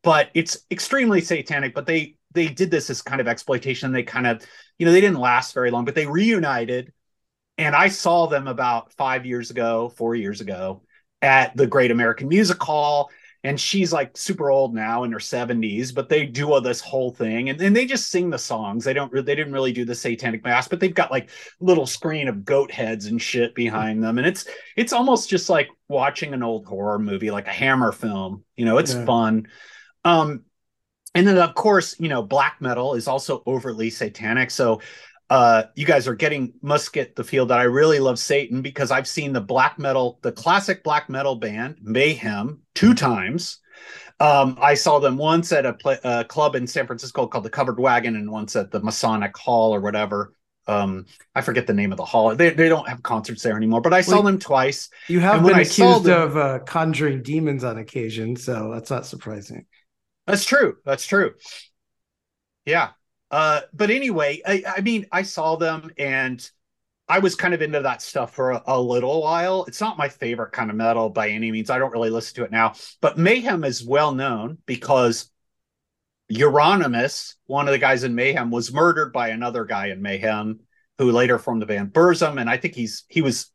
but 0.03 0.31
it's 0.35 0.59
extremely 0.71 1.21
satanic. 1.21 1.75
But 1.75 1.87
they 1.87 2.17
they 2.35 2.49
did 2.49 2.71
this 2.71 2.91
as 2.91 3.03
kind 3.03 3.21
of 3.21 3.29
exploitation. 3.29 3.93
They 3.93 4.03
kind 4.03 4.27
of, 4.27 4.45
you 4.79 4.87
know, 4.87 4.93
they 4.93 5.01
didn't 5.01 5.19
last 5.21 5.55
very 5.55 5.71
long, 5.71 5.85
but 5.85 5.95
they 5.95 6.07
reunited. 6.07 6.93
And 7.57 7.75
I 7.75 7.89
saw 7.89 8.27
them 8.27 8.47
about 8.47 8.93
five 8.93 9.27
years 9.27 9.51
ago, 9.51 9.89
four 9.89 10.15
years 10.15 10.41
ago 10.41 10.83
at 11.21 11.57
the 11.57 11.67
Great 11.67 11.91
American 11.91 12.29
Music 12.29 12.63
Hall 12.63 13.11
and 13.45 13.61
she's 13.61 13.93
like 13.93 14.17
super 14.17 14.51
old 14.51 14.75
now 14.75 15.05
in 15.05 15.13
her 15.13 15.21
70s 15.21 15.93
but 15.93 16.09
they 16.09 16.27
do 16.27 16.53
all 16.53 16.61
this 16.61 16.81
whole 16.81 17.13
thing 17.13 17.49
and, 17.51 17.61
and 17.61 17.75
they 17.75 17.87
just 17.87 18.09
sing 18.11 18.31
the 18.31 18.39
songs 18.39 18.85
they 18.85 18.93
don't 18.93 19.13
they 19.13 19.35
didn't 19.35 19.53
really 19.53 19.73
do 19.73 19.85
the 19.85 19.95
satanic 19.95 20.43
mass 20.45 20.69
but 20.69 20.81
they've 20.81 20.95
got 20.95 21.11
like 21.11 21.31
little 21.61 21.87
screen 21.87 22.29
of 22.29 22.45
goat 22.45 22.71
heads 22.71 23.07
and 23.07 23.23
shit 23.23 23.55
behind 23.55 24.03
them 24.03 24.19
and 24.19 24.27
it's 24.27 24.47
it's 24.77 24.93
almost 24.93 25.29
just 25.31 25.49
like 25.49 25.69
watching 25.89 26.35
an 26.35 26.43
old 26.43 26.67
horror 26.67 26.99
movie 26.99 27.31
like 27.31 27.47
a 27.47 27.53
hammer 27.53 27.93
film 27.93 28.45
you 28.57 28.65
know 28.65 28.79
it's 28.79 28.95
Yeah. 28.95 29.05
fun 29.05 29.47
um 30.05 30.45
and 31.15 31.27
then 31.27 31.39
of 31.39 31.55
course 31.55 31.97
you 31.99 32.09
know 32.09 32.23
black 32.23 32.61
metal 32.61 32.95
is 32.95 33.09
also 33.09 33.43
overly 33.47 33.91
satanic 33.91 34.51
so 34.51 34.81
uh 35.31 35.65
you 35.75 35.85
guys 35.85 36.09
are 36.09 36.15
getting 36.15 36.53
must 36.63 36.93
get 36.93 37.15
the 37.17 37.25
feel 37.25 37.47
that 37.47 37.59
i 37.59 37.65
really 37.65 37.99
love 37.99 38.19
satan 38.19 38.63
because 38.63 38.91
i've 38.91 39.07
seen 39.07 39.33
the 39.33 39.41
black 39.41 39.79
metal 39.79 40.19
the 40.23 40.33
classic 40.33 40.83
black 40.83 41.09
metal 41.09 41.37
band 41.37 41.77
mayhem 41.83 42.61
two 42.75 42.95
times 42.95 43.59
um 44.21 44.59
i 44.61 44.75
saw 44.75 44.99
them 44.99 45.17
once 45.17 45.53
at 45.53 45.67
a, 45.67 45.77
a 46.21 46.25
club 46.25 46.55
in 46.55 46.67
san 46.67 46.87
francisco 46.87 47.27
called 47.27 47.45
the 47.45 47.51
covered 47.51 47.79
wagon 47.79 48.17
and 48.17 48.31
once 48.31 48.57
at 48.57 48.71
the 48.71 48.81
masonic 48.81 49.37
hall 49.37 49.75
or 49.75 49.81
whatever 49.81 50.33
um 50.67 51.05
i 51.35 51.41
forget 51.41 51.67
the 51.67 51.75
name 51.75 51.93
of 51.93 51.99
the 51.99 52.05
hall 52.05 52.35
they, 52.35 52.51
they 52.51 52.69
don't 52.69 52.89
have 52.89 53.03
concerts 53.03 53.43
there 53.43 53.57
anymore 53.57 53.81
but 53.81 53.93
i 53.93 54.01
saw 54.01 54.17
Wait, 54.17 54.25
them 54.25 54.39
twice 54.39 54.89
You 55.09 55.21
have 55.21 55.43
been 55.45 55.59
accused 55.59 56.05
them- 56.05 56.23
of 56.23 56.37
uh, 56.37 56.59
conjuring 56.61 57.23
demons 57.23 57.65
on 57.65 57.79
occasion, 57.79 58.37
so 58.37 58.71
that's 58.73 58.91
not 58.91 59.07
surprising. 59.07 59.67
That's 60.27 60.45
true. 60.45 60.77
That's 60.85 61.07
true. 61.07 61.33
Yeah. 62.67 62.91
Uh, 63.31 63.61
but 63.73 63.91
anyway, 63.91 64.41
I, 64.47 64.63
I 64.77 64.81
mean, 64.81 65.07
I 65.13 65.23
saw 65.23 65.57
them 65.57 65.91
and 65.99 66.49
I 67.09 67.21
was 67.21 67.35
kind 67.35 67.55
of 67.55 67.63
into 67.63 67.81
that 67.81 68.03
stuff 68.03 68.35
for 68.35 68.53
a, 68.53 68.63
a 68.67 68.81
little 68.81 69.23
while. 69.23 69.65
It's 69.67 69.81
not 69.81 69.99
my 69.99 70.09
favorite 70.09 70.53
kind 70.53 70.71
of 70.71 70.77
metal 70.77 71.11
by 71.11 71.31
any 71.31 71.51
means. 71.51 71.71
I 71.71 71.79
don't 71.79 71.93
really 71.93 72.11
listen 72.11 72.37
to 72.37 72.45
it 72.45 72.51
now, 72.51 72.75
but 73.01 73.19
Mayhem 73.19 73.65
is 73.65 73.85
well 73.85 74.13
known 74.13 74.59
because 74.67 75.31
Euronymous, 76.31 77.35
one 77.47 77.67
of 77.67 77.73
the 77.73 77.79
guys 77.79 78.05
in 78.05 78.15
Mayhem, 78.15 78.51
was 78.51 78.73
murdered 78.73 79.13
by 79.13 79.29
another 79.29 79.65
guy 79.65 79.87
in 79.87 80.03
Mayhem 80.03 80.61
who 80.99 81.11
later 81.13 81.39
formed 81.39 81.63
the 81.63 81.67
band 81.67 81.93
Burzum. 81.93 82.41
And 82.41 82.51
I 82.51 82.59
think 82.59 82.75
he's, 82.75 83.05
he 83.09 83.23
was, 83.23 83.51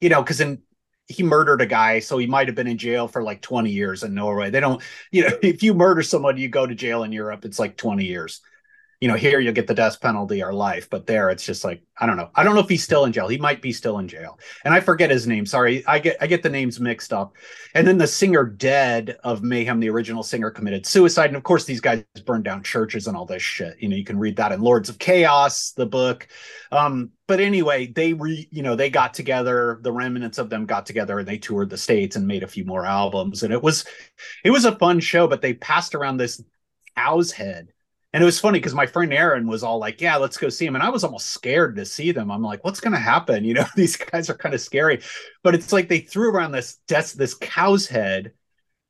you 0.00 0.08
know, 0.08 0.22
because 0.22 0.40
in, 0.40 0.62
he 1.08 1.22
murdered 1.22 1.60
a 1.60 1.66
guy, 1.66 1.98
so 1.98 2.16
he 2.18 2.26
might 2.26 2.48
have 2.48 2.54
been 2.54 2.66
in 2.66 2.78
jail 2.78 3.08
for 3.08 3.22
like 3.22 3.42
20 3.42 3.70
years 3.70 4.02
in 4.02 4.14
Norway. 4.14 4.50
They 4.50 4.60
don't, 4.60 4.82
you 5.10 5.28
know, 5.28 5.38
if 5.42 5.62
you 5.62 5.74
murder 5.74 6.02
somebody, 6.02 6.40
you 6.40 6.48
go 6.48 6.66
to 6.66 6.74
jail 6.74 7.02
in 7.02 7.12
Europe, 7.12 7.44
it's 7.44 7.58
like 7.58 7.76
20 7.76 8.04
years. 8.04 8.40
You 9.00 9.06
know, 9.06 9.14
here 9.14 9.38
you'll 9.38 9.54
get 9.54 9.68
the 9.68 9.74
death 9.74 10.00
penalty 10.00 10.42
or 10.42 10.52
life, 10.52 10.90
but 10.90 11.06
there 11.06 11.30
it's 11.30 11.44
just 11.44 11.62
like, 11.62 11.82
I 11.98 12.06
don't 12.06 12.16
know. 12.16 12.30
I 12.34 12.42
don't 12.42 12.56
know 12.56 12.60
if 12.60 12.68
he's 12.68 12.82
still 12.82 13.04
in 13.04 13.12
jail. 13.12 13.28
He 13.28 13.38
might 13.38 13.62
be 13.62 13.72
still 13.72 13.98
in 13.98 14.08
jail. 14.08 14.40
And 14.64 14.74
I 14.74 14.80
forget 14.80 15.10
his 15.10 15.26
name. 15.26 15.46
Sorry. 15.46 15.86
I 15.86 16.00
get 16.00 16.16
I 16.20 16.26
get 16.26 16.42
the 16.42 16.50
names 16.50 16.80
mixed 16.80 17.12
up. 17.12 17.36
And 17.74 17.86
then 17.86 17.98
the 17.98 18.08
singer 18.08 18.44
dead 18.44 19.16
of 19.22 19.42
Mayhem, 19.42 19.78
the 19.78 19.90
original 19.90 20.24
singer, 20.24 20.50
committed 20.50 20.84
suicide. 20.84 21.30
And 21.30 21.36
of 21.36 21.44
course, 21.44 21.64
these 21.64 21.80
guys 21.80 22.02
burned 22.26 22.44
down 22.44 22.64
churches 22.64 23.06
and 23.06 23.16
all 23.16 23.24
this 23.24 23.42
shit. 23.42 23.80
You 23.80 23.88
know, 23.88 23.96
you 23.96 24.04
can 24.04 24.18
read 24.18 24.36
that 24.36 24.52
in 24.52 24.60
Lords 24.60 24.88
of 24.88 24.98
Chaos, 24.98 25.70
the 25.72 25.86
book. 25.86 26.26
Um, 26.72 27.10
but 27.28 27.40
anyway, 27.40 27.86
they 27.86 28.14
re, 28.14 28.48
you 28.50 28.62
know, 28.62 28.74
they 28.74 28.90
got 28.90 29.14
together, 29.14 29.78
the 29.82 29.92
remnants 29.92 30.38
of 30.38 30.50
them 30.50 30.66
got 30.66 30.86
together 30.86 31.18
and 31.20 31.28
they 31.28 31.38
toured 31.38 31.70
the 31.70 31.78
states 31.78 32.16
and 32.16 32.26
made 32.26 32.42
a 32.42 32.48
few 32.48 32.64
more 32.64 32.84
albums. 32.84 33.42
And 33.42 33.52
it 33.52 33.62
was 33.62 33.84
it 34.44 34.50
was 34.50 34.64
a 34.64 34.76
fun 34.76 34.98
show, 34.98 35.28
but 35.28 35.40
they 35.40 35.54
passed 35.54 35.94
around 35.94 36.16
this 36.16 36.42
cow's 36.96 37.30
head. 37.30 37.72
And 38.12 38.22
it 38.22 38.26
was 38.26 38.40
funny 38.40 38.58
because 38.58 38.74
my 38.74 38.86
friend 38.86 39.12
Aaron 39.12 39.46
was 39.46 39.62
all 39.62 39.78
like, 39.78 40.00
Yeah, 40.00 40.16
let's 40.16 40.38
go 40.38 40.48
see 40.48 40.66
him. 40.66 40.74
And 40.74 40.82
I 40.82 40.88
was 40.88 41.04
almost 41.04 41.26
scared 41.26 41.76
to 41.76 41.84
see 41.84 42.10
them. 42.12 42.30
I'm 42.30 42.42
like, 42.42 42.64
what's 42.64 42.80
gonna 42.80 42.98
happen? 42.98 43.44
You 43.48 43.54
know, 43.54 43.66
these 43.76 43.96
guys 43.96 44.30
are 44.30 44.36
kind 44.36 44.54
of 44.54 44.60
scary. 44.60 45.02
But 45.42 45.54
it's 45.54 45.72
like 45.72 45.88
they 45.88 46.00
threw 46.00 46.30
around 46.30 46.52
this 46.52 46.76
des- 46.86 47.16
this 47.16 47.34
cow's 47.34 47.86
head 47.86 48.32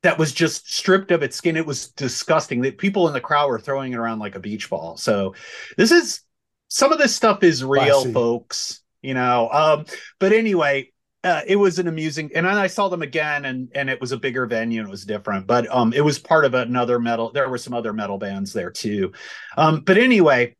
that 0.02 0.18
was 0.18 0.32
just 0.32 0.72
stripped 0.72 1.10
of 1.10 1.22
its 1.22 1.36
skin. 1.36 1.56
It 1.56 1.66
was 1.66 1.88
disgusting. 1.90 2.60
The 2.60 2.70
people 2.70 3.08
in 3.08 3.14
the 3.14 3.20
crowd 3.20 3.48
were 3.48 3.58
throwing 3.58 3.92
it 3.92 3.96
around 3.96 4.20
like 4.20 4.36
a 4.36 4.40
beach 4.40 4.70
ball. 4.70 4.96
So 4.96 5.34
this 5.76 5.90
is 5.90 6.20
some 6.68 6.92
of 6.92 6.98
this 6.98 7.14
stuff 7.14 7.42
is 7.42 7.64
real, 7.64 8.02
Classy. 8.02 8.12
folks. 8.12 8.80
You 9.02 9.14
know. 9.14 9.48
Um, 9.50 9.84
but 10.18 10.32
anyway, 10.32 10.92
uh, 11.24 11.42
it 11.46 11.56
was 11.56 11.78
an 11.78 11.88
amusing, 11.88 12.30
and 12.34 12.46
then 12.46 12.56
I 12.56 12.68
saw 12.68 12.88
them 12.88 13.02
again, 13.02 13.44
and 13.44 13.68
and 13.74 13.90
it 13.90 14.00
was 14.00 14.12
a 14.12 14.16
bigger 14.16 14.46
venue 14.46 14.80
and 14.80 14.88
it 14.88 14.90
was 14.90 15.04
different. 15.04 15.46
But 15.46 15.68
um, 15.74 15.92
it 15.92 16.04
was 16.04 16.18
part 16.18 16.44
of 16.44 16.54
another 16.54 17.00
metal. 17.00 17.32
There 17.32 17.48
were 17.48 17.58
some 17.58 17.74
other 17.74 17.92
metal 17.92 18.18
bands 18.18 18.52
there 18.52 18.70
too. 18.70 19.12
Um, 19.56 19.80
but 19.80 19.98
anyway, 19.98 20.54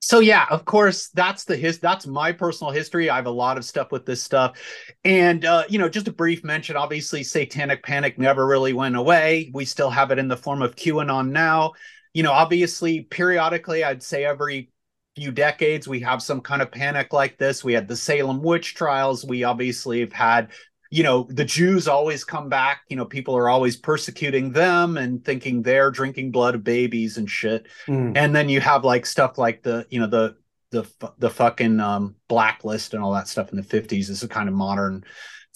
so 0.00 0.18
yeah, 0.18 0.46
of 0.50 0.64
course, 0.64 1.08
that's 1.10 1.44
the 1.44 1.56
his 1.56 1.78
that's 1.78 2.06
my 2.06 2.32
personal 2.32 2.72
history. 2.72 3.08
I 3.08 3.16
have 3.16 3.26
a 3.26 3.30
lot 3.30 3.56
of 3.56 3.64
stuff 3.64 3.92
with 3.92 4.04
this 4.04 4.22
stuff. 4.22 4.58
And 5.04 5.44
uh, 5.44 5.64
you 5.68 5.78
know, 5.78 5.88
just 5.88 6.08
a 6.08 6.12
brief 6.12 6.42
mention, 6.42 6.76
obviously 6.76 7.22
Satanic 7.22 7.84
Panic 7.84 8.18
never 8.18 8.46
really 8.46 8.72
went 8.72 8.96
away. 8.96 9.50
We 9.54 9.64
still 9.64 9.90
have 9.90 10.10
it 10.10 10.18
in 10.18 10.26
the 10.28 10.36
form 10.36 10.60
of 10.60 10.76
QAnon 10.76 11.30
now. 11.30 11.72
You 12.14 12.24
know, 12.24 12.32
obviously, 12.32 13.02
periodically, 13.02 13.84
I'd 13.84 14.02
say 14.02 14.24
every 14.24 14.70
few 15.16 15.30
decades 15.30 15.86
we 15.86 16.00
have 16.00 16.22
some 16.22 16.40
kind 16.40 16.62
of 16.62 16.70
panic 16.70 17.12
like 17.12 17.36
this. 17.38 17.62
We 17.62 17.74
had 17.74 17.86
the 17.88 17.96
Salem 17.96 18.42
witch 18.42 18.74
trials. 18.74 19.24
We 19.24 19.44
obviously 19.44 20.00
have 20.00 20.12
had 20.12 20.48
you 20.90 21.02
know 21.02 21.26
the 21.30 21.44
jews 21.44 21.88
always 21.88 22.22
come 22.22 22.50
back 22.50 22.82
you 22.90 22.96
know 22.96 23.06
people 23.06 23.34
are 23.34 23.48
always 23.48 23.78
persecuting 23.78 24.52
them 24.52 24.98
and 24.98 25.24
thinking 25.24 25.62
they're 25.62 25.90
drinking 25.90 26.30
blood 26.30 26.54
of 26.54 26.62
babies 26.64 27.16
and 27.16 27.30
shit 27.30 27.66
Mm. 27.88 28.12
and 28.14 28.36
then 28.36 28.50
you 28.50 28.60
have 28.60 28.84
like 28.84 29.06
stuff 29.06 29.38
like 29.38 29.62
the 29.62 29.86
you 29.88 30.00
know 30.00 30.06
the 30.06 30.36
the 30.70 30.84
the 31.18 31.30
fucking 31.30 31.80
um 31.80 32.14
blacklist 32.28 32.92
and 32.92 33.02
all 33.02 33.12
that 33.14 33.26
stuff 33.26 33.50
in 33.52 33.56
the 33.56 33.62
50s 33.62 34.10
is 34.10 34.22
a 34.22 34.28
kind 34.28 34.50
of 34.50 34.54
modern 34.54 35.02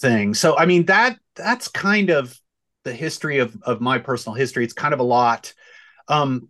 thing 0.01 0.33
so 0.33 0.57
i 0.57 0.65
mean 0.65 0.85
that 0.87 1.19
that's 1.35 1.67
kind 1.67 2.09
of 2.09 2.35
the 2.83 2.93
history 2.93 3.37
of 3.37 3.55
of 3.61 3.79
my 3.79 3.99
personal 3.99 4.33
history 4.33 4.63
it's 4.63 4.73
kind 4.73 4.93
of 4.95 4.99
a 4.99 5.03
lot 5.03 5.53
um 6.07 6.49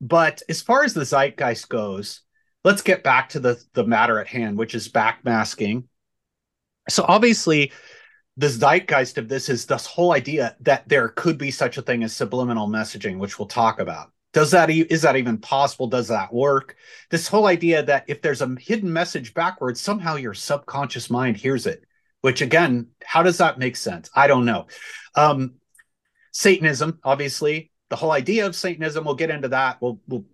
but 0.00 0.42
as 0.48 0.62
far 0.62 0.84
as 0.84 0.94
the 0.94 1.04
zeitgeist 1.04 1.68
goes 1.68 2.22
let's 2.66 2.82
get 2.82 3.04
back 3.04 3.28
to 3.28 3.38
the 3.38 3.62
the 3.74 3.86
matter 3.86 4.18
at 4.18 4.26
hand 4.26 4.58
which 4.58 4.74
is 4.74 4.88
backmasking. 4.88 5.84
So 6.88 7.04
obviously 7.06 7.70
the 8.36 8.48
zeitgeist 8.48 9.18
of 9.18 9.28
this 9.28 9.48
is 9.48 9.66
this 9.66 9.86
whole 9.86 10.12
idea 10.12 10.56
that 10.60 10.88
there 10.88 11.08
could 11.10 11.38
be 11.38 11.52
such 11.52 11.78
a 11.78 11.82
thing 11.82 12.02
as 12.02 12.12
subliminal 12.12 12.68
messaging 12.68 13.18
which 13.18 13.38
we'll 13.38 13.46
talk 13.46 13.78
about. 13.78 14.10
Does 14.32 14.50
that 14.50 14.68
e- 14.68 14.80
is 14.90 15.02
that 15.02 15.14
even 15.14 15.38
possible? 15.38 15.86
Does 15.86 16.08
that 16.08 16.34
work? 16.34 16.74
This 17.08 17.28
whole 17.28 17.46
idea 17.46 17.84
that 17.84 18.04
if 18.08 18.20
there's 18.20 18.42
a 18.42 18.56
hidden 18.58 18.92
message 18.92 19.32
backwards 19.32 19.80
somehow 19.80 20.16
your 20.16 20.34
subconscious 20.34 21.08
mind 21.08 21.36
hears 21.36 21.66
it 21.66 21.84
which 22.22 22.42
again 22.42 22.88
how 23.04 23.22
does 23.22 23.38
that 23.38 23.60
make 23.60 23.76
sense? 23.76 24.10
I 24.12 24.26
don't 24.26 24.44
know. 24.44 24.66
Um 25.14 25.54
satanism 26.32 26.98
obviously 27.04 27.70
the 27.88 27.96
whole 27.96 28.12
idea 28.12 28.46
of 28.46 28.56
satanism 28.56 29.04
we'll 29.04 29.14
get 29.14 29.30
into 29.30 29.48
that. 29.48 29.80
We'll 29.80 30.00
we'll 30.08 30.24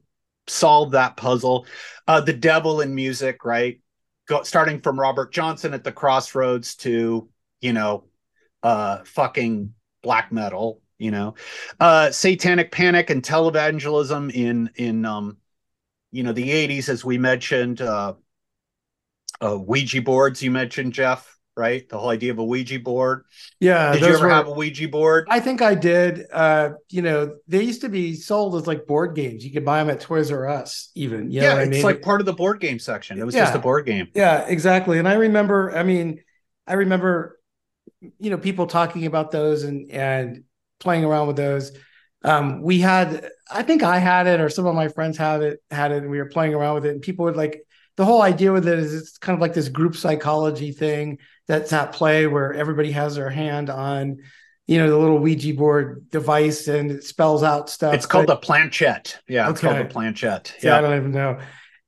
solve 0.47 0.93
that 0.93 1.17
puzzle. 1.17 1.67
Uh 2.07 2.21
the 2.21 2.33
devil 2.33 2.81
in 2.81 2.95
music 2.95 3.45
right? 3.45 3.81
Go, 4.29 4.45
starting 4.45 4.81
from 4.81 5.01
robert 5.01 5.33
johnson 5.33 5.75
at 5.75 5.83
the 5.83 5.91
crossroads 5.91 6.77
to 6.77 7.29
you 7.61 7.73
know 7.73 8.05
uh 8.63 8.99
fucking 9.05 9.75
black 10.03 10.31
metal 10.31 10.81
you 10.99 11.11
know? 11.11 11.35
Uh 11.81 12.11
satanic 12.13 12.71
panic 12.71 13.11
and 13.11 13.23
televangelism 13.23 14.33
in 14.33 14.71
in 14.77 15.05
um 15.05 15.39
you 16.13 16.23
know 16.23 16.33
the 16.33 16.49
80s 16.49 16.89
as 16.89 17.05
we 17.05 17.19
mentioned 17.19 17.81
uh 17.81 18.15
uh 19.41 19.59
ouija 19.59 20.01
boards 20.01 20.43
you 20.43 20.53
mentioned 20.53 20.93
jeff 20.93 21.32
right 21.57 21.89
the 21.89 21.99
whole 21.99 22.09
idea 22.11 22.31
of 22.33 22.39
a 22.39 22.45
ouija 22.45 22.79
board 22.81 23.25
Yeah, 23.61 23.93
did 23.93 24.03
you 24.03 24.15
ever 24.15 24.27
were- 24.27 24.31
have 24.31 24.47
a 24.47 24.53
ouija 24.53 24.89
board 24.89 25.27
I 25.31 25.41
think 25.41 25.63
I 25.63 25.75
did. 25.75 26.27
Uh, 26.33 26.71
you 26.91 27.03
know, 27.03 27.37
they 27.47 27.63
used 27.63 27.83
to 27.83 27.89
be 27.89 28.15
sold 28.15 28.57
as 28.57 28.67
like 28.67 28.87
board 28.87 29.15
games. 29.15 29.45
You 29.45 29.53
could 29.53 29.65
buy 29.65 29.79
them 29.79 29.91
at 29.91 30.01
Toys 30.01 30.31
R 30.31 30.49
Us, 30.49 30.91
even. 30.95 31.31
You 31.31 31.41
know 31.41 31.47
yeah 31.47 31.55
what 31.55 31.63
I 31.63 31.65
it's 31.65 31.71
mean? 31.71 31.85
like 31.85 32.03
part 32.03 32.21
of 32.21 32.27
the 32.27 32.33
board 32.33 32.61
game 32.61 32.79
section 32.79 33.19
it 33.19 33.25
was 33.27 33.35
just 33.35 33.55
a 33.55 33.59
board 33.59 33.87
game 33.87 34.09
Yeah, 34.15 34.45
exactly. 34.47 34.99
And 34.99 35.09
I 35.09 35.15
remember, 35.15 35.77
I 35.77 35.83
mean, 35.83 36.21
I 36.67 36.75
remember, 36.75 37.39
you 38.19 38.31
know, 38.31 38.39
people 38.39 38.67
talking 38.67 39.07
about 39.07 39.31
those 39.31 39.65
and 39.65 39.91
and 39.91 40.45
playing 40.81 41.05
around 41.05 41.29
with 41.29 41.37
those. 41.37 41.73
Um, 42.25 42.63
we 42.63 42.79
had, 42.81 43.31
I 43.51 43.63
think 43.63 43.83
I 43.83 43.99
had 43.99 44.27
it, 44.27 44.41
or 44.41 44.49
some 44.49 44.67
of 44.67 44.75
my 44.75 44.89
friends 44.89 45.17
had 45.19 45.43
it, 45.43 45.61
had 45.71 45.91
it, 45.93 45.99
and 46.03 46.11
we 46.11 46.19
were 46.19 46.29
playing 46.29 46.55
around 46.55 46.75
with 46.77 46.87
it. 46.87 46.91
And 46.91 47.03
people 47.03 47.25
would 47.25 47.37
like 47.37 47.63
the 47.97 48.05
whole 48.05 48.23
idea 48.23 48.53
with 48.53 48.67
it 48.69 48.79
is 48.79 48.95
it's 48.95 49.19
kind 49.19 49.35
of 49.37 49.41
like 49.41 49.55
this 49.55 49.69
group 49.69 49.97
psychology 49.97 50.73
thing 50.73 51.19
that's 51.49 51.73
at 51.73 51.93
play 51.93 52.27
where 52.27 52.53
everybody 52.55 52.93
has 52.93 53.17
their 53.17 53.31
hand 53.31 53.69
on, 53.71 54.19
you 54.67 54.79
know, 54.79 54.89
the 54.89 54.97
little 54.97 55.19
Ouija 55.19 55.55
board 55.55 56.09
device 56.11 56.69
and 56.69 56.91
it 56.91 57.05
spells 57.05 57.43
out 57.43 57.69
stuff. 57.69 57.95
it's 57.95 58.07
called 58.07 58.27
But- 58.27 58.41
the 58.41 58.47
planchette 58.47 59.19
yeah 59.29 59.51
it's 59.51 59.61
called 59.61 59.77
a 59.77 59.85
planchette 59.85 60.55
yeah, 60.63 60.79
I 60.79 60.81
don't 60.81 60.97
even 60.97 61.13
know. 61.13 61.39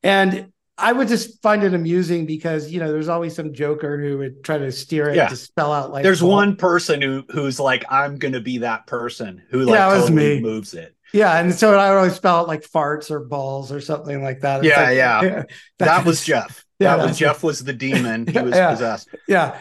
And 0.02 0.50
I 0.76 0.92
would 0.92 1.06
just 1.06 1.40
find 1.40 1.62
it 1.62 1.72
amusing 1.72 2.26
because 2.26 2.70
you 2.72 2.80
know 2.80 2.90
there's 2.90 3.08
always 3.08 3.34
some 3.36 3.52
joker 3.54 3.96
who 4.02 4.18
would 4.18 4.42
try 4.42 4.58
to 4.58 4.72
steer 4.72 5.08
it 5.08 5.14
Yeah. 5.16 5.28
to 5.28 5.36
spell 5.36 5.72
out 5.72 5.92
like 5.92 6.02
there's 6.02 6.20
ball. 6.20 6.30
one 6.32 6.56
person 6.56 7.00
who 7.00 7.22
who's 7.30 7.60
like 7.60 7.84
i'm 7.90 8.16
gonna 8.16 8.40
be 8.40 8.58
that 8.58 8.88
person 8.88 9.40
who 9.50 9.60
like 9.66 9.74
Yeah, 9.76 9.86
was 9.94 10.02
totally 10.08 10.34
me. 10.36 10.40
moves 10.40 10.74
it 10.74 10.96
yeah, 11.12 11.38
and 11.38 11.54
so 11.54 11.78
I 11.78 11.90
would 11.90 11.96
always 11.98 12.14
spell 12.14 12.38
out 12.40 12.48
like 12.48 12.68
farts 12.68 13.08
or 13.12 13.20
balls 13.20 13.70
or 13.70 13.80
something 13.80 14.20
like 14.24 14.40
that. 14.40 14.64
It's 14.64 14.76
Yeah, 14.76 14.82
like- 14.82 14.96
yeah. 14.96 15.42
that 15.78 16.04
was 16.04 16.24
jeff 16.24 16.63
Yeah, 16.78 16.96
that 16.96 17.06
was 17.06 17.18
jeff 17.18 17.42
was 17.42 17.62
the 17.64 17.72
demon 17.72 18.26
he 18.26 18.38
was 18.38 18.54
Yeah. 18.56 18.70
possessed 18.70 19.08
yeah. 19.28 19.58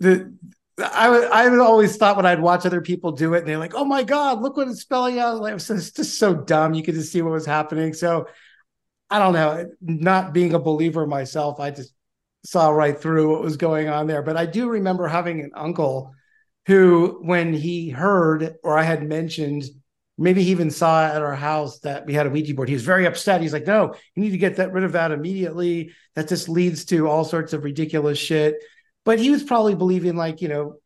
The 0.00 0.32
I 0.78 1.08
would 1.08 1.24
I 1.30 1.48
would 1.48 1.60
always 1.60 1.96
thought 1.96 2.16
when 2.16 2.26
I'd 2.26 2.40
watch 2.40 2.66
other 2.66 2.80
people 2.80 3.12
do 3.12 3.34
it 3.34 3.38
and 3.40 3.46
they're 3.48 3.58
like, 3.58 3.74
oh 3.76 3.84
my 3.84 4.02
god, 4.02 4.42
look 4.42 4.56
what 4.56 4.66
it's 4.66 4.80
spelling 4.80 5.20
out. 5.20 5.40
Like 5.40 5.54
it's 5.54 5.68
just, 5.68 5.94
just 5.96 6.18
so 6.18 6.34
dumb. 6.34 6.74
You 6.74 6.82
could 6.82 6.94
just 6.96 7.12
see 7.12 7.22
what 7.22 7.30
was 7.32 7.46
happening. 7.46 7.92
So 7.94 8.26
I 9.10 9.20
don't 9.20 9.34
know. 9.34 9.70
Not 9.80 10.32
being 10.32 10.54
a 10.54 10.58
believer 10.58 11.06
myself, 11.06 11.60
I 11.60 11.70
just 11.70 11.94
saw 12.44 12.70
right 12.70 13.00
through 13.00 13.30
what 13.30 13.42
was 13.42 13.56
going 13.56 13.88
on 13.88 14.06
there. 14.08 14.22
But 14.22 14.36
I 14.36 14.46
do 14.46 14.68
remember 14.68 15.06
having 15.06 15.40
an 15.40 15.52
uncle 15.54 16.12
who, 16.66 17.20
when 17.22 17.52
he 17.54 17.90
heard 17.90 18.56
or 18.64 18.76
I 18.76 18.82
had 18.82 19.02
mentioned, 19.02 19.64
maybe 20.16 20.42
he 20.42 20.50
even 20.50 20.70
saw 20.70 21.04
at 21.06 21.22
our 21.22 21.34
house 21.34 21.80
that 21.80 22.06
we 22.06 22.14
had 22.14 22.26
a 22.26 22.30
Ouija 22.30 22.54
board. 22.54 22.68
He 22.68 22.74
was 22.74 22.84
very 22.84 23.06
upset. 23.06 23.40
He's 23.40 23.52
like, 23.52 23.66
"No, 23.66 23.94
you 24.14 24.22
need 24.22 24.30
to 24.30 24.38
get 24.38 24.56
that 24.56 24.72
rid 24.72 24.84
of 24.84 24.92
that 24.92 25.12
immediately. 25.12 25.92
That 26.14 26.28
just 26.28 26.48
leads 26.48 26.84
to 26.86 27.08
all 27.08 27.24
sorts 27.24 27.52
of 27.52 27.64
ridiculous 27.64 28.18
shit." 28.18 28.56
But 29.04 29.18
he 29.18 29.30
was 29.30 29.42
probably 29.42 29.74
believing, 29.74 30.16
like 30.16 30.40
you 30.40 30.48
know, 30.48 30.76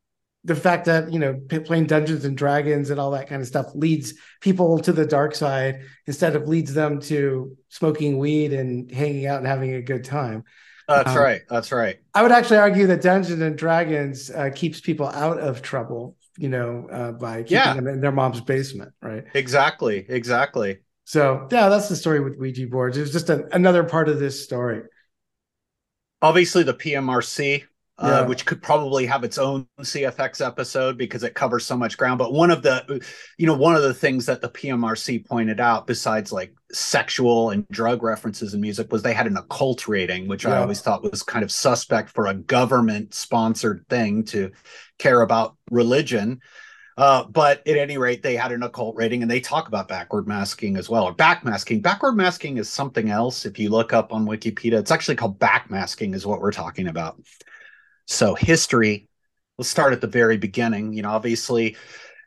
the 0.44 0.56
fact 0.56 0.86
that 0.86 1.12
you 1.12 1.18
know 1.18 1.40
playing 1.64 1.86
Dungeons 1.86 2.24
and 2.24 2.36
Dragons 2.36 2.90
and 2.90 3.00
all 3.00 3.10
that 3.12 3.28
kind 3.28 3.42
of 3.42 3.48
stuff 3.48 3.66
leads 3.74 4.14
people 4.40 4.78
to 4.80 4.92
the 4.92 5.06
dark 5.06 5.34
side 5.34 5.82
instead 6.06 6.36
of 6.36 6.48
leads 6.48 6.72
them 6.74 7.00
to 7.02 7.56
smoking 7.68 8.18
weed 8.18 8.52
and 8.52 8.90
hanging 8.90 9.26
out 9.26 9.38
and 9.38 9.46
having 9.46 9.74
a 9.74 9.82
good 9.82 10.04
time. 10.04 10.44
that's 10.86 11.14
Um, 11.14 11.16
right 11.16 11.42
that's 11.48 11.70
right 11.72 11.98
I 12.14 12.22
would 12.22 12.32
actually 12.32 12.58
argue 12.58 12.88
that 12.88 13.02
Dungeons 13.02 13.42
and 13.42 13.56
Dragons 13.58 14.30
uh, 14.30 14.50
keeps 14.54 14.80
people 14.80 15.06
out 15.08 15.38
of 15.38 15.62
trouble, 15.62 16.16
you 16.38 16.48
know, 16.48 16.88
uh, 16.90 17.12
by 17.12 17.42
keeping 17.44 17.74
Yeah. 17.74 17.74
them 17.74 17.88
in 17.88 18.00
their 18.00 18.12
mom's 18.12 18.40
basement, 18.40 18.92
right? 19.02 19.24
exactly 19.34 20.04
exactly 20.08 20.80
So 21.04 21.48
yeah, 21.50 21.68
that's 21.68 21.88
the 21.88 21.96
story 21.96 22.20
with 22.20 22.36
Ouija 22.38 22.66
boards. 22.66 22.96
It 22.96 23.00
was 23.02 23.12
just 23.12 23.30
a, 23.30 23.48
another 23.54 23.84
part 23.84 24.08
of 24.08 24.18
this 24.20 24.42
story. 24.44 24.82
obviously 26.22 26.62
the 26.62 26.74
PMRC, 26.74 27.64
uh, 28.00 28.20
Yeah. 28.22 28.26
which 28.26 28.46
could 28.46 28.62
probably 28.62 29.06
have 29.06 29.24
its 29.24 29.38
own 29.38 29.66
CFX 29.80 30.44
episode 30.44 30.96
because 30.96 31.24
it 31.24 31.34
covers 31.34 31.66
so 31.66 31.76
much 31.76 31.96
ground. 31.98 32.18
But 32.18 32.32
one 32.32 32.50
of 32.50 32.62
the, 32.62 33.02
you 33.38 33.46
know, 33.46 33.54
one 33.54 33.74
of 33.74 33.82
the 33.82 33.94
things 33.94 34.26
that 34.26 34.40
the 34.40 34.48
PMRC 34.48 35.26
pointed 35.26 35.58
out, 35.60 35.86
besides 35.86 36.30
like 36.32 36.54
sexual 36.70 37.50
and 37.50 37.66
drug 37.70 38.02
references 38.02 38.54
in 38.54 38.60
music, 38.60 38.92
was 38.92 39.02
they 39.02 39.14
had 39.14 39.26
an 39.26 39.36
occult 39.36 39.88
rating, 39.88 40.28
which 40.28 40.46
I 40.46 40.58
always 40.58 40.80
thought 40.80 41.02
was 41.02 41.22
kind 41.22 41.42
of 41.44 41.50
suspect 41.50 42.10
for 42.10 42.26
a 42.28 42.34
government 42.34 43.14
sponsored 43.14 43.84
thing 43.88 44.24
to 44.26 44.52
care 44.98 45.22
about 45.22 45.56
religion. 45.70 46.40
Uh, 46.96 47.22
but 47.24 47.64
at 47.68 47.76
any 47.76 47.96
rate, 47.96 48.24
they 48.24 48.34
had 48.34 48.50
an 48.50 48.64
occult 48.64 48.96
rating 48.96 49.22
and 49.22 49.30
they 49.30 49.38
talk 49.38 49.68
about 49.68 49.86
backward 49.86 50.26
masking 50.26 50.76
as 50.76 50.88
well, 50.90 51.04
or 51.04 51.14
backmasking. 51.14 51.80
Backward 51.80 52.14
masking 52.16 52.58
is 52.58 52.68
something 52.68 53.08
else. 53.08 53.46
If 53.46 53.56
you 53.56 53.70
look 53.70 53.92
up 53.92 54.12
on 54.12 54.26
Wikipedia, 54.26 54.80
it's 54.80 54.90
actually 54.90 55.14
called 55.14 55.38
backmasking, 55.38 56.12
is 56.12 56.26
what 56.26 56.40
we're 56.40 56.50
talking 56.50 56.88
about. 56.88 57.20
So, 58.08 58.34
history, 58.34 59.08
let's 59.58 59.68
start 59.68 59.92
at 59.92 60.00
the 60.00 60.06
very 60.06 60.38
beginning. 60.38 60.92
You 60.92 61.02
know, 61.02 61.10
obviously, 61.10 61.76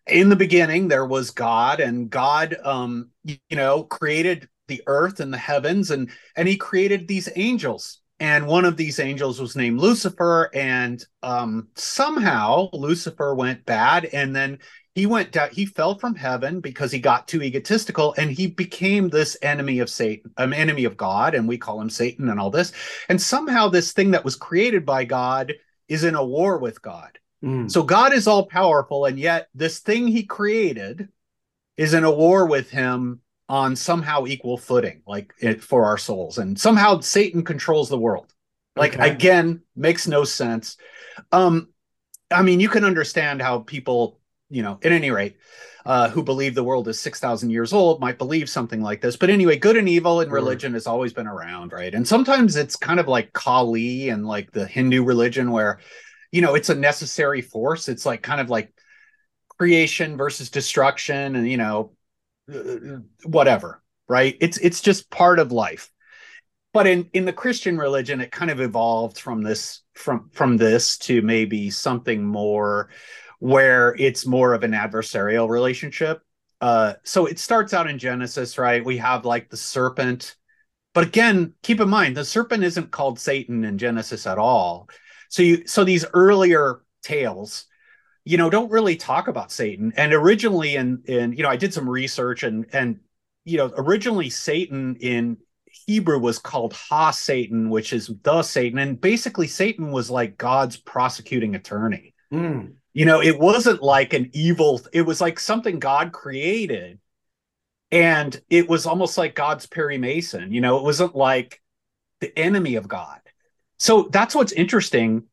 in 0.08 0.30
the 0.30 0.36
beginning, 0.36 0.88
there 0.88 1.06
was 1.06 1.32
God, 1.32 1.80
and 1.80 2.10
God, 2.10 2.56
um, 2.64 3.10
you 3.26 3.38
know, 3.52 3.84
created 3.84 4.48
the 4.68 4.82
earth 4.88 5.20
and 5.20 5.34
the 5.34 5.38
heavens, 5.38 5.92
and 5.92 6.10
and 6.38 6.48
he 6.48 6.56
created 6.56 7.08
these 7.08 7.30
angels 7.36 8.02
and 8.22 8.46
one 8.46 8.66
of 8.66 8.78
these 8.78 9.00
angels 9.00 9.42
was 9.42 9.56
named 9.56 9.80
Lucifer, 9.80 10.52
and 10.54 11.04
um, 11.24 11.70
somehow 11.76 12.70
Lucifer 12.72 13.34
went 13.34 13.66
bad, 13.66 14.06
and 14.06 14.36
then 14.36 14.60
he 14.94 15.08
went 15.08 15.32
down. 15.32 15.50
He 15.52 15.66
fell 15.66 15.98
from 15.98 16.14
heaven 16.14 16.60
because 16.60 16.92
he 16.92 17.00
got 17.00 17.28
too 17.28 17.42
egotistical, 17.42 18.14
and 18.20 18.30
he 18.30 18.46
became 18.46 19.10
this 19.10 19.36
enemy 19.42 19.80
of 19.80 19.90
Satan, 19.90 20.32
an 20.38 20.54
enemy 20.54 20.86
of 20.86 20.98
God, 20.98 21.34
and 21.34 21.48
we 21.48 21.58
call 21.58 21.82
him 21.82 21.90
Satan 21.90 22.30
and 22.30 22.40
all 22.40 22.52
this. 22.52 22.74
And 23.10 23.20
somehow, 23.20 23.70
this 23.70 23.92
thing 23.92 24.12
that 24.12 24.24
was 24.24 24.36
created 24.36 24.86
by 24.86 25.04
God 25.04 25.54
is 25.92 26.06
in 26.06 26.16
a 26.16 26.24
war 26.24 26.58
with 26.58 26.82
God. 26.82 27.20
Mm. 27.44 27.70
So 27.70 27.84
God 27.84 28.14
is 28.14 28.26
all 28.26 28.46
powerful, 28.46 29.06
and 29.06 29.20
yet 29.20 29.50
this 29.54 29.80
thing 29.80 30.08
He 30.08 30.24
created 30.24 31.10
is 31.76 31.94
in 31.94 32.06
a 32.06 32.12
war 32.12 32.46
with 32.46 32.70
Him 32.70 33.20
on 33.50 33.76
somehow 33.76 34.26
equal 34.26 34.58
footing, 34.58 35.02
like 35.06 35.34
it, 35.40 35.62
for 35.62 35.84
our 35.84 35.98
souls, 35.98 36.38
and 36.38 36.58
somehow 36.58 37.02
Satan 37.02 37.44
controls 37.44 37.90
the 37.90 37.98
world. 37.98 38.34
Like 38.78 38.94
Okay. 38.94 39.10
again, 39.10 39.64
makes 39.76 40.08
no 40.08 40.24
sense. 40.24 40.78
Um, 41.34 41.68
I 42.32 42.42
mean, 42.42 42.62
you 42.62 42.70
can 42.70 42.86
understand 42.86 43.42
how 43.42 43.60
people, 43.60 44.21
you 44.52 44.64
know, 44.64 44.80
at 44.84 44.92
any 44.92 45.12
rate, 45.12 45.38
uh, 45.86 46.10
who 46.10 46.24
believe 46.24 46.56
the 46.56 46.64
world 46.64 46.88
is 46.88 47.00
six 47.00 47.20
thousand 47.20 47.52
years 47.52 47.74
old 47.74 48.00
might 48.02 48.18
believe 48.20 48.50
something 48.50 48.82
like 48.82 49.02
this. 49.02 49.18
But 49.18 49.30
anyway, 49.32 49.58
good 49.58 49.78
and 49.78 49.90
evil 49.90 50.22
in 50.22 50.30
religion 50.32 50.74
has 50.74 50.88
always 50.88 51.14
been 51.14 51.28
around, 51.28 51.74
right? 51.74 51.94
And 51.94 52.08
sometimes 52.08 52.56
it's 52.58 52.76
kind 52.76 53.00
of 53.00 53.08
like 53.08 53.34
Kali 53.34 54.10
and 54.10 54.26
like 54.28 54.52
the 54.52 54.68
Hindu 54.68 55.04
religion, 55.04 55.52
where 55.52 55.80
you 56.32 56.42
know 56.42 56.56
it's 56.56 56.70
a 56.70 56.76
necessary 56.76 57.42
force. 57.42 57.90
It's 57.90 58.06
like 58.06 58.22
kind 58.24 58.42
of 58.42 58.50
like 58.50 58.74
creation 59.58 60.18
versus 60.18 60.50
destruction, 60.50 61.36
and 61.36 61.50
you 61.50 61.58
know, 61.58 61.94
uh, 62.54 63.00
whatever, 63.26 63.84
right? 64.10 64.38
It's 64.42 64.58
it's 64.60 64.82
just 64.82 65.10
part 65.10 65.40
of 65.40 65.52
life. 65.52 65.92
but 66.74 66.88
in 66.88 67.10
in 67.14 67.26
the 67.26 67.34
christian 67.34 67.78
religion 67.78 68.22
it 68.22 68.32
kind 68.32 68.52
of 68.52 68.62
evolved 68.62 69.20
from 69.20 69.42
this 69.42 69.82
from 69.94 70.30
from 70.34 70.58
this 70.58 70.98
to 70.98 71.22
maybe 71.22 71.70
something 71.70 72.24
more 72.24 72.90
where 73.42 73.96
it's 73.98 74.28
more 74.28 74.54
of 74.54 74.62
an 74.62 74.72
adversarial 74.72 75.50
relationship 75.50 76.22
uh 76.62 76.94
so 77.04 77.26
it 77.26 77.40
starts 77.40 77.74
out 77.74 77.90
in 77.90 77.98
genesis 77.98 78.60
right 78.60 78.86
we 78.86 78.98
have 78.98 79.26
like 79.26 79.50
the 79.50 79.58
serpent 79.58 80.36
but 80.94 81.08
again 81.08 81.52
keep 81.64 81.80
in 81.80 81.90
mind 81.90 82.16
the 82.16 82.24
serpent 82.24 82.64
isn't 82.64 82.92
called 82.92 83.20
satan 83.20 83.64
in 83.66 83.80
genesis 83.80 84.28
at 84.28 84.38
all 84.38 84.88
so 85.30 85.42
you 85.42 85.66
so 85.66 85.84
these 85.84 86.06
earlier 86.14 86.84
tales 87.02 87.66
you 88.26 88.38
know 88.38 88.48
don't 88.48 88.70
really 88.70 88.96
talk 88.96 89.28
about 89.28 89.52
satan 89.52 89.92
and 89.98 90.14
originally 90.14 90.76
in 90.76 91.02
in 91.06 91.34
you 91.34 91.42
know 91.42 91.50
i 91.50 91.58
did 91.58 91.74
some 91.74 91.90
research 91.90 92.44
and 92.44 92.68
and 92.74 93.00
you 93.44 93.58
know 93.58 93.74
originally 93.76 94.30
satan 94.30 94.96
in 94.98 95.36
Hebrew 95.88 96.20
was 96.20 96.38
called 96.38 96.74
Ha 96.74 97.12
Satan, 97.12 97.70
which 97.70 97.94
is 97.94 98.12
the 98.24 98.44
Satan. 98.44 98.78
And 98.78 99.00
basically, 99.00 99.48
Satan 99.48 99.92
was 99.92 100.10
like 100.10 100.38
God's 100.38 100.76
prosecuting 100.76 101.56
attorney. 101.56 102.14
Mm. 102.32 102.74
You 102.94 103.06
know, 103.06 103.22
it 103.22 103.40
wasn't 103.40 103.82
like 103.82 104.14
an 104.14 104.30
evil, 104.34 104.82
it 104.94 105.04
was 105.04 105.22
like 105.22 105.40
something 105.40 105.80
God 105.80 106.12
created. 106.12 107.00
And 107.92 108.40
it 108.50 108.70
was 108.70 108.86
almost 108.86 109.18
like 109.18 109.36
God's 109.36 109.66
Perry 109.66 109.98
Mason. 109.98 110.54
You 110.54 110.62
know, 110.62 110.78
it 110.78 110.84
wasn't 110.84 111.16
like 111.16 111.62
the 112.22 112.38
enemy 112.40 112.76
of 112.76 112.88
God. 112.88 113.20
So 113.78 114.04
that's 114.12 114.34
what's 114.34 114.54
interesting. 114.54 115.24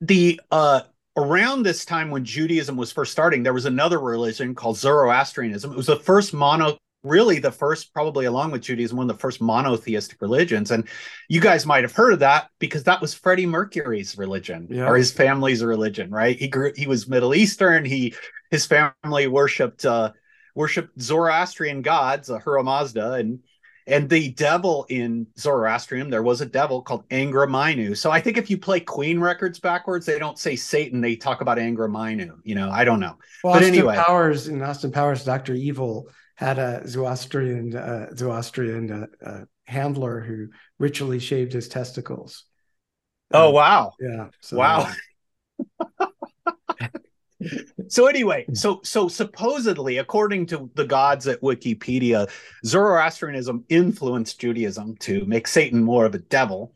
The 0.00 0.40
uh 0.50 0.82
around 1.16 1.62
this 1.62 1.84
time 1.84 2.10
when 2.10 2.24
Judaism 2.24 2.76
was 2.76 2.92
first 2.92 3.12
starting, 3.12 3.42
there 3.42 3.52
was 3.52 3.66
another 3.66 4.00
religion 4.00 4.54
called 4.54 4.76
Zoroastrianism. 4.76 5.72
It 5.72 5.76
was 5.76 5.86
the 5.86 5.96
first 5.96 6.34
mono 6.34 6.78
really 7.04 7.38
the 7.38 7.52
first, 7.52 7.92
probably 7.92 8.24
along 8.24 8.50
with 8.50 8.62
Judaism, 8.62 8.96
one 8.96 9.08
of 9.08 9.16
the 9.16 9.20
first 9.20 9.40
monotheistic 9.40 10.20
religions. 10.20 10.70
And 10.70 10.88
you 11.28 11.40
guys 11.40 11.66
might 11.66 11.84
have 11.84 11.92
heard 11.92 12.14
of 12.14 12.18
that 12.20 12.48
because 12.58 12.84
that 12.84 13.00
was 13.00 13.14
Freddie 13.14 13.46
Mercury's 13.46 14.18
religion 14.18 14.66
Yeah. 14.70 14.88
or 14.88 14.96
his 14.96 15.12
family's 15.12 15.62
religion, 15.62 16.10
right? 16.10 16.36
He 16.36 16.48
grew 16.48 16.72
he 16.74 16.86
was 16.86 17.06
Middle 17.06 17.34
Eastern. 17.34 17.84
He 17.84 18.14
his 18.50 18.66
family 18.66 19.26
worshipped 19.26 19.84
uh 19.84 20.12
worshipped 20.54 21.00
Zoroastrian 21.00 21.82
gods, 21.82 22.30
Ahura 22.30 22.64
Mazda, 22.64 23.12
and 23.12 23.40
and 23.86 24.08
the 24.08 24.30
devil 24.30 24.86
in 24.88 25.26
Zoroastrian, 25.38 26.08
there 26.08 26.22
was 26.22 26.40
a 26.40 26.46
devil 26.46 26.80
called 26.80 27.06
Angra 27.10 27.46
Mainyu. 27.46 27.94
So 27.94 28.10
I 28.10 28.18
think 28.18 28.38
if 28.38 28.48
you 28.48 28.56
play 28.56 28.80
Queen 28.80 29.20
records 29.20 29.60
backwards, 29.60 30.06
they 30.06 30.18
don't 30.18 30.38
say 30.38 30.56
Satan, 30.56 31.02
they 31.02 31.16
talk 31.16 31.42
about 31.42 31.58
Angra 31.58 31.90
Mainyu. 31.90 32.38
You 32.44 32.54
know, 32.54 32.70
I 32.70 32.84
don't 32.84 32.98
know. 33.00 33.18
Well, 33.42 33.52
but 33.52 33.62
Austin 33.62 33.74
anyway, 33.74 33.96
Powers 33.96 34.48
in 34.48 34.62
Austin 34.62 34.90
Powers, 34.90 35.22
Doctor 35.22 35.52
Evil 35.52 36.08
had 36.36 36.58
a 36.58 36.86
Zoroastrian 36.86 37.76
uh, 37.76 38.14
Zoroastrian 38.14 38.90
uh, 38.90 39.06
uh, 39.24 39.44
handler 39.64 40.20
who 40.20 40.48
ritually 40.78 41.18
shaved 41.18 41.52
his 41.52 41.68
testicles. 41.68 42.44
oh 43.32 43.50
wow. 43.50 43.92
Yeah. 44.00 44.28
So, 44.40 44.56
wow. 44.56 44.92
so 47.88 48.06
anyway, 48.06 48.46
so 48.52 48.80
so 48.82 49.08
supposedly, 49.08 49.98
according 49.98 50.46
to 50.46 50.70
the 50.74 50.86
gods 50.86 51.26
at 51.26 51.40
Wikipedia, 51.40 52.30
Zoroastrianism 52.64 53.64
influenced 53.68 54.40
Judaism 54.40 54.96
to 55.00 55.24
make 55.26 55.46
Satan 55.46 55.82
more 55.82 56.06
of 56.06 56.14
a 56.14 56.18
devil. 56.18 56.74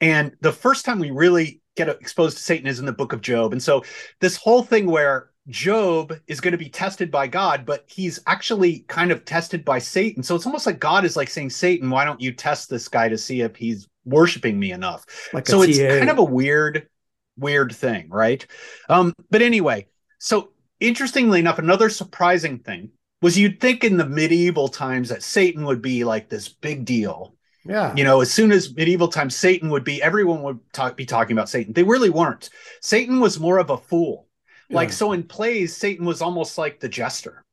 And 0.00 0.36
the 0.40 0.52
first 0.52 0.84
time 0.84 0.98
we 0.98 1.10
really 1.10 1.60
get 1.76 1.88
exposed 1.88 2.36
to 2.36 2.42
Satan 2.42 2.66
is 2.66 2.78
in 2.78 2.86
the 2.86 2.92
book 2.92 3.12
of 3.12 3.20
Job. 3.20 3.52
And 3.52 3.62
so 3.62 3.84
this 4.20 4.36
whole 4.36 4.62
thing 4.62 4.86
where 4.86 5.30
Job 5.48 6.14
is 6.26 6.40
going 6.40 6.52
to 6.52 6.58
be 6.58 6.70
tested 6.70 7.10
by 7.10 7.26
God, 7.26 7.66
but 7.66 7.84
he's 7.86 8.18
actually 8.26 8.80
kind 8.88 9.10
of 9.10 9.24
tested 9.24 9.64
by 9.64 9.78
Satan. 9.78 10.22
So 10.22 10.34
it's 10.34 10.46
almost 10.46 10.66
like 10.66 10.80
God 10.80 11.04
is 11.04 11.16
like 11.16 11.28
saying, 11.28 11.50
Satan, 11.50 11.90
why 11.90 12.04
don't 12.04 12.20
you 12.20 12.32
test 12.32 12.70
this 12.70 12.88
guy 12.88 13.08
to 13.08 13.18
see 13.18 13.42
if 13.42 13.54
he's 13.54 13.86
worshiping 14.04 14.58
me 14.58 14.72
enough? 14.72 15.04
Like 15.32 15.46
so 15.46 15.62
it's 15.62 15.78
TA. 15.78 15.98
kind 15.98 16.10
of 16.10 16.18
a 16.18 16.24
weird, 16.24 16.88
weird 17.36 17.74
thing, 17.74 18.08
right? 18.08 18.46
Um, 18.88 19.12
but 19.30 19.42
anyway, 19.42 19.86
so 20.18 20.50
interestingly 20.80 21.40
enough, 21.40 21.58
another 21.58 21.90
surprising 21.90 22.58
thing 22.58 22.90
was 23.20 23.38
you'd 23.38 23.60
think 23.60 23.84
in 23.84 23.96
the 23.96 24.08
medieval 24.08 24.68
times 24.68 25.10
that 25.10 25.22
Satan 25.22 25.64
would 25.64 25.82
be 25.82 26.04
like 26.04 26.28
this 26.28 26.48
big 26.48 26.84
deal. 26.84 27.34
Yeah. 27.66 27.94
You 27.94 28.04
know, 28.04 28.20
as 28.20 28.30
soon 28.30 28.52
as 28.52 28.74
medieval 28.74 29.08
times, 29.08 29.36
Satan 29.36 29.70
would 29.70 29.84
be, 29.84 30.02
everyone 30.02 30.42
would 30.42 30.60
talk, 30.72 30.96
be 30.96 31.06
talking 31.06 31.36
about 31.36 31.48
Satan. 31.48 31.72
They 31.72 31.82
really 31.82 32.10
weren't. 32.10 32.50
Satan 32.80 33.20
was 33.20 33.40
more 33.40 33.58
of 33.58 33.70
a 33.70 33.78
fool. 33.78 34.23
Like, 34.72 34.90
Yeah. 34.90 34.94
so 34.94 35.12
in 35.12 35.24
plays, 35.24 35.76
Satan 35.76 36.06
was 36.06 36.22
almost 36.22 36.58
like 36.58 36.80
the 36.80 36.88
jester, 36.88 37.44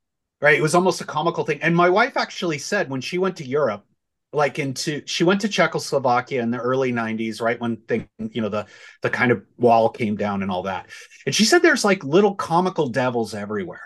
right? 0.41 0.57
It 0.57 0.61
was 0.61 0.75
almost 0.75 1.01
a 1.01 1.05
comical 1.05 1.43
thing. 1.43 1.61
And 1.61 1.75
my 1.75 1.89
wife 1.89 2.17
actually 2.17 2.57
said 2.57 2.89
when 2.89 3.01
she 3.01 3.17
went 3.17 3.37
to 3.37 3.45
Europe, 3.45 3.85
like 4.33 4.59
into 4.59 5.01
she 5.05 5.25
went 5.25 5.41
to 5.41 5.49
Czechoslovakia 5.49 6.41
in 6.41 6.51
the 6.51 6.57
early 6.57 6.91
90s, 6.93 7.41
right? 7.41 7.59
When 7.59 7.77
thing, 7.77 8.07
you 8.19 8.41
know, 8.41 8.47
the 8.49 8.65
the 9.01 9.09
kind 9.09 9.31
of 9.31 9.43
wall 9.57 9.89
came 9.89 10.15
down 10.15 10.41
and 10.41 10.49
all 10.49 10.63
that. 10.63 10.87
And 11.25 11.35
she 11.35 11.43
said 11.45 11.61
there's 11.61 11.83
like 11.83 12.03
little 12.05 12.35
comical 12.35 12.87
devils 12.89 13.33
everywhere. 13.33 13.81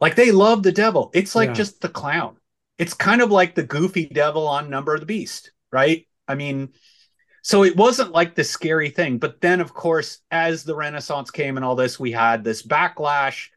Like 0.00 0.16
they 0.16 0.32
love 0.32 0.62
the 0.62 0.72
devil. 0.72 1.10
It's 1.14 1.34
like 1.34 1.50
Yeah. 1.50 1.54
just 1.54 1.80
the 1.80 1.88
clown. 1.88 2.36
It's 2.78 2.94
kind 2.94 3.20
of 3.22 3.30
like 3.30 3.54
the 3.54 3.62
goofy 3.62 4.06
devil 4.06 4.46
on 4.48 4.70
Number 4.70 4.94
of 4.94 5.00
the 5.00 5.06
Beast, 5.06 5.52
right? 5.72 6.06
I 6.28 6.34
mean, 6.34 6.70
so 7.42 7.64
it 7.64 7.76
wasn't 7.76 8.12
like 8.12 8.34
the 8.34 8.44
scary 8.44 8.90
thing. 8.90 9.18
But 9.18 9.40
then, 9.40 9.60
of 9.60 9.72
course, 9.74 10.20
as 10.30 10.64
the 10.64 10.74
Renaissance 10.76 11.30
came 11.30 11.56
and 11.56 11.64
all 11.64 11.76
this, 11.76 11.98
we 12.00 12.12
had 12.12 12.44
this 12.44 12.62
backlash, 12.62 13.48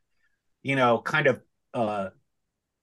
you 0.63 0.75
know, 0.75 0.99
kind 0.99 1.27
of 1.27 1.41
uh 1.73 2.09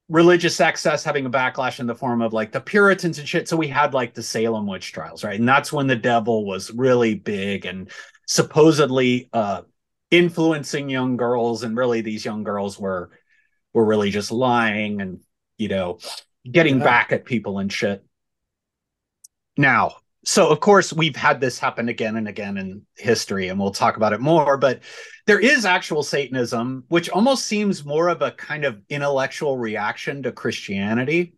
religious 0.09 0.61
excess 0.61 1.05
having 1.05 1.25
a 1.27 1.31
backlash 1.31 1.79
in 1.79 1.87
the 1.87 1.95
form 1.95 2.21
of 2.21 2.33
like 2.33 2.53
the 2.53 2.61
Puritans 2.61 3.19
and 3.19 3.29
shit. 3.29 3.49
So 3.49 3.57
we 3.57 3.69
had 3.69 3.95
like 3.95 4.15
the 4.15 4.23
Salem 4.23 4.67
witch 4.67 4.93
trials, 4.93 5.23
right? 5.23 5.39
And 5.39 5.49
that's 5.49 5.73
when 5.73 5.87
the 5.87 5.97
devil 5.97 6.45
was 6.45 6.71
really 6.73 7.15
big 7.15 7.65
and 7.67 7.91
supposedly 8.27 9.29
uh 9.33 9.63
influencing 10.11 10.89
young 10.91 11.17
girls, 11.17 11.63
and 11.63 11.77
really 11.77 12.01
these 12.01 12.25
young 12.25 12.43
girls 12.43 12.79
were 12.79 13.11
were 13.73 13.85
really 13.85 14.11
just 14.11 14.33
lying 14.33 15.01
and 15.01 15.21
you 15.59 15.69
know 15.69 15.99
getting 16.51 16.79
Yeah. 16.79 16.85
back 16.85 17.13
at 17.13 17.25
people 17.25 17.59
and 17.59 17.73
shit. 17.73 18.05
Now, 19.57 19.97
so 20.25 20.51
of 20.51 20.61
course 20.61 20.93
we've 20.93 21.17
had 21.17 21.41
this 21.41 21.59
happen 21.59 21.89
again 21.89 22.17
and 22.17 22.29
again 22.29 22.57
in 22.57 22.87
history, 22.97 23.49
and 23.49 23.59
we'll 23.59 23.71
talk 23.71 23.97
about 23.97 24.13
it 24.13 24.21
more. 24.21 24.57
But 24.57 24.81
there 25.27 25.41
is 25.41 25.65
actual 25.65 26.03
Satanism, 26.03 26.85
which 26.89 27.09
almost 27.09 27.47
seems 27.47 27.85
more 27.85 28.09
of 28.09 28.23
a 28.23 28.33
kind 28.33 28.65
of 28.65 28.81
intellectual 28.89 29.57
reaction 29.57 30.23
to 30.23 30.33
Christianity. 30.33 31.35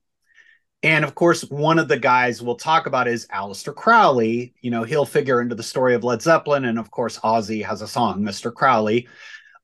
And 0.83 1.05
of 1.05 1.15
course, 1.15 1.43
one 1.43 1.79
of 1.79 1.87
the 1.87 1.99
guys 1.99 2.43
we'll 2.43 2.57
talk 2.57 2.87
about 2.87 3.07
is 3.07 3.29
Aleister 3.29 3.75
Crowley. 3.75 4.55
You 4.63 4.73
know, 4.73 4.83
he'll 4.83 5.07
figure 5.07 5.41
into 5.41 5.55
the 5.55 5.63
story 5.63 5.95
of 5.95 6.03
Led 6.03 6.23
Zeppelin, 6.23 6.65
and 6.65 6.79
of 6.79 6.91
course, 6.91 7.19
Ozzy 7.21 7.65
has 7.65 7.83
a 7.83 7.89
song, 7.89 8.23
Mr. 8.23 8.53
Crowley. 8.53 9.09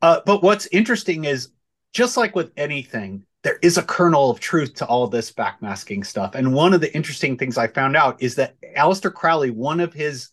Uh, 0.01 0.21
but 0.25 0.45
what's 0.45 0.67
interesting 0.67 1.25
is 1.25 1.51
just 1.93 2.17
like 2.17 2.37
with 2.37 2.53
anything, 2.57 3.25
there 3.45 3.59
is 3.63 3.79
a 3.79 3.83
kernel 3.83 4.31
of 4.31 4.41
truth 4.41 4.75
to 4.75 4.87
all 4.87 5.07
this 5.07 5.33
backmasking 5.33 6.05
stuff. 6.05 6.35
And 6.35 6.53
one 6.53 6.75
of 6.75 6.81
the 6.81 6.95
interesting 6.95 7.37
things 7.37 7.57
I 7.57 7.69
found 7.69 7.97
out 7.97 8.23
is 8.23 8.35
that 8.35 8.57
Aleister 8.77 9.13
Crowley, 9.13 9.51
one 9.51 9.81
of 9.81 9.93
his 9.93 10.31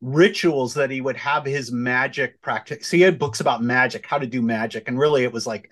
rituals 0.00 0.74
that 0.74 0.90
he 0.90 1.00
would 1.00 1.16
have 1.16 1.44
his 1.44 1.70
magic 1.70 2.40
practice. 2.40 2.88
So 2.88 2.96
he 2.96 3.02
had 3.02 3.18
books 3.18 3.40
about 3.40 3.62
magic, 3.62 4.06
how 4.06 4.18
to 4.18 4.26
do 4.26 4.42
magic, 4.42 4.88
and 4.88 4.98
really 4.98 5.24
it 5.24 5.32
was 5.32 5.46
like 5.46 5.70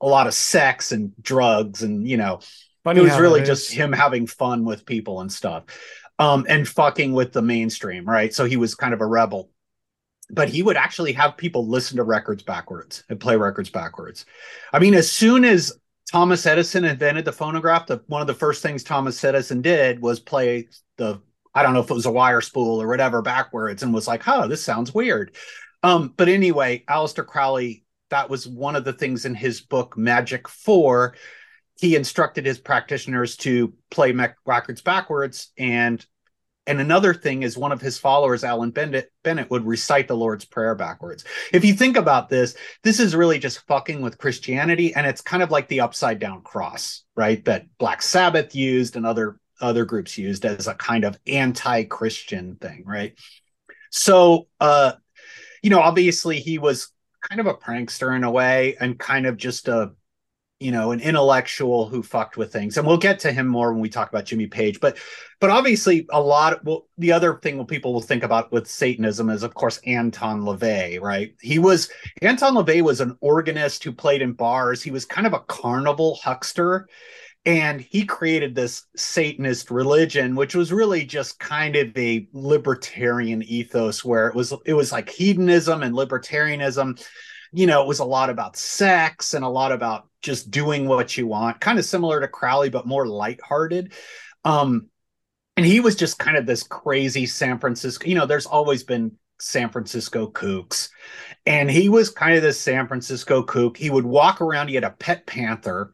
a 0.00 0.06
lot 0.06 0.26
of 0.26 0.34
sex 0.34 0.92
and 0.92 1.12
drugs, 1.20 1.82
and 1.82 2.06
you 2.06 2.16
know, 2.16 2.40
Funny 2.84 3.00
it 3.00 3.02
was 3.02 3.18
really 3.18 3.40
that 3.40 3.46
just 3.46 3.72
him 3.72 3.92
having 3.92 4.26
fun 4.26 4.64
with 4.64 4.86
people 4.86 5.20
and 5.20 5.32
stuff, 5.32 5.64
um, 6.18 6.46
and 6.48 6.68
fucking 6.68 7.12
with 7.12 7.32
the 7.32 7.42
mainstream, 7.42 8.04
right? 8.04 8.32
So 8.32 8.44
he 8.44 8.56
was 8.56 8.74
kind 8.74 8.94
of 8.94 9.00
a 9.00 9.06
rebel 9.06 9.50
but 10.30 10.50
he 10.50 10.62
would 10.62 10.76
actually 10.76 11.12
have 11.12 11.38
people 11.38 11.66
listen 11.66 11.96
to 11.96 12.02
records 12.02 12.42
backwards 12.42 13.02
and 13.08 13.18
play 13.18 13.34
records 13.36 13.70
backwards. 13.70 14.26
I 14.74 14.78
mean, 14.78 14.94
as 14.94 15.10
soon 15.10 15.42
as 15.42 15.72
Thomas 16.10 16.46
Edison 16.46 16.84
invented 16.84 17.24
the 17.24 17.32
phonograph, 17.32 17.86
the, 17.86 18.02
one 18.06 18.20
of 18.22 18.26
the 18.26 18.34
first 18.34 18.62
things 18.62 18.82
Thomas 18.82 19.22
Edison 19.22 19.60
did 19.60 20.00
was 20.00 20.20
play 20.20 20.68
the 20.96 21.20
I 21.54 21.62
don't 21.62 21.74
know 21.74 21.80
if 21.80 21.90
it 21.90 21.94
was 21.94 22.06
a 22.06 22.10
wire 22.12 22.40
spool 22.40 22.80
or 22.80 22.86
whatever 22.86 23.20
backwards 23.20 23.82
and 23.82 23.92
was 23.92 24.06
like, 24.06 24.22
"Huh, 24.22 24.46
this 24.46 24.62
sounds 24.62 24.94
weird." 24.94 25.34
Um, 25.82 26.14
but 26.16 26.28
anyway, 26.28 26.84
Aleister 26.88 27.26
Crowley, 27.26 27.84
that 28.10 28.30
was 28.30 28.46
one 28.46 28.76
of 28.76 28.84
the 28.84 28.92
things 28.92 29.24
in 29.24 29.34
his 29.34 29.60
book 29.60 29.96
Magic 29.96 30.48
4. 30.48 31.14
He 31.80 31.96
instructed 31.96 32.46
his 32.46 32.58
practitioners 32.58 33.36
to 33.38 33.72
play 33.90 34.12
me- 34.12 34.26
records 34.46 34.82
backwards 34.82 35.50
and 35.58 36.04
and 36.68 36.80
another 36.80 37.12
thing 37.14 37.42
is 37.42 37.58
one 37.58 37.72
of 37.72 37.80
his 37.80 37.98
followers, 37.98 38.44
Allan 38.44 38.70
Bennett, 38.70 39.10
Bennett, 39.24 39.50
would 39.50 39.66
recite 39.66 40.06
the 40.06 40.16
Lord's 40.16 40.44
Prayer 40.44 40.74
backwards. 40.74 41.24
If 41.52 41.64
you 41.64 41.74
think 41.74 41.96
about 41.96 42.28
this, 42.28 42.54
this 42.84 43.00
is 43.00 43.16
really 43.16 43.38
just 43.38 43.66
fucking 43.66 44.00
with 44.00 44.18
Christianity, 44.18 44.94
and 44.94 45.06
it's 45.06 45.20
kind 45.20 45.42
of 45.42 45.50
like 45.50 45.66
the 45.68 45.80
upside 45.80 46.18
down 46.18 46.42
cross, 46.42 47.02
right? 47.16 47.44
That 47.46 47.66
Black 47.78 48.02
Sabbath 48.02 48.54
used 48.54 48.94
and 48.94 49.04
other 49.04 49.40
other 49.60 49.84
groups 49.84 50.16
used 50.16 50.44
as 50.44 50.68
a 50.68 50.74
kind 50.74 51.04
of 51.04 51.18
anti-Christian 51.26 52.56
thing, 52.60 52.84
right? 52.86 53.18
So, 53.90 54.46
uh, 54.60 54.92
you 55.62 55.70
know, 55.70 55.80
obviously 55.80 56.38
he 56.38 56.58
was 56.58 56.92
kind 57.28 57.40
of 57.40 57.46
a 57.46 57.54
prankster 57.54 58.14
in 58.14 58.22
a 58.22 58.30
way, 58.30 58.76
and 58.78 58.98
kind 58.98 59.26
of 59.26 59.36
just 59.36 59.66
a 59.66 59.92
you 60.60 60.72
know, 60.72 60.90
an 60.90 61.00
intellectual 61.00 61.88
who 61.88 62.02
fucked 62.02 62.36
with 62.36 62.52
things. 62.52 62.76
And 62.76 62.86
we'll 62.86 62.96
get 62.96 63.20
to 63.20 63.32
him 63.32 63.46
more 63.46 63.72
when 63.72 63.80
we 63.80 63.88
talk 63.88 64.08
about 64.08 64.24
Jimmy 64.24 64.48
Page. 64.48 64.80
But 64.80 64.98
but 65.40 65.50
obviously 65.50 66.06
a 66.10 66.20
lot 66.20 66.54
of 66.54 66.60
well, 66.64 66.88
the 66.98 67.12
other 67.12 67.34
thing 67.34 67.64
people 67.66 67.92
will 67.92 68.00
think 68.00 68.24
about 68.24 68.50
with 68.50 68.66
Satanism 68.66 69.30
is 69.30 69.44
of 69.44 69.54
course 69.54 69.78
Anton 69.86 70.42
LaVey, 70.42 71.00
right? 71.00 71.34
He 71.40 71.60
was 71.60 71.90
Anton 72.22 72.54
LaVey 72.54 72.82
was 72.82 73.00
an 73.00 73.16
organist 73.20 73.84
who 73.84 73.92
played 73.92 74.20
in 74.20 74.32
bars. 74.32 74.82
He 74.82 74.90
was 74.90 75.04
kind 75.04 75.26
of 75.26 75.32
a 75.32 75.40
carnival 75.40 76.18
huckster. 76.22 76.88
And 77.46 77.80
he 77.80 78.04
created 78.04 78.54
this 78.54 78.84
Satanist 78.96 79.70
religion, 79.70 80.34
which 80.34 80.54
was 80.54 80.72
really 80.72 81.04
just 81.04 81.38
kind 81.38 81.76
of 81.76 81.96
a 81.96 82.28
libertarian 82.32 83.42
ethos 83.44 84.04
where 84.04 84.26
it 84.26 84.34
was 84.34 84.52
it 84.66 84.74
was 84.74 84.90
like 84.90 85.08
hedonism 85.08 85.84
and 85.84 85.94
libertarianism 85.94 87.00
you 87.52 87.66
know, 87.66 87.82
it 87.82 87.88
was 87.88 88.00
a 88.00 88.04
lot 88.04 88.30
about 88.30 88.56
sex 88.56 89.34
and 89.34 89.44
a 89.44 89.48
lot 89.48 89.72
about 89.72 90.08
just 90.22 90.50
doing 90.50 90.86
what 90.86 91.16
you 91.16 91.26
want, 91.26 91.60
kind 91.60 91.78
of 91.78 91.84
similar 91.84 92.20
to 92.20 92.28
Crowley, 92.28 92.70
but 92.70 92.86
more 92.86 93.06
lighthearted. 93.06 93.92
Um, 94.44 94.88
and 95.56 95.66
he 95.66 95.80
was 95.80 95.96
just 95.96 96.18
kind 96.18 96.36
of 96.36 96.46
this 96.46 96.62
crazy 96.62 97.26
San 97.26 97.58
Francisco, 97.58 98.06
you 98.06 98.14
know, 98.14 98.26
there's 98.26 98.46
always 98.46 98.84
been 98.84 99.12
San 99.40 99.70
Francisco 99.70 100.28
kooks. 100.28 100.90
And 101.46 101.70
he 101.70 101.88
was 101.88 102.10
kind 102.10 102.36
of 102.36 102.42
this 102.42 102.60
San 102.60 102.86
Francisco 102.88 103.42
kook. 103.42 103.76
He 103.76 103.90
would 103.90 104.04
walk 104.04 104.40
around, 104.40 104.68
he 104.68 104.74
had 104.74 104.84
a 104.84 104.90
pet 104.90 105.26
panther, 105.26 105.92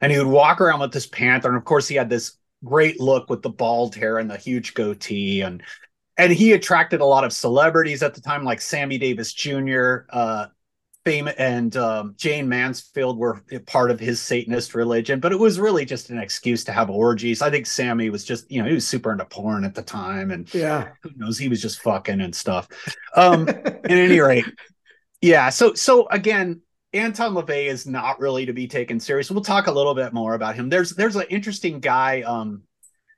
and 0.00 0.12
he 0.12 0.18
would 0.18 0.26
walk 0.26 0.60
around 0.60 0.80
with 0.80 0.92
this 0.92 1.06
panther. 1.06 1.48
And 1.48 1.56
of 1.56 1.64
course, 1.64 1.88
he 1.88 1.96
had 1.96 2.10
this 2.10 2.36
great 2.64 3.00
look 3.00 3.28
with 3.28 3.42
the 3.42 3.50
bald 3.50 3.94
hair 3.94 4.18
and 4.18 4.30
the 4.30 4.36
huge 4.36 4.74
goatee. 4.74 5.42
And 5.42 5.62
and 6.16 6.32
he 6.32 6.52
attracted 6.52 7.00
a 7.00 7.06
lot 7.06 7.24
of 7.24 7.32
celebrities 7.32 8.02
at 8.02 8.14
the 8.14 8.20
time, 8.20 8.44
like 8.44 8.60
Sammy 8.60 8.98
Davis 8.98 9.32
Jr., 9.32 10.00
uh, 10.10 10.46
Fame 11.04 11.28
and 11.36 11.76
um, 11.76 12.14
Jayne 12.16 12.48
Mansfield 12.48 13.18
were 13.18 13.42
part 13.66 13.90
of 13.90 13.98
his 13.98 14.20
Satanist 14.20 14.74
religion, 14.74 15.18
but 15.18 15.32
it 15.32 15.38
was 15.38 15.58
really 15.58 15.84
just 15.84 16.10
an 16.10 16.18
excuse 16.18 16.62
to 16.64 16.72
have 16.72 16.90
orgies. 16.90 17.42
I 17.42 17.50
think 17.50 17.66
Sammy 17.66 18.08
was 18.08 18.24
just, 18.24 18.50
you 18.50 18.62
know, 18.62 18.68
he 18.68 18.74
was 18.74 18.86
super 18.86 19.10
into 19.10 19.24
porn 19.24 19.64
at 19.64 19.74
the 19.74 19.82
time, 19.82 20.30
and 20.30 20.52
yeah, 20.54 20.88
who 21.02 21.10
knows, 21.16 21.38
he 21.38 21.48
was 21.48 21.60
just 21.60 21.82
fucking 21.82 22.20
and 22.20 22.34
stuff. 22.34 22.68
Um, 23.16 23.48
at 23.48 23.90
any 23.90 24.20
rate, 24.20 24.44
yeah. 25.20 25.48
So, 25.50 25.74
so 25.74 26.06
again, 26.08 26.60
Anton 26.92 27.34
LaVey 27.34 27.66
is 27.66 27.86
not 27.86 28.20
really 28.20 28.46
to 28.46 28.52
be 28.52 28.68
taken 28.68 29.00
serious. 29.00 29.30
We'll 29.30 29.42
talk 29.42 29.66
a 29.66 29.72
little 29.72 29.94
bit 29.94 30.12
more 30.12 30.34
about 30.34 30.54
him. 30.54 30.68
There's 30.68 30.90
there's 30.90 31.16
an 31.16 31.26
interesting 31.30 31.80
guy. 31.80 32.22
Um, 32.22 32.62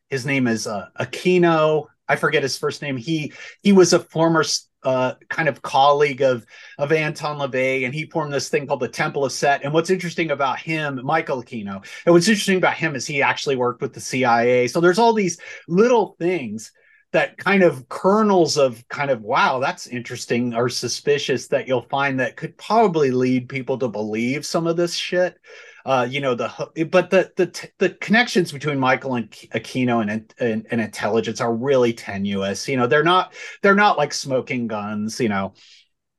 his 0.08 0.24
name 0.24 0.46
is 0.46 0.66
uh, 0.66 0.88
Aquino. 0.98 1.86
I 2.08 2.16
forget 2.16 2.42
his 2.42 2.56
first 2.56 2.82
name. 2.82 2.96
He 2.96 3.32
he 3.62 3.72
was 3.72 3.92
a 3.92 3.98
former 3.98 4.44
uh, 4.84 5.14
kind 5.28 5.48
of 5.48 5.62
colleague 5.62 6.22
of 6.22 6.44
of 6.78 6.92
Anton 6.92 7.38
LaVey, 7.38 7.84
and 7.84 7.94
he 7.94 8.06
formed 8.06 8.32
this 8.32 8.48
thing 8.48 8.66
called 8.66 8.80
the 8.80 8.88
Temple 8.88 9.24
of 9.24 9.32
Set. 9.32 9.64
And 9.64 9.72
what's 9.72 9.90
interesting 9.90 10.30
about 10.30 10.58
him, 10.58 11.00
Michael 11.02 11.42
Aquino, 11.42 11.84
and 12.06 12.14
what's 12.14 12.28
interesting 12.28 12.58
about 12.58 12.74
him 12.74 12.94
is 12.94 13.06
he 13.06 13.22
actually 13.22 13.56
worked 13.56 13.82
with 13.82 13.92
the 13.92 14.00
CIA. 14.00 14.68
So 14.68 14.80
there's 14.80 14.98
all 14.98 15.12
these 15.12 15.38
little 15.68 16.16
things 16.18 16.72
that 17.12 17.38
kind 17.38 17.62
of 17.62 17.88
kernels 17.88 18.56
of 18.56 18.86
kind 18.88 19.10
of 19.10 19.22
wow, 19.22 19.60
that's 19.60 19.86
interesting 19.86 20.52
or 20.52 20.68
suspicious 20.68 21.46
that 21.46 21.68
you'll 21.68 21.82
find 21.82 22.18
that 22.18 22.36
could 22.36 22.58
probably 22.58 23.12
lead 23.12 23.48
people 23.48 23.78
to 23.78 23.88
believe 23.88 24.44
some 24.44 24.66
of 24.66 24.76
this 24.76 24.94
shit 24.94 25.38
uh, 25.84 26.06
you 26.08 26.20
know 26.20 26.34
the 26.34 26.48
but 26.90 27.10
the 27.10 27.30
the 27.36 27.70
the 27.78 27.90
connections 27.90 28.52
between 28.52 28.78
Michael 28.78 29.16
and 29.16 29.30
Aquino 29.30 30.00
and, 30.00 30.34
and, 30.38 30.66
and 30.70 30.80
intelligence 30.80 31.40
are 31.40 31.54
really 31.54 31.92
tenuous. 31.92 32.66
You 32.68 32.76
know, 32.76 32.86
they're 32.86 33.04
not 33.04 33.34
they're 33.62 33.74
not 33.74 33.98
like 33.98 34.12
smoking 34.12 34.66
guns. 34.66 35.20
You 35.20 35.28
know. 35.28 35.54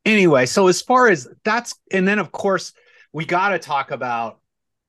Anyway, 0.05 0.45
so 0.45 0.67
as 0.67 0.81
far 0.83 1.07
as 1.09 1.27
that's 1.43 1.73
and 1.91 2.07
then 2.07 2.19
of 2.19 2.31
course 2.31 2.73
we 3.11 3.25
got 3.25 3.49
to 3.49 3.59
talk 3.59 3.89
about 3.89 4.39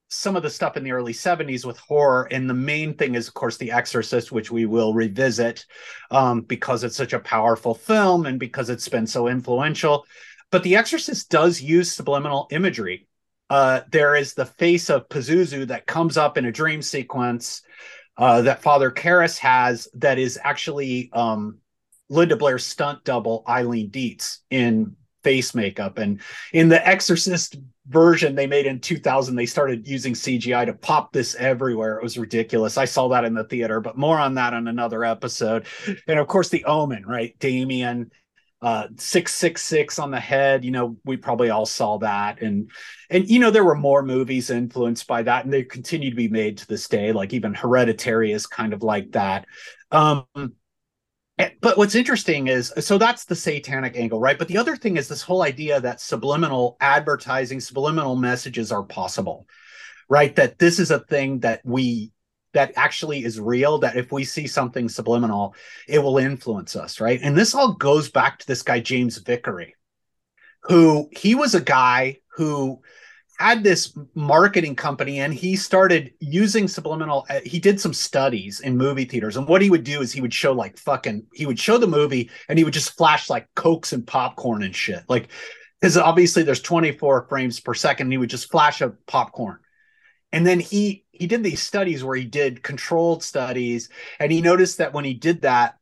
some 0.09 0.37
of 0.37 0.43
the 0.43 0.51
stuff 0.51 0.77
in 0.77 0.85
the 0.85 0.93
early 0.93 1.13
70s 1.13 1.65
with 1.65 1.79
horror 1.79 2.29
and 2.31 2.49
the 2.49 2.55
main 2.55 2.95
thing 2.95 3.15
is 3.17 3.27
of 3.27 3.35
course 3.35 3.57
the 3.57 3.73
exorcist 3.73 4.31
which 4.31 4.53
we 4.53 4.65
will 4.65 4.95
revisit 4.95 5.67
um, 6.13 6.43
because 6.43 6.85
it's 6.85 6.97
such 6.97 7.13
a 7.13 7.19
powerful 7.19 7.75
film 7.75 8.27
and 8.27 8.39
because 8.39 8.71
it's 8.71 8.89
been 8.89 9.07
so 9.07 9.27
influential 9.27 10.07
but 10.53 10.63
the 10.63 10.77
exorcist 10.77 11.29
does 11.29 11.61
use 11.61 11.91
subliminal 11.91 12.47
imagery 12.53 13.09
uh, 13.51 13.81
there 13.91 14.17
is 14.17 14.35
the 14.35 14.47
face 14.47 14.91
of 14.91 15.09
Pazuzu 15.09 15.67
that 15.69 15.87
comes 15.87 16.17
up 16.17 16.37
in 16.37 16.47
a 16.47 16.53
dream 16.53 16.83
sequence 16.83 17.63
uh, 18.17 18.43
that 18.43 18.63
Father 18.63 18.91
Karras 18.91 19.39
has 19.39 19.89
that 19.95 20.19
is 20.19 20.39
actually 20.43 21.11
um, 21.13 21.59
Linda 22.09 22.37
Blair's 22.37 22.67
stunt 22.67 23.05
double, 23.05 23.45
Eileen 23.49 23.91
Dietz, 23.91 24.41
in 24.51 24.97
face 25.23 25.55
makeup. 25.55 25.99
And 25.99 26.21
in 26.53 26.69
the 26.69 26.87
Exorcist 26.87 27.57
version 27.89 28.35
they 28.35 28.47
made 28.47 28.67
in 28.67 28.81
2000, 28.81 29.37
they 29.37 29.47
started 29.47 29.87
using 29.87 30.15
CGI 30.15 30.67
to 30.67 30.73
pop 30.73 31.13
this 31.13 31.35
everywhere. 31.35 31.99
It 31.99 32.03
was 32.03 32.19
ridiculous. 32.19 32.79
I 32.79 32.85
saw 32.85 33.09
that 33.09 33.25
in 33.25 33.35
the 33.35 33.45
theater, 33.45 33.81
but 33.81 33.99
more 33.99 34.19
on 34.19 34.35
that 34.35 34.55
on 34.55 34.67
another 34.69 35.05
episode. 35.05 35.67
And 36.07 36.19
of 36.19 36.27
course, 36.27 36.49
the 36.49 36.65
Omen, 36.65 37.05
right? 37.07 37.37
Damien 37.39 38.11
uh 38.63 38.89
666 38.97 39.99
on 39.99 40.11
the 40.11 40.21
head 40.21 40.65
you 40.65 40.71
know 40.71 40.97
we 41.05 41.17
probably 41.17 41.51
all 41.51 41.67
saw 41.67 41.99
that. 41.99 42.41
And 42.41 42.71
and 43.11 43.29
you 43.29 43.39
know 43.39 43.51
there 43.51 43.65
were 43.65 43.75
more 43.75 44.03
movies 44.03 44.51
influenced 44.51 45.07
by 45.07 45.23
that 45.23 45.45
and 45.45 45.53
they 45.53 45.63
continue 45.63 46.11
to 46.11 46.17
be 46.17 46.29
made 46.29 46.59
to 46.59 46.67
this 46.67 46.89
day 46.89 47.13
like 47.13 47.33
even 47.33 47.55
hereditary 47.55 48.33
is 48.33 48.47
kind 48.47 48.73
of 48.73 48.83
like 48.83 49.13
that. 49.13 49.47
Um 49.91 50.25
eh, 51.39 51.51
but 51.61 51.77
what's 51.77 51.95
interesting 51.95 52.49
is 52.49 52.73
so 52.81 52.99
that's 52.99 53.25
the 53.25 53.37
satanic 53.37 53.97
angle 53.97 54.21
right? 54.21 54.39
But 54.39 54.49
the 54.49 54.59
other 54.59 54.77
thing 54.77 54.97
is 54.97 55.09
this 55.09 55.23
whole 55.23 55.43
idea 55.43 55.81
that 55.81 56.01
subliminal 56.01 56.77
advertising 56.81 57.61
subliminal 57.61 58.17
messages 58.17 58.73
are 58.73 58.83
possible 58.85 59.47
right? 60.09 60.35
That 60.37 60.59
this 60.59 60.79
is 60.79 60.91
a 60.91 61.01
thing 61.01 61.41
that 61.41 61.61
we 61.65 62.13
that 62.57 62.73
actually 62.77 63.25
is 63.25 63.39
real 63.39 63.79
that 63.79 63.97
if 63.97 64.11
we 64.11 64.25
see 64.25 64.47
something 64.47 64.89
subliminal 64.89 65.55
it 65.89 65.99
will 65.99 66.19
influence 66.19 66.75
us 66.75 67.01
right? 67.01 67.21
And 67.23 67.37
this 67.37 67.55
all 67.55 67.73
goes 67.75 68.11
back 68.11 68.39
to 68.41 68.47
this 68.47 68.63
guy 68.63 68.81
james 68.81 69.19
vicary 69.19 69.75
who 70.63 71.09
he 71.13 71.35
was 71.35 71.55
a 71.55 71.61
guy 71.61 72.19
who 72.37 72.81
had 73.39 73.63
this 73.63 73.97
marketing 74.15 74.75
company 74.75 75.21
and 75.21 75.33
he 75.33 75.57
started 75.57 76.13
using 76.21 76.67
subliminal 76.67 77.27
uh, 77.29 77.41
he 77.45 77.59
did 77.59 77.81
some 77.81 77.93
studies 77.93 78.61
in 78.61 78.77
movie 78.77 79.05
theaters. 79.05 79.37
And 79.37 79.47
what 79.47 79.63
he 79.63 79.71
would 79.71 79.85
do 79.85 80.01
is 80.01 80.13
he 80.13 80.21
would 80.21 80.33
show 80.33 80.53
like 80.53 80.79
fucking 80.79 81.27
he 81.35 81.47
would 81.47 81.59
show 81.59 81.79
the 81.79 81.87
movie 81.87 82.31
and 82.49 82.59
he 82.59 82.65
would 82.65 82.73
just 82.75 82.97
flash 82.97 83.29
like 83.29 83.47
cokes 83.55 83.93
and 83.93 84.07
popcorn 84.07 84.63
and 84.63 84.75
shit. 84.75 85.03
Like 85.09 85.29
because 85.81 85.97
obviously 85.99 86.43
there's 86.43 86.63
24 86.63 87.27
frames 87.29 87.61
per 87.61 87.75
second 87.75 88.07
and 88.07 88.13
he 88.13 88.19
would 88.19 88.31
just 88.31 88.51
flash 88.51 88.81
a 88.81 88.91
popcorn. 89.07 89.59
And 90.33 90.47
then 90.47 90.59
he 90.59 91.05
he 91.19 91.27
did 91.27 91.43
these 91.43 91.63
studies 91.63 92.05
where 92.05 92.17
he 92.17 92.25
did 92.25 92.63
controlled 92.63 93.23
studies 93.23 93.89
and 94.19 94.31
he 94.31 94.41
noticed 94.41 94.79
that 94.79 94.93
when 94.93 95.05
he 95.05 95.15
did 95.15 95.43
that 95.43 95.77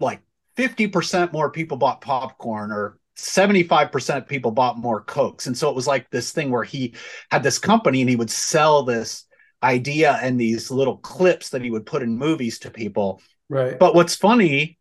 like 0.00 0.20
50% 0.56 1.32
more 1.32 1.50
people 1.50 1.76
bought 1.76 2.00
popcorn 2.00 2.72
or 2.72 2.98
75% 3.16 4.16
of 4.16 4.28
people 4.28 4.50
bought 4.50 4.78
more 4.78 5.02
cokes. 5.02 5.46
And 5.46 5.56
so 5.56 5.68
it 5.68 5.74
was 5.74 5.86
like 5.86 6.10
this 6.10 6.32
thing 6.32 6.50
where 6.50 6.64
he 6.64 6.94
had 7.30 7.42
this 7.42 7.58
company 7.58 8.00
and 8.00 8.10
he 8.10 8.16
would 8.16 8.30
sell 8.30 8.82
this 8.84 9.24
idea 9.62 10.18
and 10.22 10.40
these 10.40 10.70
little 10.70 10.98
clips 10.98 11.50
that 11.50 11.62
he 11.62 11.70
would 11.70 11.86
put 11.86 12.02
in 12.02 12.16
movies 12.16 12.60
to 12.60 12.70
people. 12.70 13.20
Right. 13.48 13.78
But 13.78 13.94
what's 13.94 14.14
funny 14.14 14.78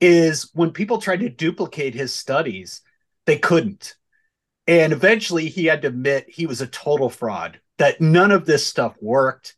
is 0.00 0.50
when 0.52 0.72
people 0.72 0.98
tried 0.98 1.20
to 1.20 1.28
duplicate 1.28 1.94
his 1.94 2.14
studies 2.14 2.82
they 3.26 3.38
couldn't. 3.38 3.94
And 4.66 4.92
eventually 4.92 5.48
he 5.48 5.66
had 5.66 5.82
to 5.82 5.88
admit 5.88 6.26
he 6.28 6.46
was 6.46 6.60
a 6.60 6.66
total 6.66 7.08
fraud 7.08 7.60
that 7.80 8.00
none 8.00 8.30
of 8.30 8.46
this 8.46 8.66
stuff 8.66 8.96
worked 9.00 9.56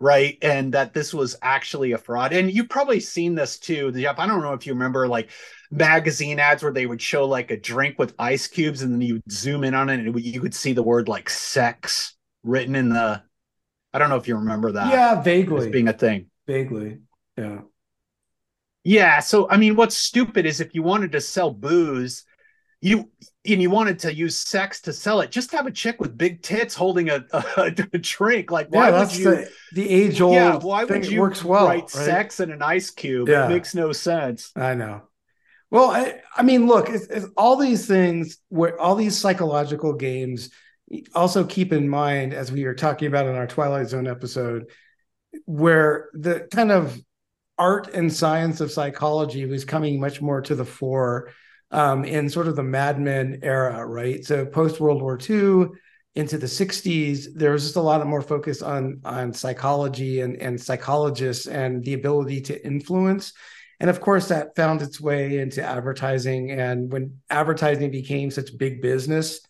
right? 0.00 0.36
And 0.42 0.74
that 0.74 0.92
this 0.92 1.14
was 1.14 1.36
actually 1.40 1.92
a 1.92 1.98
fraud. 1.98 2.32
And 2.32 2.52
you've 2.52 2.68
probably 2.68 3.00
seen 3.00 3.34
this 3.34 3.58
too 3.58 3.92
jeff. 3.92 4.18
I 4.18 4.26
don't 4.26 4.42
know 4.42 4.52
if 4.52 4.66
you 4.66 4.72
remember 4.72 5.06
like 5.08 5.30
magazine 5.70 6.38
ads 6.38 6.62
where 6.62 6.72
they 6.72 6.86
would 6.86 7.00
show 7.00 7.26
like 7.26 7.50
a 7.50 7.56
drink 7.56 7.98
with 7.98 8.14
ice 8.18 8.46
cubes 8.46 8.82
and 8.82 8.92
then 8.92 9.00
you 9.00 9.14
would 9.14 9.32
zoom 9.32 9.64
in 9.64 9.74
on 9.74 9.88
it 9.88 10.00
and 10.00 10.20
you 10.20 10.40
could 10.40 10.54
see 10.54 10.72
the 10.72 10.82
word 10.82 11.08
like 11.08 11.28
sex 11.28 12.16
written 12.42 12.76
in 12.76 12.90
the 12.90 13.22
i 13.92 13.98
don't 13.98 14.10
know 14.10 14.16
if 14.16 14.28
you 14.28 14.36
remember 14.36 14.72
that. 14.72 14.88
Yeah 14.88 15.22
vaguely. 15.22 15.70
Being 15.70 15.88
a 15.88 15.92
thing. 15.92 16.26
Vaguely 16.46 16.98
yeah. 17.36 17.60
Yeah 18.84 19.20
so 19.20 19.48
i 19.50 19.56
mean 19.56 19.74
what's 19.74 19.96
stupid 19.96 20.46
is 20.46 20.60
if 20.60 20.74
you 20.74 20.82
wanted 20.82 21.12
to 21.12 21.20
sell 21.20 21.50
booze 21.50 22.24
you 22.84 23.10
and 23.46 23.62
you 23.62 23.70
wanted 23.70 23.98
to 24.00 24.14
use 24.14 24.38
sex 24.38 24.82
to 24.82 24.92
sell 24.92 25.22
it, 25.22 25.30
just 25.30 25.52
have 25.52 25.66
a 25.66 25.70
chick 25.70 26.00
with 26.00 26.18
big 26.18 26.42
tits 26.42 26.74
holding 26.74 27.08
a, 27.08 27.24
a, 27.32 27.44
a 27.92 27.98
drink. 27.98 28.50
Like, 28.50 28.68
why 28.68 28.90
yeah, 28.90 29.00
would 29.00 29.16
you? 29.16 29.24
The, 29.24 29.50
the 29.72 29.88
age 29.88 30.20
old. 30.20 30.34
Yeah, 30.34 30.56
why 30.56 30.84
would 30.84 31.06
you 31.06 31.20
works 31.20 31.42
well, 31.42 31.66
write 31.66 31.82
right? 31.82 31.90
sex 31.90 32.40
in 32.40 32.50
an 32.50 32.60
ice 32.60 32.90
cube? 32.90 33.28
Yeah. 33.28 33.46
It 33.46 33.48
makes 33.48 33.74
no 33.74 33.92
sense. 33.92 34.52
I 34.54 34.74
know. 34.74 35.02
Well, 35.70 35.90
I, 35.90 36.20
I 36.36 36.42
mean, 36.42 36.66
look, 36.66 36.90
it's, 36.90 37.06
it's 37.06 37.26
all 37.38 37.56
these 37.56 37.86
things 37.86 38.36
where 38.50 38.78
all 38.78 38.96
these 38.96 39.16
psychological 39.16 39.94
games. 39.94 40.50
Also, 41.14 41.42
keep 41.44 41.72
in 41.72 41.88
mind 41.88 42.34
as 42.34 42.52
we 42.52 42.66
were 42.66 42.74
talking 42.74 43.08
about 43.08 43.26
in 43.26 43.34
our 43.34 43.46
Twilight 43.46 43.88
Zone 43.88 44.06
episode, 44.06 44.66
where 45.46 46.10
the 46.12 46.46
kind 46.52 46.70
of 46.70 47.00
art 47.56 47.94
and 47.94 48.12
science 48.12 48.60
of 48.60 48.70
psychology 48.70 49.46
was 49.46 49.64
coming 49.64 49.98
much 49.98 50.20
more 50.20 50.42
to 50.42 50.54
the 50.54 50.66
fore 50.66 51.30
um, 51.70 52.04
in 52.04 52.28
sort 52.28 52.48
of 52.48 52.56
the 52.56 52.62
Mad 52.62 53.00
Men 53.00 53.40
era, 53.42 53.84
right? 53.86 54.24
So 54.24 54.46
post 54.46 54.80
World 54.80 55.02
War 55.02 55.18
II, 55.18 55.68
into 56.14 56.38
the 56.38 56.46
60s, 56.46 57.26
there 57.34 57.50
was 57.50 57.64
just 57.64 57.76
a 57.76 57.80
lot 57.80 58.06
more 58.06 58.22
focus 58.22 58.62
on 58.62 59.00
on 59.04 59.32
psychology 59.32 60.20
and, 60.20 60.36
and 60.36 60.60
psychologists 60.60 61.46
and 61.46 61.84
the 61.84 61.94
ability 61.94 62.40
to 62.42 62.64
influence. 62.64 63.32
And 63.80 63.90
of 63.90 64.00
course, 64.00 64.28
that 64.28 64.54
found 64.54 64.80
its 64.80 65.00
way 65.00 65.38
into 65.38 65.62
advertising. 65.62 66.52
And 66.52 66.92
when 66.92 67.20
advertising 67.28 67.90
became 67.90 68.30
such 68.30 68.56
big 68.56 68.80
business, 68.80 69.40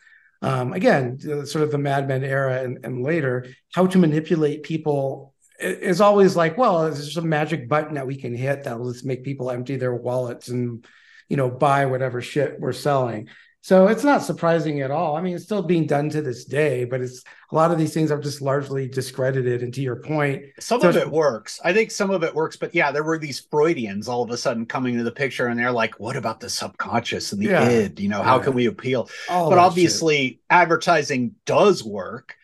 um, 0.40 0.72
again, 0.72 1.20
sort 1.46 1.64
of 1.64 1.70
the 1.70 1.78
Mad 1.78 2.08
Men 2.08 2.24
era 2.24 2.62
and, 2.62 2.78
and 2.84 3.02
later, 3.02 3.46
how 3.74 3.86
to 3.86 3.98
manipulate 3.98 4.62
people 4.62 5.34
is 5.60 6.00
always 6.00 6.34
like, 6.34 6.56
well, 6.56 6.82
there's 6.82 7.04
just 7.04 7.18
a 7.18 7.22
magic 7.22 7.68
button 7.68 7.94
that 7.94 8.06
we 8.06 8.16
can 8.16 8.34
hit 8.34 8.64
that 8.64 8.78
will 8.78 8.92
just 8.92 9.04
make 9.04 9.22
people 9.22 9.50
empty 9.50 9.76
their 9.76 9.94
wallets 9.94 10.48
and, 10.48 10.86
you 11.28 11.36
know, 11.36 11.50
buy 11.50 11.86
whatever 11.86 12.20
shit 12.22 12.58
we're 12.60 12.72
selling. 12.72 13.28
So 13.60 13.86
it's 13.86 14.04
not 14.04 14.22
surprising 14.22 14.82
at 14.82 14.90
all. 14.90 15.16
I 15.16 15.22
mean, 15.22 15.34
it's 15.34 15.44
still 15.44 15.62
being 15.62 15.86
done 15.86 16.10
to 16.10 16.20
this 16.20 16.44
day, 16.44 16.84
but 16.84 17.00
it's 17.00 17.24
a 17.50 17.54
lot 17.54 17.70
of 17.70 17.78
these 17.78 17.94
things 17.94 18.10
are 18.10 18.20
just 18.20 18.42
largely 18.42 18.86
discredited. 18.88 19.62
And 19.62 19.72
to 19.72 19.80
your 19.80 19.96
point, 19.96 20.42
some 20.60 20.82
so 20.82 20.90
of 20.90 20.96
it 20.98 21.10
works. 21.10 21.58
I 21.64 21.72
think 21.72 21.90
some 21.90 22.10
of 22.10 22.22
it 22.22 22.34
works, 22.34 22.56
but 22.56 22.74
yeah, 22.74 22.92
there 22.92 23.02
were 23.02 23.16
these 23.16 23.40
Freudians 23.50 24.06
all 24.06 24.22
of 24.22 24.28
a 24.30 24.36
sudden 24.36 24.66
coming 24.66 24.98
to 24.98 25.02
the 25.02 25.10
picture, 25.10 25.46
and 25.46 25.58
they're 25.58 25.72
like, 25.72 25.98
"What 25.98 26.14
about 26.14 26.40
the 26.40 26.50
subconscious 26.50 27.32
and 27.32 27.40
the 27.40 27.46
Yeah. 27.46 27.66
id? 27.66 28.00
You 28.00 28.10
know, 28.10 28.22
how 28.22 28.36
Yeah. 28.36 28.44
can 28.44 28.52
we 28.52 28.66
appeal?" 28.66 29.08
All 29.30 29.48
but 29.48 29.58
obviously, 29.58 30.40
advertising 30.50 31.34
does 31.46 31.82
work, 31.82 32.34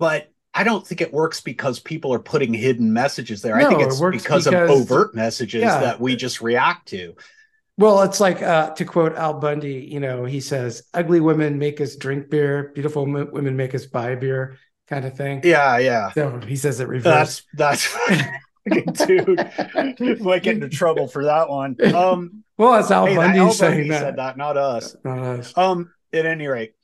but 0.00 0.28
I 0.54 0.64
don't 0.64 0.84
think 0.84 1.00
it 1.00 1.12
works 1.12 1.40
because 1.40 1.78
people 1.78 2.12
are 2.12 2.18
putting 2.18 2.52
hidden 2.52 2.92
messages 2.92 3.42
there. 3.42 3.54
I 3.54 3.62
No, 3.62 3.68
think 3.68 3.82
it 3.82 3.88
it's 3.88 4.00
works 4.00 4.24
because, 4.24 4.44
because- 4.44 4.70
of 4.70 4.76
overt 4.76 5.14
messages 5.14 5.62
Yeah. 5.62 5.78
that 5.80 6.00
we 6.00 6.16
just 6.16 6.40
react 6.40 6.88
to. 6.88 7.14
Well, 7.76 8.02
it's 8.02 8.20
like 8.20 8.40
uh, 8.40 8.70
to 8.74 8.84
quote 8.84 9.14
Al 9.16 9.34
Bundy, 9.34 9.88
you 9.90 9.98
know, 9.98 10.24
he 10.24 10.40
says, 10.40 10.84
"Ugly 10.94 11.20
women 11.20 11.58
make 11.58 11.80
us 11.80 11.96
drink 11.96 12.30
beer, 12.30 12.70
beautiful 12.74 13.04
women 13.04 13.56
make 13.56 13.74
us 13.74 13.86
buy 13.86 14.14
beer," 14.14 14.58
kind 14.86 15.04
of 15.04 15.16
thing. 15.16 15.40
Yeah, 15.42 15.78
yeah. 15.78 16.12
So 16.12 16.38
he 16.40 16.54
says 16.54 16.78
it 16.78 16.86
reverse. 16.86 17.42
That's 17.54 17.92
that's 18.66 19.06
dude. 19.06 19.38
Might 20.20 20.44
get 20.44 20.54
into 20.54 20.68
trouble 20.68 21.08
for 21.08 21.24
that 21.24 21.48
one. 21.48 21.76
Um, 21.94 22.44
well, 22.56 22.78
it's 22.78 22.92
Al 22.92 23.06
hey, 23.06 23.16
Bundy 23.16 23.40
Al 23.40 23.50
saying 23.50 23.72
Bundy 23.72 23.88
that. 23.88 24.00
said 24.00 24.16
that, 24.16 24.36
not 24.36 24.56
us. 24.56 24.94
Not 25.04 25.18
us. 25.18 25.52
Um, 25.56 25.92
at 26.12 26.26
any 26.26 26.46
rate, 26.46 26.74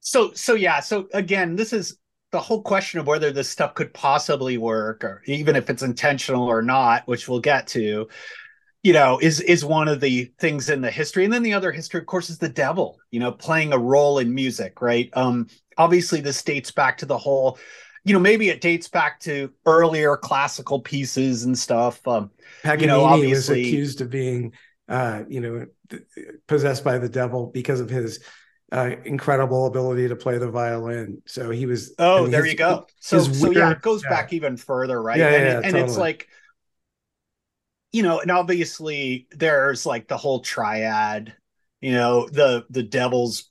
so 0.00 0.32
so 0.34 0.52
yeah, 0.54 0.80
so 0.80 1.08
again, 1.14 1.56
this 1.56 1.72
is 1.72 1.96
the 2.32 2.40
whole 2.40 2.62
question 2.62 3.00
of 3.00 3.06
whether 3.06 3.30
this 3.30 3.48
stuff 3.48 3.74
could 3.74 3.94
possibly 3.94 4.58
work, 4.58 5.04
or 5.04 5.22
even 5.24 5.56
if 5.56 5.70
it's 5.70 5.82
intentional 5.82 6.44
or 6.44 6.60
not, 6.60 7.06
which 7.06 7.28
we'll 7.28 7.40
get 7.40 7.66
to. 7.68 8.08
You 8.82 8.92
know, 8.92 9.18
is 9.20 9.40
is 9.40 9.64
one 9.64 9.86
of 9.86 10.00
the 10.00 10.32
things 10.40 10.68
in 10.68 10.80
the 10.80 10.90
history, 10.90 11.24
and 11.24 11.32
then 11.32 11.44
the 11.44 11.54
other 11.54 11.70
history, 11.70 12.00
of 12.00 12.06
course, 12.06 12.30
is 12.30 12.38
the 12.38 12.48
devil. 12.48 12.98
You 13.12 13.20
know, 13.20 13.30
playing 13.30 13.72
a 13.72 13.78
role 13.78 14.18
in 14.18 14.34
music, 14.34 14.82
right? 14.82 15.08
Um, 15.12 15.46
obviously, 15.78 16.20
this 16.20 16.42
dates 16.42 16.72
back 16.72 16.98
to 16.98 17.06
the 17.06 17.18
whole. 17.18 17.58
You 18.04 18.12
know, 18.14 18.18
maybe 18.18 18.48
it 18.48 18.60
dates 18.60 18.88
back 18.88 19.20
to 19.20 19.52
earlier 19.66 20.16
classical 20.16 20.80
pieces 20.80 21.44
and 21.44 21.56
stuff. 21.56 22.04
Um, 22.08 22.30
Paganini 22.64 22.82
you 22.82 22.86
know, 22.88 23.02
was 23.02 23.12
obviously, 23.12 23.62
accused 23.62 24.00
of 24.00 24.10
being, 24.10 24.52
uh, 24.88 25.22
you 25.28 25.40
know, 25.40 25.66
possessed 26.48 26.82
by 26.84 26.98
the 26.98 27.08
devil 27.08 27.46
because 27.46 27.80
of 27.80 27.88
his 27.88 28.18
uh, 28.72 28.90
incredible 29.04 29.66
ability 29.66 30.08
to 30.08 30.16
play 30.16 30.38
the 30.38 30.50
violin. 30.50 31.22
So 31.26 31.50
he 31.50 31.66
was. 31.66 31.94
I 31.98 32.04
Oh, 32.04 32.22
mean, 32.22 32.32
there 32.32 32.42
his- 32.42 32.52
you 32.52 32.58
go. 32.58 32.86
So, 33.00 33.18
so 33.20 33.50
yeah, 33.52 33.70
it 33.70 33.82
goes 33.82 34.02
yeah. 34.02 34.10
back 34.10 34.32
even 34.32 34.56
further, 34.56 35.00
right? 35.00 35.18
Yeah, 35.18 35.28
and 35.28 35.44
yeah, 35.46 35.60
and 35.68 35.76
it's 35.76 35.96
like, 35.96 36.28
you 37.92 38.02
know, 38.02 38.20
and 38.20 38.30
obviously 38.30 39.26
there's 39.30 39.86
like 39.86 40.08
the 40.08 40.16
whole 40.16 40.40
triad, 40.40 41.34
you 41.80 41.92
know, 41.92 42.28
the 42.28 42.64
the 42.70 42.82
devil's 42.82 43.50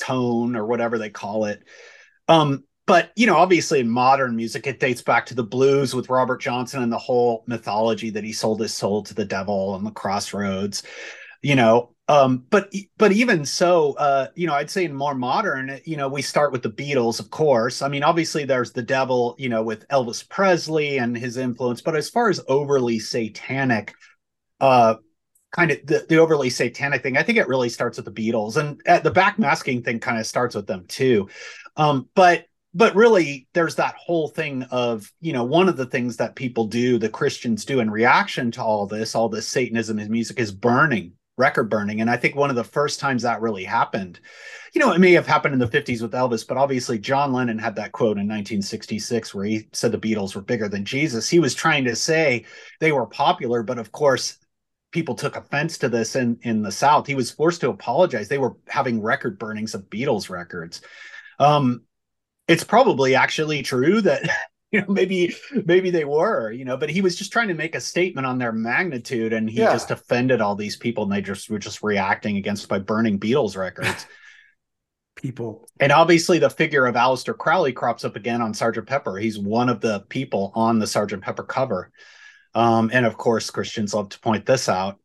tone 0.00 0.56
or 0.56 0.66
whatever 0.66 0.98
they 0.98 1.10
call 1.10 1.46
it. 1.46 1.62
Um, 2.28 2.64
but 2.86 3.12
you 3.16 3.26
know, 3.26 3.36
obviously 3.36 3.80
in 3.80 3.88
modern 3.88 4.36
music, 4.36 4.66
it 4.66 4.80
dates 4.80 5.02
back 5.02 5.26
to 5.26 5.34
the 5.34 5.42
blues 5.42 5.94
with 5.94 6.08
Robert 6.08 6.40
Johnson 6.40 6.82
and 6.82 6.92
the 6.92 6.98
whole 6.98 7.44
mythology 7.46 8.10
that 8.10 8.24
he 8.24 8.32
sold 8.32 8.60
his 8.60 8.74
soul 8.74 9.02
to 9.02 9.14
the 9.14 9.24
devil 9.24 9.70
on 9.70 9.84
the 9.84 9.90
crossroads 9.90 10.82
you 11.42 11.54
know 11.54 11.94
um 12.08 12.44
but 12.50 12.72
but 12.96 13.12
even 13.12 13.44
so 13.44 13.92
uh 13.94 14.28
you 14.34 14.46
know 14.46 14.54
i'd 14.54 14.70
say 14.70 14.84
in 14.84 14.94
more 14.94 15.14
modern 15.14 15.78
you 15.84 15.96
know 15.96 16.08
we 16.08 16.22
start 16.22 16.52
with 16.52 16.62
the 16.62 16.70
beatles 16.70 17.20
of 17.20 17.30
course. 17.30 17.82
I 17.82 17.88
mean 17.88 18.02
obviously 18.02 18.44
there's 18.44 18.72
the 18.72 18.82
devil 18.82 19.36
you 19.38 19.48
know 19.48 19.62
with 19.62 19.86
elvis 19.88 20.26
presley 20.28 20.98
and 20.98 21.16
his 21.16 21.36
influence 21.36 21.80
but 21.80 21.96
as 21.96 22.08
far 22.08 22.28
as 22.28 22.40
overly 22.48 22.98
satanic 22.98 23.94
uh 24.60 24.96
kind 25.52 25.70
of 25.70 25.78
the, 25.86 26.04
the 26.08 26.16
overly 26.16 26.50
satanic 26.50 27.02
thing 27.02 27.16
i 27.16 27.22
think 27.22 27.38
it 27.38 27.48
really 27.48 27.68
starts 27.68 27.98
with 27.98 28.06
the 28.06 28.32
beatles. 28.32 28.56
And 28.56 28.80
uh, 28.86 29.00
the 29.00 29.10
backmasking 29.10 29.84
thing 29.84 30.00
kind 30.00 30.18
of 30.18 30.26
starts 30.26 30.54
with 30.54 30.66
them 30.66 30.86
too. 30.88 31.28
Um 31.76 32.08
but 32.14 32.46
but 32.74 32.94
really 32.94 33.48
there's 33.54 33.76
that 33.76 33.94
whole 33.96 34.28
thing 34.28 34.62
of 34.64 35.10
you 35.20 35.32
know 35.32 35.44
one 35.44 35.68
of 35.68 35.76
the 35.76 35.86
things 35.86 36.16
that 36.18 36.36
people 36.36 36.66
do 36.66 36.98
the 36.98 37.08
christians 37.08 37.64
do 37.64 37.80
in 37.80 37.90
reaction 37.90 38.50
to 38.50 38.62
all 38.62 38.86
this 38.86 39.14
all 39.14 39.28
this 39.28 39.48
satanism 39.48 39.98
in 39.98 40.10
music 40.10 40.38
is 40.38 40.52
burning 40.52 41.12
record 41.38 41.70
burning. 41.70 42.00
And 42.00 42.10
i 42.10 42.16
think 42.16 42.34
one 42.34 42.50
of 42.50 42.56
the 42.56 42.64
first 42.64 43.00
times 43.00 43.22
that 43.22 43.40
really 43.40 43.64
happened 43.64 44.20
you 44.74 44.80
know 44.80 44.92
it 44.92 44.98
may 44.98 45.12
have 45.12 45.26
happened 45.26 45.54
in 45.54 45.60
the 45.60 45.66
50s 45.66 46.02
with 46.02 46.12
elvis 46.12 46.46
but 46.46 46.56
obviously 46.56 46.98
john 46.98 47.32
lennon 47.32 47.58
had 47.58 47.76
that 47.76 47.92
quote 47.92 48.18
in 48.18 48.28
1966 48.28 49.34
where 49.34 49.44
he 49.44 49.68
said 49.72 49.92
the 49.92 49.98
beatles 49.98 50.34
were 50.34 50.42
bigger 50.42 50.68
than 50.68 50.84
jesus. 50.84 51.28
He 51.28 51.38
was 51.38 51.54
trying 51.54 51.84
to 51.84 51.96
say 51.96 52.44
they 52.80 52.92
were 52.92 53.06
popular 53.06 53.62
but 53.62 53.78
of 53.78 53.92
course 53.92 54.38
people 54.90 55.14
took 55.14 55.36
offense 55.36 55.78
to 55.78 55.88
this 55.88 56.16
in 56.16 56.38
in 56.42 56.62
the 56.62 56.72
south. 56.72 57.06
He 57.06 57.14
was 57.14 57.30
forced 57.30 57.60
to 57.60 57.70
apologize. 57.70 58.28
They 58.28 58.38
were 58.38 58.56
having 58.66 59.02
record 59.02 59.38
burnings 59.38 59.74
of 59.74 59.90
beatles 59.90 60.30
records. 60.30 60.80
Um 61.38 61.82
it's 62.46 62.64
probably 62.64 63.14
actually 63.14 63.62
true 63.62 64.00
that 64.00 64.22
you 64.72 64.80
know 64.80 64.86
maybe 64.88 65.34
maybe 65.64 65.90
they 65.90 66.04
were 66.04 66.50
you 66.52 66.64
know 66.64 66.76
but 66.76 66.90
he 66.90 67.00
was 67.00 67.16
just 67.16 67.32
trying 67.32 67.48
to 67.48 67.54
make 67.54 67.74
a 67.74 67.80
statement 67.80 68.26
on 68.26 68.38
their 68.38 68.52
magnitude 68.52 69.32
and 69.32 69.48
he 69.48 69.60
Yeah. 69.60 69.72
just 69.72 69.90
offended 69.90 70.40
all 70.40 70.54
these 70.54 70.76
people 70.76 71.04
and 71.04 71.12
they 71.12 71.22
just 71.22 71.48
were 71.48 71.58
just 71.58 71.82
reacting 71.82 72.36
against 72.36 72.68
by 72.68 72.78
burning 72.78 73.18
beatles 73.18 73.56
records 73.56 74.06
people. 75.16 75.68
and 75.80 75.90
obviously 75.90 76.38
the 76.38 76.50
figure 76.50 76.86
of 76.86 76.94
Aleister 76.94 77.36
Crowley 77.36 77.72
crops 77.72 78.04
up 78.04 78.14
again 78.16 78.40
on 78.42 78.54
Sergeant 78.54 78.86
Pepper 78.86 79.16
he's 79.16 79.38
one 79.38 79.68
of 79.68 79.80
the 79.80 80.00
people 80.08 80.52
on 80.54 80.78
the 80.78 80.86
Sergeant 80.86 81.22
Pepper 81.22 81.42
cover 81.44 81.90
um 82.54 82.90
and 82.92 83.06
of 83.06 83.16
course 83.16 83.50
Christians 83.50 83.94
love 83.94 84.10
to 84.10 84.20
point 84.20 84.46
this 84.46 84.68
out 84.68 84.98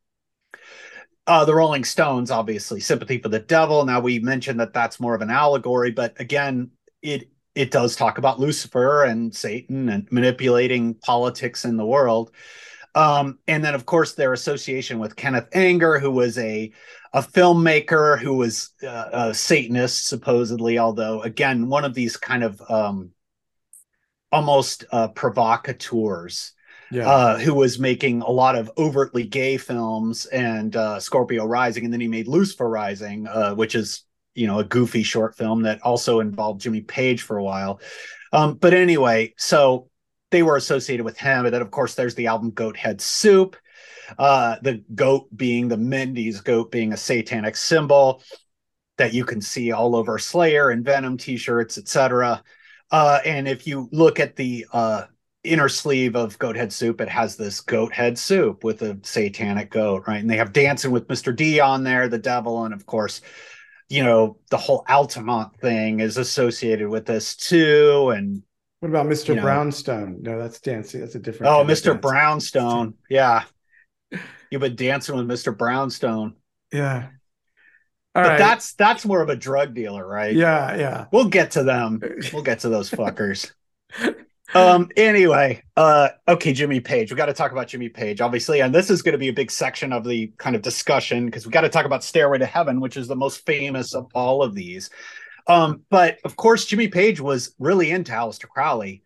uh, 1.26 1.45
the 1.45 1.55
Rolling 1.55 1.86
Stones, 1.86 2.32
obviously, 2.32 2.82
sympathy 2.82 3.18
for 3.18 3.30
the 3.30 3.39
devil. 3.39 3.86
Now 3.86 4.01
we 4.01 4.20
mentioned 4.20 4.59
that 4.59 4.74
that's 4.74 4.99
more 4.99 5.16
of 5.16 5.22
an 5.22 5.30
allegory, 5.30 5.91
but 5.91 6.20
again, 6.20 6.72
it 7.01 7.30
it 7.56 7.72
does 7.72 7.95
talk 7.95 8.18
about 8.18 8.39
Lucifer 8.39 9.04
and 9.04 9.34
Satan 9.34 9.89
and 9.89 10.12
manipulating 10.12 10.95
politics 10.95 11.66
in 11.66 11.78
the 11.78 11.86
world. 11.86 12.32
Um, 12.95 13.39
and 13.47 13.64
then, 13.64 13.76
of 13.76 13.86
course, 13.86 14.14
their 14.14 14.34
association 14.34 14.99
with 14.99 15.16
Kenneth 15.16 15.47
Anger, 15.54 15.99
who 15.99 16.12
was 16.12 16.38
a 16.38 16.72
a 17.14 17.22
filmmaker 17.22 18.20
who 18.20 18.36
was 18.36 18.72
uh, 18.84 19.10
a 19.14 19.34
Satanist, 19.34 20.08
supposedly. 20.08 20.80
Although, 20.80 21.22
again, 21.22 21.70
one 21.70 21.86
of 21.86 21.93
these 21.93 22.18
kind 22.18 22.43
of 22.43 22.62
um, 22.70 23.12
almost 24.32 24.86
uh, 24.91 25.08
provocateurs 25.10 26.54
Yeah. 26.91 27.10
uh, 27.10 27.38
who 27.39 27.54
was 27.54 27.80
making 27.80 28.22
a 28.22 28.30
lot 28.30 28.56
of 28.56 28.72
overtly 28.78 29.24
gay 29.26 29.58
films 29.58 30.26
and 30.28 30.76
uh, 30.76 30.99
Scorpio 30.99 31.45
Rising, 31.45 31.86
and 31.86 31.93
then 31.93 32.01
he 32.01 32.08
made 32.08 32.28
Lucifer 32.28 32.70
Rising, 32.70 33.28
uh, 33.28 33.54
which 33.56 33.76
is 33.76 34.04
you 34.36 34.47
know 34.47 34.59
a 34.59 34.63
goofy 34.63 35.03
short 35.03 35.36
film 35.36 35.63
that 35.63 35.81
also 35.81 36.19
involved 36.19 36.61
Jimmy 36.61 36.81
Page 36.81 37.21
for 37.21 37.38
a 37.38 37.43
while. 37.43 37.79
Um, 38.31 38.55
but 38.55 38.73
anyway, 38.73 39.34
so 39.38 39.89
they 40.31 40.43
were 40.43 40.55
associated 40.55 41.03
with 41.03 41.17
him, 41.17 41.45
and 41.45 41.53
then 41.53 41.61
of 41.61 41.71
course 41.71 41.95
there's 41.95 42.15
the 42.15 42.27
album 42.27 42.51
Goat 42.51 42.77
Head 42.77 43.01
Soup, 43.01 43.55
uh, 44.17 44.57
the 44.61 44.84
goat 44.95 45.27
being 45.36 45.67
the 45.67 45.77
Mendes 45.77 46.41
goat 46.41 46.71
being 46.71 46.93
a 46.93 46.97
satanic 46.97 47.55
symbol 47.55 48.23
that 48.97 49.13
you 49.13 49.25
can 49.25 49.41
see 49.41 49.71
all 49.71 49.95
over 49.95 50.19
Slayer 50.19 50.69
and 50.69 50.86
Venom 50.86 51.17
t-shirts, 51.17 51.77
etc. 51.77 52.43
Uh, 52.91 53.19
and 53.25 53.47
if 53.47 53.65
you 53.65 53.89
look 53.91 54.19
at 54.19 54.36
the 54.36 54.67
uh, 54.71 55.05
inner 55.43 55.67
sleeve 55.67 56.15
of 56.15 56.39
goat 56.39 56.55
head 56.55 56.71
soup 56.71 57.01
it 57.01 57.09
has 57.09 57.36
this 57.36 57.59
goat 57.59 57.91
head 57.91 58.17
soup 58.17 58.63
with 58.63 58.81
a 58.81 58.97
satanic 59.03 59.69
goat 59.69 60.03
right 60.07 60.21
and 60.21 60.29
they 60.29 60.38
have 60.38 60.53
dancing 60.53 60.89
with 60.89 61.07
mr 61.09 61.36
d 61.36 61.59
on 61.59 61.84
there 61.84 62.07
the 62.07 62.17
devil 62.17 62.63
and 62.63 62.73
of 62.73 62.86
course 62.86 63.19
you 63.89 64.03
know 64.03 64.38
the 64.49 64.57
whole 64.57 64.84
altamont 64.88 65.55
thing 65.59 65.99
is 65.99 66.17
associated 66.17 66.88
with 66.89 67.05
this 67.05 67.36
too 67.36 68.09
and 68.15 68.41
What 68.79 68.89
about 68.89 69.05
Mr. 69.07 69.29
you 69.29 69.36
know- 69.36 69.41
Brownstone? 69.41 70.21
No, 70.21 70.39
that's 70.39 70.59
dancing. 70.59 71.01
That's 71.01 71.15
a 71.15 71.19
different. 71.19 71.51
oh 71.53 71.63
mr 71.63 71.99
brownstone 71.99 72.95
yeah 73.09 73.43
you've 74.51 74.61
been 74.61 74.75
dancing 74.75 75.15
with 75.15 75.27
mr 75.27 75.55
brownstone 75.57 76.36
Yeah. 76.71 77.07
All 78.15 78.21
but 78.23 78.29
right. 78.29 78.38
that's 78.38 78.73
that's 78.73 79.05
more 79.05 79.21
of 79.21 79.29
a 79.29 79.36
drug 79.36 79.73
dealer 79.73 80.05
right 80.05 80.36
Yeah, 80.36 80.75
yeah. 80.77 81.05
we'll 81.11 81.29
get 81.29 81.51
to 81.51 81.63
them 81.63 81.99
we'll 82.34 82.43
get 82.43 82.59
to 82.59 82.69
those 82.69 82.89
fuckers 82.91 83.51
um 84.56 84.89
anyway 84.98 85.64
uh 85.78 86.10
okay 86.28 86.54
jimmy 86.54 86.80
page 86.80 87.10
we 87.12 87.18
got 87.18 87.28
to 87.28 87.34
talk 87.34 87.52
about 87.52 87.68
jimmy 87.68 87.89
page 87.89 88.22
obviously 88.22 88.62
and 88.62 88.76
this 88.76 88.89
is 88.89 89.02
going 89.02 89.14
to 89.14 89.18
be 89.18 89.30
a 89.30 89.34
big 89.34 89.50
section 89.50 89.91
of 89.94 90.04
the 90.04 90.32
kind 90.38 90.56
of 90.56 90.62
discussion 90.62 91.26
because 91.26 91.46
we 91.46 91.52
got 91.52 91.62
to 91.62 91.70
talk 91.70 91.86
about 91.86 92.04
stairway 92.04 92.38
to 92.38 92.46
heaven 92.46 92.80
which 92.80 92.98
is 92.98 93.08
the 93.08 93.16
most 93.16 93.46
famous 93.46 93.96
of 93.96 94.08
all 94.14 94.44
of 94.44 94.54
these 94.54 94.89
Um, 95.48 95.84
but 95.89 96.20
of 96.26 96.36
course, 96.38 96.66
Jimmy 96.66 96.88
Page 96.88 97.20
was 97.22 97.54
really 97.60 97.91
into 97.91 98.14
Aleister 98.14 98.48
Crowley. 98.48 99.04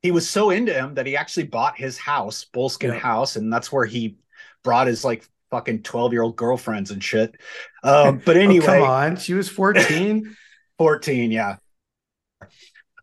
He 0.00 0.12
was 0.12 0.28
so 0.30 0.50
into 0.50 0.72
him 0.72 0.94
that 0.94 1.06
he 1.06 1.16
actually 1.16 1.44
bought 1.48 1.76
his 1.76 1.98
house, 1.98 2.46
Boleskine 2.54 2.94
Yeah. 2.94 3.00
House, 3.00 3.36
and 3.36 3.52
that's 3.52 3.72
where 3.72 3.86
he 3.86 4.16
brought 4.64 4.86
his 4.88 5.04
like 5.04 5.28
fucking 5.50 5.82
12 5.82 6.12
year 6.12 6.22
old 6.22 6.36
girlfriends 6.36 6.90
and 6.92 7.02
shit. 7.02 7.34
Um, 7.82 8.22
but 8.24 8.36
Oh, 8.36 8.40
anyway, 8.40 8.66
come 8.66 8.82
on. 8.82 9.16
She 9.16 9.34
was 9.34 9.48
14. 9.48 10.36
14, 10.78 11.32
yeah. 11.32 11.56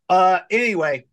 Uh 0.08 0.40
anyway, 0.50 1.06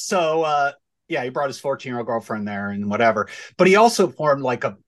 so 0.00 0.42
uh 0.42 0.72
yeah, 1.10 1.24
he 1.24 1.30
brought 1.30 1.48
his 1.48 1.60
14-year-old 1.60 2.06
girlfriend 2.06 2.46
there 2.46 2.70
and 2.70 2.88
whatever. 2.88 3.28
But 3.56 3.66
he 3.66 3.76
also 3.76 4.08
formed 4.08 4.42
like 4.42 4.62
a 4.64 4.78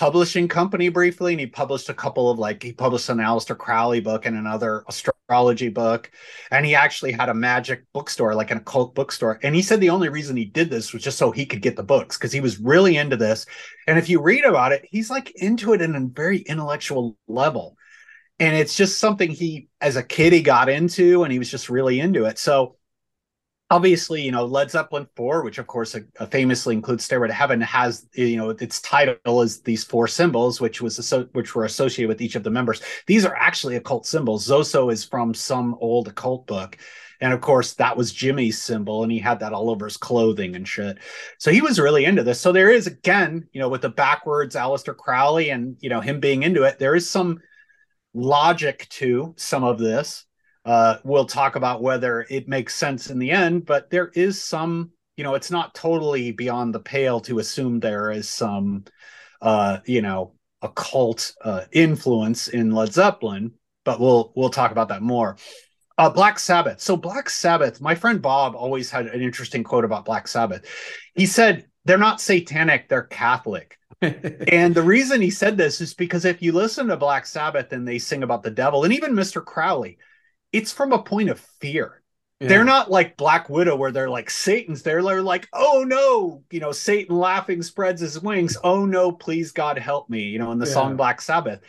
publishing 0.00 0.48
company 0.48 0.88
briefly, 0.88 1.32
and 1.34 1.40
he 1.40 1.46
published 1.46 1.88
a 1.90 1.94
couple 1.94 2.30
of 2.30 2.38
like 2.38 2.62
he 2.62 2.72
published 2.72 3.08
an 3.10 3.18
Aleister 3.18 3.56
Crowley 3.56 4.00
book 4.00 4.26
and 4.26 4.36
another 4.36 4.84
astrology 4.88 5.68
book. 5.68 6.10
And 6.50 6.64
he 6.64 6.74
actually 6.74 7.12
had 7.12 7.28
a 7.28 7.34
magic 7.34 7.84
bookstore, 7.92 8.34
like 8.34 8.50
an 8.50 8.58
occult 8.58 8.94
bookstore. 8.94 9.38
And 9.42 9.54
he 9.54 9.62
said 9.62 9.80
the 9.80 9.90
only 9.90 10.08
reason 10.08 10.36
he 10.36 10.46
did 10.46 10.70
this 10.70 10.92
was 10.92 11.02
just 11.02 11.18
so 11.18 11.30
he 11.30 11.44
could 11.44 11.62
get 11.62 11.76
the 11.76 11.82
books 11.82 12.16
because 12.16 12.32
he 12.32 12.40
was 12.40 12.58
really 12.58 12.96
into 12.96 13.16
this. 13.16 13.44
And 13.86 13.98
if 13.98 14.08
you 14.08 14.22
read 14.22 14.44
about 14.44 14.72
it, 14.72 14.86
he's 14.90 15.10
like 15.10 15.30
into 15.36 15.74
it 15.74 15.82
in 15.82 15.94
a 15.94 16.00
very 16.00 16.38
intellectual 16.38 17.16
level 17.28 17.76
and 18.40 18.54
it's 18.54 18.76
just 18.76 18.98
something 18.98 19.30
he 19.30 19.68
as 19.80 19.96
a 19.96 20.02
kid 20.02 20.32
he 20.32 20.42
got 20.42 20.68
into 20.68 21.24
and 21.24 21.32
he 21.32 21.38
was 21.38 21.50
just 21.50 21.68
really 21.68 21.98
into 21.98 22.24
it 22.24 22.38
so 22.38 22.76
obviously 23.70 24.22
you 24.22 24.32
know 24.32 24.44
led 24.44 24.70
zeppelin 24.70 25.06
4 25.14 25.42
which 25.42 25.58
of 25.58 25.66
course 25.66 25.94
uh, 25.94 26.26
famously 26.26 26.74
includes 26.74 27.04
stairway 27.04 27.28
to 27.28 27.34
heaven 27.34 27.60
has 27.60 28.06
you 28.14 28.36
know 28.36 28.50
its 28.50 28.80
title 28.80 29.42
is 29.42 29.60
these 29.60 29.84
four 29.84 30.08
symbols 30.08 30.60
which 30.60 30.80
was 30.80 30.98
asso- 30.98 31.28
which 31.32 31.54
were 31.54 31.64
associated 31.64 32.08
with 32.08 32.20
each 32.20 32.34
of 32.34 32.42
the 32.42 32.50
members. 32.50 32.80
These 33.06 33.24
are 33.24 33.34
actually 33.34 33.76
occult 33.76 34.06
symbols. 34.06 34.46
Zoso 34.46 34.92
is 34.92 35.04
from 35.04 35.34
some 35.34 35.76
old 35.80 36.08
occult 36.08 36.46
book. 36.46 36.78
And 37.20 37.32
of 37.32 37.40
course 37.40 37.74
that 37.74 37.96
was 37.96 38.12
jimmy's 38.12 38.62
symbol 38.62 39.02
and 39.02 39.12
he 39.12 39.18
had 39.18 39.40
that 39.40 39.52
all 39.52 39.70
over 39.70 39.86
his 39.86 39.96
clothing 39.96 40.56
and 40.56 40.66
shit. 40.66 40.98
So 41.38 41.50
he 41.50 41.60
was 41.60 41.78
really 41.78 42.04
into 42.04 42.22
this. 42.22 42.40
So 42.40 42.52
there 42.52 42.70
is 42.70 42.86
again 42.86 43.48
you 43.52 43.60
know 43.60 43.68
with 43.68 43.82
the 43.82 43.88
backwards 43.88 44.54
Aleister 44.56 44.96
crowley 44.96 45.50
and 45.50 45.76
you 45.80 45.90
know 45.90 46.00
him 46.00 46.20
being 46.20 46.42
into 46.42 46.62
it 46.62 46.78
there 46.78 46.94
is 46.94 47.08
some 47.08 47.40
logic 48.14 48.88
to 48.90 49.34
some 49.36 49.64
of 49.64 49.78
this. 49.78 50.24
Uh, 50.68 50.98
we'll 51.02 51.24
talk 51.24 51.56
about 51.56 51.80
whether 51.80 52.26
it 52.28 52.46
makes 52.46 52.74
sense 52.74 53.08
in 53.08 53.18
the 53.18 53.30
end, 53.30 53.64
but 53.64 53.88
there 53.88 54.08
is 54.08 54.42
some, 54.42 54.90
you 55.16 55.24
know, 55.24 55.34
it's 55.34 55.50
not 55.50 55.74
totally 55.74 56.30
beyond 56.30 56.74
the 56.74 56.80
pale 56.80 57.20
to 57.20 57.38
assume 57.38 57.80
there 57.80 58.10
is 58.10 58.28
some, 58.28 58.84
uh, 59.40 59.78
you 59.86 60.02
know, 60.02 60.34
occult 60.60 61.32
uh, 61.42 61.62
influence 61.72 62.48
in 62.48 62.70
Led 62.70 62.92
Zeppelin. 62.92 63.52
But 63.86 63.98
we'll 63.98 64.30
we'll 64.36 64.50
talk 64.50 64.70
about 64.70 64.88
that 64.88 65.00
more. 65.00 65.38
Uh, 65.96 66.10
Black 66.10 66.38
Sabbath. 66.38 66.82
So 66.82 66.98
Black 66.98 67.30
Sabbath. 67.30 67.80
My 67.80 67.94
friend 67.94 68.20
Bob 68.20 68.54
always 68.54 68.90
had 68.90 69.06
an 69.06 69.22
interesting 69.22 69.64
quote 69.64 69.86
about 69.86 70.04
Black 70.04 70.28
Sabbath. 70.28 70.66
He 71.14 71.24
said 71.24 71.64
they're 71.86 71.96
not 71.96 72.20
satanic; 72.20 72.90
they're 72.90 73.04
Catholic 73.04 73.78
and 74.02 74.74
the 74.74 74.82
reason 74.82 75.20
he 75.20 75.30
said 75.30 75.56
this 75.56 75.80
is 75.80 75.94
because 75.94 76.24
if 76.24 76.42
you 76.42 76.52
listen 76.52 76.86
to 76.88 76.96
Black 76.96 77.26
Sabbath 77.26 77.72
and 77.72 77.88
they 77.88 77.98
sing 77.98 78.22
about 78.22 78.42
the 78.42 78.50
devil, 78.50 78.84
and 78.84 78.92
even 78.92 79.12
Mr. 79.12 79.44
Crowley, 79.44 79.98
it's 80.52 80.72
from 80.72 80.92
a 80.92 81.02
point 81.02 81.30
of 81.30 81.40
fear. 81.60 82.02
They're 82.40 82.64
not 82.64 82.88
like 82.90 83.16
Black 83.16 83.50
Widow 83.50 83.74
where 83.74 83.90
they're 83.90 84.08
like 84.08 84.30
Satan's. 84.30 84.82
They're 84.82 85.02
they're 85.02 85.22
like, 85.22 85.48
oh 85.52 85.84
no, 85.86 86.44
you 86.50 86.60
know, 86.60 86.70
Satan 86.70 87.16
laughing 87.16 87.62
spreads 87.62 88.00
his 88.00 88.22
wings. 88.22 88.56
Oh 88.62 88.86
no, 88.86 89.10
please 89.10 89.50
God 89.50 89.76
help 89.76 90.08
me, 90.08 90.22
you 90.22 90.38
know, 90.38 90.52
in 90.52 90.58
the 90.58 90.66
Yeah. 90.66 90.72
song 90.72 90.96
Black 90.96 91.20
Sabbath. 91.20 91.60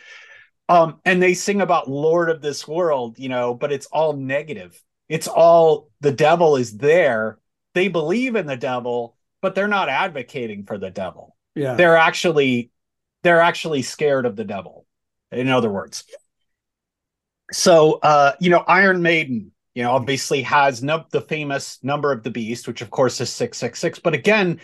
Um, 0.68 1.00
and 1.04 1.20
they 1.20 1.34
sing 1.34 1.60
about 1.60 1.90
Lord 1.90 2.30
of 2.30 2.40
this 2.40 2.66
world, 2.68 3.18
you 3.18 3.28
know, 3.28 3.54
but 3.54 3.72
it's 3.72 3.86
all 3.86 4.12
negative. 4.12 4.80
It's 5.08 5.26
all 5.26 5.90
the 6.00 6.12
devil 6.12 6.56
is 6.56 6.76
there. 6.76 7.38
They 7.74 7.88
believe 7.88 8.36
in 8.36 8.46
the 8.46 8.56
devil, 8.56 9.16
but 9.42 9.54
they're 9.54 9.68
not 9.68 9.88
advocating 9.88 10.64
for 10.64 10.78
the 10.78 10.90
devil 10.90 11.36
Yeah. 11.54 11.74
they're 11.74 11.96
actually 11.96 12.70
they're 13.22 13.40
actually 13.40 13.82
scared 13.82 14.26
of 14.26 14.36
the 14.36 14.44
devil 14.44 14.86
in 15.32 15.48
other 15.48 15.70
words 15.70 16.04
so 17.52 17.94
uh 18.02 18.32
you 18.40 18.50
know 18.50 18.64
iron 18.66 19.02
maiden 19.02 19.52
you 19.74 19.82
know 19.82 19.92
obviously 19.92 20.42
has 20.42 20.82
no, 20.82 21.04
the 21.10 21.20
famous 21.20 21.78
number 21.82 22.12
of 22.12 22.22
the 22.22 22.30
beast 22.30 22.66
which 22.66 22.82
of 22.82 22.90
course 22.90 23.20
is 23.20 23.30
666 23.30 23.98
but 24.00 24.14
again 24.14 24.60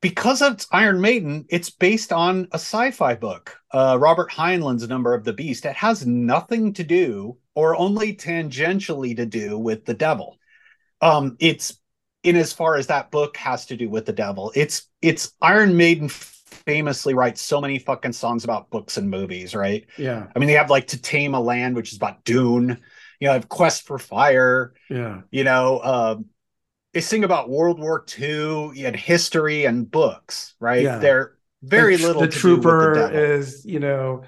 because 0.00 0.42
it's 0.42 0.66
iron 0.72 1.00
maiden 1.00 1.46
it's 1.48 1.70
based 1.70 2.12
on 2.12 2.48
a 2.52 2.56
sci-fi 2.56 3.14
book. 3.14 3.56
Uh 3.72 3.96
robert 4.00 4.30
heinlein's 4.30 4.86
number 4.88 5.14
of 5.14 5.24
the 5.24 5.32
beast. 5.32 5.64
It 5.64 5.76
has 5.76 6.06
nothing 6.06 6.74
to 6.74 6.84
do 6.84 7.38
or 7.54 7.76
only 7.76 8.14
tangentially 8.14 9.16
to 9.16 9.24
do 9.24 9.58
with 9.58 9.84
the 9.86 9.94
devil. 9.94 10.38
Um 11.00 11.36
it's 11.40 11.78
in 12.22 12.36
as 12.36 12.52
far 12.52 12.76
as 12.76 12.88
that 12.88 13.10
book 13.10 13.36
has 13.36 13.66
to 13.66 13.76
do 13.76 13.88
with 13.88 14.06
the 14.06 14.12
devil. 14.12 14.52
It's 14.54 14.88
it's 15.00 15.32
iron 15.40 15.76
maiden 15.76 16.08
famously 16.52 17.14
writes 17.14 17.40
so 17.40 17.60
many 17.60 17.78
fucking 17.78 18.12
songs 18.12 18.44
about 18.44 18.70
books 18.70 18.96
and 18.96 19.10
movies 19.10 19.54
right 19.54 19.86
Yeah. 19.96 20.26
i 20.34 20.38
mean 20.38 20.46
they 20.48 20.54
have 20.54 20.70
like 20.70 20.88
to 20.88 21.00
tame 21.00 21.34
a 21.34 21.40
land 21.40 21.76
which 21.76 21.92
is 21.92 21.96
about 21.96 22.24
dune 22.24 22.80
you 23.20 23.26
know 23.26 23.30
I 23.32 23.34
have 23.34 23.48
quest 23.48 23.86
for 23.86 23.98
fire 23.98 24.74
Yeah. 24.88 25.22
you 25.30 25.44
know 25.44 25.80
um 25.82 26.26
they 26.94 27.00
sing 27.00 27.24
about 27.24 27.48
world 27.50 27.78
war 27.80 28.04
ii 28.20 28.84
and 28.84 28.96
history 28.96 29.64
and 29.64 29.90
books 29.90 30.54
right 30.60 30.84
Yeah. 30.84 30.98
they're 30.98 31.36
very 31.62 31.96
The 31.96 32.06
little 32.06 32.22
The 32.22 32.28
to 32.28 32.40
do 32.40 32.60
with 32.60 32.78
trooper 32.78 32.94
the 32.94 33.36
is, 33.38 33.64
you 33.64 33.80
know, 33.80 34.24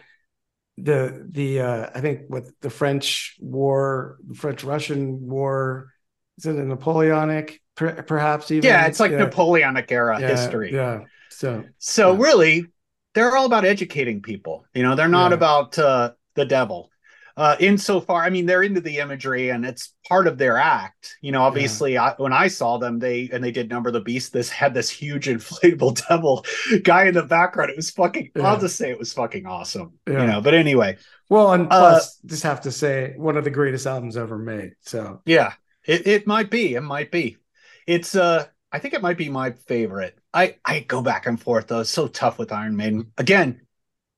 the 0.79 1.27
the 1.31 1.61
uh 1.61 1.91
I 1.95 2.01
think 2.01 2.23
with 2.29 2.53
the 2.61 2.71
French 2.71 3.37
war, 3.41 4.19
the 4.27 4.35
French 4.35 4.65
Russian 4.65 5.27
war, 5.29 5.93
is 6.39 6.47
it 6.47 6.57
a 6.57 6.65
Napoleonic 6.65 7.61
per, 7.77 8.03
perhaps 8.03 8.51
even? 8.51 8.69
yeah 8.69 8.87
it's 8.87 9.01
like 9.01 9.13
Yeah. 9.13 9.19
napoleonic 9.19 9.91
era 9.93 10.21
Yeah, 10.21 10.29
history 10.29 10.73
Yeah. 10.73 11.05
So 11.37 11.65
So 11.79 12.15
really, 12.15 12.67
they're 13.15 13.37
all 13.37 13.47
about 13.47 13.65
educating 13.65 14.23
people. 14.23 14.65
You 14.75 14.83
know, 14.83 14.95
they're 14.95 15.09
not 15.09 15.31
Yeah. 15.31 15.37
about 15.37 15.79
uh, 15.79 16.13
the 16.35 16.45
devil. 16.45 16.91
Uh, 17.37 17.57
insofar, 17.59 18.23
I 18.23 18.31
mean, 18.31 18.47
they're 18.47 18.63
into 18.63 18.81
the 18.81 18.99
imagery 18.99 19.49
and 19.49 19.67
it's 19.67 19.93
part 20.09 20.29
of 20.29 20.39
their 20.39 20.57
act. 20.57 21.17
You 21.21 21.33
know, 21.33 21.43
obviously, 21.43 21.99
I, 21.99 22.15
when 22.17 22.33
I 22.33 22.47
saw 22.47 22.79
them, 22.79 23.01
they 23.01 23.29
and 23.33 23.43
they 23.43 23.51
did 23.51 23.69
Number 23.69 23.91
the 23.91 24.01
Beast. 24.01 24.33
This 24.33 24.49
had 24.49 24.73
this 24.73 24.89
huge 24.89 25.27
inflatable 25.35 26.07
devil 26.09 26.45
guy 26.85 27.07
in 27.07 27.15
the 27.15 27.25
background. 27.25 27.71
It 27.71 27.77
was 27.77 27.91
fucking. 27.91 28.31
Yeah. 28.37 28.43
I'll 28.47 28.61
just 28.61 28.77
say 28.77 28.91
it 28.91 28.99
was 29.01 29.13
fucking 29.13 29.47
awesome. 29.47 29.95
Yeah. 30.07 30.21
You 30.21 30.27
know, 30.29 30.41
but 30.41 30.55
anyway, 30.55 30.97
well, 31.29 31.53
and 31.53 31.65
Uh, 31.65 31.69
plus, 31.81 32.19
just 32.25 32.45
have 32.45 32.61
to 32.63 32.71
say, 32.71 33.15
one 33.17 33.37
of 33.37 33.43
the 33.43 33.51
greatest 33.51 33.87
albums 33.87 34.17
ever 34.17 34.39
made. 34.39 34.75
So 34.83 35.21
Yeah, 35.27 35.55
it, 35.85 36.07
it 36.07 36.27
might 36.29 36.51
be. 36.53 36.75
It 36.75 36.83
might 36.83 37.11
be. 37.11 37.39
It's 37.87 38.15
uh 38.15 38.47
I 38.75 38.81
think 38.81 38.93
it 38.95 39.03
might 39.03 39.17
be 39.17 39.29
my 39.29 39.53
favorite. 39.53 40.19
I 40.35 40.57
I 40.65 40.81
go 40.81 41.01
back 41.01 41.27
and 41.27 41.41
forth 41.41 41.69
though. 41.69 41.81
It's 41.81 41.91
so 41.91 42.09
tough 42.09 42.39
with 42.39 42.51
Iron 42.53 42.77
Maiden. 42.77 43.13
Again, 43.17 43.61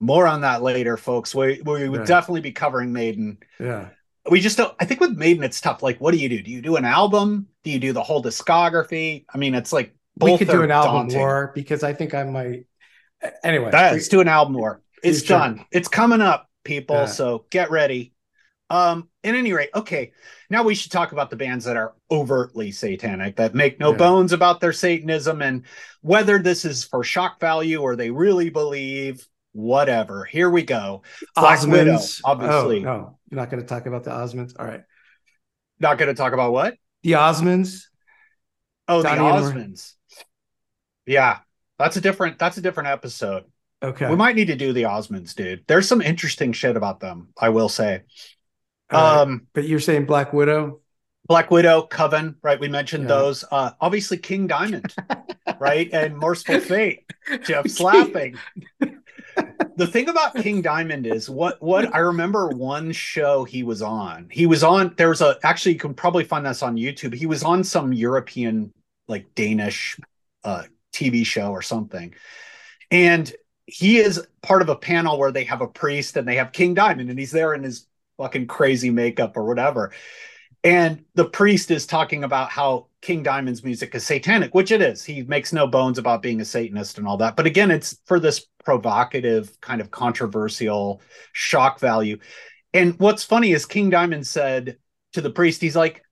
more 0.01 0.27
on 0.27 0.41
that 0.41 0.63
later, 0.63 0.97
folks. 0.97 1.35
We 1.35 1.61
we 1.65 1.89
would 1.89 2.01
Yeah. 2.01 2.07
definitely 2.07 2.41
be 2.41 2.53
covering 2.53 2.93
Maiden. 2.93 3.39
yeah, 3.61 3.89
We 4.31 4.41
just 4.41 4.57
don't 4.57 4.75
I 4.81 4.87
think 4.87 5.01
with 5.01 5.17
Maiden 5.17 5.45
it's 5.45 5.61
tough. 5.61 5.83
Like 5.83 5.99
what 6.01 6.13
do 6.13 6.19
you 6.19 6.29
do? 6.31 6.41
Do 6.43 6.51
you 6.51 6.63
do 6.63 6.77
an 6.77 6.87
album? 6.87 7.49
Do 7.65 7.71
you 7.71 7.79
do 7.79 7.93
the 7.93 8.03
whole 8.03 8.23
discography? 8.23 9.27
I 9.33 9.37
mean, 9.37 9.55
it's 9.55 9.73
like 9.75 9.95
we 10.19 10.39
could 10.39 10.49
do 10.49 10.63
an 10.63 10.71
album 10.71 10.95
daunting. 11.09 11.19
war 11.19 11.53
because 11.55 11.83
I 11.83 11.93
think 11.93 12.15
I 12.15 12.25
might. 12.25 12.67
Anyway, 13.45 13.71
That- 13.71 13.93
we- 13.93 13.97
let's 13.99 14.09
do 14.09 14.21
an 14.21 14.29
album 14.29 14.55
war. 14.55 14.81
It's 15.03 15.19
Future. 15.21 15.35
done. 15.35 15.65
It's 15.71 15.89
coming 15.89 16.23
up, 16.23 16.49
people. 16.65 16.97
Yeah. 16.97 17.07
So 17.07 17.45
get 17.51 17.71
ready. 17.71 18.15
Um, 18.71 19.09
at 19.27 19.35
any 19.35 19.53
rate, 19.53 19.71
okay. 19.75 20.13
Now 20.51 20.63
we 20.63 20.75
should 20.75 20.93
talk 20.93 21.13
about 21.13 21.31
the 21.31 21.37
bands 21.37 21.65
that 21.65 21.77
are 21.77 21.95
overtly 22.11 22.71
satanic, 22.71 23.37
that 23.37 23.55
make 23.55 23.79
no 23.81 23.91
Yeah. 23.93 23.97
bones 23.99 24.33
about 24.33 24.61
their 24.61 24.73
Satanism, 24.73 25.43
and 25.43 25.65
whether 26.03 26.39
this 26.39 26.65
is 26.65 26.85
for 26.85 27.03
shock 27.05 27.41
value 27.41 27.81
or 27.81 27.97
they 27.97 28.11
really 28.11 28.51
believe. 28.51 29.27
Whatever. 29.53 30.27
Here 30.27 30.51
we 30.51 30.65
go. 30.65 31.03
Black 31.35 31.63
Widow, 31.63 31.95
Osmonds. 31.95 32.21
obviously. 32.25 32.81
Oh, 32.81 32.83
no, 32.83 33.19
you're 33.31 33.41
not 33.41 33.49
going 33.49 33.63
to 33.63 33.67
talk 33.67 33.87
about 33.87 34.05
the 34.05 34.11
Osmonds. 34.11 34.53
All 34.59 34.67
right, 34.67 34.83
Not 35.81 35.97
going 35.97 36.09
to 36.09 36.15
talk 36.15 36.35
about 36.35 36.53
what? 36.53 36.75
the 37.03 37.13
Osmonds. 37.13 37.85
Oh, 38.87 39.03
Donnie 39.03 39.19
the 39.19 39.25
Osmonds. 39.25 39.95
Yeah, 41.07 41.39
that's 41.79 41.97
a 41.97 42.03
different. 42.03 42.39
That's 42.39 42.59
a 42.59 42.61
different 42.61 42.91
episode. 42.91 43.45
Okay, 43.83 44.09
We 44.11 44.17
might 44.17 44.37
need 44.37 44.49
to 44.49 44.57
do 44.57 44.73
the 44.75 44.83
Osmonds, 44.85 45.35
dude. 45.35 45.65
There's 45.67 45.89
some 45.89 46.03
interesting 46.03 46.53
shit 46.53 46.77
about 46.77 47.01
them. 47.01 47.29
I 47.41 47.49
will 47.49 47.69
say. 47.71 48.03
Right. 48.93 49.21
Um, 49.21 49.47
but 49.53 49.67
you're 49.67 49.81
saying 49.81 50.07
Black 50.07 50.33
Widow. 50.33 50.81
Black 51.27 51.51
Widow, 51.51 51.83
Coven, 51.83 52.37
right? 52.43 52.59
We 52.61 52.69
mentioned 52.69 53.05
Yeah. 53.05 53.17
those. 53.17 53.45
Uh, 53.51 53.73
obviously, 53.81 54.17
King 54.17 54.47
Diamond, 54.47 54.95
right? 55.59 55.93
And 55.93 56.17
Mercyful 56.17 56.61
Fate. 56.61 57.05
Jeff's 57.43 57.81
laughing. 57.81 58.37
The 59.77 59.87
thing 59.87 60.09
about 60.09 60.35
King 60.37 60.63
Diamond 60.63 61.07
is 61.07 61.29
what 61.29 61.61
what 61.61 61.95
I 61.95 61.99
remember 61.99 62.49
one 62.49 62.93
show 62.93 63.45
he 63.45 63.63
was 63.63 63.83
on. 63.83 64.29
He 64.31 64.47
was 64.47 64.63
on. 64.63 64.95
There 64.97 65.11
was 65.11 65.21
a 65.21 65.37
actually 65.43 65.73
you 65.73 65.79
can 65.79 65.93
probably 65.95 66.25
find 66.25 66.47
this 66.47 66.63
on 66.63 66.77
YouTube. 66.77 67.13
He 67.13 67.27
was 67.27 67.43
on 67.43 67.63
some 67.65 67.93
European 67.93 68.73
like 69.09 69.35
Danish 69.35 69.99
uh, 70.45 70.63
TV 70.95 71.27
show 71.27 71.51
or 71.51 71.61
something, 71.61 72.15
and 72.91 73.31
he 73.67 73.99
is 73.99 74.25
part 74.43 74.63
of 74.63 74.69
a 74.71 74.77
panel 74.77 75.19
where 75.19 75.33
they 75.33 75.45
have 75.45 75.61
a 75.61 75.67
priest 75.67 76.17
and 76.17 76.27
they 76.27 76.37
have 76.37 76.53
King 76.53 76.73
Diamond, 76.73 77.11
and 77.11 77.19
he's 77.19 77.33
there 77.33 77.53
in 77.53 77.63
his 77.63 77.87
fucking 78.19 78.47
crazy 78.47 78.91
makeup 78.91 79.37
or 79.37 79.45
whatever. 79.45 79.93
And 80.65 81.05
the 81.15 81.27
priest 81.27 81.71
is 81.71 81.87
talking 81.87 82.25
about 82.25 82.51
how 82.51 82.89
King 83.01 83.23
Diamond's 83.23 83.63
music 83.63 83.95
is 83.95 84.05
satanic, 84.05 84.53
which 84.53 84.73
it 84.73 84.83
is. 84.83 85.05
He 85.05 85.23
makes 85.23 85.53
no 85.53 85.69
bones 85.69 85.97
about 85.97 86.23
being 86.23 86.41
a 86.41 86.45
Satanist 86.45 86.99
and 86.99 87.07
all 87.07 87.19
that. 87.19 87.37
But 87.37 87.47
again, 87.47 87.71
it's 87.71 88.01
for 88.07 88.19
this 88.19 88.47
provocative, 88.65 89.61
kind 89.61 89.81
of 89.81 89.93
controversial 89.93 91.01
shock 91.33 91.79
value. 91.79 92.19
And 92.75 92.99
what's 92.99 93.23
funny 93.23 93.53
is 93.53 93.65
King 93.65 93.91
Diamond 93.91 94.27
said 94.27 94.79
to 95.13 95.21
the 95.21 95.31
priest, 95.31 95.61
he's 95.61 95.77
like, 95.77 96.03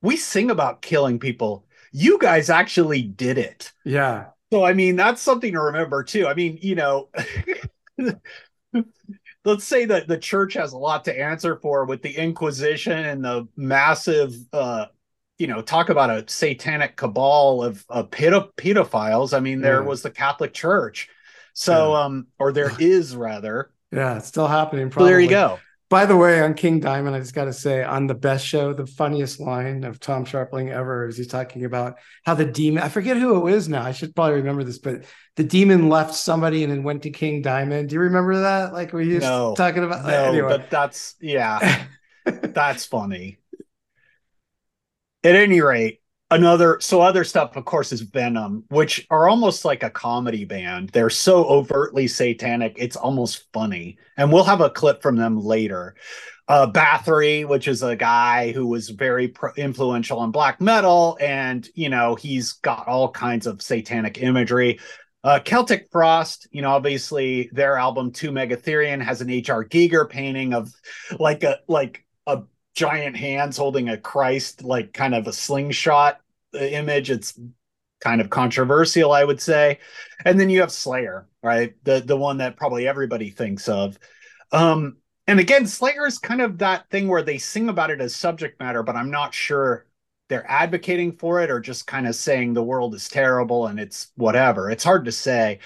We 0.00 0.16
sing 0.16 0.50
about 0.50 0.80
killing 0.80 1.18
people. 1.18 1.66
You 1.92 2.18
guys 2.18 2.48
actually 2.48 3.02
did 3.02 3.36
it. 3.36 3.72
Yeah. 3.84 4.28
So, 4.50 4.64
I 4.64 4.72
mean, 4.72 4.96
that's 4.96 5.20
something 5.20 5.52
to 5.52 5.60
remember 5.60 6.04
too. 6.04 6.26
I 6.26 6.32
mean, 6.32 6.58
you 6.62 6.74
know, 6.74 7.10
let's 9.44 9.64
say 9.64 9.84
that 9.86 10.08
the 10.08 10.18
church 10.18 10.54
has 10.54 10.72
a 10.72 10.78
lot 10.78 11.04
to 11.06 11.18
answer 11.18 11.56
for 11.56 11.84
with 11.84 12.02
the 12.02 12.14
Inquisition 12.16 12.98
and 12.98 13.24
the 13.24 13.48
massive, 13.56 14.34
uh, 14.52 14.86
you 15.38 15.46
know, 15.46 15.62
talk 15.62 15.88
about 15.88 16.10
a 16.10 16.24
satanic 16.28 16.96
cabal 16.96 17.62
of, 17.62 17.84
of 17.88 18.10
pedo- 18.10 18.50
pedophiles. 18.56 19.36
I 19.36 19.40
mean, 19.40 19.60
there 19.60 19.80
Yeah. 19.82 19.86
was 19.88 20.02
the 20.02 20.10
Catholic 20.10 20.52
Church. 20.52 21.08
So, 21.54 21.94
um, 21.94 22.26
or 22.38 22.52
there 22.52 22.72
is 22.78 23.16
rather. 23.16 23.70
Yeah, 23.92 24.16
it's 24.18 24.26
still 24.28 24.46
happening. 24.48 24.88
So 24.88 24.94
Probably. 24.94 25.10
there 25.10 25.20
you 25.20 25.30
go. 25.30 25.58
By 25.90 26.04
the 26.04 26.16
way, 26.16 26.42
on 26.42 26.52
King 26.52 26.80
Diamond, 26.80 27.16
I 27.16 27.20
just 27.20 27.34
got 27.34 27.46
to 27.46 27.52
say, 27.52 27.82
on 27.82 28.06
the 28.06 28.14
best 28.14 28.46
show, 28.46 28.74
the 28.74 28.86
funniest 28.86 29.40
line 29.40 29.84
of 29.84 29.98
Tom 29.98 30.26
Scharpling 30.26 30.70
ever 30.70 31.08
is 31.08 31.16
he's 31.16 31.28
talking 31.28 31.64
about 31.64 31.96
how 32.26 32.34
the 32.34 32.44
demon, 32.44 32.82
I 32.82 32.90
forget 32.90 33.16
who 33.16 33.36
it 33.36 33.40
was 33.40 33.70
now. 33.70 33.82
I 33.84 33.92
should 33.92 34.14
probably 34.14 34.36
remember 34.36 34.64
this, 34.64 34.78
but 34.78 35.04
the 35.36 35.44
demon 35.44 35.88
left 35.88 36.14
somebody 36.14 36.62
and 36.62 36.70
then 36.70 36.82
went 36.82 37.04
to 37.04 37.10
King 37.10 37.40
Diamond. 37.40 37.88
Do 37.88 37.94
you 37.94 38.00
remember 38.00 38.40
that? 38.42 38.74
Like 38.74 38.92
we 38.92 39.06
used 39.06 39.22
No, 39.22 39.54
talking 39.54 39.82
about 39.82 40.04
no, 40.04 40.24
anyway. 40.28 40.48
but 40.48 40.68
that's 40.68 41.14
yeah, 41.22 41.86
that's 42.24 42.84
funny. 42.84 43.38
At 45.24 45.34
any 45.34 45.60
rate, 45.60 46.00
another 46.30 46.78
so 46.80 47.00
other 47.00 47.24
stuff, 47.24 47.56
of 47.56 47.64
course, 47.64 47.92
is 47.92 48.02
Venom, 48.02 48.64
which 48.68 49.06
are 49.10 49.28
almost 49.28 49.64
like 49.64 49.82
a 49.82 49.90
comedy 49.90 50.44
band. 50.44 50.90
They're 50.90 51.10
so 51.10 51.44
overtly 51.44 52.08
satanic, 52.08 52.74
it's 52.76 52.96
almost 52.96 53.46
funny. 53.52 53.98
And 54.16 54.32
we'll 54.32 54.44
have 54.44 54.60
a 54.60 54.70
clip 54.70 55.02
from 55.02 55.16
them 55.16 55.40
later. 55.40 55.94
Uh, 56.48 56.70
Bathory, 56.70 57.46
which 57.46 57.68
is 57.68 57.82
a 57.82 57.94
guy 57.94 58.52
who 58.52 58.66
was 58.66 58.88
very 58.88 59.28
pro- 59.28 59.52
influential 59.56 60.18
on 60.18 60.30
black 60.30 60.62
metal, 60.62 61.18
and 61.20 61.68
you 61.74 61.90
know 61.90 62.14
he's 62.14 62.54
got 62.54 62.88
all 62.88 63.10
kinds 63.10 63.46
of 63.46 63.60
satanic 63.60 64.22
imagery. 64.22 64.78
Uh, 65.24 65.40
Celtic 65.40 65.88
Frost, 65.90 66.46
you 66.52 66.62
know, 66.62 66.70
obviously 66.70 67.50
their 67.52 67.76
album 67.76 68.12
To 68.12 68.30
Mega 68.32 68.56
Therion 68.56 69.02
has 69.02 69.20
an 69.20 69.28
H.R. 69.28 69.64
Giger 69.64 70.08
painting 70.08 70.54
of 70.54 70.72
like 71.18 71.42
a 71.42 71.58
like 71.68 72.04
a 72.26 72.42
giant 72.78 73.16
hands 73.16 73.56
holding 73.56 73.88
a 73.88 73.98
Christ, 73.98 74.62
like 74.62 74.92
kind 74.92 75.12
of 75.12 75.26
a 75.26 75.32
slingshot 75.32 76.20
uh, 76.54 76.58
image. 76.58 77.10
It's 77.10 77.38
kind 78.00 78.20
of 78.20 78.30
controversial, 78.30 79.10
I 79.10 79.24
would 79.24 79.40
say. 79.40 79.80
And 80.24 80.38
then 80.38 80.48
you 80.48 80.60
have 80.60 80.70
Slayer, 80.70 81.26
right? 81.42 81.74
The 81.82 82.00
the 82.00 82.16
one 82.16 82.38
that 82.38 82.56
probably 82.56 82.86
everybody 82.86 83.30
thinks 83.30 83.68
of. 83.68 83.98
Um, 84.52 84.98
and 85.26 85.40
again, 85.40 85.66
Slayer 85.66 86.06
is 86.06 86.18
kind 86.18 86.40
of 86.40 86.58
that 86.58 86.88
thing 86.88 87.08
where 87.08 87.22
they 87.22 87.38
sing 87.38 87.68
about 87.68 87.90
it 87.90 88.00
as 88.00 88.14
subject 88.14 88.60
matter, 88.60 88.84
but 88.84 88.94
I'm 88.94 89.10
not 89.10 89.34
sure 89.34 89.84
they're 90.28 90.50
advocating 90.50 91.12
for 91.12 91.40
it 91.40 91.50
or 91.50 91.58
just 91.58 91.86
kind 91.86 92.06
of 92.06 92.14
saying 92.14 92.52
the 92.52 92.62
world 92.62 92.94
is 92.94 93.08
terrible 93.08 93.66
and 93.66 93.80
it's 93.80 94.12
whatever. 94.16 94.70
It's 94.70 94.84
hard 94.84 95.06
to 95.06 95.12
say. 95.12 95.58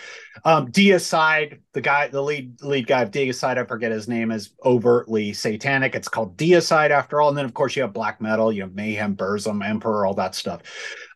Um, 0.44 0.70
Deicide, 0.70 1.60
the 1.72 1.80
guy, 1.80 2.08
the 2.08 2.22
lead 2.22 2.62
lead 2.62 2.86
guy 2.86 3.02
of 3.02 3.10
Deicide, 3.10 3.58
I 3.58 3.64
forget 3.64 3.90
his 3.90 4.08
name, 4.08 4.30
is 4.30 4.50
overtly 4.64 5.32
satanic. 5.32 5.94
It's 5.94 6.08
called 6.08 6.36
Deicide 6.36 6.90
after 6.90 7.20
all. 7.20 7.28
And 7.28 7.36
then 7.36 7.44
of 7.44 7.54
course 7.54 7.74
you 7.74 7.82
have 7.82 7.92
black 7.92 8.20
metal, 8.20 8.52
you 8.52 8.62
have 8.62 8.74
Mayhem, 8.74 9.16
Burzum, 9.16 9.66
Emperor, 9.66 10.06
all 10.06 10.14
that 10.14 10.34
stuff. 10.34 10.62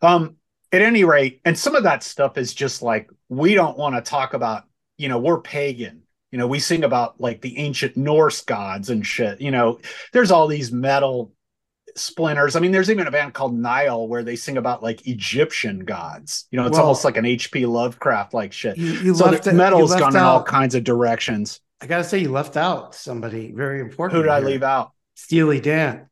Um, 0.01 0.35
at 0.71 0.81
any 0.81 1.05
rate, 1.05 1.39
and 1.45 1.57
some 1.57 1.75
of 1.75 1.83
that 1.83 2.03
stuff 2.03 2.37
is 2.37 2.53
just 2.53 2.81
like 2.81 3.09
we 3.29 3.53
don't 3.53 3.77
want 3.77 3.95
to 3.95 4.01
talk 4.01 4.33
about. 4.33 4.63
You 4.97 5.09
know, 5.09 5.19
we're 5.19 5.39
pagan. 5.39 6.01
You 6.31 6.37
know, 6.37 6.47
we 6.47 6.59
sing 6.59 6.83
about 6.83 7.21
like 7.21 7.41
the 7.41 7.57
ancient 7.57 7.95
Norse 7.95 8.41
gods 8.41 8.89
and 8.89 9.05
shit. 9.05 9.39
You 9.39 9.51
know, 9.51 9.79
there's 10.11 10.31
all 10.31 10.47
these 10.47 10.71
metal 10.71 11.31
splinters. 11.97 12.55
I 12.55 12.59
mean, 12.59 12.71
there's 12.71 12.89
even 12.89 13.07
a 13.07 13.11
band 13.11 13.33
called 13.33 13.53
Nile 13.57 14.07
where 14.07 14.23
they 14.23 14.35
sing 14.35 14.57
about 14.57 14.81
like 14.83 15.07
Egyptian 15.07 15.79
gods. 15.85 16.45
You 16.51 16.57
know, 16.59 16.65
it's 16.67 16.73
Well- 16.73 16.83
almost 16.83 17.03
like 17.05 17.17
an 17.17 17.25
HP 17.25 17.65
Lovecraft 17.65 18.33
like 18.33 18.53
shit. 18.53 18.77
You- 18.77 18.91
you 18.93 19.15
so 19.15 19.25
left 19.25 19.43
the 19.43 19.49
it- 19.51 19.53
metal's 19.55 19.95
gone 19.95 20.15
in 20.15 20.21
all 20.21 20.43
kinds 20.43 20.75
of 20.75 20.83
directions. 20.83 21.59
I 21.81 21.87
got 21.87 21.97
to 21.97 22.03
say, 22.03 22.17
you 22.19 22.31
left 22.31 22.57
out 22.57 22.95
somebody 22.95 23.51
very 23.51 23.79
important. 23.81 24.17
Who 24.17 24.23
did 24.23 24.31
I 24.31 24.39
leave 24.39 24.63
out? 24.63 24.91
Steely 25.15 25.59
Dan. 25.59 26.09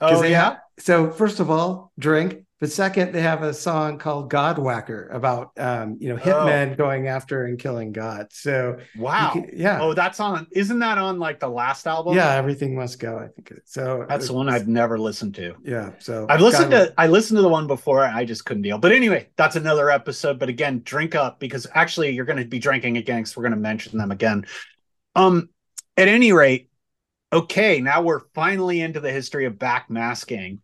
Oh 0.00 0.22
yeah. 0.22 0.56
so 0.78 1.10
first 1.10 1.40
of 1.40 1.50
all, 1.50 1.92
drink. 1.98 2.42
But 2.58 2.72
second, 2.72 3.12
they 3.12 3.20
have 3.20 3.42
a 3.42 3.52
song 3.52 3.98
called 3.98 4.30
Godwhacker 4.32 5.12
about 5.12 5.52
um, 5.58 5.98
you 6.00 6.08
know 6.08 6.16
hitmen 6.16 6.74
going 6.78 7.06
after 7.06 7.44
and 7.44 7.58
killing 7.58 7.92
God. 7.92 8.28
So 8.30 8.78
Wow. 8.96 9.32
can- 9.34 9.50
yeah, 9.52 9.78
Oh, 9.82 9.92
that's 9.92 10.20
on. 10.20 10.46
Isn't 10.52 10.78
that 10.78 10.96
on 10.96 11.18
like 11.18 11.38
the 11.38 11.48
last 11.50 11.86
album? 11.86 12.16
yeah, 12.16 12.32
everything 12.34 12.74
must 12.74 12.98
go. 12.98 13.18
I 13.18 13.28
think 13.28 13.52
so. 13.66 14.06
That's 14.08 14.28
the 14.28 14.32
one 14.32 14.48
I've 14.48 14.68
never 14.68 14.98
listened 14.98 15.34
to. 15.34 15.54
Yeah, 15.62 15.90
so 15.98 16.24
I've 16.30 16.40
listened 16.40 16.70
God- 16.70 16.86
to 16.86 16.94
I 16.96 17.08
listened 17.08 17.36
to 17.36 17.42
the 17.42 17.48
one 17.50 17.66
before 17.66 18.04
and 18.06 18.16
I 18.16 18.24
just 18.24 18.46
couldn't 18.46 18.62
deal. 18.62 18.78
But 18.78 18.92
anyway, 18.92 19.28
that's 19.36 19.56
another 19.56 19.90
episode. 19.90 20.38
But 20.38 20.48
again, 20.48 20.80
drink 20.82 21.14
up 21.14 21.38
because 21.38 21.66
actually 21.74 22.12
you're 22.12 22.24
going 22.24 22.38
to 22.38 22.46
be 22.46 22.58
drinking 22.58 22.96
again 22.96 23.18
because 23.18 23.36
we're 23.36 23.42
going 23.42 23.52
to 23.52 23.58
mention 23.58 23.98
them 23.98 24.10
again. 24.10 24.46
Um, 25.14 25.50
at 25.98 26.08
any 26.08 26.32
rate, 26.32 26.70
okay, 27.32 27.82
now 27.82 28.00
we're 28.00 28.20
finally 28.34 28.80
into 28.80 29.00
the 29.00 29.12
history 29.12 29.44
of 29.44 29.54
backmasking, 29.54 30.60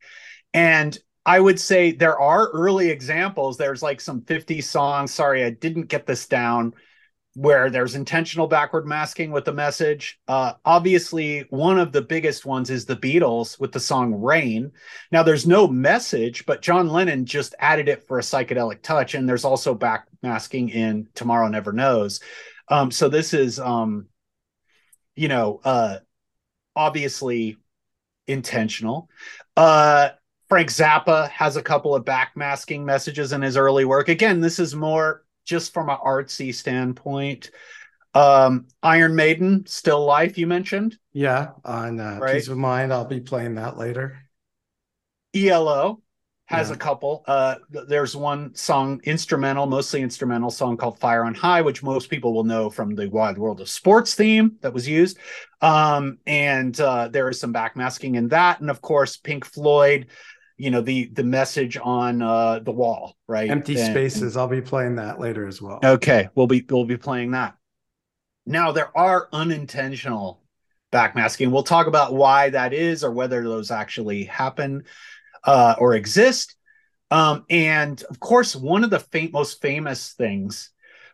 and 0.55 0.99
I 1.25 1.39
would 1.39 1.61
say 1.61 1.93
there 1.93 2.19
are 2.19 2.51
early 2.51 2.91
examples. 2.91 3.57
There's 3.57 3.83
like 3.83 4.01
some 4.01 4.23
50 4.23 4.61
songs. 4.61 5.13
Sorry, 5.13 5.45
I 5.45 5.51
didn't 5.51 5.87
get 5.87 6.07
this 6.07 6.27
down. 6.27 6.75
Where 7.35 7.71
there's 7.71 7.95
intentional 7.95 8.47
backward 8.47 8.87
masking 8.87 9.31
with 9.31 9.47
the 9.47 9.55
message. 9.55 10.21
Uh, 10.29 10.53
obviously, 10.67 11.47
one 11.49 11.79
of 11.79 11.91
the 11.91 12.03
biggest 12.03 12.45
ones 12.45 12.69
is 12.69 12.85
the 12.85 12.97
Beatles 12.97 13.59
with 13.59 13.73
the 13.73 13.81
song 13.81 14.13
Rain. 14.13 14.71
Now, 15.11 15.23
there's 15.23 15.47
no 15.47 15.67
message, 15.67 16.45
but 16.45 16.61
John 16.61 16.91
Lennon 16.91 17.25
just 17.25 17.55
added 17.59 17.89
it 17.89 18.07
for 18.07 18.19
a 18.19 18.23
psychedelic 18.23 18.83
touch. 18.83 19.15
And 19.15 19.27
there's 19.27 19.47
also 19.47 19.75
backmasking 19.75 20.75
in 20.75 21.09
Tomorrow 21.15 21.49
Never 21.49 21.73
Knows. 21.73 22.21
Um, 22.69 22.91
so 22.91 23.09
this 23.09 23.33
is, 23.33 23.59
um, 23.59 24.09
you 25.17 25.29
know, 25.29 25.59
uh, 25.65 26.01
obviously 26.77 27.57
intentional. 28.27 29.09
Uh, 29.57 30.11
Frank 30.53 30.69
Zappa 30.69 31.31
has 31.31 31.57
a 31.57 31.63
couple 31.63 31.95
of 31.95 32.05
backmasking 32.05 32.83
messages 32.85 33.33
in 33.33 33.41
his 33.41 33.57
early 33.57 33.87
work. 33.87 34.11
Again, 34.11 34.43
this 34.43 34.59
is 34.59 34.75
more 34.75 35.25
just 35.47 35.73
from 35.73 35.89
an 35.89 35.97
artsy 36.05 36.55
standpoint. 36.55 37.51
Um, 38.13 38.67
Iron 38.83 39.17
Maiden, 39.17 39.65
Still 39.65 40.05
Life, 40.05 40.37
you 40.37 40.47
mentioned. 40.47 40.99
yeah 41.15 41.53
on 41.65 41.99
uh, 41.99 42.19
Right. 42.21 42.35
Piece 42.35 42.49
of 42.49 42.59
Mind. 42.59 42.93
I'll 42.93 43.07
be 43.07 43.21
playing 43.21 43.55
that 43.55 43.79
later. 43.79 44.19
ELO 45.35 46.03
has 46.45 46.69
Yeah. 46.69 46.75
a 46.75 46.77
couple. 46.77 47.25
Uh, 47.27 47.55
th- 47.73 47.87
there's 47.89 48.15
one 48.15 48.55
song, 48.55 49.01
instrumental, 49.05 49.65
mostly 49.65 50.03
instrumental 50.03 50.51
song 50.51 50.77
called 50.77 50.99
Fire 50.99 51.25
on 51.25 51.35
High, 51.35 51.63
which 51.63 51.83
most 51.83 52.11
people 52.11 52.35
will 52.35 52.45
know 52.45 52.69
from 52.69 52.95
the 52.95 53.09
Wild 53.09 53.39
World 53.39 53.63
of 53.63 53.71
Sports 53.71 54.15
theme 54.15 54.57
that 54.61 54.75
was 54.75 54.87
used. 54.87 55.17
Um, 55.63 56.19
and 56.27 56.79
uh, 56.79 57.09
there 57.09 57.31
is 57.31 57.41
some 57.41 57.55
backmasking 57.55 58.17
in 58.17 58.29
that. 58.29 58.61
And 58.61 58.69
of 58.69 58.83
course, 58.83 59.17
Pink 59.17 59.47
Floyd, 59.47 60.09
you 60.63 60.71
know, 60.71 60.81
the 60.81 61.07
the 61.07 61.25
message 61.25 61.77
on 61.83 62.23
uh, 62.23 62.61
the 62.61 62.71
wall, 62.71 63.17
right? 63.27 63.51
Empty 63.51 63.81
And- 63.81 63.93
Spaces. 63.93 64.37
I'll 64.37 64.47
be 64.47 64.61
playing 64.61 64.95
that 64.97 65.19
later 65.19 65.49
as 65.49 65.61
well. 65.61 65.81
Okay, 65.83 66.29
we'll 66.37 66.47
be 66.47 66.65
we'll 66.71 66.85
be 66.85 66.97
playing 66.97 67.33
that. 67.33 67.57
Now 68.47 68.71
there 68.71 68.97
are 68.97 69.29
unintentional 69.33 70.41
backmasking. 70.93 71.51
We'll 71.51 71.65
talk 71.65 71.89
about 71.89 72.15
why 72.15 72.51
that 72.51 72.73
is 72.73 73.03
or 73.03 73.11
whether 73.11 73.43
those 73.43 73.73
actually 73.73 74.25
happen 74.25 74.85
uh, 75.43 75.75
or 75.79 75.95
exist. 75.95 76.55
Um, 77.11 77.45
and 77.51 78.01
of 78.05 78.21
course, 78.21 78.55
one 78.55 78.85
of 78.85 78.91
the 78.91 79.01
fam- 79.01 79.33
most 79.33 79.61
famous 79.61 80.13
things 80.13 80.71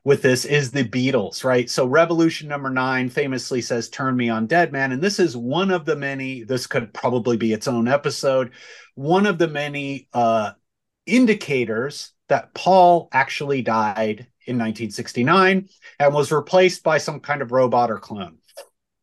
with 0.09 0.23
this 0.23 0.47
is 0.47 0.71
the 0.71 0.85
Beatles, 0.85 1.45
right? 1.45 1.69
So 1.69 1.85
Revolution 1.85 2.49
number 2.49 2.71
nine 2.71 3.11
famously 3.11 3.61
says, 3.61 3.91
Turn 3.91 4.17
me 4.17 4.31
on 4.31 4.47
dead 4.47 4.73
man. 4.73 4.93
And 4.93 5.03
this 5.03 5.19
is 5.19 5.37
one 5.37 5.71
of 5.71 5.85
the 5.85 5.97
many, 5.97 6.45
this 6.45 6.67
could 6.67 6.95
probably 6.95 7.37
be 7.37 7.53
its 7.53 7.69
own 7.69 7.87
episode, 7.87 8.53
one 8.95 9.27
of 9.27 9.37
the 9.37 9.49
many 9.49 10.09
uh, 10.15 10.53
indicators 11.05 12.13
that 12.31 12.55
Paul 12.55 13.11
actually 13.13 13.61
died 13.61 14.21
in 14.47 14.57
1969 14.57 15.69
and 15.99 16.15
was 16.15 16.33
replaced 16.33 16.83
by 16.83 16.97
some 16.97 17.21
kind 17.21 17.43
of 17.43 17.53
robot 17.53 17.91
or 17.91 17.99
clone. 17.99 18.39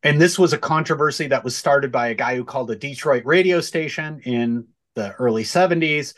And 0.02 0.20
this 0.20 0.40
was 0.40 0.54
a 0.54 0.58
controversy 0.58 1.28
that 1.28 1.44
was 1.44 1.54
started 1.54 1.92
by 1.92 2.08
a 2.08 2.14
guy 2.14 2.34
who 2.34 2.44
called 2.44 2.72
a 2.72 2.76
Detroit 2.76 3.24
radio 3.24 3.60
station 3.60 4.22
in 4.24 4.66
the 4.96 5.12
early 5.12 5.44
70s 5.44 6.14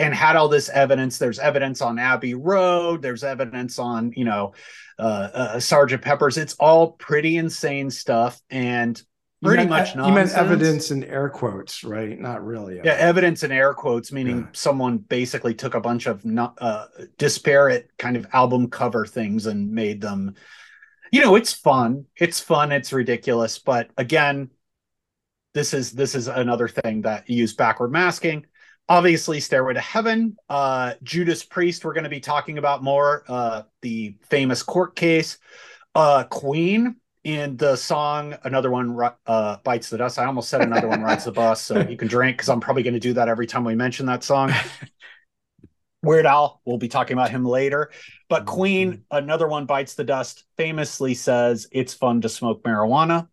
and 0.00 0.14
had 0.14 0.34
all 0.34 0.48
this 0.48 0.68
evidence. 0.68 1.18
There's 1.18 1.38
evidence 1.38 1.80
on 1.80 1.98
Abbey 1.98 2.34
Road, 2.34 3.02
there's 3.02 3.22
evidence 3.22 3.78
on, 3.78 4.12
you 4.16 4.24
know, 4.24 4.54
uh, 4.98 5.28
uh, 5.32 5.60
Sergeant 5.60 6.02
Pepper's. 6.02 6.36
It's 6.36 6.54
all 6.54 6.92
pretty 6.92 7.36
insane 7.36 7.90
stuff. 7.90 8.40
And 8.50 9.00
pretty 9.42 9.66
meant- 9.66 9.70
much 9.70 9.94
You 9.94 10.12
meant 10.12 10.32
evidence 10.32 10.90
in 10.90 11.04
air 11.04 11.28
quotes, 11.28 11.84
right? 11.84 12.18
Not 12.18 12.44
really. 12.44 12.80
Yeah, 12.82 12.92
evidence 12.92 13.42
in 13.42 13.52
air 13.52 13.74
quotes, 13.74 14.10
meaning 14.10 14.48
someone 14.52 14.98
basically 14.98 15.54
took 15.54 15.74
a 15.74 15.80
bunch 15.80 16.06
of 16.06 16.24
not 16.24 16.58
uh, 16.60 16.86
disparate 17.18 17.90
kind 17.98 18.16
of 18.16 18.26
album 18.32 18.68
cover 18.68 19.06
things 19.06 19.46
and 19.46 19.70
made 19.70 20.00
them. 20.00 20.34
You 21.12 21.22
know, 21.22 21.34
it's 21.34 21.52
fun. 21.52 22.06
It's 22.16 22.40
fun. 22.40 22.72
It's 22.72 22.92
ridiculous. 22.92 23.58
But 23.58 23.90
again, 23.96 24.50
this 25.54 25.74
is 25.74 25.92
this 25.92 26.14
is 26.14 26.28
another 26.28 26.68
thing 26.68 27.02
that 27.02 27.28
you 27.28 27.36
use 27.38 27.54
backward 27.54 27.90
masking. 27.90 28.46
Obviously, 28.90 29.38
Stairway 29.38 29.74
to 29.74 29.80
Heaven, 29.80 30.36
uh, 30.48 30.94
Judas 31.04 31.44
Priest. 31.44 31.84
We're 31.84 31.94
going 31.94 32.04
to 32.04 32.10
be 32.10 32.20
talking 32.20 32.58
about 32.58 32.82
more. 32.82 33.22
Uh, 33.28 33.62
the 33.82 34.16
famous 34.28 34.64
court 34.64 34.96
case, 34.96 35.38
uh, 35.94 36.24
Queen 36.24 36.96
in 37.22 37.56
the 37.58 37.76
song 37.76 38.34
another 38.44 38.70
one 38.70 38.98
uh 39.26 39.56
bites 39.62 39.90
the 39.90 39.98
dust 39.98 40.18
i 40.18 40.24
almost 40.24 40.48
said 40.48 40.62
another 40.62 40.88
one 40.88 41.02
rides 41.02 41.24
the 41.24 41.32
bus 41.32 41.60
so 41.60 41.78
you 41.78 41.96
can 41.96 42.08
drink 42.08 42.36
because 42.36 42.48
i'm 42.48 42.60
probably 42.60 42.82
going 42.82 42.94
to 42.94 43.00
do 43.00 43.12
that 43.12 43.28
every 43.28 43.46
time 43.46 43.62
we 43.62 43.74
mention 43.74 44.06
that 44.06 44.24
song 44.24 44.50
weird 46.02 46.24
al 46.24 46.62
we'll 46.64 46.78
be 46.78 46.88
talking 46.88 47.12
about 47.12 47.28
him 47.30 47.44
later 47.44 47.90
but 48.30 48.46
queen 48.46 49.04
another 49.10 49.46
one 49.46 49.66
bites 49.66 49.94
the 49.94 50.04
dust 50.04 50.44
famously 50.56 51.12
says 51.12 51.68
it's 51.72 51.92
fun 51.92 52.22
to 52.22 52.28
smoke 52.28 52.62
marijuana 52.62 53.28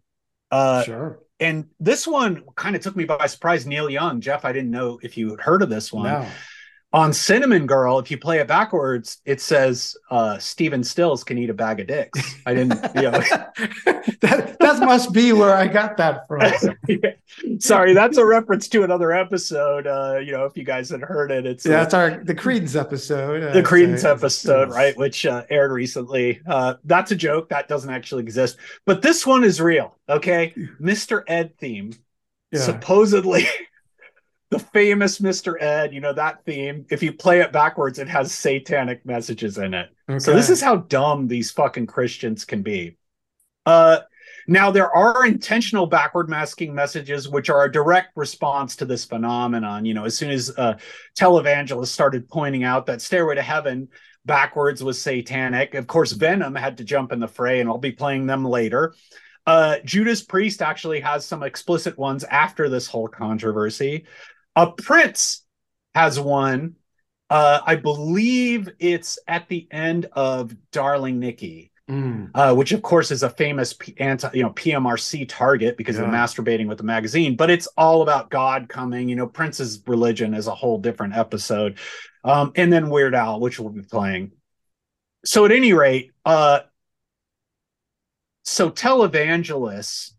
uh 0.51 0.83
sure 0.83 1.19
and 1.39 1.65
this 1.79 2.07
one 2.07 2.43
kind 2.55 2.75
of 2.75 2.81
took 2.81 2.95
me 2.95 3.05
by 3.05 3.25
surprise 3.27 3.65
neil 3.65 3.89
young 3.89 4.21
jeff 4.21 4.45
i 4.45 4.51
didn't 4.51 4.71
know 4.71 4.99
if 5.03 5.17
you 5.17 5.29
had 5.31 5.39
heard 5.41 5.61
of 5.61 5.69
this 5.69 5.91
one 5.93 6.05
No. 6.05 6.25
On 6.97 7.13
cinnamon 7.13 7.67
girl 7.67 7.99
if 7.99 8.09
you 8.09 8.17
play 8.17 8.39
it 8.39 8.47
backwards 8.47 9.21
it 9.25 9.39
says 9.39 9.95
uh 10.09 10.37
stephen 10.39 10.83
stills 10.83 11.23
can 11.23 11.37
eat 11.37 11.49
a 11.49 11.53
bag 11.53 11.79
of 11.79 11.87
dicks 11.87 12.35
i 12.45 12.53
didn't 12.53 12.79
you 12.95 13.03
know 13.03 13.11
that 14.21 14.57
that 14.59 14.79
must 14.79 15.13
be 15.13 15.33
where 15.33 15.53
I 15.53 15.67
got 15.67 15.97
that 15.97 16.27
from. 16.27 16.41
Sorry, 17.59 17.93
that's 17.93 18.17
a 18.17 18.25
reference 18.25 18.67
to 18.69 18.83
another 18.83 19.11
episode. 19.11 19.85
Uh, 19.87 20.17
you 20.23 20.31
know, 20.31 20.45
if 20.45 20.57
you 20.57 20.63
guys 20.63 20.89
had 20.89 21.01
heard 21.01 21.31
it, 21.31 21.45
it's 21.45 21.65
yeah, 21.65 21.75
uh, 21.75 21.79
that's 21.81 21.93
our 21.93 22.23
the 22.23 22.35
Creedence 22.35 22.79
episode. 22.79 23.43
uh, 23.43 23.53
the 23.53 23.63
Creedence 23.63 24.03
episode, 24.03 24.69
right, 24.69 24.97
which 24.97 25.25
uh, 25.25 25.43
aired 25.49 25.71
recently. 25.71 26.41
Uh, 26.47 26.75
that's 26.83 27.11
a 27.11 27.15
joke 27.15 27.49
that 27.49 27.67
doesn't 27.67 27.89
actually 27.89 28.23
exist, 28.23 28.57
but 28.85 29.01
this 29.01 29.25
one 29.25 29.43
is 29.43 29.61
real. 29.61 29.95
Okay, 30.09 30.53
Mr. 30.81 31.23
Ed 31.27 31.57
theme, 31.57 31.93
Yeah. 32.51 32.61
supposedly. 32.61 33.45
The 34.49 34.59
famous 34.59 35.19
Mr. 35.19 35.61
Ed, 35.61 35.93
you 35.93 35.99
know 35.99 36.13
that 36.13 36.45
theme. 36.45 36.85
If 36.89 37.03
you 37.03 37.11
play 37.11 37.41
it 37.41 37.51
backwards, 37.51 37.99
it 37.99 38.07
has 38.07 38.33
satanic 38.33 39.05
messages 39.05 39.57
in 39.57 39.73
it. 39.73 39.89
So 40.19 40.33
this 40.33 40.49
is 40.49 40.61
how 40.61 40.77
dumb 40.77 41.27
these 41.27 41.51
fucking 41.51 41.87
Christians 41.87 42.45
can 42.45 42.61
be. 42.61 42.97
Uh, 43.65 43.99
now 44.47 44.71
there 44.71 44.89
are 44.95 45.25
intentional 45.25 45.85
backward 45.85 46.29
masking 46.29 46.73
messages, 46.73 47.27
which 47.27 47.49
are 47.49 47.65
a 47.65 47.71
direct 47.71 48.15
response 48.15 48.77
to 48.77 48.85
this 48.85 49.03
phenomenon. 49.03 49.83
You 49.83 49.93
know, 49.93 50.05
as 50.05 50.17
soon 50.17 50.31
as 50.31 50.49
uh, 50.57 50.77
televangelists 51.19 51.87
started 51.87 52.29
pointing 52.29 52.63
out 52.63 52.85
that 52.85 53.01
Stairway 53.01 53.35
to 53.35 53.41
Heaven 53.41 53.89
backwards 54.23 54.81
was 54.81 55.01
satanic, 55.01 55.73
of 55.73 55.87
course 55.87 56.13
Venom 56.13 56.55
had 56.55 56.77
to 56.77 56.85
jump 56.85 57.11
in 57.11 57.19
the 57.19 57.27
fray, 57.27 57.59
and 57.59 57.69
I'll 57.69 57.77
be 57.77 57.91
playing 57.91 58.25
them 58.25 58.45
later. 58.45 58.95
Uh, 59.45 59.77
Judas 59.83 60.23
Priest 60.23 60.61
actually 60.61 61.01
has 61.01 61.25
some 61.25 61.43
explicit 61.43 61.97
ones 61.97 62.23
after 62.25 62.69
this 62.69 62.87
whole 62.87 63.07
controversy. 63.09 64.05
A 64.57 64.71
Prince 64.71 65.45
has 65.95 66.19
one. 66.19 66.75
Uh, 67.29 67.61
I 67.65 67.75
believe 67.75 68.69
it's 68.79 69.19
at 69.27 69.47
the 69.47 69.67
end 69.71 70.07
of 70.11 70.53
Darling 70.71 71.19
Nikki 71.19 71.71
Mm. 71.89 72.31
uh, 72.35 72.53
which 72.53 72.73
of 72.73 72.81
course 72.81 73.11
is 73.11 73.23
a 73.23 73.29
famous 73.29 73.71
P- 73.71 73.95
anti, 73.97 74.29
you 74.33 74.43
know, 74.43 74.49
PMRC 74.49 75.25
target 75.25 75.77
because 75.77 75.97
of 75.97 76.01
the 76.01 76.11
masturbating 76.11 76.67
with 76.67 76.77
the 76.77 76.83
magazine. 76.83 77.37
But 77.37 77.49
it's 77.49 77.65
all 77.77 78.01
about 78.01 78.29
God 78.29 78.67
coming. 78.67 79.07
You 79.07 79.15
know, 79.15 79.25
Prince's 79.25 79.81
religion 79.87 80.33
is 80.33 80.47
a 80.47 80.53
whole 80.53 80.79
different 80.79 81.15
episode, 81.15 81.77
um, 82.25 82.51
and 82.55 82.73
then 82.73 82.89
Weird 82.89 83.15
Al, 83.15 83.39
which 83.39 83.57
we'll 83.57 83.69
be 83.69 83.83
playing. 83.83 84.33
So 85.23 85.45
at 85.45 85.53
any 85.53 85.71
rate, 85.71 86.11
uh, 86.25 86.59
so 88.43 88.69
televangelists, 88.69 90.11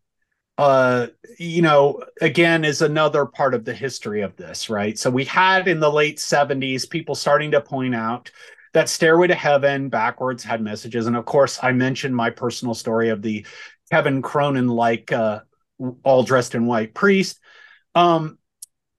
uh, 0.58 1.06
you 1.38 1.62
know, 1.62 2.02
again, 2.20 2.64
is 2.64 2.82
another 2.82 3.24
part 3.24 3.54
of 3.54 3.64
the 3.64 3.72
history 3.72 4.22
of 4.22 4.36
this, 4.36 4.68
right? 4.68 4.98
So 4.98 5.08
we 5.08 5.24
had 5.24 5.68
in 5.68 5.78
the 5.78 5.90
late 5.90 6.18
'70s 6.18 6.90
people 6.90 7.14
starting 7.14 7.52
to 7.52 7.60
point 7.60 7.94
out 7.94 8.30
that 8.74 8.88
Stairway 8.88 9.28
to 9.28 9.34
Heaven 9.34 9.88
backwards 9.88 10.42
had 10.42 10.60
messages. 10.60 11.06
And 11.06 11.16
of 11.16 11.24
course, 11.24 11.60
I 11.62 11.72
mentioned 11.72 12.14
my 12.14 12.30
personal 12.30 12.74
story 12.74 13.08
of 13.08 13.22
the 13.22 13.46
Kevin 13.90 14.20
Cronin 14.20 14.68
like 14.68 15.12
uh, 15.12 15.40
all 16.02 16.24
dressed 16.24 16.56
in 16.56 16.66
white 16.66 16.92
priest. 16.92 17.38
Um, 17.94 18.38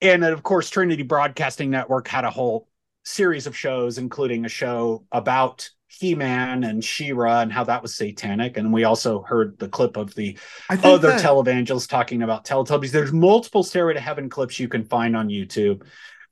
and 0.01 0.23
of 0.23 0.41
course, 0.43 0.69
Trinity 0.69 1.03
Broadcasting 1.03 1.69
Network 1.69 2.07
had 2.07 2.23
a 2.23 2.29
whole 2.29 2.69
series 3.03 3.47
of 3.47 3.55
shows, 3.55 3.97
including 3.97 4.45
a 4.45 4.49
show 4.49 5.05
about 5.11 5.69
He 5.99 6.15
Man 6.15 6.63
and 6.63 6.83
She 6.83 7.11
Ra 7.11 7.41
and 7.41 7.51
how 7.51 7.65
that 7.65 7.81
was 7.81 7.93
satanic. 7.95 8.55
And 8.55 8.71
we 8.71 8.85
also 8.85 9.21
heard 9.23 9.59
the 9.59 9.67
clip 9.67 9.97
of 9.97 10.15
the 10.15 10.37
other 10.69 11.09
that- 11.09 11.21
televangelists 11.21 11.89
talking 11.89 12.21
about 12.23 12.45
Teletubbies. 12.45 12.91
There's 12.91 13.11
multiple 13.11 13.63
Stairway 13.63 13.95
to 13.95 13.99
Heaven 13.99 14.29
clips 14.29 14.59
you 14.59 14.69
can 14.69 14.85
find 14.85 15.15
on 15.15 15.27
YouTube. 15.27 15.83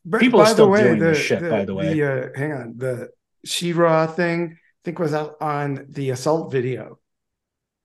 But 0.05 0.21
People 0.21 0.39
are 0.39 0.47
still 0.47 0.69
way, 0.69 0.83
doing 0.83 0.99
the, 0.99 1.07
this 1.07 1.17
shit, 1.19 1.41
by 1.49 1.65
the 1.65 1.75
way. 1.75 2.01
uh, 2.01 2.27
hang 2.33 2.53
on, 2.53 2.73
the 2.77 3.09
She-Ra 3.43 4.07
thing, 4.07 4.53
I 4.53 4.59
think 4.85 4.99
was 4.99 5.13
out 5.13 5.35
on 5.41 5.85
the 5.89 6.11
assault 6.11 6.49
video. 6.49 6.99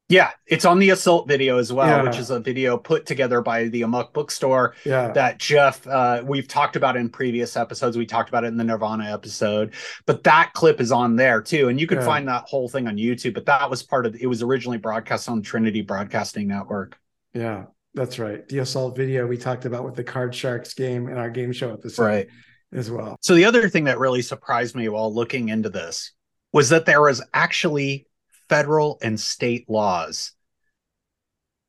Yeah, 0.08 0.30
it's 0.46 0.66
on 0.66 0.78
the 0.78 0.90
assault 0.90 1.26
video 1.26 1.56
as 1.56 1.72
well, 1.72 1.86
Yeah. 1.86 2.02
which 2.02 2.18
is 2.18 2.28
a 2.30 2.38
video 2.38 2.76
put 2.76 3.06
together 3.06 3.40
by 3.40 3.68
the 3.68 3.82
Amok 3.82 4.12
Bookstore 4.12 4.74
Yeah. 4.84 5.10
that 5.12 5.38
Jeff 5.38 5.86
uh, 5.86 6.22
we've 6.24 6.46
talked 6.48 6.76
about 6.76 6.96
in 6.96 7.08
previous 7.08 7.56
episodes. 7.56 7.96
We 7.96 8.04
talked 8.04 8.28
about 8.28 8.44
it 8.44 8.48
in 8.48 8.58
the 8.58 8.64
Nirvana 8.64 9.10
episode, 9.10 9.72
but 10.04 10.22
that 10.24 10.52
clip 10.52 10.80
is 10.82 10.92
on 10.92 11.16
there 11.16 11.40
too, 11.40 11.68
and 11.68 11.80
you 11.80 11.86
can 11.86 11.98
Yeah. 11.98 12.04
find 12.04 12.28
that 12.28 12.44
whole 12.46 12.68
thing 12.68 12.88
on 12.88 12.96
YouTube. 12.96 13.32
But 13.32 13.46
that 13.46 13.70
was 13.70 13.82
part 13.82 14.04
of 14.04 14.14
it 14.14 14.26
was 14.26 14.42
originally 14.42 14.76
broadcast 14.78 15.28
on 15.30 15.40
Trinity 15.40 15.80
Broadcasting 15.80 16.46
Network. 16.46 16.98
Yeah, 17.32 17.66
that's 17.94 18.18
right. 18.18 18.46
The 18.48 18.58
assault 18.58 18.94
video 18.94 19.26
we 19.26 19.38
talked 19.38 19.64
about 19.64 19.84
with 19.84 19.94
the 19.94 20.04
Card 20.04 20.34
Sharks 20.34 20.74
game 20.74 21.08
in 21.08 21.16
our 21.16 21.30
game 21.30 21.52
show 21.52 21.72
episode 21.72 22.04
Right. 22.04 22.28
as 22.74 22.90
well. 22.90 23.16
So 23.22 23.34
the 23.34 23.46
other 23.46 23.66
thing 23.70 23.84
that 23.84 23.98
really 23.98 24.20
surprised 24.20 24.74
me 24.76 24.90
while 24.90 25.14
looking 25.14 25.48
into 25.48 25.70
this 25.70 26.12
was 26.52 26.68
that 26.68 26.84
there 26.84 27.00
was 27.00 27.22
actually 27.32 28.06
federal 28.52 28.98
and 29.00 29.18
state 29.18 29.64
laws 29.70 30.32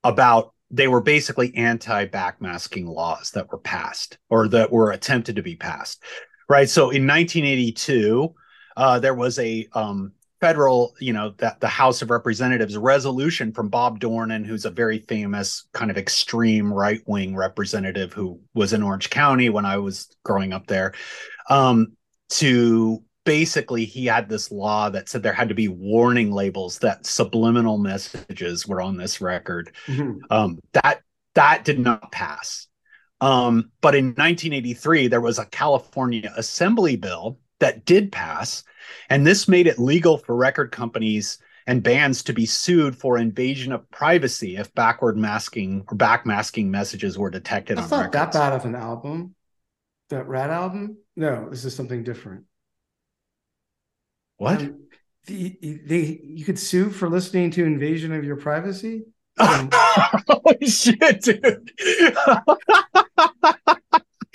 about 0.03 0.53
they 0.69 0.89
were 0.89 0.99
basically 0.99 1.55
anti 1.55 2.05
backmasking 2.07 2.86
laws 2.86 3.31
that 3.31 3.49
were 3.49 3.59
passed 3.59 4.17
or 4.29 4.49
that 4.49 4.69
were 4.69 4.91
attempted 4.91 5.38
to 5.38 5.41
be 5.41 5.55
passed. 5.55 6.03
Right. 6.49 6.69
So 6.69 6.89
in 6.89 7.07
1982, 7.07 8.36
uh, 8.75 8.99
there 8.99 9.13
was 9.13 9.39
a 9.39 9.65
um, 9.71 10.11
federal, 10.41 10.93
you 10.99 11.13
know, 11.13 11.29
that 11.38 11.61
the 11.61 11.69
House 11.69 12.01
of 12.01 12.09
Representatives 12.09 12.75
resolution 12.75 13.53
from 13.53 13.69
Bob 13.69 14.01
Dornan, 14.01 14.45
who's 14.45 14.65
a 14.65 14.69
very 14.69 14.99
famous 15.07 15.67
kind 15.71 15.89
of 15.89 15.97
extreme 15.97 16.73
right 16.73 17.01
wing 17.05 17.34
representative 17.34 18.11
who 18.11 18.41
was 18.53 18.73
in 18.73 18.84
Orange 18.84 19.09
County 19.09 19.49
when 19.49 19.65
I 19.65 19.77
was 19.77 20.13
growing 20.25 20.51
up 20.51 20.67
there, 20.67 20.93
um, 21.49 21.93
to 22.31 23.01
basically 23.26 23.86
he 23.86 24.05
had 24.05 24.28
this 24.30 24.51
law 24.51 24.89
that 24.89 25.07
said 25.09 25.24
there 25.24 25.34
had 25.34 25.49
to 25.49 25.55
be 25.55 25.67
warning 25.67 26.32
labels 26.32 26.80
that 26.80 27.05
subliminal 27.05 27.78
messages 27.78 28.67
were 28.67 28.82
on 28.82 28.97
this 28.97 29.21
record. 29.21 29.71
Mhm. 29.88 30.19
Um, 30.30 30.59
that 30.74 31.01
that 31.36 31.63
did 31.65 31.80
not 31.80 32.11
pass. 32.11 32.67
Um, 33.21 33.71
but 33.82 33.95
in 33.95 34.13
1983, 34.17 35.07
there 35.07 35.21
was 35.21 35.39
a 35.39 35.45
California 35.45 36.32
Assembly 36.36 36.95
bill 36.97 37.39
that 37.59 37.86
did 37.86 38.11
pass, 38.11 38.63
and 39.09 39.26
this 39.26 39.47
made 39.47 39.65
it 39.65 39.80
legal 39.80 40.17
for 40.17 40.36
record 40.36 40.71
companies 40.71 41.39
and 41.65 41.82
bands 41.82 42.24
to 42.24 42.34
be 42.34 42.45
sued 42.45 42.95
for 42.97 43.17
invasion 43.17 43.71
of 43.71 43.89
privacy 43.89 44.57
if 44.57 44.74
backward 44.76 45.17
masking 45.17 45.86
or 45.89 45.97
backmasking 45.97 46.67
messages 46.67 47.18
were 47.18 47.30
detected 47.30 47.77
That's 47.77 47.89
on 47.91 47.99
not 47.99 48.14
records. 48.14 48.34
that 48.35 48.39
bad 48.39 48.53
of 48.53 48.65
an 48.65 48.76
album. 48.76 49.35
That 50.10 50.27
Ratt 50.27 50.49
album? 50.49 50.98
No, 51.15 51.49
this 51.49 51.64
is 51.64 51.73
something 51.73 52.03
different. 52.03 52.43
What? 54.44 54.60
Um, 54.60 54.80
the, 55.26 55.57
they 55.61 56.20
you 56.22 56.44
could 56.44 56.60
sue 56.60 56.90
for 56.90 57.10
listening 57.10 57.49
to 57.52 57.64
Invasion 57.64 58.11
of 58.11 58.26
Your 58.26 58.36
Privacy. 58.36 59.06
Holy 59.40 60.68
shit, 60.68 61.22
dude. 61.22 61.72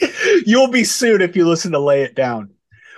You'll 0.46 0.70
be 0.70 0.84
sued 0.84 1.20
if 1.20 1.36
you 1.36 1.46
listen 1.46 1.72
to 1.72 1.78
Lay 1.78 2.04
It 2.04 2.14
Down. 2.14 2.54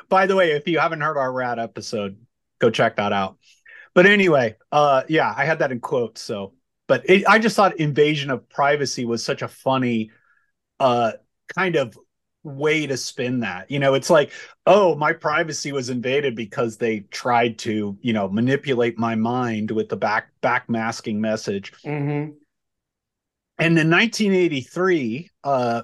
By 0.08 0.26
the 0.26 0.36
way, 0.36 0.52
if 0.52 0.68
you 0.68 0.78
haven't 0.78 1.00
heard 1.00 1.16
our 1.16 1.32
Ratt 1.32 1.58
episode, 1.58 2.16
go 2.60 2.70
check 2.70 2.94
that 2.96 3.12
out. 3.12 3.38
But 3.92 4.06
anyway, 4.06 4.54
uh 4.70 5.02
yeah, 5.08 5.34
I 5.36 5.44
had 5.44 5.58
that 5.58 5.72
in 5.72 5.80
quotes, 5.80 6.22
so 6.22 6.54
but 6.86 7.10
it, 7.10 7.26
I 7.26 7.40
just 7.40 7.56
thought 7.56 7.80
invasion 7.80 8.30
of 8.30 8.48
privacy 8.48 9.04
was 9.04 9.24
such 9.24 9.42
a 9.42 9.48
funny 9.48 10.12
uh 10.78 11.10
kind 11.52 11.74
of 11.74 11.98
way 12.42 12.86
to 12.86 12.96
spin 12.96 13.40
that. 13.40 13.70
You 13.70 13.78
know, 13.78 13.94
it's 13.94 14.10
like, 14.10 14.32
oh, 14.66 14.94
my 14.94 15.12
privacy 15.12 15.72
was 15.72 15.90
invaded 15.90 16.34
because 16.34 16.76
they 16.76 17.00
tried 17.00 17.58
to, 17.60 17.98
you 18.00 18.12
know, 18.12 18.28
manipulate 18.28 18.98
my 18.98 19.14
mind 19.14 19.70
with 19.70 19.88
the 19.88 19.96
back 19.96 20.30
back 20.40 20.68
masking 20.68 21.20
message. 21.20 21.72
Mhm. 21.84 22.34
And 23.58 23.78
in 23.78 23.90
1983, 23.90 25.30
uh, 25.44 25.82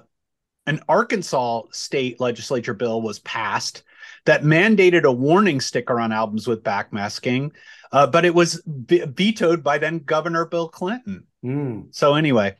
an 0.65 0.81
Arkansas 0.89 1.63
state 1.71 2.19
legislature 2.19 2.73
bill 2.73 3.01
was 3.01 3.19
passed 3.19 3.83
that 4.25 4.43
mandated 4.43 5.03
a 5.03 5.11
warning 5.11 5.61
sticker 5.61 5.99
on 5.99 6.11
albums 6.11 6.47
with 6.47 6.63
backmasking, 6.63 7.51
uh, 7.91 8.07
but 8.07 8.25
it 8.25 8.35
was 8.35 8.61
vetoed 8.65 9.63
by 9.63 9.77
then 9.77 9.99
Governor 9.99 10.45
Bill 10.45 10.67
Clinton. 10.67 11.25
Mm, 11.45 11.95
So 11.95 12.15
anyway, 12.15 12.55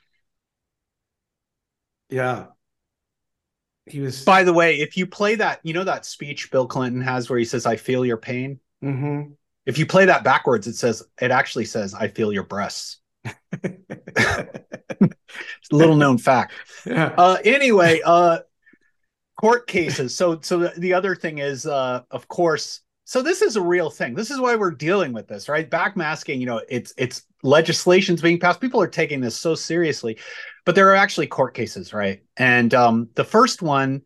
yeah. 2.09 2.47
He 3.87 3.99
was. 4.01 4.23
by 4.23 4.43
the 4.43 4.53
way, 4.53 4.79
if 4.79 4.97
you 4.97 5.07
play 5.07 5.35
that, 5.35 5.59
you 5.63 5.73
know 5.73 5.83
that 5.83 6.05
speech 6.05 6.51
Bill 6.51 6.67
Clinton 6.67 7.01
has 7.01 7.29
where 7.29 7.39
he 7.39 7.45
says, 7.45 7.65
"I 7.65 7.75
feel 7.75 8.05
your 8.05 8.17
pain." 8.17 8.59
Mhm. 8.83 9.33
If 9.65 9.77
you 9.77 9.85
play 9.85 10.05
that 10.05 10.23
backwards, 10.23 10.67
it 10.67 10.75
says 10.75 11.03
it 11.21 11.31
actually 11.31 11.65
says, 11.65 11.93
"I 11.93 12.07
feel 12.07 12.31
your 12.33 12.43
breasts." 12.43 12.99
It's 14.99 15.71
a 15.71 15.75
little 15.75 15.95
known 15.95 16.17
fact. 16.17 16.53
Yeah. 16.85 17.13
Uh, 17.17 17.37
anyway, 17.43 18.01
uh, 18.05 18.39
court 19.39 19.67
cases. 19.67 20.15
So, 20.15 20.39
so 20.41 20.59
the, 20.59 20.73
the 20.77 20.93
other 20.93 21.15
thing 21.15 21.39
is, 21.39 21.65
uh, 21.65 22.03
of 22.11 22.27
course, 22.27 22.81
so 23.05 23.21
this 23.21 23.41
is 23.41 23.55
a 23.55 23.61
real 23.61 23.89
thing. 23.89 24.15
This 24.15 24.31
is 24.31 24.39
why 24.39 24.55
we're 24.55 24.71
dealing 24.71 25.13
with 25.13 25.27
this, 25.27 25.47
right? 25.47 25.69
Backmasking. 25.69 26.39
You 26.39 26.45
know, 26.45 26.61
it's 26.69 26.93
it's 26.97 27.23
legislation's 27.43 28.21
being 28.21 28.39
passed. 28.39 28.59
People 28.59 28.81
are 28.81 28.87
taking 28.87 29.21
this 29.21 29.37
so 29.37 29.55
seriously, 29.55 30.17
but 30.67 30.75
there 30.75 30.91
are 30.91 30.95
actually 30.95 31.27
court 31.27 31.53
cases, 31.53 31.93
right? 31.93 32.21
And 32.35 32.73
um, 32.73 33.07
the 33.15 33.23
first 33.23 33.61
one 33.61 34.01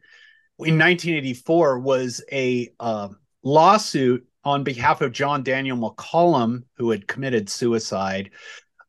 in 0.59 0.77
1984 0.77 1.79
was 1.79 2.23
a 2.31 2.71
uh, 2.79 3.07
lawsuit 3.41 4.27
on 4.43 4.63
behalf 4.63 5.01
of 5.01 5.11
John 5.11 5.41
Daniel 5.41 5.75
McCollum, 5.75 6.65
who 6.75 6.91
had 6.91 7.07
committed 7.07 7.49
suicide 7.49 8.29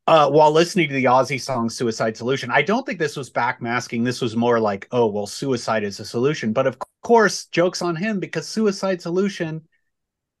uh, 0.05 0.29
while 0.29 0.51
listening 0.51 0.87
to 0.89 0.93
the 0.93 1.05
Ozzy 1.05 1.41
song 1.41 1.67
Suicide 1.67 2.15
Solution. 2.15 2.51
I 2.51 2.61
don't 2.61 2.85
think 2.85 2.99
this 2.99 3.17
was 3.17 3.31
backmasking. 3.31 4.05
This 4.05 4.21
was 4.21 4.35
more 4.35 4.59
like, 4.59 4.87
oh, 4.91 5.07
well, 5.07 5.25
suicide 5.25 5.83
is 5.83 5.99
a 5.99 6.05
solution. 6.05 6.53
But 6.53 6.67
of 6.67 6.77
course, 7.01 7.45
jokes 7.45 7.81
on 7.81 7.95
him 7.95 8.19
because 8.19 8.47
Suicide 8.47 9.01
Solution, 9.01 9.63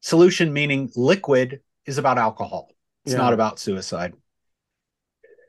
solution 0.01 0.53
meaning 0.53 0.91
liquid, 0.95 1.61
is 1.87 1.97
about 1.97 2.19
alcohol. 2.19 2.69
It's 3.05 3.13
Yeah. 3.13 3.21
not 3.21 3.33
about 3.33 3.57
suicide. 3.57 4.13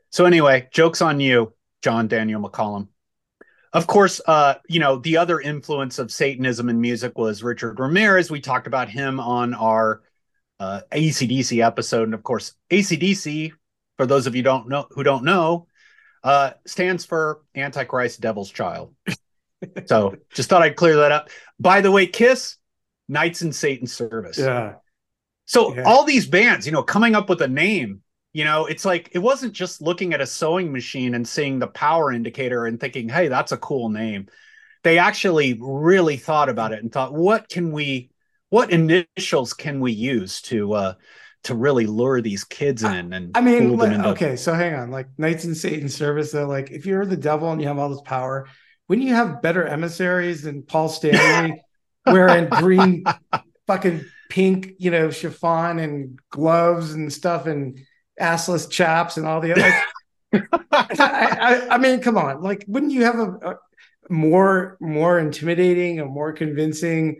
So, 0.09 0.25
anyway, 0.25 0.67
jokes 0.71 1.01
on 1.01 1.19
you, 1.19 1.53
John 1.85 2.07
Daniel 2.07 2.41
McCollum. 2.41 2.87
Of 3.71 3.85
course, 3.85 4.19
uh, 4.25 4.55
you 4.67 4.79
know, 4.79 4.97
the 4.97 5.17
other 5.17 5.39
influence 5.39 5.99
of 5.99 6.11
Satanism 6.11 6.67
in 6.67 6.81
music 6.81 7.15
was 7.15 7.43
Richard 7.43 7.79
Ramirez. 7.79 8.31
We 8.31 8.41
talked 8.41 8.65
about 8.65 8.89
him 8.89 9.19
on 9.19 9.53
our 9.53 10.01
uh, 10.59 10.81
ACDC 10.91 11.63
episode. 11.63 12.05
And 12.05 12.15
of 12.15 12.23
course, 12.23 12.53
ACDC, 12.71 13.51
for 13.97 14.07
those 14.07 14.25
of 14.25 14.35
you 14.35 14.41
don't 14.41 14.67
know 14.67 14.87
who 14.89 15.03
don't 15.03 15.25
know, 15.25 15.67
uh, 16.23 16.53
stands 16.65 17.05
for 17.05 17.43
Antichrist 17.53 18.19
Devil's 18.19 18.49
Child. 18.49 18.95
so 19.85 20.15
just 20.33 20.49
thought 20.49 20.63
I'd 20.63 20.75
clear 20.75 20.95
that 20.95 21.11
up. 21.11 21.29
By 21.59 21.81
the 21.81 21.91
way, 21.91 22.07
Kiss, 22.07 22.57
Knights 23.07 23.43
in 23.43 23.53
Satan's 23.53 23.93
Service. 23.93 24.39
Yeah. 24.39 24.77
So 25.45 25.75
Yeah. 25.75 25.83
all 25.83 26.03
these 26.03 26.25
bands, 26.25 26.65
you 26.65 26.71
know, 26.71 26.81
coming 26.81 27.13
up 27.13 27.29
with 27.29 27.43
a 27.43 27.47
name, 27.47 28.01
you 28.35 28.43
know, 28.43 28.65
it's 28.65 28.83
like 28.83 29.11
it 29.13 29.19
wasn't 29.19 29.53
just 29.53 29.81
looking 29.81 30.13
at 30.13 30.19
a 30.19 30.25
sewing 30.25 30.73
machine 30.73 31.15
and 31.15 31.25
seeing 31.25 31.57
the 31.57 31.67
power 31.67 32.11
indicator 32.11 32.65
and 32.65 32.77
thinking, 32.77 33.07
"Hey, 33.07 33.29
that's 33.29 33.53
a 33.53 33.57
cool 33.57 33.87
name." 33.87 34.27
They 34.83 34.97
actually 34.97 35.57
really 35.61 36.17
thought 36.17 36.49
about 36.49 36.73
it 36.73 36.83
and 36.83 36.91
thought, 36.91 37.13
"What 37.13 37.47
can 37.47 37.71
we 37.71 38.09
what 38.49 38.71
initials 38.71 39.53
can 39.53 39.79
we 39.79 39.93
use 39.93 40.41
to 40.43 40.73
uh 40.73 40.93
to 41.43 41.55
really 41.55 41.85
lure 41.85 42.19
these 42.19 42.43
kids 42.43 42.83
in 42.83 43.13
and 43.13 43.31
I 43.37 43.39
mean, 43.39 43.77
like, 43.77 43.93
into 43.93 44.09
okay, 44.09 44.35
so 44.35 44.53
hang 44.53 44.75
on. 44.75 44.91
Like 44.91 45.07
Knights 45.17 45.45
in 45.45 45.55
Satan 45.55 45.87
service, 45.87 46.33
though, 46.33 46.45
like 46.45 46.71
if 46.71 46.85
you're 46.85 47.05
the 47.05 47.15
devil 47.15 47.53
and 47.53 47.61
you 47.61 47.69
have 47.69 47.79
all 47.79 47.87
this 47.87 48.01
power, 48.01 48.49
wouldn't 48.89 49.07
you 49.07 49.15
have 49.15 49.41
better 49.41 49.65
emissaries 49.65 50.41
than 50.41 50.61
Paul 50.61 50.89
Stanley 50.89 51.63
wearing 52.05 52.49
green 52.49 53.05
fucking 53.65 54.03
pink, 54.29 54.73
you 54.77 54.91
know, 54.91 55.09
chiffon 55.09 55.79
and 55.79 56.19
gloves 56.31 56.91
and 56.91 57.13
stuff 57.13 57.45
and 57.45 57.79
assless 58.19 58.69
chaps 58.69 59.17
and 59.17 59.25
all 59.27 59.41
the 59.41 59.51
other 59.51 59.73
I, 60.71 60.87
I, 61.69 61.75
I 61.75 61.77
mean, 61.77 62.01
come 62.01 62.17
on. 62.17 62.41
Like, 62.41 62.65
wouldn't 62.67 62.91
you 62.91 63.05
have 63.05 63.19
a, 63.19 63.29
a 63.51 63.57
more 64.09 64.77
more 64.81 65.17
intimidating 65.19 65.99
and 65.99 66.11
more 66.11 66.33
convincing 66.33 67.17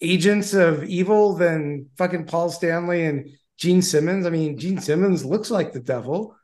agents 0.00 0.52
of 0.52 0.82
evil 0.84 1.34
than 1.34 1.88
fucking 1.96 2.26
Paul 2.26 2.50
Stanley 2.50 3.04
and 3.04 3.30
Gene 3.58 3.82
Simmons? 3.82 4.26
I 4.26 4.30
mean, 4.30 4.58
Gene 4.58 4.80
Simmons 4.80 5.24
looks 5.24 5.50
like 5.50 5.72
the 5.72 5.80
devil. 5.80 6.34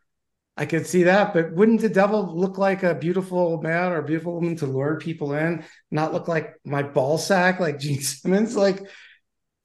I 0.56 0.66
could 0.66 0.86
see 0.86 1.04
that, 1.04 1.34
but 1.34 1.52
wouldn't 1.52 1.80
the 1.80 1.88
devil 1.88 2.36
look 2.36 2.58
like 2.58 2.82
a 2.82 2.94
beautiful 2.94 3.60
man 3.62 3.92
or 3.92 4.02
beautiful 4.02 4.34
woman 4.34 4.56
to 4.56 4.66
lure 4.66 4.98
people 4.98 5.32
in, 5.32 5.64
not 5.90 6.12
look 6.12 6.26
like 6.28 6.54
my 6.64 6.82
ball 6.82 7.16
sack 7.18 7.60
like 7.60 7.78
Gene 7.80 8.00
Simmons? 8.00 8.56
Like, 8.56 8.80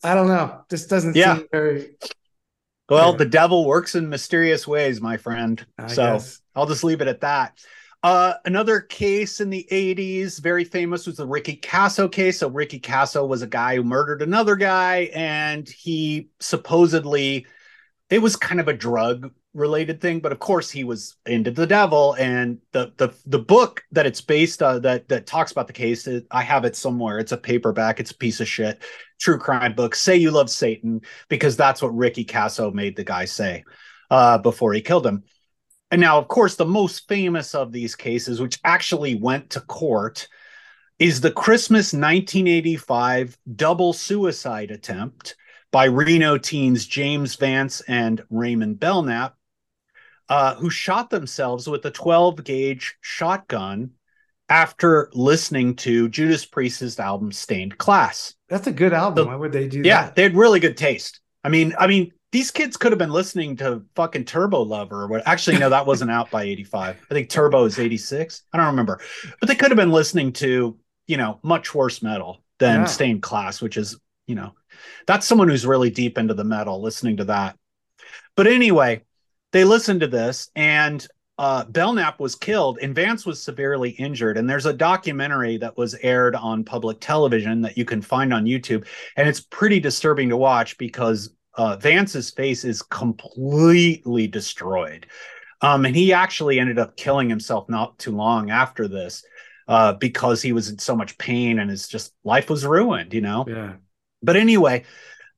I 0.03 0.15
don't 0.15 0.27
know. 0.27 0.63
This 0.69 0.87
doesn't 0.87 1.15
Yeah. 1.15 1.37
seem 1.37 1.47
very 1.51 1.95
Well, 2.93 3.11
Yeah. 3.11 3.17
the 3.17 3.25
devil 3.25 3.65
works 3.65 3.95
in 3.95 4.09
mysterious 4.09 4.67
ways, 4.67 5.01
my 5.01 5.17
friend. 5.17 5.65
I 5.77 5.87
so 5.87 6.13
guess. 6.13 6.39
I'll 6.55 6.67
just 6.67 6.83
leave 6.83 7.01
it 7.01 7.07
at 7.07 7.21
that. 7.21 7.59
Uh, 8.03 8.33
another 8.43 8.81
case 8.81 9.39
in 9.39 9.49
the 9.49 9.65
80s, 9.71 10.39
very 10.39 10.65
famous, 10.65 11.07
was 11.07 11.17
the 11.17 11.25
Ricky 11.25 11.55
Kasso 11.55 12.11
case. 12.11 12.39
So, 12.39 12.49
Ricky 12.49 12.79
Kasso 12.79 13.25
was 13.27 13.41
a 13.41 13.47
guy 13.47 13.77
who 13.77 13.83
murdered 13.83 14.21
another 14.21 14.57
guy, 14.57 15.09
and 15.13 15.67
he 15.67 16.27
supposedly, 16.39 17.47
it 18.09 18.19
was 18.19 18.35
kind 18.35 18.59
of 18.59 18.67
a 18.67 18.73
drug 18.73 19.31
related 19.53 20.01
thing, 20.01 20.19
but 20.19 20.31
of 20.31 20.39
course 20.39 20.69
he 20.69 20.83
was 20.83 21.15
into 21.25 21.51
the 21.51 21.67
devil. 21.67 22.15
And 22.19 22.57
the 22.71 22.91
the 22.97 23.13
the 23.25 23.39
book 23.39 23.83
that 23.91 24.05
it's 24.05 24.19
based 24.19 24.61
on 24.63 24.81
that 24.81 25.07
that 25.09 25.27
talks 25.27 25.51
about 25.51 25.67
the 25.67 25.73
case, 25.73 26.07
I 26.31 26.41
have 26.41 26.65
it 26.65 26.75
somewhere. 26.75 27.19
It's 27.19 27.31
a 27.31 27.37
paperback, 27.37 27.99
it's 27.99 28.11
a 28.11 28.17
piece 28.17 28.41
of 28.41 28.47
shit. 28.47 28.81
True 29.23 29.37
crime 29.37 29.73
book. 29.73 29.95
Say 29.95 30.17
you 30.17 30.31
love 30.31 30.49
Satan, 30.49 30.99
because 31.29 31.55
that's 31.55 31.81
what 31.81 31.95
Ricky 31.95 32.25
Kasso 32.25 32.73
made 32.73 32.97
the 32.97 33.05
guy 33.05 33.23
say 33.23 33.63
uh, 34.11 34.37
before 34.37 34.73
he 34.73 34.81
killed 34.81 35.07
him. 35.07 35.23
And 35.91 36.01
now, 36.01 36.17
of 36.17 36.27
course, 36.27 36.57
the 36.57 36.65
most 36.65 37.07
famous 37.07 37.55
of 37.55 37.71
these 37.71 37.95
cases, 37.95 38.41
which 38.41 38.59
actually 38.65 39.15
went 39.15 39.51
to 39.51 39.61
court, 39.61 40.27
is 40.99 41.21
the 41.21 41.31
Christmas 41.31 41.93
1985 41.93 43.37
double 43.55 43.93
suicide 43.93 44.71
attempt 44.71 45.37
by 45.71 45.85
Reno 45.85 46.37
teens 46.37 46.85
James 46.85 47.35
Vance 47.35 47.79
and 47.87 48.21
Raymond 48.29 48.81
Belknap, 48.81 49.37
uh, 50.27 50.55
who 50.55 50.69
shot 50.69 51.09
themselves 51.09 51.65
with 51.65 51.85
a 51.85 51.91
12 51.91 52.43
gauge 52.43 52.97
shotgun 52.99 53.91
after 54.49 55.09
listening 55.13 55.75
to 55.77 56.09
Judas 56.09 56.45
Priest's 56.45 56.99
album 56.99 57.31
Stained 57.31 57.77
Class. 57.77 58.35
That's 58.49 58.67
a 58.67 58.71
good 58.71 58.93
album. 58.93 59.25
So- 59.25 59.29
Why 59.29 59.35
would 59.35 59.51
they 59.51 59.67
do 59.67 59.81
Yeah, 59.83 60.03
that? 60.05 60.15
they 60.15 60.23
had 60.23 60.35
really 60.35 60.59
good 60.59 60.77
taste. 60.77 61.19
I 61.43 61.49
mean, 61.49 61.73
I 61.77 61.87
mean, 61.87 62.11
these 62.31 62.51
kids 62.51 62.77
could 62.77 62.91
have 62.91 62.99
been 62.99 63.11
listening 63.11 63.57
to 63.57 63.83
fucking 63.95 64.25
Turbo 64.25 64.61
Lover 64.63 65.03
or 65.03 65.07
what. 65.07 65.27
Actually, 65.27 65.59
no, 65.59 65.69
that 65.69 65.85
wasn't 65.85 66.09
out 66.11 66.31
by 66.31 66.43
85. 66.43 66.97
I 67.09 67.13
think 67.13 67.29
Turbo 67.29 67.65
is 67.65 67.77
86. 67.79 68.43
I 68.51 68.57
don't 68.57 68.67
remember. 68.67 68.99
But 69.39 69.49
they 69.49 69.55
could 69.55 69.69
have 69.71 69.77
been 69.77 69.91
listening 69.91 70.33
to, 70.33 70.77
you 71.07 71.17
know, 71.17 71.39
much 71.43 71.75
worse 71.75 72.01
metal 72.01 72.43
than 72.59 72.81
Yeah. 72.81 72.85
Stained 72.85 73.21
Class, 73.21 73.61
which 73.61 73.77
is, 73.77 73.97
you 74.25 74.35
know, 74.35 74.53
that's 75.05 75.27
someone 75.27 75.47
who's 75.47 75.65
really 75.65 75.89
deep 75.91 76.17
into 76.17 76.33
the 76.33 76.43
metal 76.43 76.81
listening 76.81 77.17
to 77.17 77.25
that. 77.25 77.55
But 78.35 78.47
anyway, 78.47 79.03
they 79.51 79.63
listened 79.63 79.99
to 80.01 80.07
this 80.07 80.49
and 80.55 81.05
uh, 81.43 81.65
Belknap 81.65 82.21
was 82.21 82.35
killed 82.35 82.79
and 82.81 82.95
Vance 82.95 83.25
was 83.25 83.43
severely 83.43 83.89
injured. 83.89 84.37
And 84.37 84.49
there's 84.49 84.65
a 84.65 84.71
documentary 84.71 85.57
that 85.57 85.75
was 85.75 85.93
aired 85.95 86.37
on 86.37 86.63
public 86.63 87.01
television 87.01 87.59
that 87.63 87.77
you 87.77 87.83
can 87.83 88.01
find 88.01 88.33
on 88.33 88.45
YouTube. 88.45 88.87
And 89.17 89.27
it's 89.27 89.41
pretty 89.41 89.81
disturbing 89.81 90.29
to 90.29 90.37
watch 90.37 90.77
because 90.77 91.35
uh, 91.55 91.75
Vance's 91.75 92.31
face 92.31 92.63
is 92.63 92.81
completely 92.81 94.25
destroyed. 94.25 95.05
Um, 95.59 95.83
and 95.83 95.93
he 95.93 96.13
actually 96.13 96.61
ended 96.61 96.79
up 96.79 96.95
killing 96.95 97.27
himself 97.27 97.67
not 97.67 97.99
too 97.99 98.15
long 98.15 98.49
after 98.49 98.87
this 98.87 99.25
uh, 99.67 99.91
because 99.91 100.41
he 100.41 100.53
was 100.53 100.69
in 100.69 100.79
so 100.79 100.95
much 100.95 101.17
pain 101.17 101.59
and 101.59 101.69
his 101.69 101.89
just 101.89 102.13
life 102.23 102.49
was 102.49 102.65
ruined, 102.65 103.13
you 103.13 103.19
know? 103.19 103.43
Yeah. 103.45 103.73
But 104.21 104.37
anyway, 104.37 104.85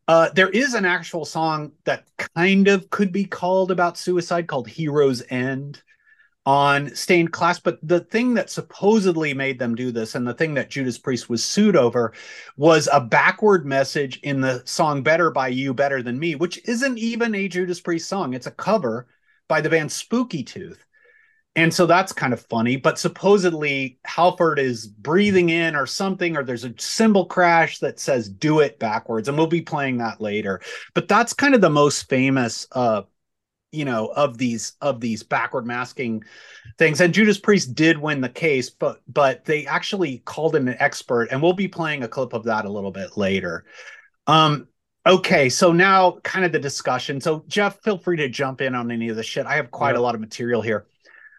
uh, 0.07 0.29
there 0.35 0.49
is 0.49 0.75
an 0.75 0.85
actual 0.85 1.25
song 1.25 1.71
that 1.85 2.03
kind 2.35 2.67
of 2.67 2.91
could 2.91 3.11
be 3.11 3.25
called 3.25 3.71
about 3.71 3.97
suicide 3.97 4.45
called 4.45 4.67
Hero's 4.67 5.23
End 5.31 5.81
on 6.45 6.93
Stained 6.93 7.31
Class. 7.31 7.59
But 7.59 7.79
the 7.81 8.01
thing 8.01 8.35
that 8.35 8.49
supposedly 8.49 9.33
made 9.33 9.59
them 9.59 9.75
do 9.75 9.91
this 9.91 10.15
and 10.15 10.27
the 10.27 10.33
thing 10.33 10.53
that 10.55 10.69
Judas 10.69 10.97
Priest 10.97 11.29
was 11.29 11.43
sued 11.43 11.75
over 11.75 12.13
was 12.57 12.87
a 12.91 13.01
backward 13.01 13.65
message 13.65 14.19
in 14.21 14.41
the 14.41 14.61
song 14.65 15.01
Better 15.03 15.31
by 15.31 15.47
You, 15.47 15.73
Better 15.73 16.03
Than 16.03 16.19
Me, 16.19 16.35
which 16.35 16.61
isn't 16.67 16.97
even 16.97 17.33
a 17.33 17.47
Judas 17.47 17.79
Priest 17.79 18.07
song. 18.07 18.33
It's 18.33 18.47
a 18.47 18.51
cover 18.51 19.07
by 19.47 19.61
the 19.61 19.69
band 19.69 19.91
Spooky 19.91 20.43
Tooth. 20.43 20.85
And 21.57 21.73
so 21.73 21.85
that's 21.85 22.11
kind 22.11 22.33
of 22.33 22.41
funny. 22.41 22.75
But 22.75 22.99
supposedly 22.99 23.97
Halford 24.03 24.59
is 24.59 24.87
breathing 24.87 25.49
in 25.49 25.75
or 25.75 25.85
something, 25.85 26.35
or 26.35 26.43
there's 26.43 26.65
a 26.65 26.73
cymbal 26.77 27.25
crash 27.25 27.79
that 27.79 27.99
says 27.99 28.27
do 28.27 28.59
it 28.59 28.77
backwards. 28.77 29.29
And 29.29 29.37
we'll 29.37 29.47
be 29.47 29.61
playing 29.61 29.99
that 29.99 30.19
later. 30.19 30.59
But 30.93 31.07
that's 31.07 31.33
kind 31.33 31.55
of 31.55 31.61
the 31.61 31.69
most 31.69 32.09
famous 32.09 32.67
uh, 32.73 33.03
you 33.71 33.85
know 33.85 34.07
of 34.07 34.37
these 34.37 34.73
of 34.81 34.99
these 34.99 35.23
backward 35.23 35.65
masking 35.65 36.23
things. 36.77 37.01
And 37.01 37.13
judas 37.13 37.37
priest 37.37 37.75
did 37.75 37.97
win 37.97 38.21
the 38.21 38.29
case 38.29 38.69
but 38.69 39.01
but 39.07 39.45
they 39.45 39.65
actually 39.65 40.19
called 40.19 40.55
in 40.55 40.67
an 40.67 40.77
expert 40.79 41.29
and 41.31 41.41
we'll 41.41 41.53
be 41.53 41.67
playing 41.67 42.03
a 42.03 42.07
clip 42.07 42.33
of 42.33 42.43
that 42.45 42.65
a 42.65 42.71
little 42.71 42.91
bit 42.91 43.17
later. 43.17 43.65
Um 44.27 44.67
okay 45.05 45.49
so 45.49 45.71
now 45.71 46.19
kind 46.23 46.45
of 46.45 46.51
the 46.51 46.59
discussion. 46.59 47.19
So 47.21 47.43
jeff 47.47 47.81
feel 47.83 47.97
free 47.97 48.17
to 48.17 48.29
jump 48.29 48.61
in 48.61 48.75
on 48.75 48.91
any 48.91 49.09
of 49.09 49.15
the 49.15 49.23
shit. 49.23 49.45
I 49.45 49.55
have 49.55 49.71
quite 49.71 49.95
a 49.95 50.01
lot 50.01 50.15
of 50.15 50.21
material 50.21 50.61
here. 50.61 50.87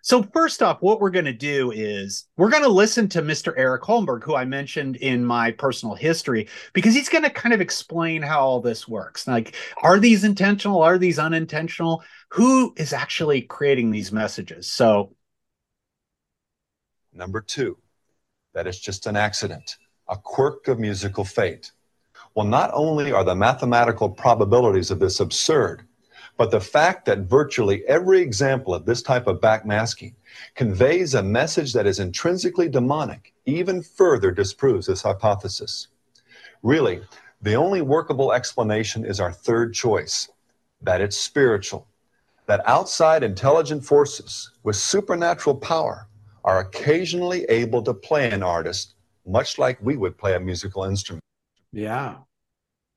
So 0.03 0.23
first 0.23 0.63
off 0.63 0.83
what 0.83 1.01
we're 1.01 1.11
going 1.11 1.25
to 1.25 1.33
do 1.33 1.73
is 1.73 2.29
we're 2.37 2.51
going 2.51 2.63
to 2.63 2.69
listen 2.69 3.09
to 3.09 3.23
mr 3.23 3.53
eric 3.57 3.83
holmberg 3.83 4.23
who 4.23 4.37
i 4.37 4.45
mentioned 4.45 4.95
in 4.97 5.25
my 5.25 5.51
personal 5.51 5.97
history 5.97 6.49
because 6.75 6.95
he's 6.95 7.09
going 7.09 7.25
to 7.25 7.31
kind 7.31 7.53
of 7.53 7.61
explain 7.61 8.23
how 8.23 8.41
all 8.41 8.61
this 8.61 8.87
works. 8.87 9.27
Like 9.27 9.57
are 9.83 9.99
these 9.99 10.23
intentional? 10.23 10.81
Are 10.81 10.97
these 10.97 11.19
unintentional 11.19 12.05
who 12.29 12.75
is 12.77 12.93
actually 12.93 13.43
creating 13.43 13.91
these 13.91 14.13
messages 14.13 14.67
so 14.67 15.17
Number 17.17 17.41
two, 17.41 17.79
that 18.53 18.67
it's 18.67 18.79
just 18.79 19.07
an 19.07 19.17
accident, 19.17 19.79
a 20.07 20.19
quirk 20.19 20.69
of 20.69 20.79
musical 20.79 21.25
fate. 21.25 21.73
Well, 22.35 22.45
not 22.45 22.71
only 22.75 23.11
are 23.11 23.25
the 23.25 23.35
mathematical 23.35 24.11
probabilities 24.11 24.91
of 24.91 24.99
this 24.99 25.21
absurd, 25.21 25.87
but 26.37 26.51
the 26.51 26.61
fact 26.61 27.07
that 27.07 27.21
virtually 27.21 27.83
every 27.87 28.21
example 28.21 28.75
of 28.75 28.85
this 28.85 29.01
type 29.01 29.27
of 29.27 29.41
backmasking 29.41 30.15
conveys 30.55 31.15
a 31.15 31.23
message 31.23 31.73
that 31.73 31.87
is 31.87 31.99
intrinsically 31.99 32.69
demonic 32.69 33.33
even 33.47 33.83
further 33.83 34.31
disproves 34.31 34.87
this 34.87 35.01
hypothesis. 35.01 35.89
Really, 36.63 37.01
the 37.41 37.55
only 37.55 37.81
workable 37.81 38.35
explanation 38.35 39.07
is 39.07 39.21
our 39.21 39.33
third 39.33 39.73
choice 39.73 40.29
that 40.83 41.01
it's 41.01 41.17
spiritual, 41.17 41.87
that 42.47 42.63
outside 42.67 43.23
intelligent 43.23 43.85
forces 43.85 44.51
with 44.63 44.77
supernatural 44.77 45.57
power 45.57 46.09
are 46.45 46.61
occasionally 46.61 47.45
able 47.49 47.83
to 47.83 47.93
play 47.93 48.31
an 48.31 48.43
artist 48.43 48.95
much 49.27 49.59
like 49.59 49.79
we 49.83 49.97
would 49.97 50.17
play 50.17 50.35
a 50.35 50.41
musical 50.41 50.85
instrument. 50.85 51.23
Yeah. 51.73 52.17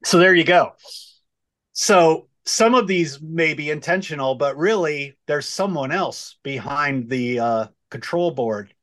So 0.05 0.19
there 0.19 0.35
you 0.35 0.43
go. 0.43 0.73
So 1.73 2.27
some 2.45 2.73
of 2.75 2.87
these 2.87 3.21
may 3.21 3.53
be 3.53 3.69
intentional, 3.69 4.35
but 4.35 4.57
really 4.57 5.17
there's 5.27 5.47
someone 5.47 5.91
else 5.91 6.37
behind 6.43 7.09
the 7.09 7.39
uh, 7.39 7.67
control 7.91 8.31
board. 8.31 8.73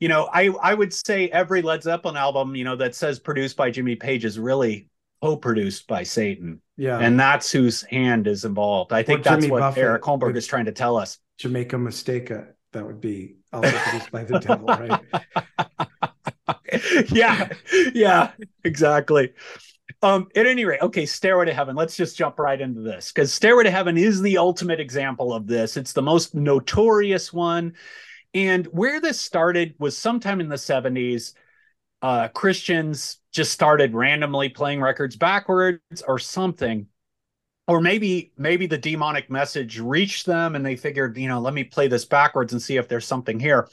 You 0.00 0.08
know, 0.08 0.28
I 0.32 0.48
I 0.62 0.74
would 0.74 0.92
say 0.92 1.28
every 1.28 1.62
Led 1.62 1.82
Zeppelin 1.82 2.16
album, 2.16 2.54
you 2.54 2.64
know, 2.64 2.76
that 2.76 2.94
says 2.94 3.18
produced 3.18 3.56
by 3.56 3.70
Jimmy 3.70 3.96
Page 3.96 4.24
is 4.24 4.38
really 4.38 4.89
co-produced 5.22 5.86
by 5.86 6.02
Satan. 6.02 6.60
Yeah. 6.76 6.98
And 6.98 7.18
that's 7.18 7.50
whose 7.52 7.82
hand 7.82 8.26
is 8.26 8.44
involved. 8.44 8.92
I 8.92 9.02
think 9.02 9.20
Or 9.20 9.22
that's 9.24 9.44
Jimmy 9.44 9.52
what 9.52 9.60
Buffett 9.60 9.84
Eric 9.84 10.02
Holmberg 10.02 10.36
is 10.36 10.46
trying 10.46 10.64
to 10.66 10.72
tell 10.72 10.96
us. 10.96 11.18
Jamaica 11.38 11.76
Mistaica. 11.76 12.48
That 12.72 12.86
would 12.86 13.00
be 13.00 13.36
also 13.52 13.76
produced 13.76 14.12
by 14.12 14.22
the 14.24 14.38
devil, 14.38 14.66
right? 14.68 15.00
yeah, 17.10 17.48
yeah, 17.92 18.30
exactly. 18.62 19.32
Um, 20.02 20.28
at 20.36 20.46
any 20.46 20.64
rate, 20.64 20.80
okay, 20.80 21.04
Stairway 21.04 21.46
to 21.46 21.54
Heaven. 21.54 21.74
Let's 21.74 21.96
just 21.96 22.16
jump 22.16 22.38
right 22.38 22.60
into 22.60 22.80
this 22.80 23.12
because 23.12 23.34
Stairway 23.34 23.64
to 23.64 23.70
Heaven 23.70 23.98
is 23.98 24.22
the 24.22 24.38
ultimate 24.38 24.78
example 24.80 25.32
of 25.32 25.46
this. 25.46 25.76
It's 25.76 25.92
the 25.92 26.02
most 26.02 26.34
notorious 26.34 27.32
one. 27.32 27.74
And 28.32 28.66
where 28.66 29.00
this 29.00 29.20
started 29.20 29.74
was 29.78 29.98
sometime 29.98 30.40
in 30.40 30.48
the 30.48 30.56
70s. 30.56 31.34
Uh, 32.02 32.28
Christians 32.28 33.18
just 33.32 33.52
started 33.52 33.94
randomly 33.94 34.48
playing 34.48 34.80
records 34.80 35.16
backwards 35.16 36.02
or 36.06 36.18
something. 36.18 36.86
Or 37.68 37.80
maybe 37.80 38.32
maybe 38.36 38.66
the 38.66 38.78
demonic 38.78 39.30
message 39.30 39.78
reached 39.78 40.26
them 40.26 40.56
and 40.56 40.66
they 40.66 40.74
figured, 40.74 41.16
you 41.16 41.28
know, 41.28 41.40
let 41.40 41.54
me 41.54 41.62
play 41.62 41.86
this 41.86 42.04
backwards 42.04 42.52
and 42.52 42.60
see 42.60 42.76
if 42.76 42.88
there's 42.88 43.06
something 43.06 43.38
here. 43.38 43.68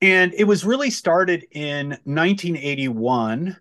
And 0.00 0.34
it 0.34 0.44
was 0.44 0.64
really 0.64 0.90
started 0.90 1.46
in 1.52 1.90
1981 2.04 3.56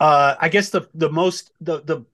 uh, 0.00 0.36
I 0.38 0.48
guess 0.48 0.70
the 0.70 0.88
the 0.94 1.10
most 1.10 1.52
the 1.60 1.82
the 1.82 2.04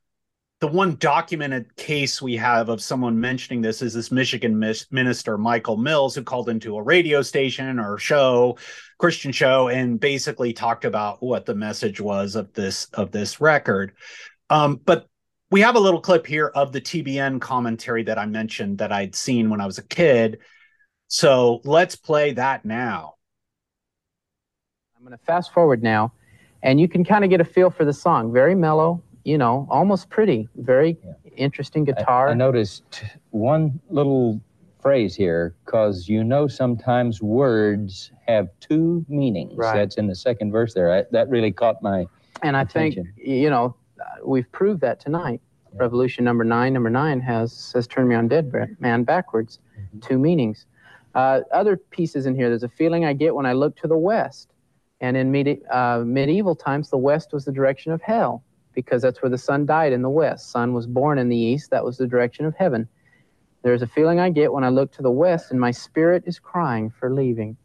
the 0.61 0.67
one 0.69 0.97
documented 0.97 1.77
case 1.77 2.23
we 2.23 2.37
have 2.37 2.71
of 2.71 2.81
someone 2.81 3.21
mentioning 3.21 3.61
this 3.61 3.83
is 3.83 3.93
this 3.93 4.11
Michigan 4.11 4.59
minister 4.91 5.37
Michael 5.37 5.77
Mills 5.77 6.15
who 6.15 6.23
called 6.23 6.49
into 6.49 6.77
a 6.77 6.83
radio 6.83 7.21
station 7.21 7.79
or 7.79 7.99
show, 7.99 8.57
Christian 8.99 9.33
show, 9.33 9.69
and 9.69 9.99
basically 9.99 10.53
talked 10.53 10.85
about 10.85 11.23
what 11.23 11.47
the 11.47 11.55
message 11.55 12.01
was 12.01 12.37
of 12.37 12.53
this 12.53 12.87
of 12.95 13.11
this 13.11 13.41
record. 13.41 13.93
Um, 14.51 14.81
but 14.85 15.09
we 15.51 15.61
have 15.61 15.77
a 15.77 15.81
little 15.81 16.01
clip 16.01 16.27
here 16.27 16.49
of 16.49 16.73
the 16.73 16.81
TBN 16.81 17.41
commentary 17.41 18.03
that 18.05 18.19
I 18.19 18.27
mentioned 18.27 18.79
that 18.79 18.93
I'd 18.93 19.15
seen 19.15 19.51
when 19.51 19.61
I 19.61 19.67
was 19.67 19.79
a 19.79 19.85
kid. 19.85 20.39
So 21.09 21.61
let's 21.65 21.97
play 21.97 22.33
that 22.33 22.65
now. 22.65 23.15
I'm 24.97 25.05
going 25.05 25.17
to 25.17 25.25
fast 25.25 25.53
forward 25.53 25.83
now, 25.83 26.13
and 26.63 26.81
you 26.81 26.89
can 26.89 27.05
kind 27.05 27.25
of 27.25 27.31
get 27.31 27.41
a 27.41 27.45
feel 27.45 27.71
for 27.71 27.85
the 27.85 27.93
song. 27.93 28.33
Very 28.33 28.55
mellow, 28.55 29.03
you 29.23 29.39
know, 29.39 29.67
almost 29.71 30.09
pretty. 30.09 30.49
Very 30.57 30.97
interesting 31.37 31.85
guitar. 31.85 32.29
I, 32.29 32.31
I 32.33 32.35
noticed 32.35 33.05
one 33.31 33.81
little 33.91 34.41
phrase 34.85 35.17
here 35.17 35.57
because 35.65 36.11
you 36.11 36.23
know 36.23 36.47
sometimes 36.47 37.23
words 37.23 38.13
have 38.29 38.49
two 38.61 39.05
meanings. 39.09 39.57
Right. 39.57 39.75
That's 39.75 39.97
in 39.97 40.07
the 40.07 40.15
second 40.15 40.53
verse 40.53 40.75
there. 40.75 40.93
I, 40.93 41.05
that 41.11 41.31
really 41.31 41.51
caught 41.51 41.83
my 41.83 42.05
and 42.43 42.55
I 42.55 42.63
attention. 42.63 43.05
think 43.17 43.27
you 43.27 43.49
know 43.49 43.75
uh, 43.99 44.05
we've 44.25 44.51
proved 44.53 44.83
that 44.83 45.01
tonight. 45.01 45.41
Revolution 45.73 46.23
number 46.23 46.45
nine, 46.45 46.75
number 46.75 46.91
nine 46.91 47.19
has 47.21 47.51
says 47.53 47.87
"Turn 47.87 48.07
me 48.07 48.15
on, 48.15 48.29
dead 48.29 48.53
man" 48.79 49.05
backwards, 49.05 49.59
two 50.03 50.19
meanings. 50.19 50.67
Uh, 51.15 51.41
other 51.51 51.77
pieces 51.77 52.27
in 52.27 52.35
here. 52.35 52.49
There's 52.51 52.63
a 52.63 52.69
feeling 52.69 53.07
I 53.07 53.15
get 53.15 53.35
when 53.35 53.47
I 53.47 53.55
look 53.55 53.75
to 53.79 53.89
the 53.89 53.97
west, 53.97 54.53
and 55.01 55.17
in 55.17 55.33
medi- 55.33 55.65
uh, 55.71 56.03
medieval 56.05 56.55
times, 56.55 56.91
the 56.91 56.99
west 56.99 57.33
was 57.33 57.47
the 57.47 57.53
direction 57.53 57.91
of 57.91 58.03
hell 58.03 58.45
because 58.75 59.01
that's 59.01 59.23
where 59.23 59.31
the 59.31 59.39
sun 59.39 59.65
died 59.65 59.93
in 59.93 60.03
the 60.03 60.11
west. 60.11 60.51
Sun 60.51 60.75
was 60.75 60.87
born 60.87 61.19
in 61.19 61.29
the 61.29 61.37
east. 61.37 61.71
That 61.71 61.85
was 61.85 61.97
the 61.97 62.07
direction 62.07 62.45
of 62.45 62.55
heaven. 62.55 62.87
There's 63.65 63.81
a 63.81 63.87
feeling 63.87 64.21
I 64.21 64.29
get 64.29 64.53
when 64.53 64.63
I 64.63 64.69
look 64.69 64.93
to 64.93 65.03
the 65.03 65.11
west, 65.11 65.51
and 65.51 65.59
my 65.59 65.71
spirit 65.71 66.25
is 66.27 66.39
crying 66.39 66.91
for 66.91 67.11
leaving. 67.11 67.57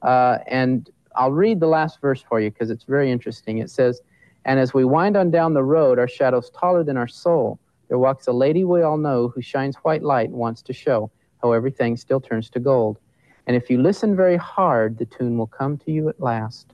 Uh, 0.00 0.38
and 0.46 0.88
I'll 1.16 1.32
read 1.32 1.60
the 1.60 1.66
last 1.66 2.00
verse 2.00 2.22
for 2.22 2.40
you 2.40 2.50
because 2.50 2.70
it's 2.70 2.84
very 2.84 3.12
interesting. 3.12 3.58
It 3.58 3.68
says, 3.68 4.00
And 4.46 4.58
as 4.58 4.72
we 4.72 4.86
wind 4.86 5.18
on 5.18 5.30
down 5.30 5.52
the 5.52 5.62
road, 5.62 5.98
our 5.98 6.08
shadows 6.08 6.48
taller 6.48 6.82
than 6.82 6.96
our 6.96 7.06
soul, 7.06 7.60
there 7.88 7.98
walks 7.98 8.26
a 8.26 8.32
lady 8.32 8.64
we 8.64 8.80
all 8.80 8.96
know 8.96 9.28
who 9.28 9.42
shines 9.42 9.76
white 9.76 10.02
light 10.02 10.30
and 10.30 10.38
wants 10.38 10.62
to 10.62 10.72
show 10.72 11.10
how 11.42 11.52
everything 11.52 11.98
still 11.98 12.22
turns 12.22 12.48
to 12.48 12.58
gold. 12.58 12.98
And 13.46 13.54
if 13.54 13.68
you 13.68 13.82
listen 13.82 14.16
very 14.16 14.38
hard, 14.38 14.96
the 14.96 15.04
tune 15.04 15.36
will 15.36 15.46
come 15.46 15.76
to 15.76 15.92
you 15.92 16.08
at 16.08 16.20
last, 16.20 16.72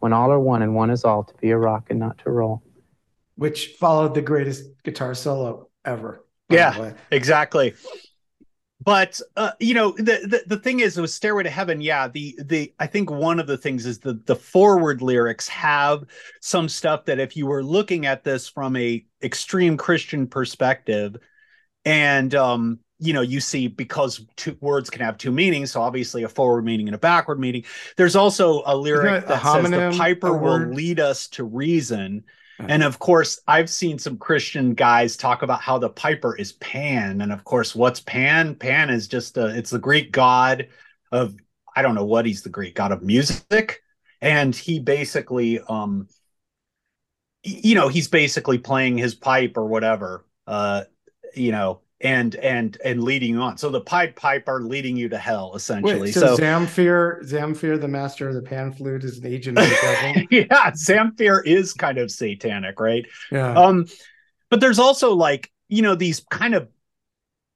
when 0.00 0.12
all 0.12 0.32
are 0.32 0.40
one 0.40 0.62
and 0.62 0.74
one 0.74 0.90
is 0.90 1.04
all, 1.04 1.22
to 1.22 1.34
be 1.36 1.52
a 1.52 1.56
rock 1.56 1.86
and 1.90 2.00
not 2.00 2.18
to 2.24 2.30
roll. 2.30 2.60
Which 3.36 3.76
followed 3.78 4.14
the 4.14 4.22
greatest 4.22 4.64
guitar 4.82 5.14
solo 5.14 5.68
ever. 5.84 6.24
Yeah, 6.50 6.92
exactly. 7.10 7.74
But 8.82 9.20
uh, 9.36 9.52
you 9.60 9.74
know, 9.74 9.92
the, 9.92 10.02
the 10.26 10.42
the 10.46 10.56
thing 10.56 10.80
is, 10.80 10.96
with 10.96 11.10
Stairway 11.10 11.42
to 11.42 11.50
Heaven, 11.50 11.82
yeah, 11.82 12.08
the 12.08 12.38
the 12.42 12.72
I 12.78 12.86
think 12.86 13.10
one 13.10 13.38
of 13.38 13.46
the 13.46 13.58
things 13.58 13.84
is 13.84 13.98
the 13.98 14.14
the 14.24 14.36
forward 14.36 15.02
lyrics 15.02 15.48
have 15.48 16.04
some 16.40 16.68
stuff 16.68 17.04
that 17.04 17.18
if 17.18 17.36
you 17.36 17.46
were 17.46 17.62
looking 17.62 18.06
at 18.06 18.24
this 18.24 18.48
from 18.48 18.76
a 18.76 19.04
extreme 19.22 19.76
Christian 19.76 20.26
perspective, 20.26 21.16
and 21.84 22.34
um, 22.34 22.78
you 22.98 23.12
know, 23.12 23.20
you 23.20 23.40
see 23.40 23.66
because 23.66 24.24
two 24.36 24.56
words 24.60 24.88
can 24.88 25.02
have 25.02 25.18
two 25.18 25.32
meanings, 25.32 25.72
so 25.72 25.82
obviously 25.82 26.22
a 26.22 26.28
forward 26.28 26.64
meaning 26.64 26.88
and 26.88 26.94
a 26.94 26.98
backward 26.98 27.38
meaning. 27.38 27.64
There's 27.98 28.16
also 28.16 28.62
a 28.64 28.74
lyric 28.74 29.24
it 29.24 29.26
a 29.26 29.28
that 29.28 29.42
says 29.42 29.70
the 29.70 29.98
piper 29.98 30.36
will 30.36 30.58
lead 30.58 31.00
us 31.00 31.28
to 31.28 31.44
reason. 31.44 32.24
And 32.68 32.82
of 32.82 32.98
course, 32.98 33.40
I've 33.46 33.70
seen 33.70 33.98
some 33.98 34.16
Christian 34.16 34.74
guys 34.74 35.16
talk 35.16 35.42
about 35.42 35.60
how 35.60 35.78
the 35.78 35.88
piper 35.88 36.36
is 36.36 36.52
Pan. 36.52 37.20
And 37.20 37.32
of 37.32 37.44
course, 37.44 37.74
what's 37.74 38.00
Pan? 38.00 38.54
Pan 38.54 38.90
is 38.90 39.08
just 39.08 39.36
a, 39.36 39.46
it's 39.56 39.70
the 39.70 39.78
Greek 39.78 40.12
god 40.12 40.68
of, 41.12 41.34
I 41.74 41.82
don't 41.82 41.94
know 41.94 42.04
what 42.04 42.26
he's 42.26 42.42
the 42.42 42.48
Greek 42.48 42.74
god 42.74 42.92
of 42.92 43.02
music. 43.02 43.82
And 44.20 44.54
he 44.54 44.80
basically, 44.80 45.60
um, 45.60 46.08
you 47.42 47.74
know, 47.74 47.88
he's 47.88 48.08
basically 48.08 48.58
playing 48.58 48.98
his 48.98 49.14
pipe 49.14 49.56
or 49.56 49.64
whatever, 49.64 50.26
uh, 50.46 50.84
you 51.34 51.52
know, 51.52 51.80
and, 52.00 52.34
and, 52.36 52.78
and 52.84 53.02
leading 53.02 53.34
you 53.34 53.42
on. 53.42 53.58
So 53.58 53.70
the 53.70 53.80
pipe 53.80 54.16
piper 54.16 54.62
leading 54.62 54.96
you 54.96 55.08
to 55.10 55.18
hell, 55.18 55.52
essentially. 55.54 56.00
Wait, 56.00 56.14
so, 56.14 56.36
Zamfir, 56.36 57.22
Zamfir, 57.22 57.80
the 57.80 57.88
master 57.88 58.28
of 58.28 58.34
the 58.34 58.42
pan 58.42 58.72
flute, 58.72 59.04
is 59.04 59.18
an 59.18 59.26
agent 59.26 59.58
of 59.58 59.64
the 59.64 59.78
devil. 59.82 60.22
yeah, 60.30 60.70
Zamfir 60.70 61.42
is 61.44 61.72
kind 61.72 61.98
of 61.98 62.10
satanic, 62.10 62.80
right? 62.80 63.06
Yeah. 63.30 63.52
Um, 63.52 63.86
but 64.48 64.60
there's 64.60 64.78
also 64.78 65.14
like, 65.14 65.50
you 65.68 65.82
know, 65.82 65.94
these 65.94 66.24
kind 66.30 66.54
of, 66.54 66.68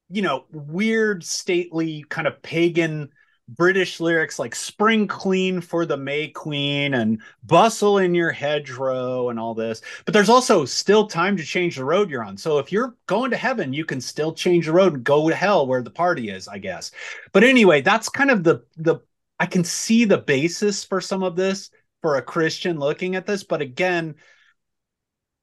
you 0.09 0.21
know, 0.21 0.45
weird, 0.51 1.23
stately, 1.23 2.05
kind 2.09 2.27
of 2.27 2.41
pagan 2.41 3.09
British 3.47 3.99
lyrics 3.99 4.39
like 4.39 4.55
spring 4.55 5.07
clean 5.07 5.61
for 5.61 5.85
the 5.85 5.97
May 5.97 6.27
Queen 6.29 6.95
and 6.95 7.21
bustle 7.43 7.99
in 7.99 8.15
your 8.15 8.31
hedgerow 8.31 9.29
and 9.29 9.39
all 9.39 9.53
this. 9.53 9.81
But 10.03 10.13
there's 10.13 10.29
also 10.29 10.65
still 10.65 11.07
time 11.07 11.37
to 11.37 11.43
change 11.43 11.75
the 11.75 11.85
road 11.85 12.09
you're 12.09 12.23
on. 12.23 12.37
So 12.37 12.57
if 12.57 12.71
you're 12.71 12.95
going 13.05 13.31
to 13.31 13.37
heaven, 13.37 13.73
you 13.73 13.85
can 13.85 14.01
still 14.01 14.33
change 14.33 14.65
the 14.65 14.71
road 14.71 14.93
and 14.93 15.03
go 15.03 15.29
to 15.29 15.35
hell 15.35 15.67
where 15.67 15.83
the 15.83 15.91
party 15.91 16.29
is, 16.29 16.47
I 16.47 16.57
guess. 16.57 16.91
But 17.33 17.43
anyway, 17.43 17.81
that's 17.81 18.09
kind 18.09 18.31
of 18.31 18.43
the 18.43 18.63
the 18.77 18.97
I 19.39 19.45
can 19.45 19.63
see 19.63 20.05
the 20.05 20.17
basis 20.17 20.83
for 20.83 21.01
some 21.01 21.21
of 21.21 21.35
this 21.35 21.69
for 22.01 22.17
a 22.17 22.21
Christian 22.21 22.79
looking 22.79 23.15
at 23.15 23.25
this, 23.25 23.43
but 23.43 23.61
again, 23.61 24.15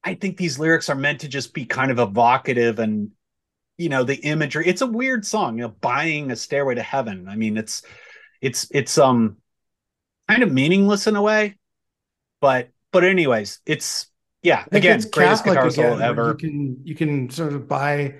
I 0.05 0.15
think 0.15 0.37
these 0.37 0.59
lyrics 0.59 0.89
are 0.89 0.97
meant 0.97 1.21
to 1.21 1.29
just 1.29 1.55
be 1.55 1.65
kind 1.65 1.91
of 1.91 1.99
evocative 1.99 2.79
and 2.79 3.11
you 3.83 3.89
know 3.89 4.05
the 4.05 4.17
imagery 4.17 4.67
it's 4.67 4.83
a 4.83 4.87
weird 4.87 5.25
song 5.27 5.57
you 5.59 5.63
know 5.63 5.75
buying 5.81 6.31
a 6.31 6.37
stairway 6.37 6.75
to 6.75 6.83
heaven 6.83 7.27
i 7.29 7.37
mean 7.37 7.57
it's 7.57 7.83
it's 8.41 8.67
it's 8.71 8.99
um 8.99 9.37
kind 10.29 10.43
of 10.43 10.53
meaningless 10.53 11.07
in 11.07 11.17
a 11.17 11.23
way 11.23 11.57
but 12.41 12.69
but 12.93 13.05
anyways 13.05 13.61
it's 13.67 14.07
yeah 14.43 14.65
again 14.73 14.97
it's 14.97 15.07
greatest 15.07 15.45
Catholic 15.45 15.55
guitar 15.55 15.69
again, 15.69 15.99
solo 15.99 16.05
ever 16.05 16.29
You 16.29 16.35
can 16.35 16.81
you 16.85 16.95
can 16.95 17.31
sort 17.31 17.53
of 17.53 17.69
buy 17.69 18.15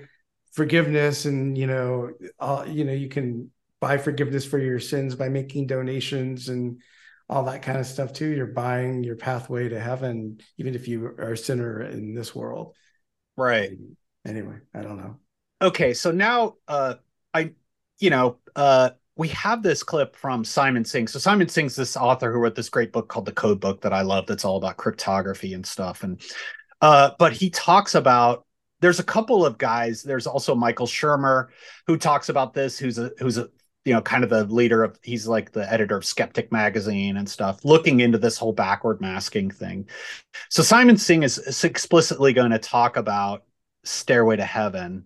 forgiveness, 0.53 1.25
and 1.25 1.57
you 1.57 1.67
know, 1.67 2.11
uh, 2.39 2.63
you 2.67 2.85
know, 2.85 2.93
you 2.93 3.09
can 3.09 3.51
buy 3.79 3.97
forgiveness 3.97 4.45
for 4.45 4.59
your 4.59 4.79
sins 4.79 5.15
by 5.15 5.27
making 5.27 5.67
donations 5.67 6.47
and 6.47 6.81
all 7.27 7.43
that 7.43 7.61
kind 7.61 7.79
of 7.79 7.85
stuff 7.85 8.13
too. 8.13 8.27
You're 8.27 8.47
buying 8.47 9.03
your 9.03 9.15
pathway 9.15 9.67
to 9.69 9.79
heaven, 9.79 10.39
even 10.57 10.75
if 10.75 10.87
you 10.87 11.05
are 11.05 11.33
a 11.33 11.37
sinner 11.37 11.81
in 11.81 12.13
this 12.13 12.33
world. 12.33 12.75
right 13.35 13.71
Anyway, 14.25 14.57
I 14.73 14.81
don't 14.81 14.97
know. 14.97 15.17
Okay 15.63 15.93
so 15.93 16.11
now 16.11 16.55
uh 16.67 16.95
i 17.33 17.51
you 17.99 18.09
know 18.09 18.37
uh 18.55 18.89
we 19.15 19.27
have 19.29 19.61
this 19.61 19.83
clip 19.83 20.15
from 20.15 20.43
simon 20.43 20.83
singh. 20.83 21.07
So 21.07 21.19
simon 21.19 21.47
singh's 21.47 21.75
this 21.75 21.95
author 21.95 22.31
who 22.31 22.39
wrote 22.39 22.55
this 22.55 22.69
great 22.69 22.91
book 22.91 23.07
called 23.07 23.25
the 23.25 23.31
code 23.31 23.59
book 23.59 23.81
that 23.81 23.93
i 23.93 24.01
love 24.01 24.25
that's 24.27 24.45
all 24.45 24.57
about 24.57 24.77
cryptography 24.77 25.53
and 25.53 25.65
stuff. 25.65 26.03
And 26.03 26.21
uh 26.81 27.11
but 27.17 27.33
he 27.33 27.49
talks 27.49 27.95
about 27.95 28.45
there's 28.81 28.99
a 28.99 29.03
couple 29.03 29.45
of 29.45 29.57
guys. 29.57 30.03
There's 30.03 30.27
also 30.27 30.55
michael 30.55 30.87
shermer 30.87 31.47
who 31.87 31.97
talks 31.97 32.29
about 32.29 32.53
this 32.53 32.77
who's 32.77 32.97
a 32.97 33.11
who's 33.19 33.37
a 33.37 33.49
you 33.85 33.93
know 33.93 34.01
kind 34.01 34.23
of 34.23 34.29
the 34.29 34.45
leader 34.45 34.83
of 34.83 34.97
he's 35.03 35.27
like 35.27 35.51
the 35.51 35.71
editor 35.71 35.95
of 35.95 36.05
skeptic 36.05 36.51
magazine 36.51 37.17
and 37.17 37.29
stuff 37.29 37.63
looking 37.63 37.99
into 37.99 38.17
this 38.17 38.37
whole 38.37 38.53
backward 38.53 38.99
masking 38.99 39.51
thing. 39.51 39.87
So 40.49 40.63
simon 40.63 40.97
singh 40.97 41.23
is, 41.23 41.37
is 41.37 41.63
explicitly 41.63 42.33
going 42.33 42.51
to 42.51 42.59
talk 42.59 42.97
about 42.97 43.43
stairway 43.83 44.37
to 44.37 44.45
heaven 44.45 45.05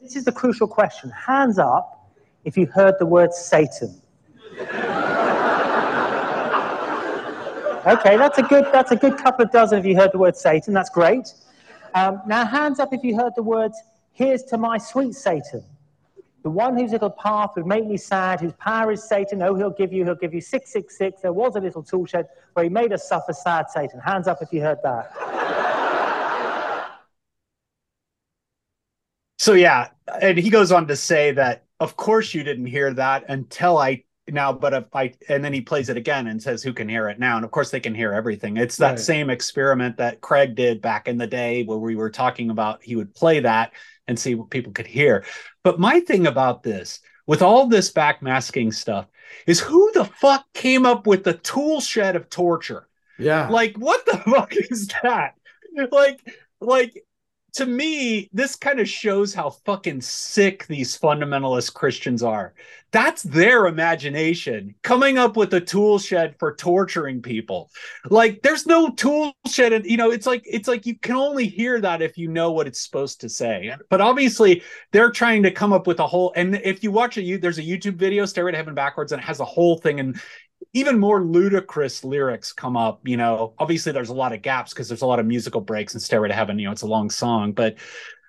This 0.00 0.16
is 0.16 0.24
the 0.24 0.32
crucial 0.32 0.66
question. 0.66 1.10
Hands 1.10 1.58
up 1.58 2.10
if 2.44 2.56
you 2.56 2.66
heard 2.66 2.94
the 2.98 3.04
word 3.04 3.34
Satan. 3.34 4.00
Okay, 7.86 8.16
that's 8.16 8.38
a 8.38 8.42
good 8.42 8.64
that's 8.72 8.92
a 8.92 8.96
good 8.96 9.18
couple 9.18 9.44
of 9.44 9.50
dozen 9.52 9.78
if 9.78 9.84
you 9.84 9.94
heard 9.94 10.12
the 10.12 10.18
word 10.18 10.34
Satan. 10.36 10.72
That's 10.72 10.88
great. 10.88 11.34
Um, 11.94 12.22
now, 12.26 12.46
hands 12.46 12.80
up 12.80 12.94
if 12.94 13.04
you 13.04 13.14
heard 13.14 13.34
the 13.36 13.42
words 13.42 13.76
"Here's 14.12 14.42
to 14.44 14.56
my 14.56 14.78
sweet 14.78 15.12
Satan," 15.12 15.62
the 16.44 16.50
one 16.50 16.78
whose 16.78 16.92
little 16.92 17.10
path 17.10 17.52
would 17.56 17.66
make 17.66 17.86
me 17.86 17.96
sad, 17.96 18.40
whose 18.40 18.52
power 18.52 18.92
is 18.92 19.02
Satan. 19.02 19.42
Oh, 19.42 19.54
he'll 19.54 19.70
give 19.70 19.92
you, 19.92 20.04
he'll 20.04 20.14
give 20.14 20.34
you 20.34 20.42
six 20.42 20.70
six 20.70 20.96
six. 20.96 21.22
There 21.22 21.32
was 21.32 21.56
a 21.56 21.60
little 21.60 21.82
tool 21.82 22.04
shed 22.06 22.28
where 22.52 22.64
he 22.64 22.68
made 22.70 22.92
us 22.92 23.08
suffer, 23.08 23.32
sad 23.32 23.70
Satan. 23.70 23.98
Hands 23.98 24.28
up 24.28 24.42
if 24.42 24.52
you 24.52 24.60
heard 24.60 24.78
that. 24.84 25.10
So 29.38 29.52
yeah, 29.54 29.88
and 30.22 30.38
he 30.38 30.48
goes 30.48 30.72
on 30.72 30.86
to 30.88 30.96
say 30.96 31.32
that 31.32 31.64
of 31.80 31.96
course 31.96 32.32
you 32.34 32.44
didn't 32.44 32.66
hear 32.66 32.94
that 32.94 33.24
until 33.28 33.76
I 33.76 34.04
now, 34.28 34.52
but 34.52 34.72
if 34.72 34.84
I 34.94 35.12
and 35.28 35.44
then 35.44 35.52
he 35.52 35.60
plays 35.60 35.88
it 35.90 35.96
again 35.98 36.28
and 36.28 36.42
says 36.42 36.62
who 36.62 36.72
can 36.72 36.88
hear 36.88 37.08
it 37.08 37.18
now, 37.18 37.36
and 37.36 37.44
of 37.44 37.50
course 37.50 37.70
they 37.70 37.80
can 37.80 37.94
hear 37.94 38.12
everything. 38.12 38.56
It's 38.56 38.76
that 38.78 38.90
Right. 38.90 38.98
same 38.98 39.28
experiment 39.30 39.98
that 39.98 40.20
Craig 40.20 40.54
did 40.54 40.80
back 40.80 41.08
in 41.08 41.18
the 41.18 41.26
day 41.26 41.64
where 41.64 41.78
we 41.78 41.96
were 41.96 42.10
talking 42.10 42.48
about 42.50 42.82
he 42.82 42.96
would 42.96 43.14
play 43.14 43.40
that 43.40 43.72
and 44.06 44.18
see 44.18 44.34
what 44.34 44.50
people 44.50 44.72
could 44.72 44.86
hear. 44.86 45.24
But 45.64 45.80
my 45.80 46.00
thing 46.00 46.26
about 46.26 46.62
this, 46.62 47.00
with 47.26 47.42
all 47.42 47.66
this 47.66 47.90
backmasking 47.90 48.74
stuff, 48.74 49.06
is 49.46 49.58
who 49.58 49.90
the 49.92 50.04
fuck 50.04 50.44
came 50.52 50.86
up 50.86 51.06
with 51.06 51.24
the 51.24 51.32
tool 51.32 51.80
shed 51.80 52.14
of 52.14 52.30
torture? 52.30 52.86
Yeah. 53.18 53.48
Like, 53.48 53.76
what 53.76 54.04
the 54.06 54.18
fuck 54.30 54.54
is 54.54 54.88
that? 55.02 55.34
Like, 55.90 56.20
like 56.60 57.04
to 57.54 57.66
me, 57.66 58.28
this 58.32 58.56
kind 58.56 58.80
of 58.80 58.88
shows 58.88 59.32
how 59.32 59.50
fucking 59.50 60.00
sick 60.00 60.66
these 60.66 60.98
fundamentalist 60.98 61.72
Christians 61.72 62.22
are. 62.22 62.52
That's 62.90 63.22
their 63.22 63.66
imagination 63.66 64.74
coming 64.82 65.18
up 65.18 65.36
with 65.36 65.52
a 65.54 65.60
tool 65.60 65.98
shed 65.98 66.36
for 66.38 66.54
torturing 66.54 67.22
people. 67.22 67.70
Like, 68.08 68.42
there's 68.42 68.66
no 68.66 68.90
tool 68.90 69.34
shed, 69.48 69.72
and 69.72 69.84
you 69.84 69.96
know, 69.96 70.10
it's 70.10 70.26
like 70.26 70.42
it's 70.46 70.68
like 70.68 70.86
you 70.86 70.96
can 70.96 71.16
only 71.16 71.46
hear 71.46 71.80
that 71.80 72.02
if 72.02 72.16
you 72.18 72.28
know 72.28 72.52
what 72.52 72.68
it's 72.68 72.80
supposed 72.80 73.20
to 73.22 73.28
say. 73.28 73.74
But 73.88 74.00
obviously, 74.00 74.62
they're 74.92 75.10
trying 75.10 75.42
to 75.44 75.50
come 75.50 75.72
up 75.72 75.86
with 75.86 75.98
a 75.98 76.06
whole. 76.06 76.32
And 76.36 76.56
if 76.56 76.84
you 76.84 76.92
watch 76.92 77.16
a 77.16 77.22
you, 77.22 77.38
there's 77.38 77.58
a 77.58 77.62
YouTube 77.62 77.96
video, 77.96 78.26
"Stairway 78.26 78.52
to 78.52 78.56
Heaven 78.56 78.74
Backwards," 78.74 79.10
and 79.10 79.20
it 79.20 79.24
has 79.24 79.40
a 79.40 79.44
whole 79.44 79.78
thing 79.78 79.98
and 79.98 80.20
even 80.72 80.98
more 80.98 81.22
ludicrous 81.22 82.04
lyrics 82.04 82.52
come 82.52 82.76
up. 82.76 83.06
You 83.06 83.16
know, 83.16 83.54
obviously 83.58 83.92
there's 83.92 84.08
a 84.08 84.14
lot 84.14 84.32
of 84.32 84.42
gaps 84.42 84.72
because 84.72 84.88
there's 84.88 85.02
a 85.02 85.06
lot 85.06 85.20
of 85.20 85.26
musical 85.26 85.60
breaks 85.60 85.94
in 85.94 86.00
Stairway 86.00 86.28
to 86.28 86.34
Heaven. 86.34 86.58
You 86.58 86.66
know, 86.66 86.72
it's 86.72 86.82
a 86.82 86.86
long 86.86 87.10
song, 87.10 87.52
but 87.52 87.76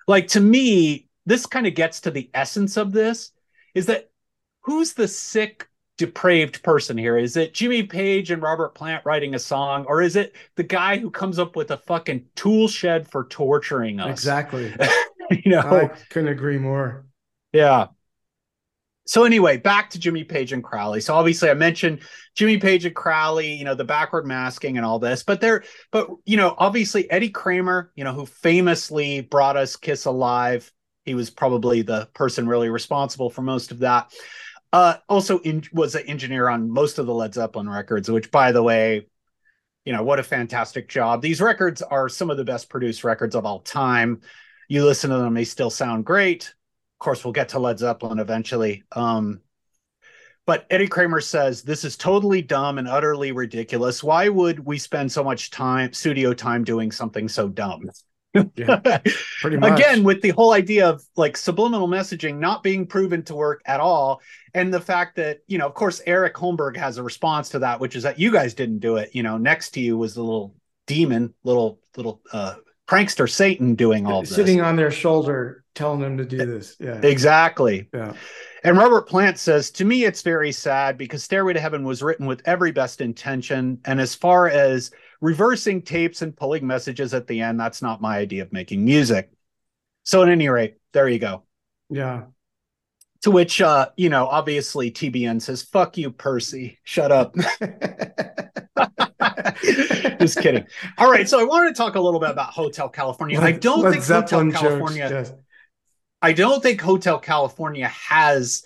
like 0.06 0.28
to 0.28 0.40
me, 0.40 1.08
this 1.26 1.46
kind 1.46 1.66
of 1.66 1.74
gets 1.74 2.00
to 2.02 2.10
the 2.10 2.30
essence 2.34 2.76
of 2.76 2.92
this 2.92 3.32
is 3.74 3.86
that 3.86 4.10
who's 4.62 4.94
the 4.94 5.08
sick, 5.08 5.68
depraved 5.98 6.62
person 6.62 6.96
here? 6.98 7.16
Is 7.16 7.36
it 7.36 7.54
Jimmy 7.54 7.82
Page 7.82 8.30
and 8.30 8.42
Robert 8.42 8.74
Plant 8.74 9.04
writing 9.04 9.34
a 9.34 9.38
song, 9.38 9.84
or 9.88 10.02
is 10.02 10.16
it 10.16 10.34
the 10.56 10.62
guy 10.62 10.98
who 10.98 11.10
comes 11.10 11.38
up 11.38 11.56
with 11.56 11.70
a 11.70 11.78
fucking 11.78 12.26
tool 12.34 12.68
shed 12.68 13.10
for 13.10 13.24
torturing 13.24 14.00
us? 14.00 14.10
Exactly. 14.10 14.74
you 15.30 15.52
know, 15.52 15.60
I 15.60 15.88
couldn't 16.10 16.28
agree 16.28 16.58
more. 16.58 17.06
yeah. 17.52 17.88
So 19.06 19.22
anyway, 19.22 19.56
back 19.56 19.90
to 19.90 20.00
Jimmy 20.00 20.24
Page 20.24 20.52
and 20.52 20.62
Crowley. 20.62 21.00
So 21.00 21.14
obviously 21.14 21.48
I 21.48 21.54
mentioned 21.54 22.00
Jimmy 22.34 22.58
Page 22.58 22.84
and 22.84 22.94
Crowley, 22.94 23.54
you 23.54 23.64
know, 23.64 23.74
the 23.74 23.84
backward 23.84 24.26
masking 24.26 24.76
and 24.76 24.84
all 24.84 24.98
this, 24.98 25.22
but 25.22 25.40
there, 25.40 25.62
but 25.92 26.10
you 26.24 26.36
know, 26.36 26.54
obviously 26.58 27.08
Eddie 27.08 27.30
Kramer, 27.30 27.92
you 27.94 28.02
know, 28.02 28.12
who 28.12 28.26
famously 28.26 29.20
brought 29.20 29.56
us 29.56 29.76
Kiss 29.76 30.06
Alive. 30.06 30.70
He 31.04 31.14
was 31.14 31.30
probably 31.30 31.82
the 31.82 32.08
person 32.14 32.48
really 32.48 32.68
responsible 32.68 33.30
for 33.30 33.42
most 33.42 33.70
of 33.70 33.78
that. 33.78 34.12
Uh, 34.72 34.96
also 35.08 35.38
in, 35.38 35.62
was 35.72 35.94
an 35.94 36.04
engineer 36.08 36.48
on 36.48 36.68
most 36.68 36.98
of 36.98 37.06
the 37.06 37.14
Led 37.14 37.32
Zeppelin 37.32 37.68
records, 37.68 38.10
which 38.10 38.32
by 38.32 38.50
the 38.50 38.62
way, 38.62 39.06
you 39.84 39.92
know, 39.92 40.02
what 40.02 40.18
a 40.18 40.24
fantastic 40.24 40.88
job. 40.88 41.22
These 41.22 41.40
records 41.40 41.80
are 41.80 42.08
some 42.08 42.28
of 42.28 42.36
the 42.36 42.44
best 42.44 42.68
produced 42.68 43.04
records 43.04 43.36
of 43.36 43.46
all 43.46 43.60
time. 43.60 44.22
You 44.68 44.84
listen 44.84 45.10
to 45.10 45.18
them, 45.18 45.34
they 45.34 45.44
still 45.44 45.70
sound 45.70 46.04
great 46.04 46.55
of 46.96 47.04
course 47.04 47.24
we'll 47.24 47.32
get 47.32 47.50
to 47.50 47.58
led 47.58 47.78
zeppelin 47.78 48.18
eventually. 48.18 48.82
Um 48.92 49.40
but 50.46 50.66
eddie 50.70 50.86
kramer 50.88 51.20
says 51.20 51.62
this 51.62 51.84
is 51.84 51.96
totally 51.96 52.40
dumb 52.40 52.78
and 52.78 52.88
utterly 52.88 53.32
ridiculous. 53.32 54.02
Why 54.02 54.28
would 54.28 54.60
we 54.60 54.78
spend 54.78 55.10
so 55.12 55.22
much 55.24 55.50
time 55.50 55.92
studio 55.92 56.32
time 56.32 56.64
doing 56.64 56.90
something 56.92 57.28
so 57.28 57.48
dumb? 57.48 57.90
Yeah, 58.54 58.80
pretty 59.40 59.56
much. 59.56 59.78
again 59.78 60.04
with 60.04 60.20
the 60.20 60.30
whole 60.30 60.52
idea 60.52 60.88
of 60.88 61.02
like 61.16 61.36
subliminal 61.36 61.88
messaging 61.88 62.38
not 62.38 62.62
being 62.62 62.86
proven 62.86 63.22
to 63.24 63.34
work 63.34 63.62
at 63.64 63.80
all 63.80 64.20
and 64.52 64.72
the 64.74 64.80
fact 64.80 65.16
that 65.16 65.38
you 65.46 65.56
know 65.56 65.66
of 65.66 65.72
course 65.72 66.02
eric 66.06 66.34
holmberg 66.34 66.76
has 66.76 66.98
a 66.98 67.02
response 67.02 67.48
to 67.48 67.60
that 67.60 67.80
which 67.80 67.96
is 67.96 68.02
that 68.02 68.18
you 68.18 68.30
guys 68.30 68.52
didn't 68.52 68.80
do 68.80 68.96
it. 68.96 69.10
You 69.14 69.22
know 69.22 69.38
next 69.38 69.70
to 69.70 69.80
you 69.80 69.96
was 69.96 70.14
the 70.14 70.22
little 70.22 70.54
demon 70.86 71.32
little 71.44 71.80
little 71.96 72.20
uh 72.32 72.56
prankster 72.86 73.28
satan 73.28 73.74
doing 73.74 74.06
all 74.06 74.20
this 74.22 74.34
Sitting 74.34 74.60
on 74.60 74.76
their 74.76 74.90
shoulder, 74.90 75.64
telling 75.76 76.00
them 76.00 76.16
to 76.18 76.24
do 76.24 76.38
this. 76.38 76.76
Yeah. 76.80 77.00
Exactly. 77.02 77.88
Yeah. 77.94 78.14
And 78.64 78.76
Robert 78.76 79.08
Plant 79.08 79.38
says, 79.38 79.70
To 79.72 79.84
me, 79.84 80.04
it's 80.04 80.22
very 80.22 80.50
sad 80.50 80.98
because 80.98 81.22
Stairway 81.22 81.52
to 81.52 81.60
Heaven 81.60 81.84
was 81.84 82.02
written 82.02 82.26
with 82.26 82.42
every 82.46 82.72
best 82.72 83.00
intention. 83.00 83.78
And 83.84 84.00
as 84.00 84.14
far 84.14 84.48
as 84.48 84.90
reversing 85.20 85.82
tapes 85.82 86.22
and 86.22 86.36
pulling 86.36 86.66
messages 86.66 87.14
at 87.14 87.28
the 87.28 87.40
end, 87.40 87.60
that's 87.60 87.82
not 87.82 88.00
my 88.00 88.18
idea 88.18 88.42
of 88.42 88.52
making 88.52 88.84
music. 88.84 89.30
So, 90.02 90.22
at 90.22 90.28
any 90.28 90.48
rate, 90.48 90.76
there 90.92 91.08
you 91.08 91.20
go. 91.20 91.44
Yeah. 91.90 92.24
To 93.22 93.30
which, 93.30 93.60
uh, 93.60 93.90
you 93.96 94.08
know, 94.08 94.26
obviously 94.26 94.90
TBN 94.90 95.42
says, 95.42 95.62
fuck 95.62 95.96
you, 95.96 96.10
Percy. 96.10 96.78
Shut 96.82 97.12
up. 97.12 97.36
Just 100.20 100.38
kidding. 100.40 100.66
All 100.98 101.10
right. 101.10 101.28
So 101.28 101.40
I 101.40 101.44
wanted 101.44 101.68
to 101.68 101.74
talk 101.74 101.94
a 101.94 102.00
little 102.00 102.20
bit 102.20 102.30
about 102.30 102.50
Hotel 102.50 102.88
California. 102.88 103.40
I 103.40 103.52
don't 103.52 103.92
think 103.92 104.04
Hotel 104.04 104.50
California. 104.50 105.34
I 106.22 106.32
don't 106.32 106.62
think 106.62 106.80
Hotel 106.80 107.18
California 107.18 107.88
has 107.88 108.64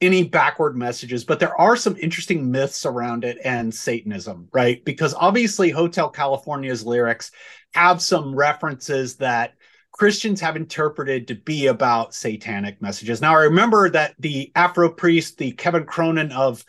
any 0.00 0.24
backward 0.24 0.76
messages, 0.76 1.24
but 1.24 1.40
there 1.40 1.58
are 1.58 1.76
some 1.76 1.96
interesting 1.96 2.50
myths 2.50 2.84
around 2.84 3.24
it 3.24 3.38
and 3.44 3.74
Satanism, 3.74 4.48
right? 4.52 4.84
Because 4.84 5.14
obviously, 5.14 5.70
Hotel 5.70 6.10
California's 6.10 6.84
lyrics 6.84 7.30
have 7.72 8.02
some 8.02 8.34
references 8.34 9.16
that 9.16 9.54
Christians 9.92 10.40
have 10.42 10.56
interpreted 10.56 11.28
to 11.28 11.34
be 11.34 11.68
about 11.68 12.14
satanic 12.14 12.82
messages. 12.82 13.22
Now, 13.22 13.32
I 13.32 13.44
remember 13.44 13.88
that 13.90 14.14
the 14.18 14.52
Afro 14.54 14.90
priest, 14.90 15.38
the 15.38 15.52
Kevin 15.52 15.84
Cronin 15.84 16.32
of 16.32 16.64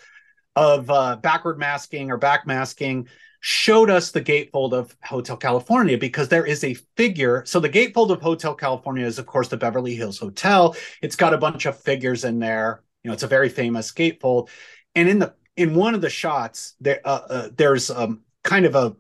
of 0.56 0.90
uh, 0.90 1.18
backward 1.18 1.60
masking 1.60 2.10
or 2.10 2.18
backmasking, 2.18 3.07
showed 3.49 3.90
us 3.90 4.11
the 4.11 4.22
gatefold 4.22 4.74
of 4.74 4.94
Hotel 5.06 5.38
California 5.38 5.98
because 5.98 6.28
there 6.28 6.45
is 6.45 6.65
a 6.65 6.74
figure. 6.98 7.44
So 7.45 7.61
the 7.61 7.69
gatefold 7.69 8.10
of 8.10 8.22
Hotel 8.22 8.53
California 8.53 9.06
is, 9.06 9.19
of 9.19 9.26
course, 9.26 9.48
the 9.48 9.56
Beverly 9.56 9.95
Hills 9.95 10.19
Hotel. 10.19 10.76
It's 11.02 11.15
got 11.15 11.34
a 11.34 11.38
bunch 11.38 11.65
of 11.65 11.80
figures 11.80 12.26
in 12.26 12.40
there. 12.40 12.84
You 13.03 13.07
know, 13.07 13.14
it's 13.14 13.24
a 13.24 13.28
very 13.28 13.48
famous 13.48 13.94
gatefold, 13.94 14.49
and 14.95 15.07
in 15.07 15.19
the 15.19 15.34
in 15.56 15.76
one 15.76 15.95
of 15.95 16.02
the 16.02 16.10
shots, 16.10 16.76
there 16.82 16.99
uh, 17.06 17.22
uh, 17.30 17.49
there's 17.56 17.90
um, 17.90 18.24
kind 18.44 18.65
of 18.65 18.76
a 18.76 18.98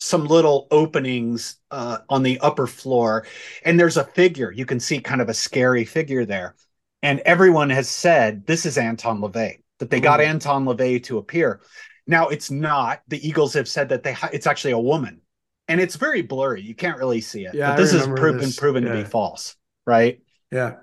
some 0.00 0.24
little 0.26 0.66
openings 0.72 1.58
uh, 1.70 1.98
on 2.08 2.24
the 2.24 2.40
upper 2.40 2.66
floor, 2.66 3.24
and 3.64 3.78
there's 3.78 3.96
a 3.96 4.02
figure. 4.02 4.50
You 4.50 4.66
can 4.66 4.80
see 4.80 4.98
kind 4.98 5.20
of 5.20 5.28
a 5.28 5.34
scary 5.34 5.84
figure 5.84 6.24
there, 6.24 6.56
and 7.02 7.20
everyone 7.20 7.70
has 7.70 7.88
said 7.88 8.44
this 8.44 8.66
is 8.66 8.76
Anton 8.76 9.20
LaVey. 9.20 9.60
That 9.78 9.90
they 9.90 10.00
got 10.00 10.18
Mm. 10.18 10.26
Anton 10.26 10.64
LaVey 10.64 11.04
to 11.04 11.18
appear. 11.18 11.60
Now 12.06 12.28
it's 12.28 12.50
not. 12.50 13.02
The 13.08 13.26
Eagles 13.26 13.54
have 13.54 13.68
said 13.68 13.88
that 13.90 14.02
they 14.02 14.16
it's 14.32 14.46
actually 14.46 14.72
a 14.72 14.78
woman, 14.78 15.20
and 15.68 15.80
it's 15.80 15.96
very 15.96 16.22
blurry. 16.22 16.60
You 16.62 16.74
can't 16.74 16.98
really 16.98 17.20
see 17.20 17.44
it. 17.46 17.54
Yeah, 17.54 17.70
but 17.70 17.76
this 17.76 17.92
is 17.94 18.06
proven 18.06 18.40
this. 18.40 18.58
proven 18.58 18.84
to 18.84 18.92
be 18.92 19.04
false, 19.04 19.56
right? 19.86 20.20
Yeah. 20.50 20.76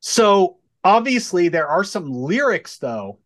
So 0.00 0.58
obviously 0.84 1.48
there 1.48 1.68
are 1.68 1.84
some 1.84 2.10
lyrics 2.10 2.78
though 2.78 3.18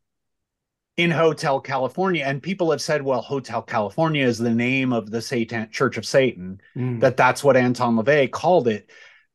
in 0.97 1.11
Hotel 1.11 1.59
California, 1.61 2.23
and 2.25 2.43
people 2.43 2.71
have 2.71 2.83
said, 2.83 3.03
well, 3.03 3.23
Hotel 3.23 3.63
California 3.63 4.27
is 4.27 4.37
the 4.39 4.55
name 4.55 4.93
of 4.93 5.11
the 5.11 5.23
Satan 5.23 5.71
Church 5.71 5.97
of 5.97 6.05
Satan, 6.05 6.61
Mm. 6.77 7.01
that 7.01 7.17
that's 7.17 7.43
what 7.43 7.57
Anton 7.57 7.97
LaVey 7.97 8.31
called 8.31 8.69
it. 8.69 8.91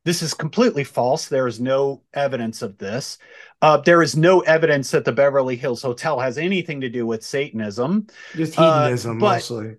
This 0.08 0.22
is 0.22 0.34
completely 0.34 0.86
false. 0.86 1.28
There 1.28 1.48
is 1.48 1.60
no 1.60 2.02
evidence 2.14 2.62
of 2.62 2.78
this. 2.78 3.18
Uh, 3.62 3.76
there 3.76 4.02
is 4.02 4.16
no 4.16 4.40
evidence 4.40 4.90
that 4.92 5.04
the 5.04 5.12
Beverly 5.12 5.58
Hills 5.58 5.82
Hotel 5.82 6.18
has 6.18 6.38
anything 6.38 6.80
to 6.80 6.90
do 6.90 7.06
with 7.06 7.26
Satanism. 7.26 8.08
Just 8.34 8.58
Uh, 8.58 8.84
hedonism 8.86 9.20
but 9.20 9.34
mostly. 9.34 9.76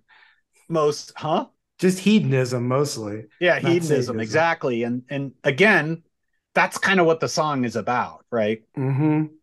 Most, 0.69 1.15
huh? 1.17 1.47
Just 1.79 2.01
hedonism 2.01 2.69
mostly. 2.69 3.25
Yeah, 3.41 3.55
hedonism, 3.59 3.87
Satanism. 3.87 4.21
exactly. 4.21 4.83
And 4.83 5.05
and 5.09 5.33
again, 5.45 6.03
that's 6.55 6.77
kind 6.77 7.01
of 7.01 7.07
what 7.07 7.21
the 7.21 7.29
song 7.29 7.65
is 7.65 7.77
about, 7.77 8.27
right? 8.31 8.65
Mm-hmm. 8.77 9.35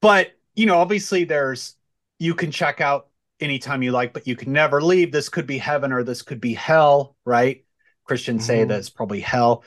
But 0.00 0.32
you 0.56 0.66
know, 0.66 0.78
obviously, 0.78 1.22
there's 1.22 1.76
you 2.18 2.34
can 2.34 2.50
check 2.50 2.80
out 2.80 3.06
anytime 3.38 3.84
you 3.84 3.92
like, 3.92 4.14
but 4.14 4.26
you 4.26 4.34
can 4.34 4.52
never 4.52 4.82
leave. 4.82 5.12
This 5.12 5.28
could 5.28 5.46
be 5.46 5.58
heaven 5.58 5.92
or 5.92 6.02
this 6.02 6.22
could 6.22 6.40
be 6.40 6.54
hell, 6.54 7.14
right? 7.24 7.64
Christians 8.04 8.44
say 8.44 8.64
Mhm. 8.64 8.68
that 8.68 8.78
it's 8.78 8.90
probably 8.90 9.20
hell. 9.20 9.64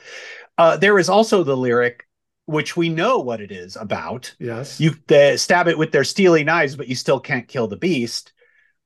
Uh, 0.58 0.76
there 0.76 0.98
is 0.98 1.08
also 1.08 1.42
the 1.42 1.56
lyric, 1.56 2.06
which 2.46 2.76
we 2.76 2.88
know 2.88 3.18
what 3.18 3.40
it 3.40 3.50
is 3.50 3.76
about. 3.76 4.34
Yes. 4.38 4.80
You 4.80 4.94
stab 5.36 5.68
it 5.68 5.78
with 5.78 5.92
their 5.92 6.04
steely 6.04 6.44
knives, 6.44 6.76
but 6.76 6.88
you 6.88 6.94
still 6.94 7.20
can't 7.20 7.48
kill 7.48 7.66
the 7.68 7.76
beast. 7.76 8.32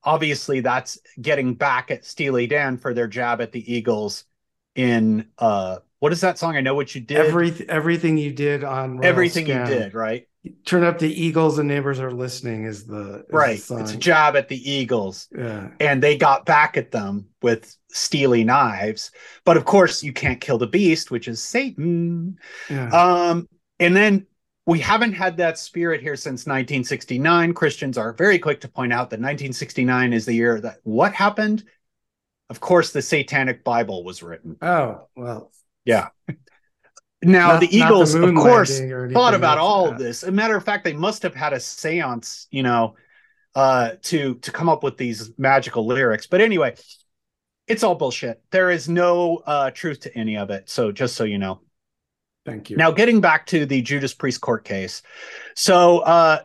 Obviously, 0.02 0.60
that's 0.60 0.98
getting 1.20 1.54
back 1.54 1.90
at 1.90 2.04
Steely 2.06 2.46
Dan 2.46 2.78
for 2.78 2.94
their 2.94 3.06
jab 3.06 3.40
at 3.42 3.52
the 3.52 3.72
Eagles 3.72 4.24
in 4.74 5.26
uh 5.38 5.78
what 5.98 6.12
is 6.12 6.22
that 6.22 6.38
song? 6.38 6.56
I 6.56 6.62
know 6.62 6.74
what 6.74 6.94
you 6.94 7.02
did. 7.02 7.18
Every 7.18 7.52
everything 7.68 8.16
you 8.16 8.32
did 8.32 8.64
on 8.64 8.96
Royal 8.96 9.04
everything 9.04 9.46
Scam. 9.46 9.68
you 9.68 9.74
did, 9.74 9.94
right? 9.94 10.26
Turn 10.64 10.84
up 10.84 10.98
the 10.98 11.12
Eagles 11.12 11.58
and 11.58 11.68
neighbors 11.68 12.00
are 12.00 12.10
listening 12.10 12.64
is 12.64 12.84
the 12.84 13.20
is 13.20 13.26
the 13.28 13.36
right. 13.36 13.58
It's 13.58 13.92
a 13.92 13.96
jab 13.96 14.36
at 14.36 14.48
the 14.48 14.70
Eagles. 14.70 15.28
Yeah. 15.36 15.68
And 15.80 16.02
they 16.02 16.16
got 16.16 16.46
back 16.46 16.78
at 16.78 16.90
them 16.90 17.26
with 17.42 17.76
steely 17.90 18.42
knives. 18.42 19.10
But 19.44 19.58
of 19.58 19.66
course, 19.66 20.02
you 20.02 20.14
can't 20.14 20.40
kill 20.40 20.56
the 20.56 20.66
beast, 20.66 21.10
which 21.10 21.28
is 21.28 21.42
Satan. 21.42 22.38
Yeah. 22.70 22.88
Um, 22.88 23.48
and 23.78 23.94
then 23.94 24.26
we 24.66 24.78
haven't 24.78 25.12
had 25.12 25.38
that 25.38 25.58
spirit 25.58 26.00
here 26.00 26.16
since 26.16 26.46
1969. 26.46 27.52
Christians 27.52 27.98
are 27.98 28.12
very 28.12 28.38
quick 28.38 28.62
to 28.62 28.68
point 28.68 28.92
out 28.92 29.10
that 29.10 29.20
1969 29.20 30.12
is 30.12 30.24
the 30.24 30.32
year 30.32 30.60
that 30.60 30.76
what 30.84 31.12
happened? 31.12 31.64
Of 32.48 32.60
course, 32.60 32.92
the 32.92 33.02
Satanic 33.02 33.62
Bible 33.62 34.04
was 34.04 34.22
written. 34.22 34.56
Oh, 34.62 35.08
well. 35.14 35.52
Yeah. 35.84 36.08
Now 37.22 37.48
Not- 37.52 37.60
the 37.60 37.66
not 37.66 37.70
the 37.70 37.76
Eagles, 37.76 38.14
of 38.14 38.34
course, 38.34 38.78
thought 39.12 39.34
about 39.34 39.58
all 39.58 39.86
Yeah. 39.86 39.92
of 39.92 39.98
this. 39.98 40.22
As 40.22 40.28
a 40.30 40.32
matter 40.32 40.56
of 40.56 40.64
fact, 40.64 40.84
they 40.84 40.94
must 40.94 41.22
have 41.22 41.34
had 41.34 41.52
a 41.52 41.56
séance, 41.56 42.46
you 42.50 42.62
know, 42.62 42.96
uh, 43.54 43.92
to 44.04 44.36
to 44.36 44.50
come 44.50 44.68
up 44.68 44.82
with 44.82 44.96
these 44.96 45.30
magical 45.36 45.86
lyrics. 45.86 46.26
But 46.26 46.40
anyway, 46.40 46.76
it's 47.66 47.82
all 47.82 47.94
bullshit. 47.94 48.42
There 48.50 48.70
is 48.70 48.88
no 48.88 49.42
uh, 49.46 49.70
truth 49.70 50.00
to 50.00 50.16
any 50.16 50.36
of 50.38 50.50
it. 50.50 50.70
So 50.70 50.92
just 50.92 51.14
so 51.14 51.24
you 51.24 51.38
know. 51.38 51.60
Thank 52.46 52.70
you. 52.70 52.76
Now, 52.78 52.90
getting 52.90 53.20
back 53.20 53.46
to 53.48 53.66
the 53.66 53.82
Judas 53.82 54.14
Priest 54.14 54.40
court 54.40 54.64
case. 54.64 55.02
So, 55.54 55.98
uh, 55.98 56.40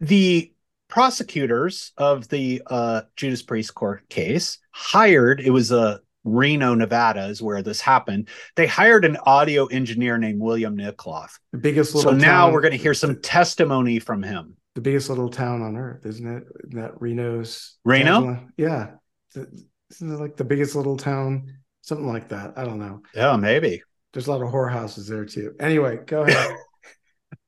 the 0.00 0.52
prosecutors 0.88 1.92
of 1.96 2.28
the 2.28 2.62
uh, 2.66 3.02
Judas 3.16 3.42
Priest 3.42 3.74
court 3.74 4.06
case 4.10 4.58
hired, 4.70 5.40
it 5.40 5.50
was 5.50 5.72
uh, 5.72 5.98
Reno, 6.24 6.74
Nevada, 6.74 7.26
is 7.26 7.40
where 7.40 7.62
this 7.62 7.80
happened. 7.80 8.28
They 8.56 8.66
hired 8.66 9.04
an 9.04 9.16
audio 9.24 9.66
engineer 9.66 10.18
named 10.18 10.40
William 10.40 10.76
Nickloff. 10.76 11.30
The 11.52 11.58
biggest 11.58 11.92
So 11.92 11.98
little 11.98 12.12
now 12.14 12.44
town- 12.46 12.52
we're 12.52 12.60
going 12.60 12.72
to 12.72 12.78
hear 12.78 12.94
some 12.94 13.20
testimony 13.22 13.98
from 13.98 14.22
him. 14.22 14.56
the 14.74 14.80
biggest 14.82 15.08
little 15.08 15.28
town 15.30 15.62
on 15.62 15.76
earth, 15.76 16.04
isn't 16.06 16.26
it? 16.26 16.44
Isn't 16.68 16.80
that 16.80 17.00
Reno's 17.00 17.78
Reno? 17.84 18.46
Yeah. 18.56 18.90
Isn't 19.34 20.12
it 20.12 20.20
like 20.20 20.36
the 20.36 20.44
biggest 20.44 20.74
little 20.76 20.96
town? 20.96 21.52
Something 21.82 22.06
like 22.06 22.28
that. 22.28 22.52
I 22.56 22.64
don't 22.64 22.78
know. 22.78 23.02
Yeah, 23.14 23.36
maybe. 23.36 23.82
There's 24.12 24.26
a 24.26 24.30
lot 24.32 24.42
of 24.42 24.52
whorehouses 24.52 25.08
there 25.08 25.24
too. 25.24 25.54
Anyway, 25.60 25.98
go 26.06 26.22
ahead. 26.24 26.56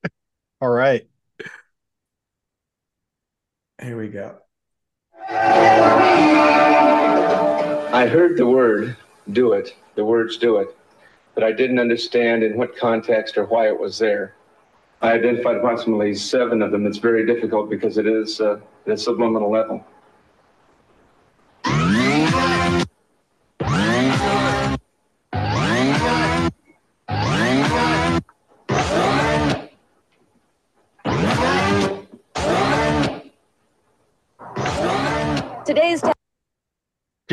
All 0.61 0.71
right. 0.71 1.07
Here 3.83 3.97
we 3.99 4.09
go. 4.09 4.37
I 8.01 8.07
heard 8.07 8.39
the 8.39 8.47
word 8.47 8.97
do 9.31 9.53
it, 9.53 9.77
the 9.95 10.07
words 10.07 10.39
do 10.39 10.57
it, 10.57 10.75
but 11.35 11.45
I 11.45 11.53
didn't 11.53 11.79
understand 11.79 12.43
in 12.43 12.57
what 12.57 12.75
context 12.75 13.37
or 13.37 13.45
why 13.45 13.69
it 13.69 13.79
was 13.79 13.99
there. 13.99 14.37
I 15.03 15.13
identified 15.13 15.57
approximately 15.57 16.15
seven 16.15 16.63
of 16.63 16.73
them. 16.73 16.87
It's 16.87 16.97
very 16.97 17.27
difficult 17.27 17.69
because 17.69 17.99
it 17.99 18.07
is 18.07 18.41
uh, 18.41 18.59
at 18.87 18.93
a 18.95 18.97
subliminal 18.97 19.51
level. 19.51 19.85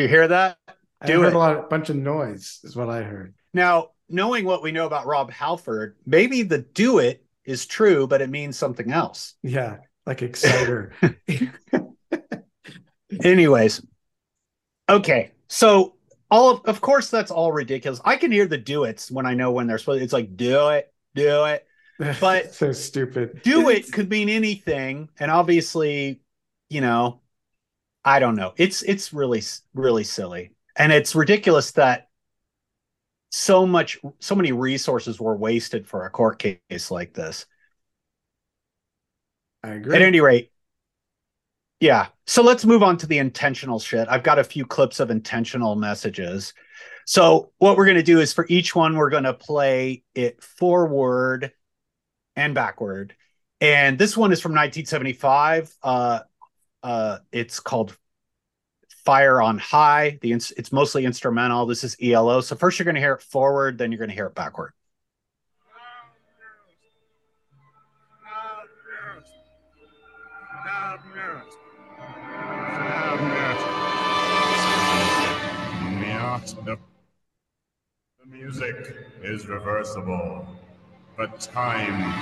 You 0.03 0.07
hear 0.07 0.27
that? 0.27 0.57
I 1.01 1.05
Do 1.05 1.11
heard 1.11 1.27
it. 1.27 1.33
a 1.33 1.37
lot, 1.37 1.69
bunch 1.69 1.89
of 1.89 1.95
noise, 1.95 2.59
is 2.63 2.75
what 2.75 2.89
I 2.89 3.03
heard. 3.03 3.35
Now, 3.53 3.89
knowing 4.09 4.45
what 4.45 4.63
we 4.63 4.71
know 4.71 4.85
about 4.85 5.05
Rob 5.05 5.31
Halford, 5.31 5.95
maybe 6.05 6.43
the 6.43 6.59
do 6.59 6.99
it 6.99 7.23
is 7.45 7.65
true, 7.65 8.07
but 8.07 8.21
it 8.21 8.29
means 8.29 8.57
something 8.57 8.91
else. 8.91 9.35
Yeah, 9.43 9.77
like 10.05 10.21
Exciter. 10.21 10.93
Anyways, 13.23 13.81
okay. 14.89 15.31
So 15.47 15.95
all 16.29 16.51
of, 16.51 16.65
of 16.65 16.81
course 16.81 17.09
that's 17.09 17.31
all 17.31 17.51
ridiculous. 17.51 18.01
I 18.03 18.17
can 18.17 18.31
hear 18.31 18.47
the 18.47 18.57
do 18.57 18.83
it's 18.83 19.09
when 19.11 19.25
I 19.25 19.33
know 19.33 19.51
when 19.51 19.67
they're 19.67 19.77
supposed. 19.77 20.03
It's 20.03 20.13
like 20.13 20.35
do 20.35 20.69
it, 20.69 20.91
do 21.15 21.45
it. 21.45 21.65
But 22.19 22.47
so 22.53 22.71
stupid. 22.73 23.41
do 23.43 23.69
it 23.69 23.91
could 23.91 24.09
mean 24.09 24.29
anything, 24.29 25.09
and 25.19 25.31
obviously, 25.31 26.21
you 26.69 26.81
know, 26.81 27.21
I 28.07 28.19
don't 28.19 28.35
know. 28.35 28.53
It's 28.55 28.83
it's 28.83 29.11
really 29.11 29.43
really 29.73 30.05
silly, 30.05 30.53
and 30.77 30.93
it's 30.93 31.13
ridiculous 31.13 31.71
that 31.71 32.07
so 33.31 33.67
much 33.67 33.99
so 34.19 34.33
many 34.33 34.53
resources 34.53 35.19
were 35.19 35.35
wasted 35.35 35.85
for 35.85 36.05
a 36.05 36.09
court 36.09 36.39
case 36.39 36.89
like 36.89 37.13
this. 37.13 37.45
I 39.61 39.71
agree. 39.71 39.93
At 39.93 40.01
any 40.03 40.21
rate, 40.21 40.53
yeah. 41.81 42.07
So 42.27 42.41
let's 42.43 42.63
move 42.63 42.81
on 42.81 42.95
to 42.99 43.07
the 43.07 43.17
intentional 43.17 43.77
shit. 43.77 44.07
I've 44.07 44.23
got 44.23 44.39
a 44.39 44.43
few 44.45 44.65
clips 44.65 45.01
of 45.01 45.11
intentional 45.11 45.75
messages. 45.75 46.53
So 47.05 47.51
what 47.57 47.75
we're 47.75 47.85
going 47.85 47.97
to 47.97 48.03
do 48.03 48.21
is 48.21 48.31
for 48.31 48.45
each 48.47 48.73
one, 48.73 48.95
we're 48.95 49.09
going 49.09 49.23
to 49.23 49.33
play 49.33 50.03
it 50.15 50.41
forward 50.41 51.51
and 52.37 52.55
backward. 52.55 53.17
And 53.59 53.99
this 53.99 54.15
one 54.15 54.31
is 54.31 54.39
from 54.39 54.51
1975. 54.53 55.75
Uh, 55.83 56.19
uh, 56.83 57.19
it's 57.31 57.59
called 57.59 57.97
Fire 59.05 59.41
on 59.41 59.57
High. 59.57 60.19
The 60.21 60.31
ins- 60.33 60.51
it's 60.51 60.71
mostly 60.71 61.05
instrumental. 61.05 61.65
This 61.65 61.83
is 61.83 61.95
ELO. 62.01 62.41
So 62.41 62.55
first 62.55 62.77
you're 62.77 62.85
going 62.85 62.95
to 62.95 63.01
hear 63.01 63.13
it 63.13 63.21
forward, 63.21 63.77
then 63.77 63.91
you're 63.91 63.99
going 63.99 64.09
to 64.09 64.15
hear 64.15 64.27
it 64.27 64.35
backward. 64.35 64.73
The 76.65 76.77
music 78.29 78.95
is 79.23 79.47
reversible, 79.47 80.47
but 81.15 81.39
time. 81.39 82.13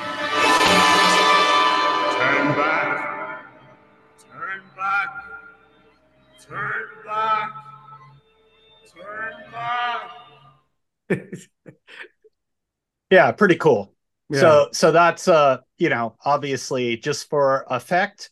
Turn 2.18 2.56
back. 2.56 3.15
Turn 6.40 6.86
back. 7.06 7.52
Turn 8.94 9.34
back. 9.52 10.12
Turn 11.10 11.10
back. 11.10 11.32
Yeah, 13.12 13.32
pretty 13.32 13.56
cool. 13.56 13.94
Yeah. 14.30 14.40
So 14.40 14.70
so 14.72 14.92
that's 14.92 15.28
uh, 15.28 15.60
you 15.78 15.90
know, 15.90 16.16
obviously 16.26 16.98
just 16.98 17.30
for 17.30 17.66
effect. 17.70 18.32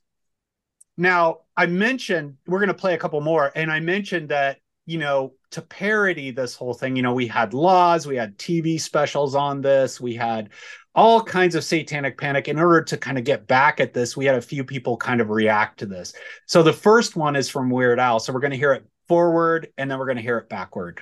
Now, 0.97 1.39
I 1.55 1.67
mentioned 1.67 2.37
we're 2.47 2.59
going 2.59 2.67
to 2.67 2.73
play 2.73 2.93
a 2.93 2.97
couple 2.97 3.21
more 3.21 3.51
and 3.55 3.71
I 3.71 3.79
mentioned 3.79 4.29
that, 4.29 4.57
you 4.85 4.97
know, 4.97 5.33
to 5.53 5.61
parody 5.61 6.31
this 6.31 6.55
whole 6.55 6.73
thing, 6.73 6.95
you 6.95 7.01
know, 7.01 7.13
we 7.13 7.27
had 7.27 7.53
laws, 7.53 8.05
we 8.05 8.15
had 8.15 8.37
TV 8.37 8.79
specials 8.79 9.35
on 9.35 9.61
this, 9.61 10.01
we 10.01 10.15
had 10.15 10.49
all 10.95 11.23
kinds 11.23 11.55
of 11.55 11.63
satanic 11.63 12.17
panic. 12.17 12.47
In 12.47 12.59
order 12.59 12.81
to 12.83 12.97
kind 12.97 13.17
of 13.17 13.23
get 13.23 13.47
back 13.47 13.79
at 13.79 13.93
this 13.93 14.15
we 14.17 14.25
had 14.25 14.35
a 14.35 14.41
few 14.41 14.63
people 14.63 14.97
kind 14.97 15.21
of 15.21 15.29
react 15.29 15.79
to 15.79 15.85
this. 15.85 16.13
So 16.45 16.61
the 16.61 16.73
first 16.73 17.15
one 17.15 17.35
is 17.35 17.49
from 17.49 17.69
weird 17.69 17.99
al. 17.99 18.19
So 18.19 18.33
we're 18.33 18.41
going 18.41 18.51
to 18.51 18.57
hear 18.57 18.73
it 18.73 18.85
forward 19.07 19.71
and 19.77 19.89
then 19.89 19.97
we're 19.97 20.05
going 20.05 20.17
to 20.17 20.23
hear 20.23 20.37
it 20.37 20.49
backward 20.49 21.01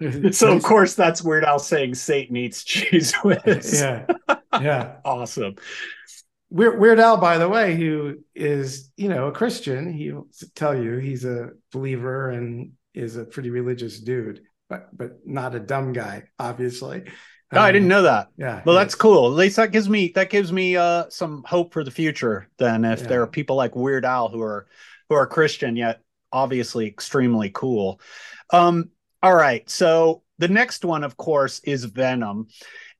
so 0.32 0.52
of 0.52 0.62
course 0.62 0.94
that's 0.94 1.22
weird 1.22 1.44
al 1.44 1.58
saying 1.58 1.94
satan 1.94 2.36
eats 2.36 2.64
cheese 2.64 3.14
whiz 3.16 3.80
yeah 3.80 4.06
yeah 4.60 4.96
awesome 5.04 5.56
Weird, 6.50 6.78
Weird 6.80 6.98
Al, 6.98 7.18
by 7.18 7.36
the 7.36 7.48
way, 7.48 7.76
who 7.76 8.20
is 8.34 8.90
you 8.96 9.08
know 9.08 9.26
a 9.26 9.32
Christian, 9.32 9.92
he'll 9.92 10.26
tell 10.54 10.74
you 10.74 10.96
he's 10.96 11.26
a 11.26 11.50
believer 11.72 12.30
and 12.30 12.72
is 12.94 13.16
a 13.16 13.24
pretty 13.24 13.50
religious 13.50 14.00
dude, 14.00 14.40
but 14.70 14.88
but 14.96 15.18
not 15.26 15.54
a 15.54 15.60
dumb 15.60 15.92
guy, 15.92 16.24
obviously. 16.38 17.04
Oh, 17.52 17.60
I 17.60 17.72
didn't 17.72 17.88
know 17.88 18.02
that. 18.02 18.28
Yeah. 18.36 18.62
Well, 18.64 18.76
that's 18.76 18.94
cool. 18.94 19.26
At 19.26 19.34
least 19.36 19.56
that 19.56 19.72
gives 19.72 19.88
me 19.90 20.08
that 20.14 20.30
gives 20.30 20.50
me 20.52 20.76
uh 20.76 21.10
some 21.10 21.44
hope 21.46 21.72
for 21.74 21.84
the 21.84 21.90
future. 21.90 22.48
Then, 22.58 22.84
if 22.86 23.02
Yeah. 23.02 23.06
there 23.08 23.22
are 23.22 23.26
people 23.26 23.56
like 23.56 23.76
Weird 23.76 24.06
Al 24.06 24.28
who 24.30 24.40
are 24.40 24.68
who 25.10 25.16
are 25.16 25.26
Christian 25.26 25.76
yet 25.76 26.00
obviously 26.32 26.86
extremely 26.86 27.50
cool. 27.50 28.00
Um. 28.50 28.90
All 29.22 29.34
right. 29.34 29.68
So 29.68 30.22
the 30.38 30.48
next 30.48 30.84
one, 30.84 31.04
of 31.04 31.16
course, 31.16 31.60
is 31.60 31.84
Venom. 31.84 32.48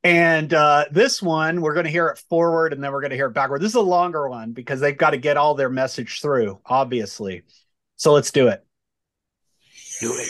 And 0.04 0.52
uh, 0.54 0.86
this 0.90 1.20
one, 1.22 1.60
we're 1.60 1.74
going 1.74 1.84
to 1.84 1.90
hear 1.90 2.08
it 2.08 2.18
forward 2.28 2.72
and 2.72 2.82
then 2.82 2.92
we're 2.92 3.00
going 3.00 3.10
to 3.10 3.16
hear 3.16 3.26
it 3.26 3.34
backward. 3.34 3.60
This 3.60 3.72
is 3.72 3.76
a 3.76 3.80
longer 3.80 4.28
one 4.28 4.52
because 4.52 4.80
they've 4.80 4.96
got 4.96 5.10
to 5.10 5.16
get 5.16 5.36
all 5.36 5.54
their 5.54 5.70
message 5.70 6.20
through, 6.20 6.60
obviously. 6.66 7.42
So 7.96 8.12
let's 8.12 8.30
do 8.30 8.48
it. 8.48 8.64
Do 10.00 10.12
it. 10.14 10.28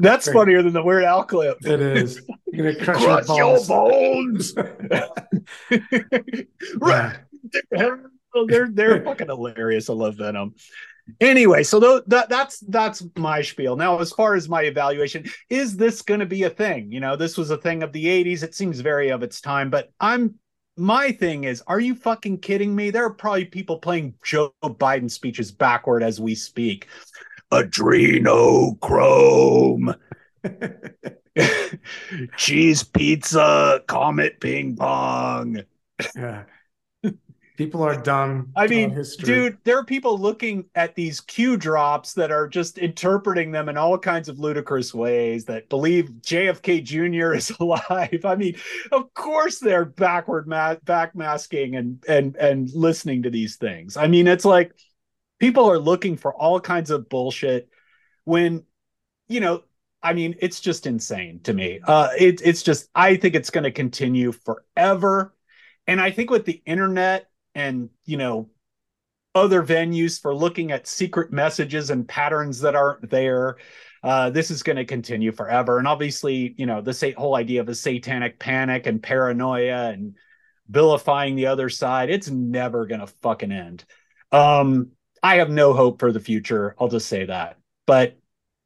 That's 0.00 0.26
Great. 0.26 0.34
funnier 0.34 0.62
than 0.62 0.72
the 0.72 0.82
Weird 0.82 1.04
Al 1.04 1.24
clip. 1.24 1.58
It 1.64 1.80
is. 1.80 2.22
You're 2.46 2.72
gonna 2.72 2.84
crush, 2.84 3.04
Crush 3.04 3.28
your 3.28 3.58
your 3.58 3.66
balls. 3.66 4.54
right. 6.76 7.16
Oh, 8.34 8.46
they're 8.46 8.68
they're 8.70 9.04
fucking 9.04 9.28
hilarious. 9.28 9.90
I 9.90 9.92
love 9.92 10.16
Venom. 10.16 10.54
Anyway, 11.20 11.64
so 11.64 11.80
tho- 11.80 12.02
that 12.06 12.28
that's 12.28 12.60
that's 12.60 13.04
my 13.16 13.42
spiel. 13.42 13.76
Now, 13.76 13.98
as 13.98 14.12
far 14.12 14.34
as 14.34 14.48
my 14.48 14.62
evaluation, 14.62 15.24
is 15.48 15.76
this 15.76 16.02
going 16.02 16.20
to 16.20 16.26
be 16.26 16.44
a 16.44 16.50
thing? 16.50 16.92
You 16.92 17.00
know, 17.00 17.16
this 17.16 17.36
was 17.36 17.50
a 17.50 17.56
thing 17.56 17.82
of 17.82 17.92
the 17.92 18.06
'80s. 18.06 18.42
It 18.42 18.54
seems 18.54 18.80
very 18.80 19.10
of 19.10 19.22
its 19.22 19.40
time, 19.40 19.70
but 19.70 19.90
I'm 20.00 20.36
my 20.76 21.12
thing 21.12 21.44
is, 21.44 21.62
are 21.66 21.80
you 21.80 21.94
fucking 21.94 22.38
kidding 22.38 22.74
me? 22.74 22.90
There 22.90 23.04
are 23.04 23.12
probably 23.12 23.44
people 23.44 23.78
playing 23.78 24.14
Joe 24.24 24.54
Biden 24.62 25.10
speeches 25.10 25.52
backward 25.52 26.02
as 26.02 26.20
we 26.20 26.34
speak. 26.34 26.86
Adrenochrome. 27.52 29.94
Cheese 32.36 32.82
pizza, 32.82 33.80
comet 33.86 34.40
ping 34.40 34.76
pong. 34.76 35.62
Yeah. 36.16 36.44
People 37.60 37.82
are 37.82 38.00
dumb. 38.00 38.52
I 38.56 38.66
mean, 38.66 38.88
history. 38.88 39.26
dude, 39.26 39.58
there 39.64 39.76
are 39.76 39.84
people 39.84 40.18
looking 40.18 40.64
at 40.74 40.94
these 40.94 41.20
Q 41.20 41.58
drops 41.58 42.14
that 42.14 42.30
are 42.30 42.48
just 42.48 42.78
interpreting 42.78 43.52
them 43.52 43.68
in 43.68 43.76
all 43.76 43.98
kinds 43.98 44.30
of 44.30 44.38
ludicrous 44.38 44.94
ways 44.94 45.44
that 45.44 45.68
believe 45.68 46.08
JFK 46.22 46.82
Jr. 46.82 47.34
is 47.34 47.52
alive. 47.60 48.22
I 48.24 48.34
mean, 48.34 48.56
of 48.92 49.12
course 49.12 49.58
they're 49.58 49.84
backward 49.84 50.48
ma- 50.48 50.76
backmasking 50.76 51.78
and 51.78 52.02
and 52.08 52.34
and 52.36 52.70
listening 52.72 53.24
to 53.24 53.30
these 53.30 53.56
things. 53.56 53.98
I 53.98 54.06
mean, 54.06 54.26
it's 54.26 54.46
like 54.46 54.72
people 55.40 55.68
are 55.68 55.78
looking 55.78 56.16
for 56.16 56.32
all 56.34 56.60
kinds 56.60 56.90
of 56.90 57.08
bullshit 57.08 57.68
when 58.24 58.64
you 59.28 59.40
know 59.40 59.64
I 60.02 60.14
mean, 60.14 60.36
it's 60.40 60.60
just 60.60 60.86
insane 60.86 61.40
to 61.44 61.52
me. 61.52 61.80
Uh, 61.86 62.08
it, 62.18 62.40
it's 62.42 62.62
just, 62.62 62.88
I 62.94 63.16
think 63.16 63.34
it's 63.34 63.50
going 63.50 63.64
to 63.64 63.70
continue 63.70 64.32
forever. 64.32 65.34
And 65.86 66.00
I 66.00 66.10
think 66.10 66.30
with 66.30 66.46
the 66.46 66.62
internet 66.64 67.28
and, 67.54 67.90
you 68.06 68.16
know, 68.16 68.48
other 69.34 69.62
venues 69.62 70.20
for 70.20 70.34
looking 70.34 70.72
at 70.72 70.86
secret 70.86 71.32
messages 71.32 71.90
and 71.90 72.08
patterns 72.08 72.60
that 72.60 72.74
aren't 72.74 73.10
there, 73.10 73.58
uh, 74.02 74.30
this 74.30 74.50
is 74.50 74.62
going 74.62 74.76
to 74.76 74.84
continue 74.84 75.32
forever. 75.32 75.78
And 75.78 75.86
obviously, 75.86 76.54
you 76.56 76.66
know, 76.66 76.80
the 76.80 76.94
sa- 76.94 77.12
whole 77.16 77.36
idea 77.36 77.60
of 77.60 77.68
a 77.68 77.74
satanic 77.74 78.38
panic 78.38 78.86
and 78.86 79.02
paranoia 79.02 79.90
and 79.90 80.16
vilifying 80.68 81.36
the 81.36 81.46
other 81.46 81.68
side, 81.68 82.08
it's 82.08 82.30
never 82.30 82.86
going 82.86 83.00
to 83.00 83.06
fucking 83.06 83.52
end. 83.52 83.84
Um, 84.32 84.92
I 85.22 85.36
have 85.36 85.50
no 85.50 85.72
hope 85.72 85.98
for 85.98 86.12
the 86.12 86.20
future. 86.20 86.74
I'll 86.78 86.88
just 86.88 87.08
say 87.08 87.26
that. 87.26 87.58
But 87.86 88.18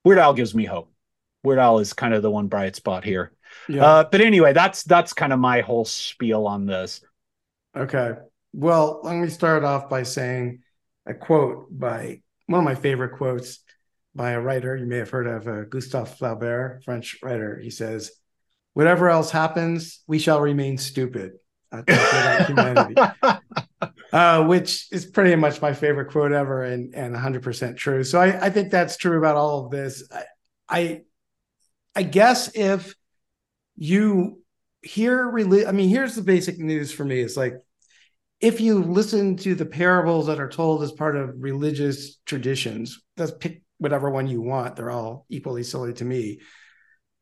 Weird 0.04 0.18
Al 0.18 0.34
gives 0.34 0.54
me 0.54 0.64
hope. 0.64 0.92
Weird 1.42 1.58
Al 1.58 1.78
is 1.78 1.92
kind 1.92 2.14
of 2.14 2.22
the 2.22 2.30
one 2.30 2.48
bright 2.48 2.76
spot 2.76 3.04
here. 3.04 3.32
Yeah. 3.68 3.84
Uh, 3.84 4.04
but 4.10 4.20
anyway, 4.20 4.52
that's 4.52 4.82
that's 4.82 5.12
kind 5.12 5.32
of 5.32 5.38
my 5.38 5.60
whole 5.60 5.84
spiel 5.84 6.46
on 6.46 6.66
this. 6.66 7.00
Okay. 7.76 8.12
Well, 8.52 9.00
let 9.02 9.16
me 9.16 9.28
start 9.28 9.64
off 9.64 9.88
by 9.88 10.04
saying 10.04 10.62
a 11.06 11.14
quote 11.14 11.66
by 11.70 12.22
one 12.46 12.60
of 12.60 12.64
my 12.64 12.74
favorite 12.74 13.16
quotes 13.16 13.60
by 14.14 14.30
a 14.30 14.40
writer 14.40 14.76
you 14.76 14.86
may 14.86 14.98
have 14.98 15.10
heard 15.10 15.26
of, 15.26 15.48
uh, 15.48 15.64
Gustave 15.64 16.10
Flaubert, 16.10 16.84
French 16.84 17.18
writer. 17.22 17.58
He 17.58 17.70
says, 17.70 18.12
"Whatever 18.74 19.08
else 19.08 19.30
happens, 19.30 20.02
we 20.06 20.18
shall 20.18 20.40
remain 20.40 20.78
stupid." 20.78 21.32
Humanity, 22.46 22.94
uh, 24.12 24.44
which 24.44 24.86
is 24.92 25.06
pretty 25.06 25.34
much 25.36 25.60
my 25.60 25.72
favorite 25.72 26.10
quote 26.10 26.32
ever, 26.32 26.64
and 26.64 26.94
and 26.94 27.14
100% 27.14 27.76
true. 27.76 28.04
So 28.04 28.20
I, 28.20 28.46
I 28.46 28.50
think 28.50 28.70
that's 28.70 28.96
true 28.96 29.18
about 29.18 29.36
all 29.36 29.64
of 29.64 29.70
this. 29.70 30.08
I, 30.12 30.24
I 30.68 31.00
I 31.96 32.02
guess 32.02 32.54
if 32.54 32.94
you 33.76 34.42
reli- 34.86 35.66
I 35.66 35.72
mean, 35.72 35.88
here's 35.88 36.14
the 36.14 36.22
basic 36.22 36.58
news 36.58 36.92
for 36.92 37.04
me. 37.04 37.20
It's 37.20 37.36
like 37.36 37.54
if 38.40 38.60
you 38.60 38.82
listen 38.82 39.36
to 39.38 39.54
the 39.54 39.66
parables 39.66 40.26
that 40.26 40.40
are 40.40 40.48
told 40.48 40.82
as 40.82 40.92
part 40.92 41.16
of 41.16 41.34
religious 41.38 42.16
traditions, 42.26 43.00
let's 43.16 43.32
pick 43.32 43.62
whatever 43.78 44.10
one 44.10 44.26
you 44.26 44.42
want. 44.42 44.76
They're 44.76 44.90
all 44.90 45.26
equally 45.28 45.62
silly 45.62 45.92
to 45.94 46.04
me. 46.04 46.40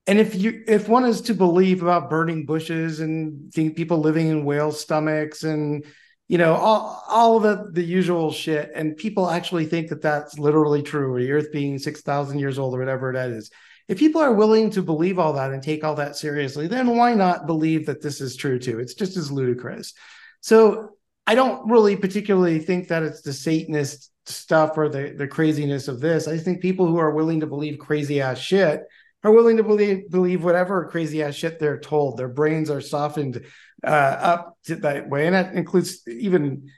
And 0.07 0.19
if 0.19 0.35
you 0.35 0.65
if 0.67 0.89
one 0.89 1.05
is 1.05 1.21
to 1.23 1.35
believe 1.35 1.83
about 1.83 2.11
burning 2.11 2.45
bushes 2.45 3.01
and 3.01 3.53
people 3.53 3.99
living 3.99 4.29
in 4.29 4.45
whale 4.45 4.73
stomachs 4.73 5.45
and 5.45 5.85
you 6.27 6.39
know 6.39 6.55
all 6.55 7.05
all 7.09 7.41
the 7.41 7.71
the 7.73 7.85
usual 7.85 8.33
shit, 8.33 8.73
and 8.75 8.97
people 8.97 9.31
actually 9.31 9.67
think 9.67 9.91
that 9.91 10.03
that's 10.03 10.39
literally 10.39 10.83
true, 10.83 11.15
or 11.15 11.21
the 11.21 11.31
Earth 11.31 11.53
being 11.53 11.79
six 11.79 12.03
thousand 12.03 12.41
years 12.41 12.59
old 12.59 12.75
or 12.75 12.79
whatever 12.79 13.13
that 13.13 13.31
is. 13.31 13.51
If 13.87 13.99
people 13.99 14.21
are 14.21 14.33
willing 14.33 14.71
to 14.71 14.83
believe 14.83 15.19
all 15.19 15.35
that 15.35 15.53
and 15.53 15.63
take 15.63 15.85
all 15.85 15.97
that 15.97 16.17
seriously, 16.17 16.67
then 16.67 16.97
why 16.97 17.15
not 17.15 17.47
believe 17.47 17.87
that 17.87 18.03
this 18.03 18.21
is 18.21 18.37
true 18.37 18.59
too? 18.59 18.81
It's 18.81 18.95
just 18.95 19.17
as 19.17 19.31
ludicrous. 19.31 19.95
So 20.41 20.97
I 21.27 21.35
don't 21.37 21.71
really 21.71 21.97
particularly 21.97 22.59
think 22.59 22.89
that 22.89 23.03
it's 23.03 23.23
the 23.23 23.33
Satanist 23.33 24.11
stuff 24.27 24.77
or 24.77 24.89
the 24.89 25.15
the 25.17 25.29
craziness 25.29 25.87
of 25.87 26.01
this. 26.01 26.27
I 26.27 26.39
think 26.39 26.61
people 26.61 26.87
who 26.87 26.97
are 26.97 27.13
willing 27.13 27.41
to 27.41 27.47
believe 27.47 27.79
crazy 27.79 28.21
ass 28.21 28.39
shit 28.39 28.83
are 29.25 29.33
willing 29.33 29.57
to 29.57 29.63
believe 29.63 30.11
believe 30.11 30.43
whatever 30.45 30.87
crazy 30.87 31.23
ass 31.23 31.35
shit 31.35 31.59
they're 31.59 31.79
told. 31.79 32.17
Their 32.17 32.29
brains 32.29 32.71
are 32.71 32.81
softened 32.81 33.45
uh, 33.85 33.87
up 33.87 34.59
that 34.67 35.09
way, 35.09 35.27
and 35.27 35.35
that 35.35 35.55
includes 35.55 36.07
even 36.09 36.71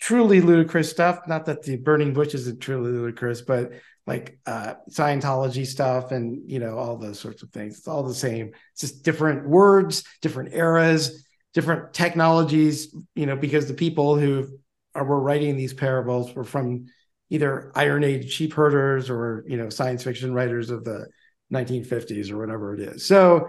truly 0.00 0.40
ludicrous 0.40 0.90
stuff. 0.90 1.20
Not 1.26 1.46
that 1.46 1.62
the 1.62 1.76
burning 1.76 2.12
bush 2.12 2.34
isn't 2.34 2.60
truly 2.60 2.92
ludicrous, 2.92 3.42
but 3.42 3.72
like 4.06 4.38
uh, 4.46 4.74
Scientology 4.90 5.66
stuff 5.66 6.10
and 6.10 6.50
you 6.50 6.58
know 6.58 6.78
all 6.78 6.96
those 6.96 7.18
sorts 7.18 7.42
of 7.42 7.50
things. 7.50 7.78
It's 7.78 7.88
all 7.88 8.02
the 8.02 8.14
same. 8.14 8.52
It's 8.72 8.80
just 8.80 9.04
different 9.04 9.48
words, 9.48 10.04
different 10.22 10.54
eras, 10.54 11.26
different 11.52 11.92
technologies. 11.92 12.94
You 13.14 13.26
know, 13.26 13.36
because 13.36 13.66
the 13.66 13.74
people 13.74 14.16
who 14.16 14.58
are 14.94 15.04
were 15.04 15.20
writing 15.20 15.56
these 15.56 15.74
parables 15.74 16.34
were 16.34 16.44
from 16.44 16.86
either 17.28 17.70
Iron 17.74 18.04
Age 18.04 18.30
sheep 18.30 18.52
herders 18.52 19.10
or 19.10 19.44
you 19.46 19.56
know 19.56 19.68
science 19.68 20.02
fiction 20.02 20.32
writers 20.32 20.70
of 20.70 20.84
the 20.84 21.06
1950s 21.52 22.30
or 22.30 22.38
whatever 22.38 22.74
it 22.74 22.80
is. 22.80 23.06
So, 23.06 23.48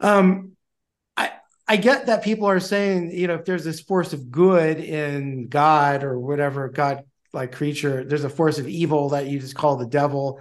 um, 0.00 0.52
I 1.16 1.32
I 1.66 1.76
get 1.76 2.06
that 2.06 2.24
people 2.24 2.46
are 2.46 2.60
saying, 2.60 3.12
you 3.12 3.26
know, 3.26 3.34
if 3.34 3.44
there's 3.44 3.64
this 3.64 3.80
force 3.80 4.12
of 4.12 4.30
good 4.30 4.78
in 4.78 5.48
God 5.48 6.04
or 6.04 6.18
whatever 6.18 6.68
God 6.68 7.04
like 7.32 7.52
creature, 7.52 8.04
there's 8.04 8.24
a 8.24 8.30
force 8.30 8.58
of 8.58 8.68
evil 8.68 9.10
that 9.10 9.26
you 9.26 9.40
just 9.40 9.54
call 9.54 9.76
the 9.76 9.86
devil. 9.86 10.40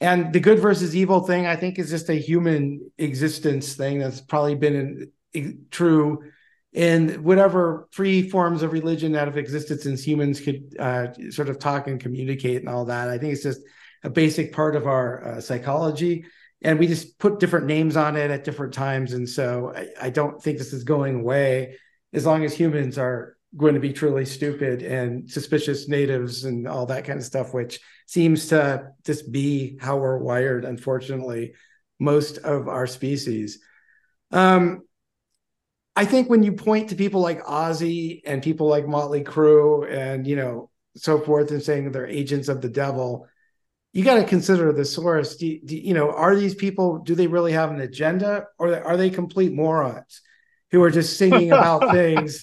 And 0.00 0.32
the 0.32 0.40
good 0.40 0.58
versus 0.58 0.96
evil 0.96 1.20
thing, 1.20 1.46
I 1.46 1.56
think, 1.56 1.78
is 1.78 1.90
just 1.90 2.08
a 2.08 2.14
human 2.14 2.90
existence 2.98 3.74
thing 3.74 4.00
that's 4.00 4.20
probably 4.20 4.56
been 4.56 4.74
in, 4.74 5.12
in, 5.32 5.66
true 5.70 6.24
in 6.72 7.22
whatever 7.22 7.86
free 7.92 8.28
forms 8.28 8.62
of 8.62 8.72
religion 8.72 9.12
that 9.12 9.28
have 9.28 9.36
existed 9.36 9.80
since 9.80 10.02
humans 10.02 10.40
could 10.40 10.74
uh, 10.78 11.08
sort 11.30 11.50
of 11.50 11.58
talk 11.58 11.86
and 11.86 12.00
communicate 12.00 12.60
and 12.60 12.68
all 12.68 12.86
that. 12.86 13.10
I 13.10 13.18
think 13.18 13.34
it's 13.34 13.42
just 13.42 13.60
a 14.02 14.10
basic 14.10 14.52
part 14.52 14.76
of 14.76 14.86
our 14.86 15.24
uh, 15.24 15.40
psychology 15.40 16.24
and 16.64 16.78
we 16.78 16.86
just 16.86 17.18
put 17.18 17.40
different 17.40 17.66
names 17.66 17.96
on 17.96 18.16
it 18.16 18.30
at 18.30 18.44
different 18.44 18.72
times 18.72 19.12
and 19.12 19.28
so 19.28 19.72
I, 19.74 20.06
I, 20.06 20.10
don't 20.10 20.40
think 20.40 20.58
this 20.58 20.72
is 20.72 20.84
going 20.84 21.20
away. 21.20 21.76
As 22.12 22.26
long 22.26 22.44
as 22.44 22.54
humans 22.54 22.98
are 22.98 23.36
going 23.56 23.74
to 23.74 23.80
be 23.80 23.92
truly 23.92 24.24
stupid 24.24 24.82
and 24.82 25.30
suspicious 25.30 25.88
natives 25.88 26.44
and 26.44 26.66
all 26.66 26.86
that 26.86 27.04
kind 27.04 27.18
of 27.18 27.24
stuff 27.24 27.52
which 27.52 27.80
seems 28.06 28.48
to 28.48 28.88
just 29.04 29.30
be 29.30 29.76
how 29.80 29.98
we're 29.98 30.18
wired 30.18 30.64
unfortunately 30.64 31.52
most 31.98 32.38
of 32.38 32.68
our 32.68 32.86
species. 32.86 33.58
Um, 34.30 34.82
i 35.94 36.06
think 36.06 36.30
when 36.30 36.42
you 36.42 36.52
point 36.52 36.88
to 36.88 36.94
people 36.94 37.20
like 37.20 37.44
ozzy 37.44 38.22
and 38.24 38.42
people 38.42 38.66
like 38.66 38.88
motley 38.88 39.22
crue 39.22 39.86
and 39.92 40.26
you 40.26 40.36
know 40.36 40.70
so 40.96 41.20
forth 41.20 41.50
and 41.50 41.62
saying 41.62 41.90
they're 41.90 42.06
agents 42.06 42.48
of 42.48 42.62
the 42.62 42.68
devil 42.68 43.28
you 43.92 44.04
got 44.04 44.14
to 44.16 44.24
consider 44.24 44.72
the 44.72 44.84
source. 44.84 45.36
Do, 45.36 45.58
do, 45.64 45.76
you 45.76 45.94
know, 45.94 46.10
are 46.10 46.34
these 46.34 46.54
people, 46.54 46.98
do 46.98 47.14
they 47.14 47.26
really 47.26 47.52
have 47.52 47.70
an 47.70 47.80
agenda 47.80 48.46
or 48.58 48.82
are 48.82 48.96
they 48.96 49.10
complete 49.10 49.52
morons 49.52 50.22
who 50.70 50.82
are 50.82 50.90
just 50.90 51.18
singing 51.18 51.52
about 51.52 51.90
things 51.92 52.40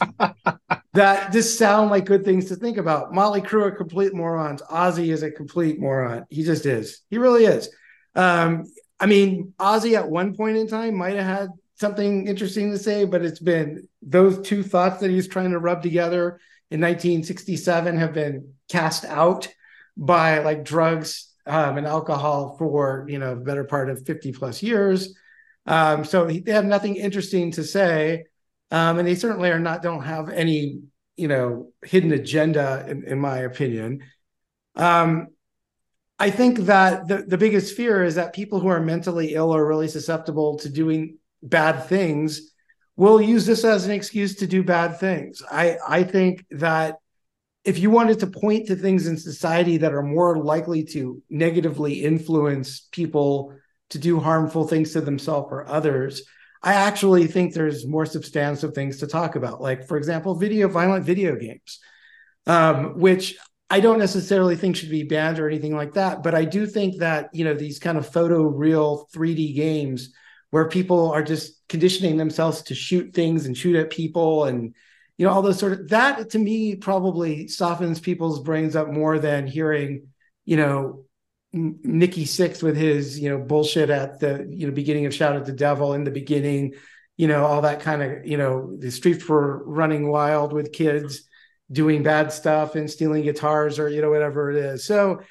that 0.93 1.31
just 1.31 1.57
sound 1.57 1.89
like 1.89 2.05
good 2.05 2.23
things 2.23 2.45
to 2.45 2.55
think 2.55 2.77
about? 2.77 3.13
Motley 3.13 3.41
Crue 3.41 3.63
are 3.63 3.71
complete 3.71 4.13
morons. 4.13 4.61
Ozzy 4.69 5.11
is 5.11 5.23
a 5.23 5.31
complete 5.31 5.79
moron. 5.79 6.25
He 6.29 6.43
just 6.43 6.67
is. 6.67 7.01
He 7.09 7.17
really 7.17 7.45
is. 7.45 7.69
Um, 8.15 8.65
I 8.99 9.07
mean, 9.07 9.53
Ozzy 9.59 9.95
at 9.95 10.09
one 10.09 10.35
point 10.35 10.57
in 10.57 10.67
time 10.67 10.95
might 10.95 11.15
have 11.15 11.25
had 11.25 11.49
something 11.79 12.27
interesting 12.27 12.71
to 12.71 12.77
say, 12.77 13.05
but 13.05 13.23
it's 13.23 13.39
been 13.39 13.87
those 14.03 14.39
two 14.41 14.61
thoughts 14.61 14.99
that 14.99 15.09
he's 15.09 15.27
trying 15.27 15.51
to 15.51 15.59
rub 15.59 15.81
together 15.81 16.39
in 16.69 16.81
1967 16.81 17.97
have 17.97 18.13
been 18.13 18.53
cast 18.69 19.03
out 19.05 19.47
by 19.97 20.39
like 20.39 20.63
drugs 20.63 21.28
um, 21.49 21.77
and 21.77 21.87
alcohol 21.87 22.55
for 22.57 23.05
you 23.09 23.19
know 23.19 23.35
better 23.35 23.63
part 23.63 23.89
of 23.89 24.05
50 24.05 24.31
plus 24.31 24.61
years. 24.61 25.15
Um, 25.65 26.05
so 26.05 26.25
they 26.27 26.51
have 26.51 26.65
nothing 26.65 26.95
interesting 26.95 27.51
to 27.51 27.63
say. 27.63 28.25
Um, 28.71 28.99
and 28.99 29.07
they 29.07 29.15
certainly 29.15 29.49
are 29.49 29.59
not 29.59 29.81
don't 29.81 30.03
have 30.03 30.29
any 30.29 30.81
you 31.17 31.27
know 31.27 31.71
hidden 31.83 32.13
agenda 32.13 32.85
in, 32.87 33.03
in 33.03 33.19
my 33.19 33.39
opinion. 33.39 34.03
Um, 34.75 35.27
i 36.21 36.29
think 36.29 36.59
that 36.59 37.07
the, 37.07 37.23
the 37.27 37.37
biggest 37.37 37.75
fear 37.75 38.03
is 38.03 38.15
that 38.15 38.33
people 38.33 38.59
who 38.59 38.67
are 38.67 38.81
mentally 38.81 39.33
ill 39.35 39.55
or 39.55 39.65
really 39.65 39.87
susceptible 39.87 40.57
to 40.59 40.69
doing 40.69 41.17
bad 41.41 41.87
things 41.87 42.51
will 42.97 43.21
use 43.21 43.45
this 43.45 43.63
as 43.63 43.85
an 43.85 43.91
excuse 43.91 44.35
to 44.35 44.47
do 44.47 44.61
bad 44.63 44.99
things. 44.99 45.41
I 45.49 45.77
i 45.87 46.03
think 46.03 46.45
that 46.51 46.99
if 47.69 47.77
you 47.77 47.91
wanted 47.91 48.17
to 48.19 48.25
point 48.25 48.65
to 48.65 48.75
things 48.75 49.05
in 49.05 49.15
society 49.15 49.77
that 49.77 49.93
are 49.93 50.01
more 50.01 50.39
likely 50.43 50.83
to 50.83 51.21
negatively 51.29 52.03
influence 52.03 52.87
people 52.91 53.53
to 53.91 53.99
do 53.99 54.19
harmful 54.19 54.67
things 54.67 54.93
to 54.93 55.01
themselves 55.01 55.49
or 55.51 55.67
others, 55.67 56.23
I 56.63 56.73
actually 56.73 57.27
think 57.27 57.53
there's 57.53 57.85
more 57.85 58.07
substantive 58.07 58.73
things 58.73 58.97
to 58.97 59.07
talk 59.07 59.35
about. 59.35 59.61
Like, 59.61 59.87
for 59.87 59.97
example, 59.97 60.33
video 60.33 60.67
violent 60.67 61.05
video 61.05 61.35
games, 61.35 61.77
um, 62.47 62.99
which 62.99 63.37
I 63.69 63.81
don't 63.81 63.99
necessarily 63.99 64.55
think 64.55 64.75
should 64.75 64.89
be 64.89 65.03
banned 65.03 65.37
or 65.37 65.47
anything 65.47 65.75
like 65.75 65.93
that. 65.93 66.23
But 66.23 66.33
I 66.33 66.45
do 66.45 66.65
think 66.65 66.97
that 67.01 67.29
you 67.33 67.45
know 67.45 67.53
these 67.53 67.77
kind 67.77 67.99
of 67.99 68.11
photo 68.11 68.41
real 68.41 69.07
3D 69.13 69.55
games 69.55 70.11
where 70.49 70.67
people 70.67 71.11
are 71.11 71.21
just 71.21 71.61
conditioning 71.69 72.17
themselves 72.17 72.63
to 72.63 72.73
shoot 72.73 73.13
things 73.13 73.45
and 73.45 73.55
shoot 73.55 73.75
at 73.75 73.91
people 73.91 74.45
and 74.45 74.73
you 75.19 75.25
know 75.25 75.33
all 75.33 75.41
those 75.41 75.59
sort 75.59 75.73
of 75.73 75.89
that 75.89 76.29
to 76.31 76.39
me 76.39 76.75
probably 76.75 77.49
softens 77.49 77.99
people's 77.99 78.39
brains 78.39 78.75
up 78.75 78.87
more 78.87 79.19
than 79.19 79.45
hearing 79.45 80.07
you 80.45 80.55
know 80.55 81.03
Nikki 81.51 82.25
Sixx 82.25 82.63
with 82.63 82.77
his 82.77 83.19
you 83.19 83.29
know 83.29 83.37
bullshit 83.37 83.89
at 83.89 84.19
the 84.19 84.47
you 84.49 84.67
know 84.67 84.73
beginning 84.73 85.05
of 85.05 85.13
Shout 85.13 85.35
at 85.35 85.45
the 85.45 85.51
Devil 85.51 85.93
in 85.93 86.05
the 86.05 86.11
beginning, 86.11 86.73
you 87.17 87.27
know 87.27 87.45
all 87.45 87.61
that 87.61 87.81
kind 87.81 88.01
of 88.01 88.25
you 88.25 88.37
know 88.37 88.75
the 88.77 88.91
streets 88.91 89.27
were 89.27 89.63
running 89.65 90.09
wild 90.09 90.53
with 90.53 90.71
kids 90.71 91.27
doing 91.71 92.01
bad 92.01 92.31
stuff 92.31 92.75
and 92.75 92.89
stealing 92.89 93.23
guitars 93.23 93.77
or 93.77 93.89
you 93.89 94.01
know 94.01 94.09
whatever 94.09 94.51
it 94.51 94.57
is. 94.57 94.85
So 94.85 95.21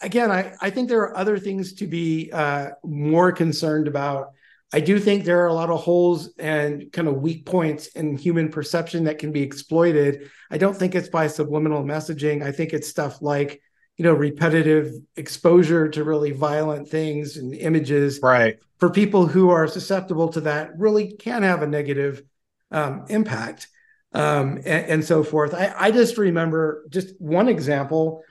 again, 0.00 0.30
I 0.30 0.54
I 0.62 0.70
think 0.70 0.88
there 0.88 1.00
are 1.00 1.16
other 1.16 1.38
things 1.38 1.74
to 1.74 1.86
be 1.86 2.30
uh, 2.32 2.70
more 2.82 3.30
concerned 3.30 3.88
about 3.88 4.30
I 4.72 4.80
do 4.80 4.98
think 4.98 5.24
there 5.24 5.42
are 5.42 5.48
a 5.48 5.54
lot 5.54 5.70
of 5.70 5.80
holes 5.80 6.30
and 6.38 6.90
kind 6.92 7.06
of 7.06 7.16
weak 7.16 7.44
points 7.44 7.88
in 7.88 8.16
human 8.16 8.48
perception 8.48 9.04
that 9.04 9.18
can 9.18 9.30
be 9.30 9.42
exploited. 9.42 10.30
I 10.50 10.58
don't 10.58 10.76
think 10.76 10.94
it's 10.94 11.10
by 11.10 11.26
subliminal 11.26 11.84
messaging. 11.84 12.42
I 12.42 12.52
think 12.52 12.72
it's 12.72 12.88
stuff 12.88 13.20
like, 13.20 13.60
you 13.98 14.04
know, 14.04 14.14
repetitive 14.14 14.94
exposure 15.16 15.88
to 15.90 16.04
really 16.04 16.30
violent 16.30 16.88
things 16.88 17.36
and 17.36 17.54
images. 17.54 18.20
Right. 18.22 18.58
For 18.78 18.88
people 18.88 19.26
who 19.26 19.50
are 19.50 19.66
susceptible 19.66 20.28
to 20.30 20.40
that, 20.42 20.70
really 20.78 21.12
can 21.12 21.42
have 21.42 21.62
a 21.62 21.66
negative 21.66 22.22
um, 22.70 23.04
impact 23.10 23.68
um, 24.14 24.56
and, 24.56 24.86
and, 24.86 25.04
so 25.04 25.22
forth. 25.22 25.54
I, 25.54 25.74
I, 25.78 25.90
just 25.90 26.18
remember 26.18 26.84
just 26.88 27.14
one 27.20 27.48
example. 27.48 28.22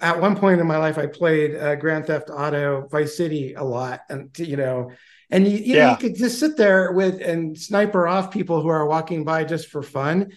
At 0.00 0.20
one 0.20 0.36
point 0.36 0.60
in 0.60 0.66
my 0.66 0.76
life, 0.76 0.98
I 0.98 1.06
played 1.06 1.56
uh, 1.56 1.76
Grand 1.76 2.06
Theft 2.06 2.30
Auto 2.30 2.86
Vice 2.88 3.16
City 3.16 3.54
a 3.54 3.64
lot, 3.64 4.00
and 4.08 4.36
you 4.38 4.56
know, 4.56 4.90
and 5.34 5.48
you, 5.48 5.58
you, 5.58 5.74
yeah. 5.74 5.86
know, 5.86 5.90
you 5.90 5.96
could 5.96 6.14
just 6.14 6.38
sit 6.38 6.56
there 6.56 6.92
with 6.92 7.20
and 7.20 7.58
sniper 7.58 8.06
off 8.06 8.30
people 8.30 8.62
who 8.62 8.68
are 8.68 8.86
walking 8.86 9.24
by 9.24 9.42
just 9.42 9.66
for 9.66 9.82
fun. 9.82 10.32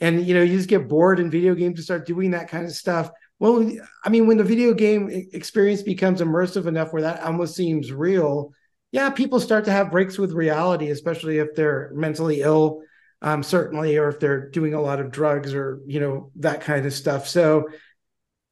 And 0.00 0.26
you 0.26 0.34
know, 0.34 0.42
you 0.42 0.56
just 0.56 0.68
get 0.68 0.88
bored 0.88 1.20
in 1.20 1.30
video 1.30 1.54
games 1.54 1.76
to 1.76 1.84
start 1.84 2.04
doing 2.04 2.32
that 2.32 2.48
kind 2.48 2.64
of 2.64 2.72
stuff. 2.72 3.10
Well, 3.38 3.70
I 4.04 4.08
mean, 4.08 4.26
when 4.26 4.38
the 4.38 4.44
video 4.44 4.74
game 4.74 5.08
experience 5.32 5.82
becomes 5.82 6.20
immersive 6.20 6.66
enough 6.66 6.92
where 6.92 7.02
that 7.02 7.22
almost 7.22 7.54
seems 7.54 7.92
real, 7.92 8.52
yeah, 8.90 9.10
people 9.10 9.38
start 9.38 9.66
to 9.66 9.72
have 9.72 9.92
breaks 9.92 10.18
with 10.18 10.32
reality, 10.32 10.90
especially 10.90 11.38
if 11.38 11.54
they're 11.54 11.92
mentally 11.94 12.40
ill, 12.40 12.82
um, 13.22 13.44
certainly, 13.44 13.98
or 13.98 14.08
if 14.08 14.18
they're 14.18 14.50
doing 14.50 14.74
a 14.74 14.82
lot 14.82 14.98
of 14.98 15.12
drugs 15.12 15.54
or 15.54 15.80
you 15.86 16.00
know 16.00 16.32
that 16.36 16.60
kind 16.60 16.84
of 16.86 16.92
stuff. 16.92 17.28
So, 17.28 17.68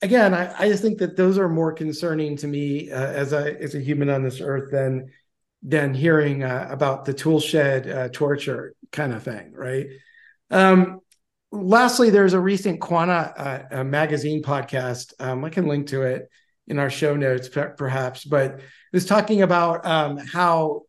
again, 0.01 0.33
I, 0.33 0.55
I 0.57 0.69
just 0.69 0.83
think 0.83 0.99
that 0.99 1.16
those 1.16 1.39
are 1.39 1.49
more 1.49 1.73
concerning 1.73 2.37
to 2.37 2.47
me 2.47 2.89
uh, 2.89 3.12
as 3.12 3.33
a 3.33 3.61
as 3.61 3.75
a 3.75 3.81
human 3.81 4.11
on 4.11 4.23
this 4.23 4.41
earth 4.41 4.70
than 4.70 5.11
than 5.63 5.95
hearing 5.95 6.43
uh, 6.43 6.69
about 6.71 7.05
the 7.05 7.13
tool 7.13 7.41
shed 7.41 7.89
uh, 7.89 8.09
torture 8.09 8.75
kind 8.93 9.13
of 9.13 9.23
thing, 9.23 9.53
right? 9.53 9.87
Um, 10.51 11.01
lastly, 11.51 12.11
there's 12.11 12.35
a 12.35 12.41
recent 12.41 12.81
Quanta 12.81 13.69
uh, 13.71 13.85
magazine 13.85 14.43
podcast. 14.43 15.13
Um, 15.19 15.45
I 15.45 15.51
can 15.51 15.67
link 15.67 15.89
to 15.89 16.03
it 16.03 16.29
in 16.67 16.79
our 16.79 16.91
show 16.91 17.17
notes, 17.17 17.49
perhaps, 17.49 18.25
but 18.25 18.53
it 18.53 18.63
was 18.93 19.07
talking 19.07 19.43
about 19.43 19.85
um, 19.85 20.19
how 20.19 20.83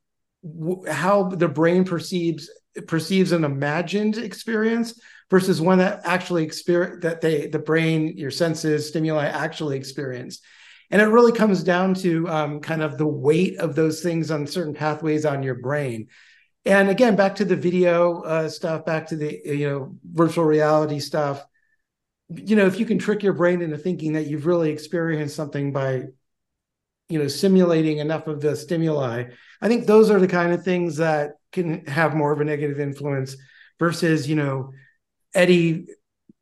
how 0.88 1.24
the 1.24 1.48
brain 1.48 1.84
perceives 1.84 2.50
perceives 2.88 3.32
an 3.32 3.44
imagined 3.44 4.18
experience 4.18 5.00
versus 5.30 5.60
one 5.60 5.80
that 5.80 6.02
actually 6.06 6.44
experience 6.44 7.02
that 7.02 7.22
they 7.22 7.48
the 7.48 7.60
brain 7.60 8.18
your 8.18 8.32
senses 8.32 8.88
stimuli 8.88 9.26
actually 9.26 9.76
experience 9.76 10.40
and 10.92 11.02
it 11.02 11.06
really 11.06 11.32
comes 11.32 11.64
down 11.64 11.94
to 11.96 12.28
um, 12.30 12.60
kind 12.60 12.82
of 12.82 12.98
the 12.98 13.08
weight 13.08 13.58
of 13.60 13.76
those 13.76 14.02
things 14.02 14.32
on 14.32 14.48
certain 14.48 14.74
pathways 14.74 15.26
on 15.26 15.44
your 15.44 15.56
brain. 15.56 16.08
And 16.66 16.90
again 16.90 17.16
back 17.16 17.36
to 17.36 17.46
the 17.46 17.56
video 17.56 18.22
uh, 18.22 18.50
stuff 18.50 18.86
back 18.86 19.08
to 19.08 19.16
the 19.16 19.42
you 19.46 19.70
know 19.70 19.96
virtual 20.04 20.46
reality 20.46 21.00
stuff. 21.00 21.44
You 22.30 22.56
know 22.56 22.66
if 22.66 22.80
you 22.80 22.86
can 22.86 23.00
trick 23.00 23.24
your 23.24 23.34
brain 23.34 23.62
into 23.62 23.78
thinking 23.78 24.14
that 24.14 24.28
you've 24.28 24.46
really 24.46 24.72
experienced 24.72 25.36
something 25.36 25.72
by 25.72 26.04
you 27.10 27.18
know 27.18 27.28
simulating 27.28 27.98
enough 27.98 28.28
of 28.28 28.40
the 28.40 28.56
stimuli 28.56 29.24
i 29.62 29.68
think 29.68 29.86
those 29.86 30.10
are 30.10 30.20
the 30.20 30.28
kind 30.28 30.54
of 30.54 30.64
things 30.64 30.98
that 30.98 31.32
can 31.52 31.86
have 31.88 32.16
more 32.16 32.32
of 32.32 32.40
a 32.40 32.46
negative 32.46 32.80
influence 32.80 33.36
versus 33.80 34.30
you 34.30 34.36
know 34.36 34.72
eddie 35.34 35.88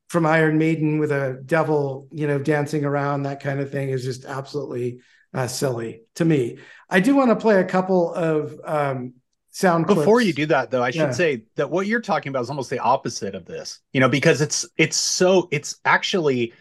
from 0.08 0.26
iron 0.26 0.58
maiden 0.58 1.00
with 1.00 1.12
a 1.12 1.42
devil 1.46 2.08
you 2.12 2.28
know 2.28 2.40
dancing 2.40 2.86
around 2.86 3.24
that 3.24 3.42
kind 3.42 3.60
of 3.60 3.72
thing 3.72 3.90
is 3.90 4.04
just 4.04 4.26
absolutely 4.26 5.00
uh, 5.34 5.48
silly 5.48 6.02
to 6.16 6.26
me 6.26 6.58
i 6.90 7.00
do 7.00 7.16
want 7.16 7.30
to 7.30 7.36
play 7.36 7.60
a 7.60 7.66
couple 7.66 8.14
of 8.14 8.60
um, 8.66 9.14
sound 9.52 9.86
clips. 9.86 10.00
before 10.00 10.22
you 10.22 10.34
do 10.34 10.46
that 10.46 10.72
though 10.72 10.84
i 10.84 10.92
should 10.92 11.02
Yeah. 11.02 11.12
say 11.12 11.44
that 11.56 11.70
what 11.70 11.88
you're 11.88 12.02
talking 12.02 12.30
about 12.30 12.44
is 12.44 12.50
almost 12.50 12.70
the 12.70 12.80
opposite 12.80 13.36
of 13.36 13.46
this 13.46 13.80
you 13.94 14.00
know 14.00 14.10
because 14.10 14.42
it's 14.42 14.66
it's 14.78 14.98
so 14.98 15.48
it's 15.52 15.80
actually 15.84 16.54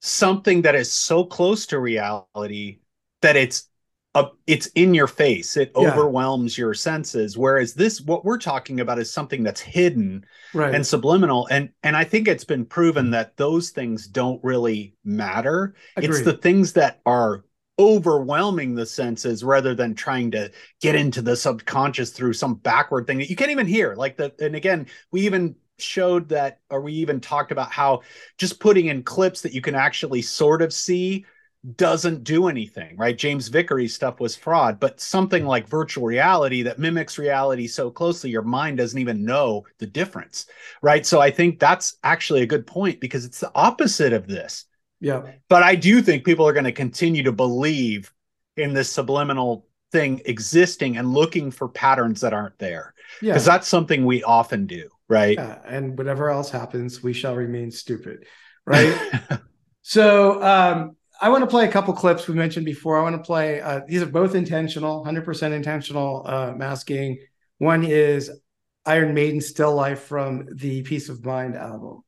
something 0.00 0.62
that 0.62 0.74
is 0.74 0.92
so 0.92 1.24
close 1.24 1.66
to 1.66 1.78
reality 1.78 2.78
that 3.22 3.36
it's 3.36 3.68
a, 4.14 4.26
it's 4.46 4.66
in 4.68 4.92
your 4.94 5.06
face. 5.06 5.56
It 5.56 5.72
Yeah. 5.74 5.90
overwhelms 5.90 6.58
your 6.58 6.74
senses. 6.74 7.38
Whereas 7.38 7.74
this 7.74 8.00
what 8.00 8.24
we're 8.24 8.38
talking 8.38 8.80
about 8.80 8.98
is 8.98 9.10
something 9.10 9.42
that's 9.42 9.60
hidden 9.60 10.24
Right. 10.52 10.74
and 10.74 10.86
subliminal. 10.86 11.48
And 11.50 11.70
and 11.82 11.96
i 11.96 12.04
think 12.04 12.28
it's 12.28 12.44
been 12.44 12.66
proven 12.66 13.06
mm. 13.06 13.12
that 13.12 13.36
those 13.36 13.70
things 13.70 14.06
don't 14.06 14.42
really 14.44 14.94
matter. 15.04 15.74
It's 15.96 16.22
the 16.22 16.36
things 16.36 16.74
that 16.74 17.00
are 17.06 17.44
overwhelming 17.78 18.74
the 18.74 18.84
senses 18.84 19.42
rather 19.42 19.74
than 19.74 19.94
trying 19.94 20.30
to 20.30 20.50
get 20.82 20.94
into 20.94 21.22
the 21.22 21.34
subconscious 21.34 22.10
through 22.10 22.34
some 22.34 22.54
backward 22.54 23.06
thing 23.06 23.18
that 23.18 23.30
you 23.30 23.36
can't 23.36 23.50
even 23.50 23.66
hear. 23.66 23.94
Like 23.94 24.18
the 24.18 24.32
and 24.40 24.54
again 24.54 24.86
we 25.10 25.22
even 25.22 25.56
showed 25.78 26.28
that 26.28 26.60
or 26.70 26.82
we 26.82 26.92
even 26.92 27.18
talked 27.18 27.50
about 27.50 27.72
how 27.72 28.02
just 28.36 28.60
putting 28.60 28.86
in 28.86 29.02
clips 29.02 29.40
that 29.40 29.54
you 29.54 29.62
can 29.62 29.74
actually 29.74 30.22
sort 30.22 30.60
of 30.60 30.72
see 30.72 31.24
doesn't 31.76 32.24
do 32.24 32.48
anything 32.48 32.96
right 32.96 33.16
james 33.16 33.46
vicary's 33.46 33.94
stuff 33.94 34.18
was 34.18 34.34
fraud 34.34 34.80
but 34.80 35.00
something 35.00 35.46
like 35.46 35.68
virtual 35.68 36.04
reality 36.04 36.62
that 36.62 36.80
mimics 36.80 37.18
reality 37.18 37.68
so 37.68 37.88
closely 37.88 38.30
your 38.30 38.42
mind 38.42 38.78
doesn't 38.78 38.98
even 38.98 39.24
know 39.24 39.64
the 39.78 39.86
difference 39.86 40.46
right 40.82 41.06
so 41.06 41.20
i 41.20 41.30
think 41.30 41.60
that's 41.60 41.98
actually 42.02 42.42
a 42.42 42.46
good 42.46 42.66
point 42.66 42.98
because 43.00 43.24
it's 43.24 43.38
the 43.38 43.52
opposite 43.54 44.12
of 44.12 44.26
this 44.26 44.64
yeah 44.98 45.22
but 45.48 45.62
I 45.62 45.74
do 45.74 46.00
think 46.00 46.24
people 46.24 46.46
are 46.48 46.52
going 46.52 46.64
to 46.64 46.72
continue 46.72 47.22
to 47.24 47.32
believe 47.32 48.12
in 48.56 48.72
this 48.72 48.90
subliminal 48.90 49.66
thing 49.90 50.22
existing 50.24 50.96
and 50.96 51.12
looking 51.12 51.50
for 51.50 51.68
patterns 51.68 52.22
that 52.22 52.32
aren't 52.32 52.58
there. 52.58 52.94
Yeah. 53.20 53.32
Because 53.32 53.44
that's 53.44 53.68
something 53.68 54.04
we 54.04 54.22
often 54.22 54.66
do, 54.66 54.88
right? 55.08 55.36
Yeah, 55.36 55.58
and 55.66 55.96
whatever 55.96 56.30
else 56.30 56.50
happens, 56.50 57.02
we 57.02 57.12
shall 57.12 57.36
remain 57.36 57.70
stupid, 57.70 58.24
right? 58.66 58.96
so 59.82 60.42
um, 60.42 60.96
I 61.22 61.28
want 61.28 61.44
to 61.44 61.46
play 61.46 61.64
a 61.64 61.70
couple 61.70 61.94
clips 61.94 62.26
we 62.26 62.34
mentioned 62.34 62.66
before. 62.66 62.98
I 62.98 63.02
want 63.02 63.14
to 63.14 63.22
play. 63.22 63.60
Uh, 63.60 63.82
these 63.86 64.02
are 64.02 64.06
both 64.06 64.34
intentional, 64.34 65.04
hundred 65.04 65.24
percent 65.24 65.54
intentional 65.54 66.24
uh, 66.26 66.52
masking. 66.56 67.16
One 67.58 67.84
is 67.84 68.28
Iron 68.86 69.14
Maiden 69.14 69.40
"Still 69.40 69.72
Life" 69.72 70.00
from 70.00 70.48
the 70.52 70.82
Piece 70.82 71.08
of 71.08 71.24
Mind 71.24 71.54
album. 71.54 72.02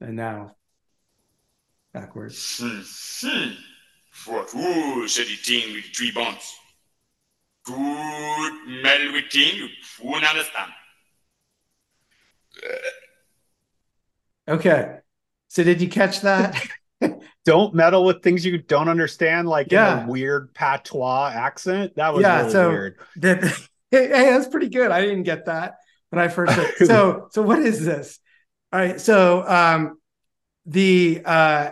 And 0.00 0.14
now, 0.14 0.54
backwards. 1.92 2.62
For 4.24 4.42
who 4.44 5.06
said 5.08 5.26
the 5.26 5.36
thing 5.36 5.74
with 5.74 5.84
three 5.96 6.10
bonds? 6.10 6.54
Good 7.64 8.52
mel 8.82 9.12
with 9.12 9.30
thing, 9.30 9.56
you 9.56 9.68
won't 10.02 10.24
understand. 10.24 10.72
Okay, 14.48 14.98
so 15.48 15.62
did 15.62 15.80
you 15.80 15.88
catch 15.88 16.22
that? 16.22 16.66
Don't 17.44 17.74
meddle 17.74 18.04
with 18.04 18.22
things 18.22 18.44
you 18.44 18.58
don't 18.58 18.88
understand, 18.88 19.48
like 19.48 19.68
in 19.68 19.78
Yeah. 19.78 20.04
a 20.04 20.10
weird 20.10 20.52
patois 20.52 21.30
accent. 21.34 21.94
That 21.96 22.12
was 22.12 22.22
yeah, 22.22 22.40
really 22.40 22.52
so 22.52 22.68
weird. 22.68 22.98
that 23.16 23.42
hey, 23.90 24.08
that's 24.08 24.48
pretty 24.48 24.68
good. 24.68 24.90
I 24.90 25.00
didn't 25.00 25.22
get 25.22 25.46
that 25.46 25.76
when 26.10 26.20
I 26.20 26.28
first 26.28 26.52
heard. 26.52 26.74
so 26.86 27.28
so 27.30 27.40
what 27.42 27.60
is 27.60 27.84
this? 27.84 28.18
All 28.72 28.80
right, 28.80 29.00
so 29.00 29.46
um 29.46 29.98
the 30.66 31.22
uh 31.24 31.70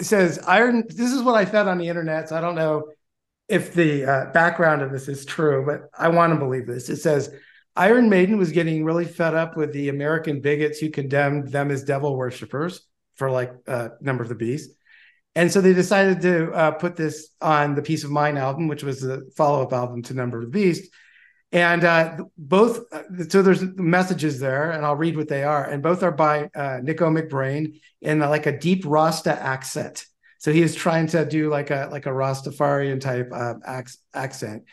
it 0.00 0.06
says 0.06 0.38
iron 0.46 0.84
this 0.88 1.12
is 1.12 1.22
what 1.22 1.34
I 1.34 1.44
found 1.44 1.68
on 1.68 1.78
the 1.78 1.88
internet, 1.88 2.28
so 2.28 2.36
I 2.36 2.40
don't 2.40 2.54
know 2.54 2.88
if 3.48 3.74
the 3.74 4.04
uh, 4.04 4.24
background 4.32 4.80
of 4.80 4.90
this 4.90 5.08
is 5.08 5.24
true, 5.24 5.64
but 5.66 5.90
I 5.98 6.08
want 6.08 6.32
to 6.32 6.38
believe 6.38 6.66
this. 6.66 6.88
It 6.88 6.96
says 6.96 7.32
Iron 7.76 8.08
Maiden 8.08 8.38
was 8.38 8.52
getting 8.52 8.84
really 8.84 9.04
fed 9.04 9.34
up 9.34 9.56
with 9.56 9.72
the 9.72 9.88
American 9.88 10.40
bigots 10.40 10.78
who 10.78 10.90
condemned 10.90 11.48
them 11.48 11.70
as 11.70 11.84
devil 11.84 12.16
worshippers 12.16 12.80
for 13.16 13.30
like 13.30 13.52
uh, 13.66 13.90
Number 14.00 14.22
of 14.22 14.28
the 14.28 14.34
Beast. 14.34 14.70
And 15.34 15.52
so 15.52 15.60
they 15.60 15.74
decided 15.74 16.22
to 16.22 16.50
uh, 16.52 16.70
put 16.72 16.96
this 16.96 17.28
on 17.40 17.74
the 17.74 17.82
Piece 17.82 18.02
of 18.02 18.10
Mind 18.10 18.38
album, 18.38 18.68
which 18.68 18.82
was 18.82 19.00
the 19.00 19.30
follow 19.36 19.62
up 19.62 19.72
album 19.72 20.02
to 20.04 20.14
Number 20.14 20.38
of 20.38 20.44
the 20.44 20.50
Beast. 20.50 20.90
And 21.52 21.82
uh, 21.82 22.24
both, 22.38 22.84
uh, 22.92 23.02
so 23.28 23.42
there's 23.42 23.62
messages 23.62 24.38
there, 24.38 24.70
and 24.70 24.84
I'll 24.84 24.96
read 24.96 25.16
what 25.16 25.28
they 25.28 25.42
are. 25.42 25.64
And 25.64 25.82
both 25.82 26.02
are 26.02 26.12
by 26.12 26.48
uh, 26.54 26.80
Nicko 26.82 27.10
McBrain 27.10 27.80
in 28.00 28.20
like 28.20 28.46
a 28.46 28.56
deep 28.56 28.84
Rasta 28.86 29.32
accent. 29.32 30.06
So 30.38 30.52
he 30.52 30.62
is 30.62 30.74
trying 30.74 31.08
to 31.08 31.24
do 31.24 31.50
like 31.50 31.70
a 31.70 31.88
like 31.90 32.06
a 32.06 32.10
Rastafarian 32.10 33.00
type 33.00 33.30
uh, 33.32 33.54
ac- 33.66 33.98
accent. 34.14 34.64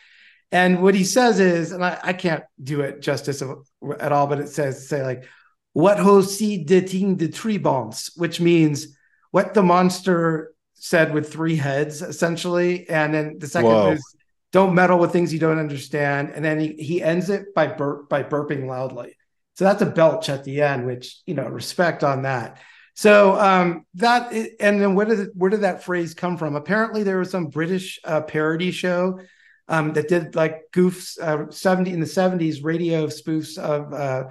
And 0.50 0.82
what 0.82 0.94
he 0.94 1.04
says 1.04 1.40
is, 1.40 1.72
and 1.72 1.84
I, 1.84 1.98
I 2.02 2.12
can't 2.14 2.44
do 2.62 2.80
it 2.80 3.02
justice 3.02 3.42
of, 3.42 3.66
at 4.00 4.12
all, 4.12 4.26
but 4.26 4.40
it 4.40 4.48
says 4.48 4.88
say 4.88 5.02
like, 5.02 5.24
"What 5.72 5.98
ho 5.98 6.22
si 6.22 6.64
de 6.64 6.80
ting 6.80 7.16
de 7.16 7.28
tree 7.28 7.58
bombs," 7.58 8.10
which 8.16 8.40
means 8.40 8.96
what 9.30 9.52
the 9.52 9.62
monster 9.62 10.54
said 10.74 11.12
with 11.12 11.30
three 11.30 11.56
heads, 11.56 12.02
essentially. 12.02 12.88
And 12.88 13.12
then 13.12 13.38
the 13.38 13.48
second 13.48 13.70
Whoa. 13.70 13.92
is, 13.92 14.16
"Don't 14.52 14.74
meddle 14.74 14.98
with 14.98 15.12
things 15.12 15.32
you 15.32 15.38
don't 15.38 15.58
understand." 15.58 16.32
And 16.34 16.44
then 16.44 16.58
he 16.60 16.72
he 16.74 17.02
ends 17.02 17.30
it 17.30 17.54
by 17.54 17.66
burp 17.66 18.08
by 18.08 18.22
burping 18.22 18.66
loudly. 18.66 19.16
So 19.54 19.64
that's 19.64 19.82
a 19.82 19.86
belch 19.86 20.28
at 20.28 20.44
the 20.44 20.62
end, 20.62 20.86
which 20.86 21.20
you 21.26 21.34
know, 21.34 21.48
respect 21.48 22.04
on 22.04 22.22
that. 22.22 22.58
So 22.94 23.38
um, 23.38 23.86
that 23.94 24.32
and 24.32 24.80
then 24.80 24.94
where 24.94 25.06
did 25.06 25.28
where 25.34 25.50
did 25.50 25.60
that 25.60 25.84
phrase 25.84 26.14
come 26.14 26.36
from? 26.36 26.56
Apparently, 26.56 27.02
there 27.04 27.18
was 27.18 27.30
some 27.30 27.46
British 27.46 28.00
uh, 28.04 28.22
parody 28.22 28.72
show 28.72 29.20
um, 29.68 29.92
that 29.92 30.08
did 30.08 30.34
like 30.34 30.62
goofs 30.72 31.18
uh, 31.20 31.50
seventy 31.50 31.92
in 31.92 32.00
the 32.00 32.06
seventies 32.06 32.62
radio 32.62 33.06
spoofs 33.06 33.56
of 33.56 33.92
uh, 33.92 34.24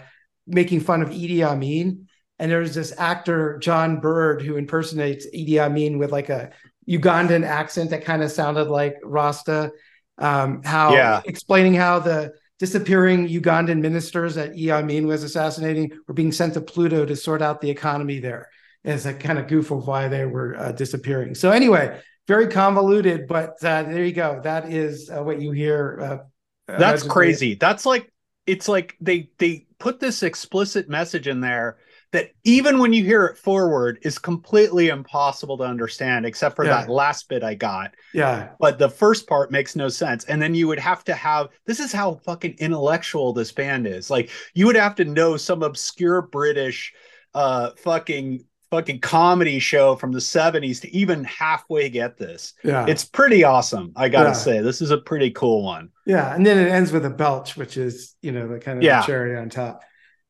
making 0.47 0.81
fun 0.81 1.01
of 1.01 1.09
Idi 1.09 1.43
Amin. 1.43 2.07
And 2.39 2.51
there 2.51 2.59
was 2.59 2.75
this 2.75 2.93
actor 2.97 3.57
John 3.59 3.99
Bird 3.99 4.41
who 4.41 4.57
impersonates 4.57 5.25
Idi 5.33 5.59
Amin 5.59 5.97
with 5.97 6.11
like 6.11 6.29
a 6.29 6.51
Ugandan 6.89 7.45
accent 7.45 7.89
that 7.91 8.05
kind 8.05 8.21
of 8.21 8.31
sounded 8.31 8.67
like 8.67 8.95
Rasta. 9.03 9.71
Um, 10.17 10.61
how 10.63 10.93
Yeah. 10.93 11.21
explaining 11.25 11.75
how 11.75 11.99
the 11.99 12.33
disappearing 12.59 13.27
Ugandan 13.27 13.81
ministers 13.81 14.35
that 14.35 14.53
Idi 14.53 14.71
Amin 14.71 15.05
was 15.05 15.23
assassinating 15.23 15.91
were 16.07 16.13
being 16.13 16.31
sent 16.31 16.55
to 16.55 16.61
Pluto 16.61 17.05
to 17.05 17.15
sort 17.15 17.41
out 17.41 17.61
the 17.61 17.69
economy 17.69 18.19
there 18.19 18.49
as 18.83 19.05
a 19.05 19.13
kind 19.13 19.37
of 19.37 19.47
goof 19.47 19.69
of 19.69 19.85
why 19.85 20.07
they 20.07 20.25
were 20.25 20.57
uh, 20.57 20.71
disappearing. 20.71 21.35
So 21.35 21.51
anyway, 21.51 21.99
very 22.27 22.47
convoluted, 22.47 23.27
but 23.27 23.63
uh, 23.63 23.83
there 23.83 24.03
you 24.03 24.11
go. 24.11 24.41
That 24.43 24.71
is 24.71 25.09
uh, 25.09 25.23
what 25.23 25.39
you 25.41 25.51
hear. 25.51 26.23
Uh, 26.69 26.77
That's 26.79 27.03
crazy. 27.03 27.55
That's 27.55 27.85
like 27.85 28.11
it's 28.45 28.67
like 28.67 28.95
they 28.99 29.29
they 29.37 29.67
put 29.77 29.99
this 29.99 30.23
explicit 30.23 30.89
message 30.89 31.27
in 31.27 31.41
there 31.41 31.77
that 32.13 32.29
even 32.45 32.79
when 32.79 32.93
you 32.93 33.03
hear 33.03 33.25
it 33.25 33.37
forward 33.37 33.99
is 34.01 34.17
completely 34.17 34.87
impossible 34.89 35.57
to 35.57 35.63
understand, 35.65 36.25
except 36.25 36.55
for 36.55 36.63
Yeah. 36.65 36.81
that 36.81 36.89
last 36.89 37.27
bit 37.27 37.43
I 37.43 37.53
got. 37.53 37.91
Yeah. 38.13 38.49
But 38.59 38.79
the 38.79 38.89
first 38.89 39.27
part 39.27 39.51
makes 39.51 39.75
no 39.75 39.89
sense. 39.89 40.23
And 40.25 40.41
then 40.41 40.55
you 40.55 40.67
would 40.69 40.79
have 40.79 41.03
to 41.05 41.13
have 41.13 41.47
this 41.65 41.79
is 41.81 41.91
how 41.91 42.15
fucking 42.25 42.55
intellectual 42.59 43.33
this 43.33 43.51
band 43.51 43.87
is. 43.87 44.09
Like 44.09 44.29
you 44.53 44.65
would 44.67 44.77
have 44.77 44.95
to 44.95 45.05
know 45.05 45.35
some 45.37 45.63
obscure 45.63 46.21
British 46.21 46.93
uh 47.33 47.71
fucking 47.77 48.45
fucking 48.71 48.99
comedy 48.99 49.59
show 49.59 49.95
from 49.95 50.11
the 50.11 50.19
70s 50.19 50.81
to 50.81 50.93
even 50.93 51.23
halfway 51.25 51.89
get 51.89 52.17
this. 52.17 52.53
Yeah. 52.63 52.85
It's 52.87 53.05
pretty 53.05 53.43
awesome. 53.45 53.91
I 53.95 54.09
gotta 54.09 54.29
Yeah. 54.29 54.33
say, 54.33 54.59
this 54.61 54.81
is 54.81 54.91
a 54.91 54.97
pretty 54.97 55.31
cool 55.31 55.63
one. 55.63 55.89
Yeah, 56.05 56.33
and 56.35 56.45
then 56.45 56.57
it 56.57 56.69
ends 56.69 56.91
with 56.91 57.05
a 57.05 57.09
belch, 57.09 57.55
which 57.57 57.77
is 57.77 58.15
you 58.21 58.31
know 58.31 58.47
the 58.47 58.59
kind 58.59 58.77
of 58.77 58.83
Yeah. 58.83 59.01
cherry 59.05 59.37
on 59.37 59.49
top. 59.49 59.83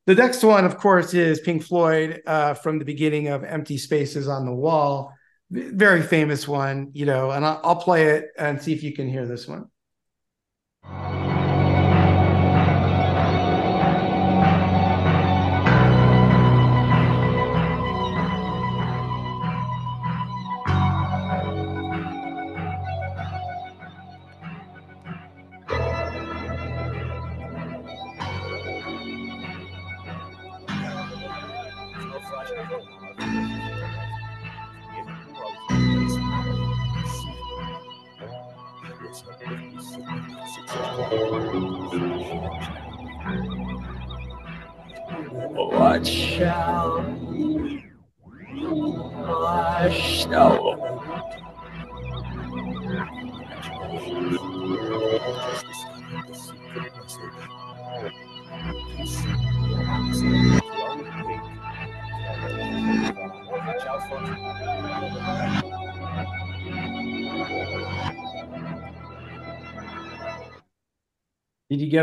The 0.07 0.15
next 0.15 0.41
one, 0.41 0.63
of 0.63 0.77
course, 0.77 1.13
is 1.13 1.41
Pink 1.41 1.63
Floyd 1.63 2.21
uh, 2.25 2.53
from 2.53 2.79
the 2.79 2.85
beginning 2.85 3.27
of 3.27 3.43
"Empty 3.43 3.77
Spaces 3.77 4.29
on 4.29 4.45
the 4.45 4.53
Wall." 4.53 5.13
Very 5.51 6.01
famous 6.01 6.47
one, 6.47 6.91
you 6.93 7.05
know, 7.05 7.31
and 7.31 7.45
I'll, 7.45 7.59
I'll 7.61 7.75
play 7.75 8.11
it 8.11 8.29
and 8.37 8.61
see 8.61 8.71
if 8.71 8.83
you 8.83 8.93
can 8.93 9.09
hear 9.09 9.25
this 9.25 9.49
one. 9.49 9.65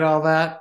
All 0.05 0.23
that? 0.23 0.61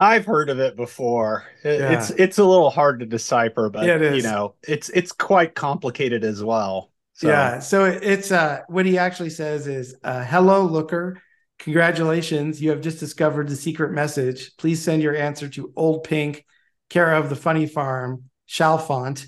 I've 0.00 0.26
heard 0.26 0.50
of 0.50 0.58
it 0.58 0.76
before. 0.76 1.44
It- 1.62 1.80
Yeah. 1.80 1.92
It's 1.92 2.10
it's 2.10 2.38
a 2.38 2.44
little 2.44 2.70
hard 2.70 3.00
to 3.00 3.06
decipher, 3.06 3.70
but 3.70 3.86
Yeah, 3.86 3.96
you 4.12 4.22
know, 4.22 4.54
it's 4.66 4.88
it's 4.90 5.12
quite 5.12 5.54
complicated 5.54 6.24
as 6.24 6.42
well. 6.42 6.90
So 7.14 7.28
Yeah. 7.28 7.58
So 7.60 7.84
it's 7.84 8.32
uh 8.32 8.60
what 8.68 8.86
he 8.86 8.98
actually 8.98 9.30
says 9.30 9.66
is 9.66 9.94
uh 10.04 10.24
hello 10.24 10.64
looker. 10.64 11.20
Congratulations, 11.60 12.60
you 12.60 12.70
have 12.70 12.80
just 12.80 12.98
discovered 12.98 13.48
the 13.48 13.54
secret 13.56 13.92
message. 13.92 14.56
Please 14.58 14.82
send 14.82 15.00
your 15.02 15.14
answer 15.16 15.48
to 15.50 15.72
Old 15.76 16.02
Pink, 16.04 16.44
care 16.90 17.14
of 17.14 17.30
the 17.30 17.36
Funny 17.36 17.66
Farm, 17.66 18.24
Chalfont. 18.48 19.26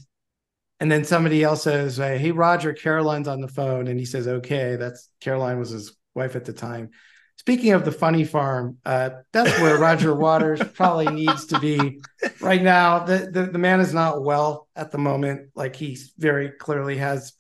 And 0.80 0.90
then 0.92 1.04
somebody 1.04 1.42
else 1.44 1.62
says, 1.62 1.96
Hey 1.96 2.32
Roger, 2.32 2.74
Caroline's 2.74 3.28
on 3.28 3.40
the 3.40 3.48
phone. 3.48 3.86
And 3.86 3.98
he 3.98 4.04
says, 4.04 4.26
Okay, 4.26 4.74
that's 4.76 5.08
Caroline 5.20 5.58
was 5.58 5.70
his 5.70 5.96
wife 6.14 6.34
at 6.36 6.44
the 6.44 6.52
time. 6.52 6.90
Speaking 7.36 7.72
of 7.72 7.84
the 7.84 7.92
funny 7.92 8.24
farm, 8.24 8.78
uh, 8.84 9.10
that's 9.32 9.60
where 9.60 9.78
Roger 9.78 10.14
Waters 10.14 10.60
probably 10.74 11.06
needs 11.06 11.46
to 11.46 11.60
be 11.60 12.00
right 12.40 12.62
now. 12.62 13.00
The, 13.00 13.30
the 13.30 13.42
the 13.46 13.58
man 13.58 13.80
is 13.80 13.94
not 13.94 14.24
well 14.24 14.68
at 14.74 14.90
the 14.90 14.98
moment. 14.98 15.50
Like 15.54 15.76
he 15.76 15.98
very 16.18 16.50
clearly 16.50 16.96
has 16.96 17.34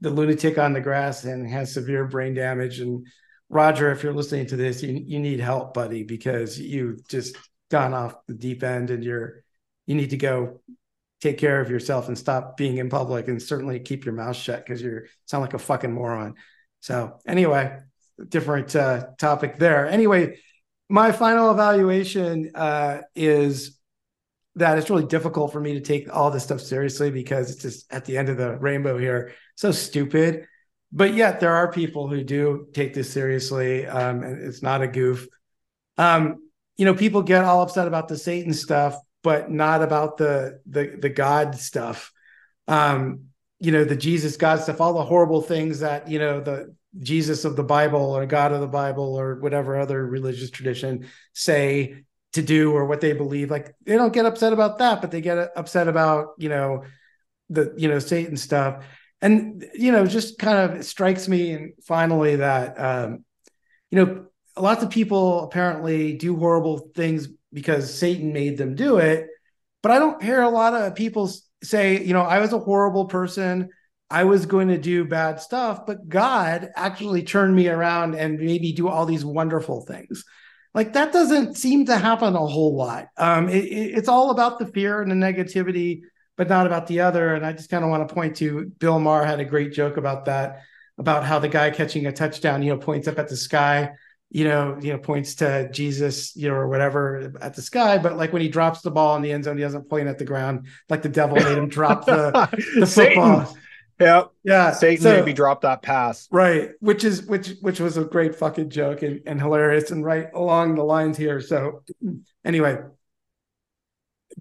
the 0.00 0.10
lunatic 0.10 0.56
on 0.56 0.72
the 0.72 0.80
grass 0.80 1.24
and 1.24 1.48
has 1.48 1.74
severe 1.74 2.06
brain 2.06 2.34
damage. 2.34 2.78
And 2.80 3.06
Roger, 3.48 3.90
if 3.90 4.02
you're 4.02 4.14
listening 4.14 4.46
to 4.46 4.56
this, 4.56 4.82
you 4.82 5.02
you 5.04 5.18
need 5.18 5.40
help, 5.40 5.74
buddy, 5.74 6.04
because 6.04 6.58
you've 6.58 7.06
just 7.08 7.36
gone 7.70 7.94
off 7.94 8.14
the 8.26 8.34
deep 8.34 8.62
end 8.62 8.90
and 8.90 9.04
you're 9.04 9.42
you 9.86 9.94
need 9.94 10.10
to 10.10 10.16
go 10.16 10.60
take 11.20 11.38
care 11.38 11.60
of 11.60 11.70
yourself 11.70 12.08
and 12.08 12.16
stop 12.16 12.56
being 12.56 12.78
in 12.78 12.88
public 12.88 13.26
and 13.28 13.42
certainly 13.42 13.80
keep 13.80 14.04
your 14.04 14.14
mouth 14.14 14.36
shut 14.36 14.64
because 14.64 14.80
you're 14.80 15.06
sound 15.26 15.42
like 15.42 15.54
a 15.54 15.58
fucking 15.58 15.92
moron. 15.92 16.34
So 16.80 17.18
anyway, 17.26 17.80
different 18.28 18.74
uh, 18.74 19.06
topic 19.18 19.58
there. 19.58 19.86
Anyway, 19.86 20.38
my 20.88 21.12
final 21.12 21.50
evaluation 21.50 22.50
uh, 22.54 23.02
is 23.14 23.78
that 24.56 24.78
it's 24.78 24.90
really 24.90 25.06
difficult 25.06 25.52
for 25.52 25.60
me 25.60 25.74
to 25.74 25.80
take 25.80 26.12
all 26.14 26.30
this 26.30 26.44
stuff 26.44 26.60
seriously 26.60 27.10
because 27.10 27.50
it's 27.50 27.62
just 27.62 27.92
at 27.92 28.04
the 28.04 28.18
end 28.18 28.28
of 28.28 28.36
the 28.36 28.56
rainbow 28.56 28.98
here, 28.98 29.32
so 29.54 29.70
stupid. 29.70 30.46
But 30.90 31.14
yet 31.14 31.40
there 31.40 31.54
are 31.54 31.70
people 31.70 32.08
who 32.08 32.24
do 32.24 32.68
take 32.72 32.94
this 32.94 33.12
seriously, 33.12 33.86
um, 33.86 34.22
and 34.22 34.42
it's 34.42 34.62
not 34.62 34.82
a 34.82 34.88
goof. 34.88 35.28
Um, 35.98 36.48
you 36.76 36.84
know, 36.86 36.94
people 36.94 37.22
get 37.22 37.44
all 37.44 37.62
upset 37.62 37.86
about 37.86 38.08
the 38.08 38.16
Satan 38.16 38.54
stuff, 38.54 38.96
but 39.22 39.50
not 39.50 39.82
about 39.82 40.16
the 40.16 40.60
the 40.66 40.96
the 41.00 41.10
God 41.10 41.56
stuff. 41.56 42.10
Um, 42.66 43.24
you 43.60 43.72
know, 43.72 43.84
the 43.84 43.96
Jesus 43.96 44.36
God 44.36 44.60
stuff, 44.60 44.80
all 44.80 44.94
the 44.94 45.04
horrible 45.04 45.42
things 45.42 45.80
that 45.80 46.08
you 46.08 46.18
know 46.18 46.40
the 46.40 46.74
Jesus 47.00 47.44
of 47.44 47.56
the 47.56 47.64
Bible 47.64 48.00
or 48.00 48.26
God 48.26 48.52
of 48.52 48.60
the 48.60 48.66
Bible 48.66 49.14
or 49.14 49.38
whatever 49.40 49.78
other 49.78 50.06
religious 50.06 50.50
tradition 50.50 51.08
say 51.32 52.04
to 52.32 52.42
do 52.42 52.72
or 52.72 52.86
what 52.86 53.00
they 53.00 53.12
believe. 53.12 53.50
Like 53.50 53.74
they 53.84 53.96
don't 53.96 54.12
get 54.12 54.26
upset 54.26 54.52
about 54.52 54.78
that, 54.78 55.00
but 55.00 55.10
they 55.10 55.20
get 55.20 55.50
upset 55.56 55.88
about 55.88 56.34
you 56.38 56.48
know 56.48 56.84
the 57.50 57.74
you 57.76 57.88
know 57.88 57.98
Satan 57.98 58.36
stuff. 58.36 58.84
And 59.20 59.66
you 59.74 59.90
know, 59.90 60.06
just 60.06 60.38
kind 60.38 60.58
of 60.58 60.84
strikes 60.84 61.26
me, 61.26 61.52
and 61.52 61.72
finally 61.84 62.36
that 62.36 62.78
um, 62.78 63.24
you 63.90 64.04
know, 64.04 64.26
lots 64.56 64.82
of 64.82 64.90
people 64.90 65.44
apparently 65.44 66.14
do 66.14 66.36
horrible 66.36 66.90
things 66.94 67.28
because 67.52 67.92
Satan 67.92 68.32
made 68.32 68.58
them 68.58 68.74
do 68.74 68.98
it. 68.98 69.26
But 69.82 69.92
I 69.92 69.98
don't 69.98 70.22
hear 70.22 70.42
a 70.42 70.48
lot 70.48 70.74
of 70.74 70.94
people 70.94 71.30
say, 71.62 72.04
you 72.04 72.12
know, 72.12 72.22
I 72.22 72.40
was 72.40 72.52
a 72.52 72.58
horrible 72.58 73.06
person. 73.06 73.70
I 74.10 74.24
was 74.24 74.46
going 74.46 74.68
to 74.68 74.78
do 74.78 75.04
bad 75.04 75.40
stuff, 75.40 75.84
but 75.86 76.08
God 76.08 76.70
actually 76.74 77.22
turned 77.22 77.54
me 77.54 77.68
around 77.68 78.14
and 78.14 78.38
maybe 78.38 78.72
do 78.72 78.88
all 78.88 79.04
these 79.06 79.24
wonderful 79.24 79.82
things. 79.82 80.24
Like 80.74 80.94
that 80.94 81.12
doesn't 81.12 81.56
seem 81.56 81.86
to 81.86 81.96
happen 81.96 82.34
a 82.34 82.38
whole 82.46 82.74
lot. 82.76 83.08
Um, 83.16 83.48
it- 83.48 83.64
it- 83.64 83.98
it's 83.98 84.08
all 84.08 84.30
about 84.30 84.58
the 84.58 84.66
fear 84.66 85.02
and 85.02 85.10
the 85.10 85.14
negativity, 85.14 86.02
but 86.36 86.48
not 86.48 86.66
about 86.66 86.86
the 86.86 87.00
other. 87.00 87.34
And 87.34 87.44
I 87.44 87.52
just 87.52 87.68
kind 87.70 87.84
of 87.84 87.90
want 87.90 88.08
to 88.08 88.14
point 88.14 88.36
to 88.36 88.66
Bill 88.78 88.98
Maher 88.98 89.24
had 89.26 89.40
a 89.40 89.44
great 89.44 89.72
joke 89.72 89.96
about 89.96 90.24
that, 90.26 90.60
about 90.96 91.24
how 91.24 91.38
the 91.38 91.48
guy 91.48 91.70
catching 91.70 92.06
a 92.06 92.12
touchdown, 92.12 92.62
you 92.62 92.70
know, 92.72 92.78
points 92.78 93.08
up 93.08 93.18
at 93.18 93.28
the 93.28 93.36
sky, 93.36 93.90
you 94.30 94.44
know, 94.44 94.78
you 94.80 94.92
know, 94.92 94.98
points 94.98 95.34
to 95.36 95.68
Jesus, 95.70 96.34
you 96.36 96.48
know, 96.48 96.54
or 96.54 96.68
whatever 96.68 97.32
at 97.40 97.54
the 97.54 97.62
sky. 97.62 97.98
But 97.98 98.16
like 98.16 98.32
when 98.32 98.42
he 98.42 98.48
drops 98.48 98.80
the 98.82 98.90
ball 98.90 99.16
in 99.16 99.22
the 99.22 99.32
end 99.32 99.44
zone, 99.44 99.56
he 99.56 99.62
doesn't 99.62 99.88
point 99.90 100.08
at 100.08 100.18
the 100.18 100.24
ground, 100.24 100.66
like 100.88 101.02
the 101.02 101.08
devil 101.08 101.36
made 101.36 101.58
him 101.58 101.68
drop 101.68 102.06
the, 102.06 102.30
the 102.78 102.86
football. 102.86 103.56
Yep. 104.00 104.30
Yeah. 104.44 104.72
Satan 104.72 105.02
so- 105.02 105.16
maybe 105.18 105.32
dropped 105.32 105.62
that 105.62 105.82
pass. 105.82 106.28
Right, 106.30 106.70
which 106.80 107.04
is 107.04 107.22
which 107.24 107.54
which 107.60 107.80
was 107.80 107.96
a 107.96 108.04
great 108.04 108.34
fucking 108.34 108.70
joke 108.70 109.02
and, 109.02 109.20
and 109.26 109.40
hilarious 109.40 109.90
and 109.90 110.04
right 110.04 110.28
along 110.34 110.76
the 110.76 110.84
lines 110.84 111.16
here. 111.16 111.40
So 111.40 111.82
anyway, 112.44 112.78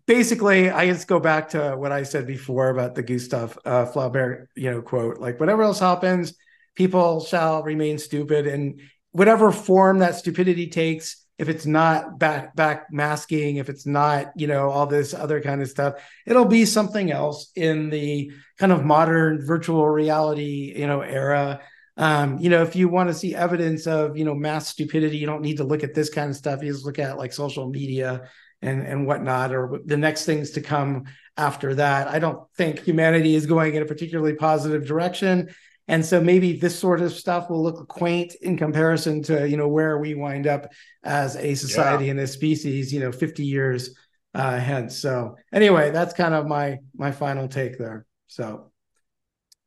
basically 0.06 0.70
I 0.70 0.88
just 0.88 1.08
go 1.08 1.20
back 1.20 1.50
to 1.50 1.76
what 1.76 1.92
I 1.92 2.04
said 2.04 2.28
before 2.28 2.70
about 2.70 2.96
the 2.96 3.04
Gustav 3.04 3.58
uh, 3.66 3.86
Flaubert, 3.86 4.48
you 4.56 4.72
know, 4.72 4.82
quote, 4.82 5.20
like 5.20 5.40
whatever 5.40 5.64
else 5.64 5.80
happens, 5.80 6.34
people 6.76 7.24
shall 7.24 7.64
remain 7.64 7.98
stupid 7.98 8.48
and 8.48 8.82
whatever 9.12 9.52
form 9.52 10.00
that 10.00 10.16
stupidity 10.16 10.68
takes, 10.68 11.26
if 11.38 11.49
it's 11.49 11.65
not 11.65 12.18
back 12.18 12.55
back 12.55 12.88
masking, 12.91 13.57
if 13.57 13.69
it's 13.69 13.85
not, 13.85 14.31
you 14.35 14.47
know, 14.47 14.69
all 14.69 14.88
this 14.88 15.14
other 15.14 15.39
kind 15.41 15.61
of 15.61 15.69
stuff, 15.69 15.95
it'll 16.26 16.45
be 16.45 16.65
something 16.65 17.11
else 17.11 17.51
in 17.55 17.89
the 17.89 18.31
kind 18.57 18.72
of 18.72 18.84
modern 18.84 19.45
virtual 19.45 19.88
reality, 19.88 20.73
you 20.76 20.88
know, 20.88 21.01
era. 21.01 21.61
Um, 21.95 22.38
you 22.39 22.49
know, 22.49 22.61
if 22.61 22.76
you 22.76 22.89
want 22.89 23.09
to 23.09 23.14
see 23.14 23.35
evidence 23.35 23.88
of, 23.88 24.18
you 24.18 24.26
know, 24.26 24.35
mass 24.35 24.68
stupidity, 24.68 25.18
you 25.18 25.26
don't 25.26 25.41
need 25.41 25.57
to 25.57 25.64
look 25.64 25.84
at 25.84 25.93
this 25.93 26.09
kind 26.09 26.30
of 26.30 26.35
stuff. 26.35 26.61
You 26.64 26.72
just 26.72 26.85
look 26.85 26.99
at 26.99 27.18
like 27.18 27.34
social 27.34 27.69
media 27.69 28.30
and 28.61 28.81
and 28.81 29.05
whatnot, 29.05 29.53
or 29.53 29.80
the 29.85 29.97
next 29.97 30.26
things 30.26 30.51
to 30.51 30.61
come 30.61 31.05
after 31.38 31.76
that. 31.76 32.07
I 32.07 32.18
don't 32.18 32.41
think 32.55 32.80
humanity 32.80 33.35
is 33.35 33.45
going 33.45 33.76
in 33.76 33.84
a 33.84 33.85
particularly 33.85 34.34
positive 34.34 34.88
direction. 34.88 35.49
And 35.88 36.05
so 36.05 36.19
maybe 36.19 36.53
this 36.53 36.77
sort 36.77 37.01
of 37.01 37.14
stuff 37.14 37.49
will 37.49 37.64
look 37.64 37.88
quaint 37.88 38.35
in 38.41 38.57
comparison 38.57 39.23
to, 39.23 39.47
you 39.47 39.55
know, 39.55 39.69
where 39.69 39.97
we 39.97 40.15
wind 40.15 40.45
up 40.45 40.72
as 41.03 41.38
a 41.38 41.55
society 41.55 42.09
and 42.09 42.19
a 42.19 42.27
species, 42.27 42.93
you 42.93 42.99
know, 42.99 43.11
50 43.11 43.45
years 43.45 43.95
uh, 44.34 44.59
hence. 44.59 44.97
So 44.97 45.35
anyway, 45.53 45.91
that's 45.91 46.14
kind 46.14 46.34
of 46.34 46.45
my 46.45 46.80
my 46.95 47.11
final 47.11 47.47
take 47.47 47.77
there. 47.77 48.05
So 48.27 48.72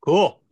cool. 0.04 0.42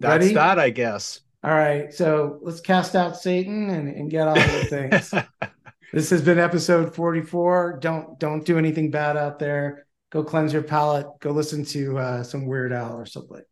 That's 0.00 0.24
Ready? 0.24 0.34
that, 0.34 0.58
I 0.58 0.70
guess. 0.70 1.20
All 1.42 1.50
right, 1.50 1.92
so 1.92 2.38
let's 2.42 2.60
cast 2.60 2.94
out 2.94 3.16
Satan 3.16 3.70
and, 3.70 3.88
and 3.88 4.10
get 4.10 4.28
on 4.28 4.34
with 4.34 4.68
things. 4.68 5.14
this 5.92 6.10
has 6.10 6.22
been 6.22 6.38
episode 6.38 6.94
44. 6.94 7.78
Don't 7.80 8.18
don't 8.18 8.44
do 8.44 8.58
anything 8.58 8.90
bad 8.90 9.16
out 9.16 9.38
there. 9.38 9.86
Go 10.10 10.24
cleanse 10.24 10.52
your 10.52 10.62
palate. 10.62 11.06
Go 11.20 11.30
listen 11.30 11.64
to 11.66 11.98
uh, 11.98 12.22
some 12.22 12.46
Weird 12.46 12.72
Al 12.72 12.94
or 12.94 13.06
something. 13.06 13.42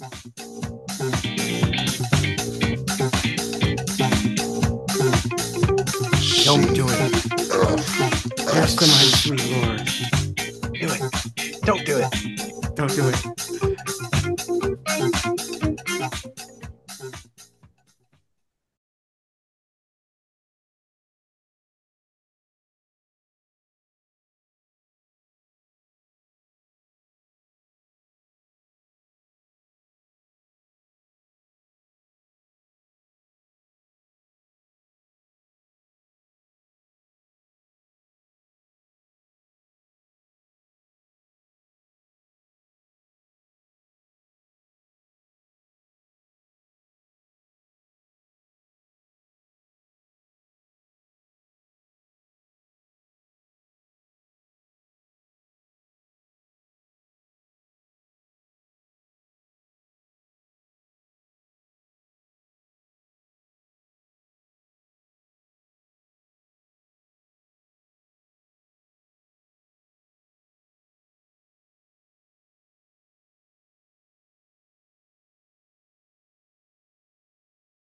Don't 0.00 0.08
do 6.74 6.86
it. 6.88 7.12
Yes 8.54 8.76
to 8.76 8.86
my 8.86 9.04
sweet 9.20 9.44
Lord. 9.52 9.84
Do 10.72 10.86
it. 10.88 11.02
Don't 11.66 11.84
do 11.84 11.98
it. 11.98 12.08
Don't 12.74 12.94
do 12.94 13.08
it. 13.10 13.79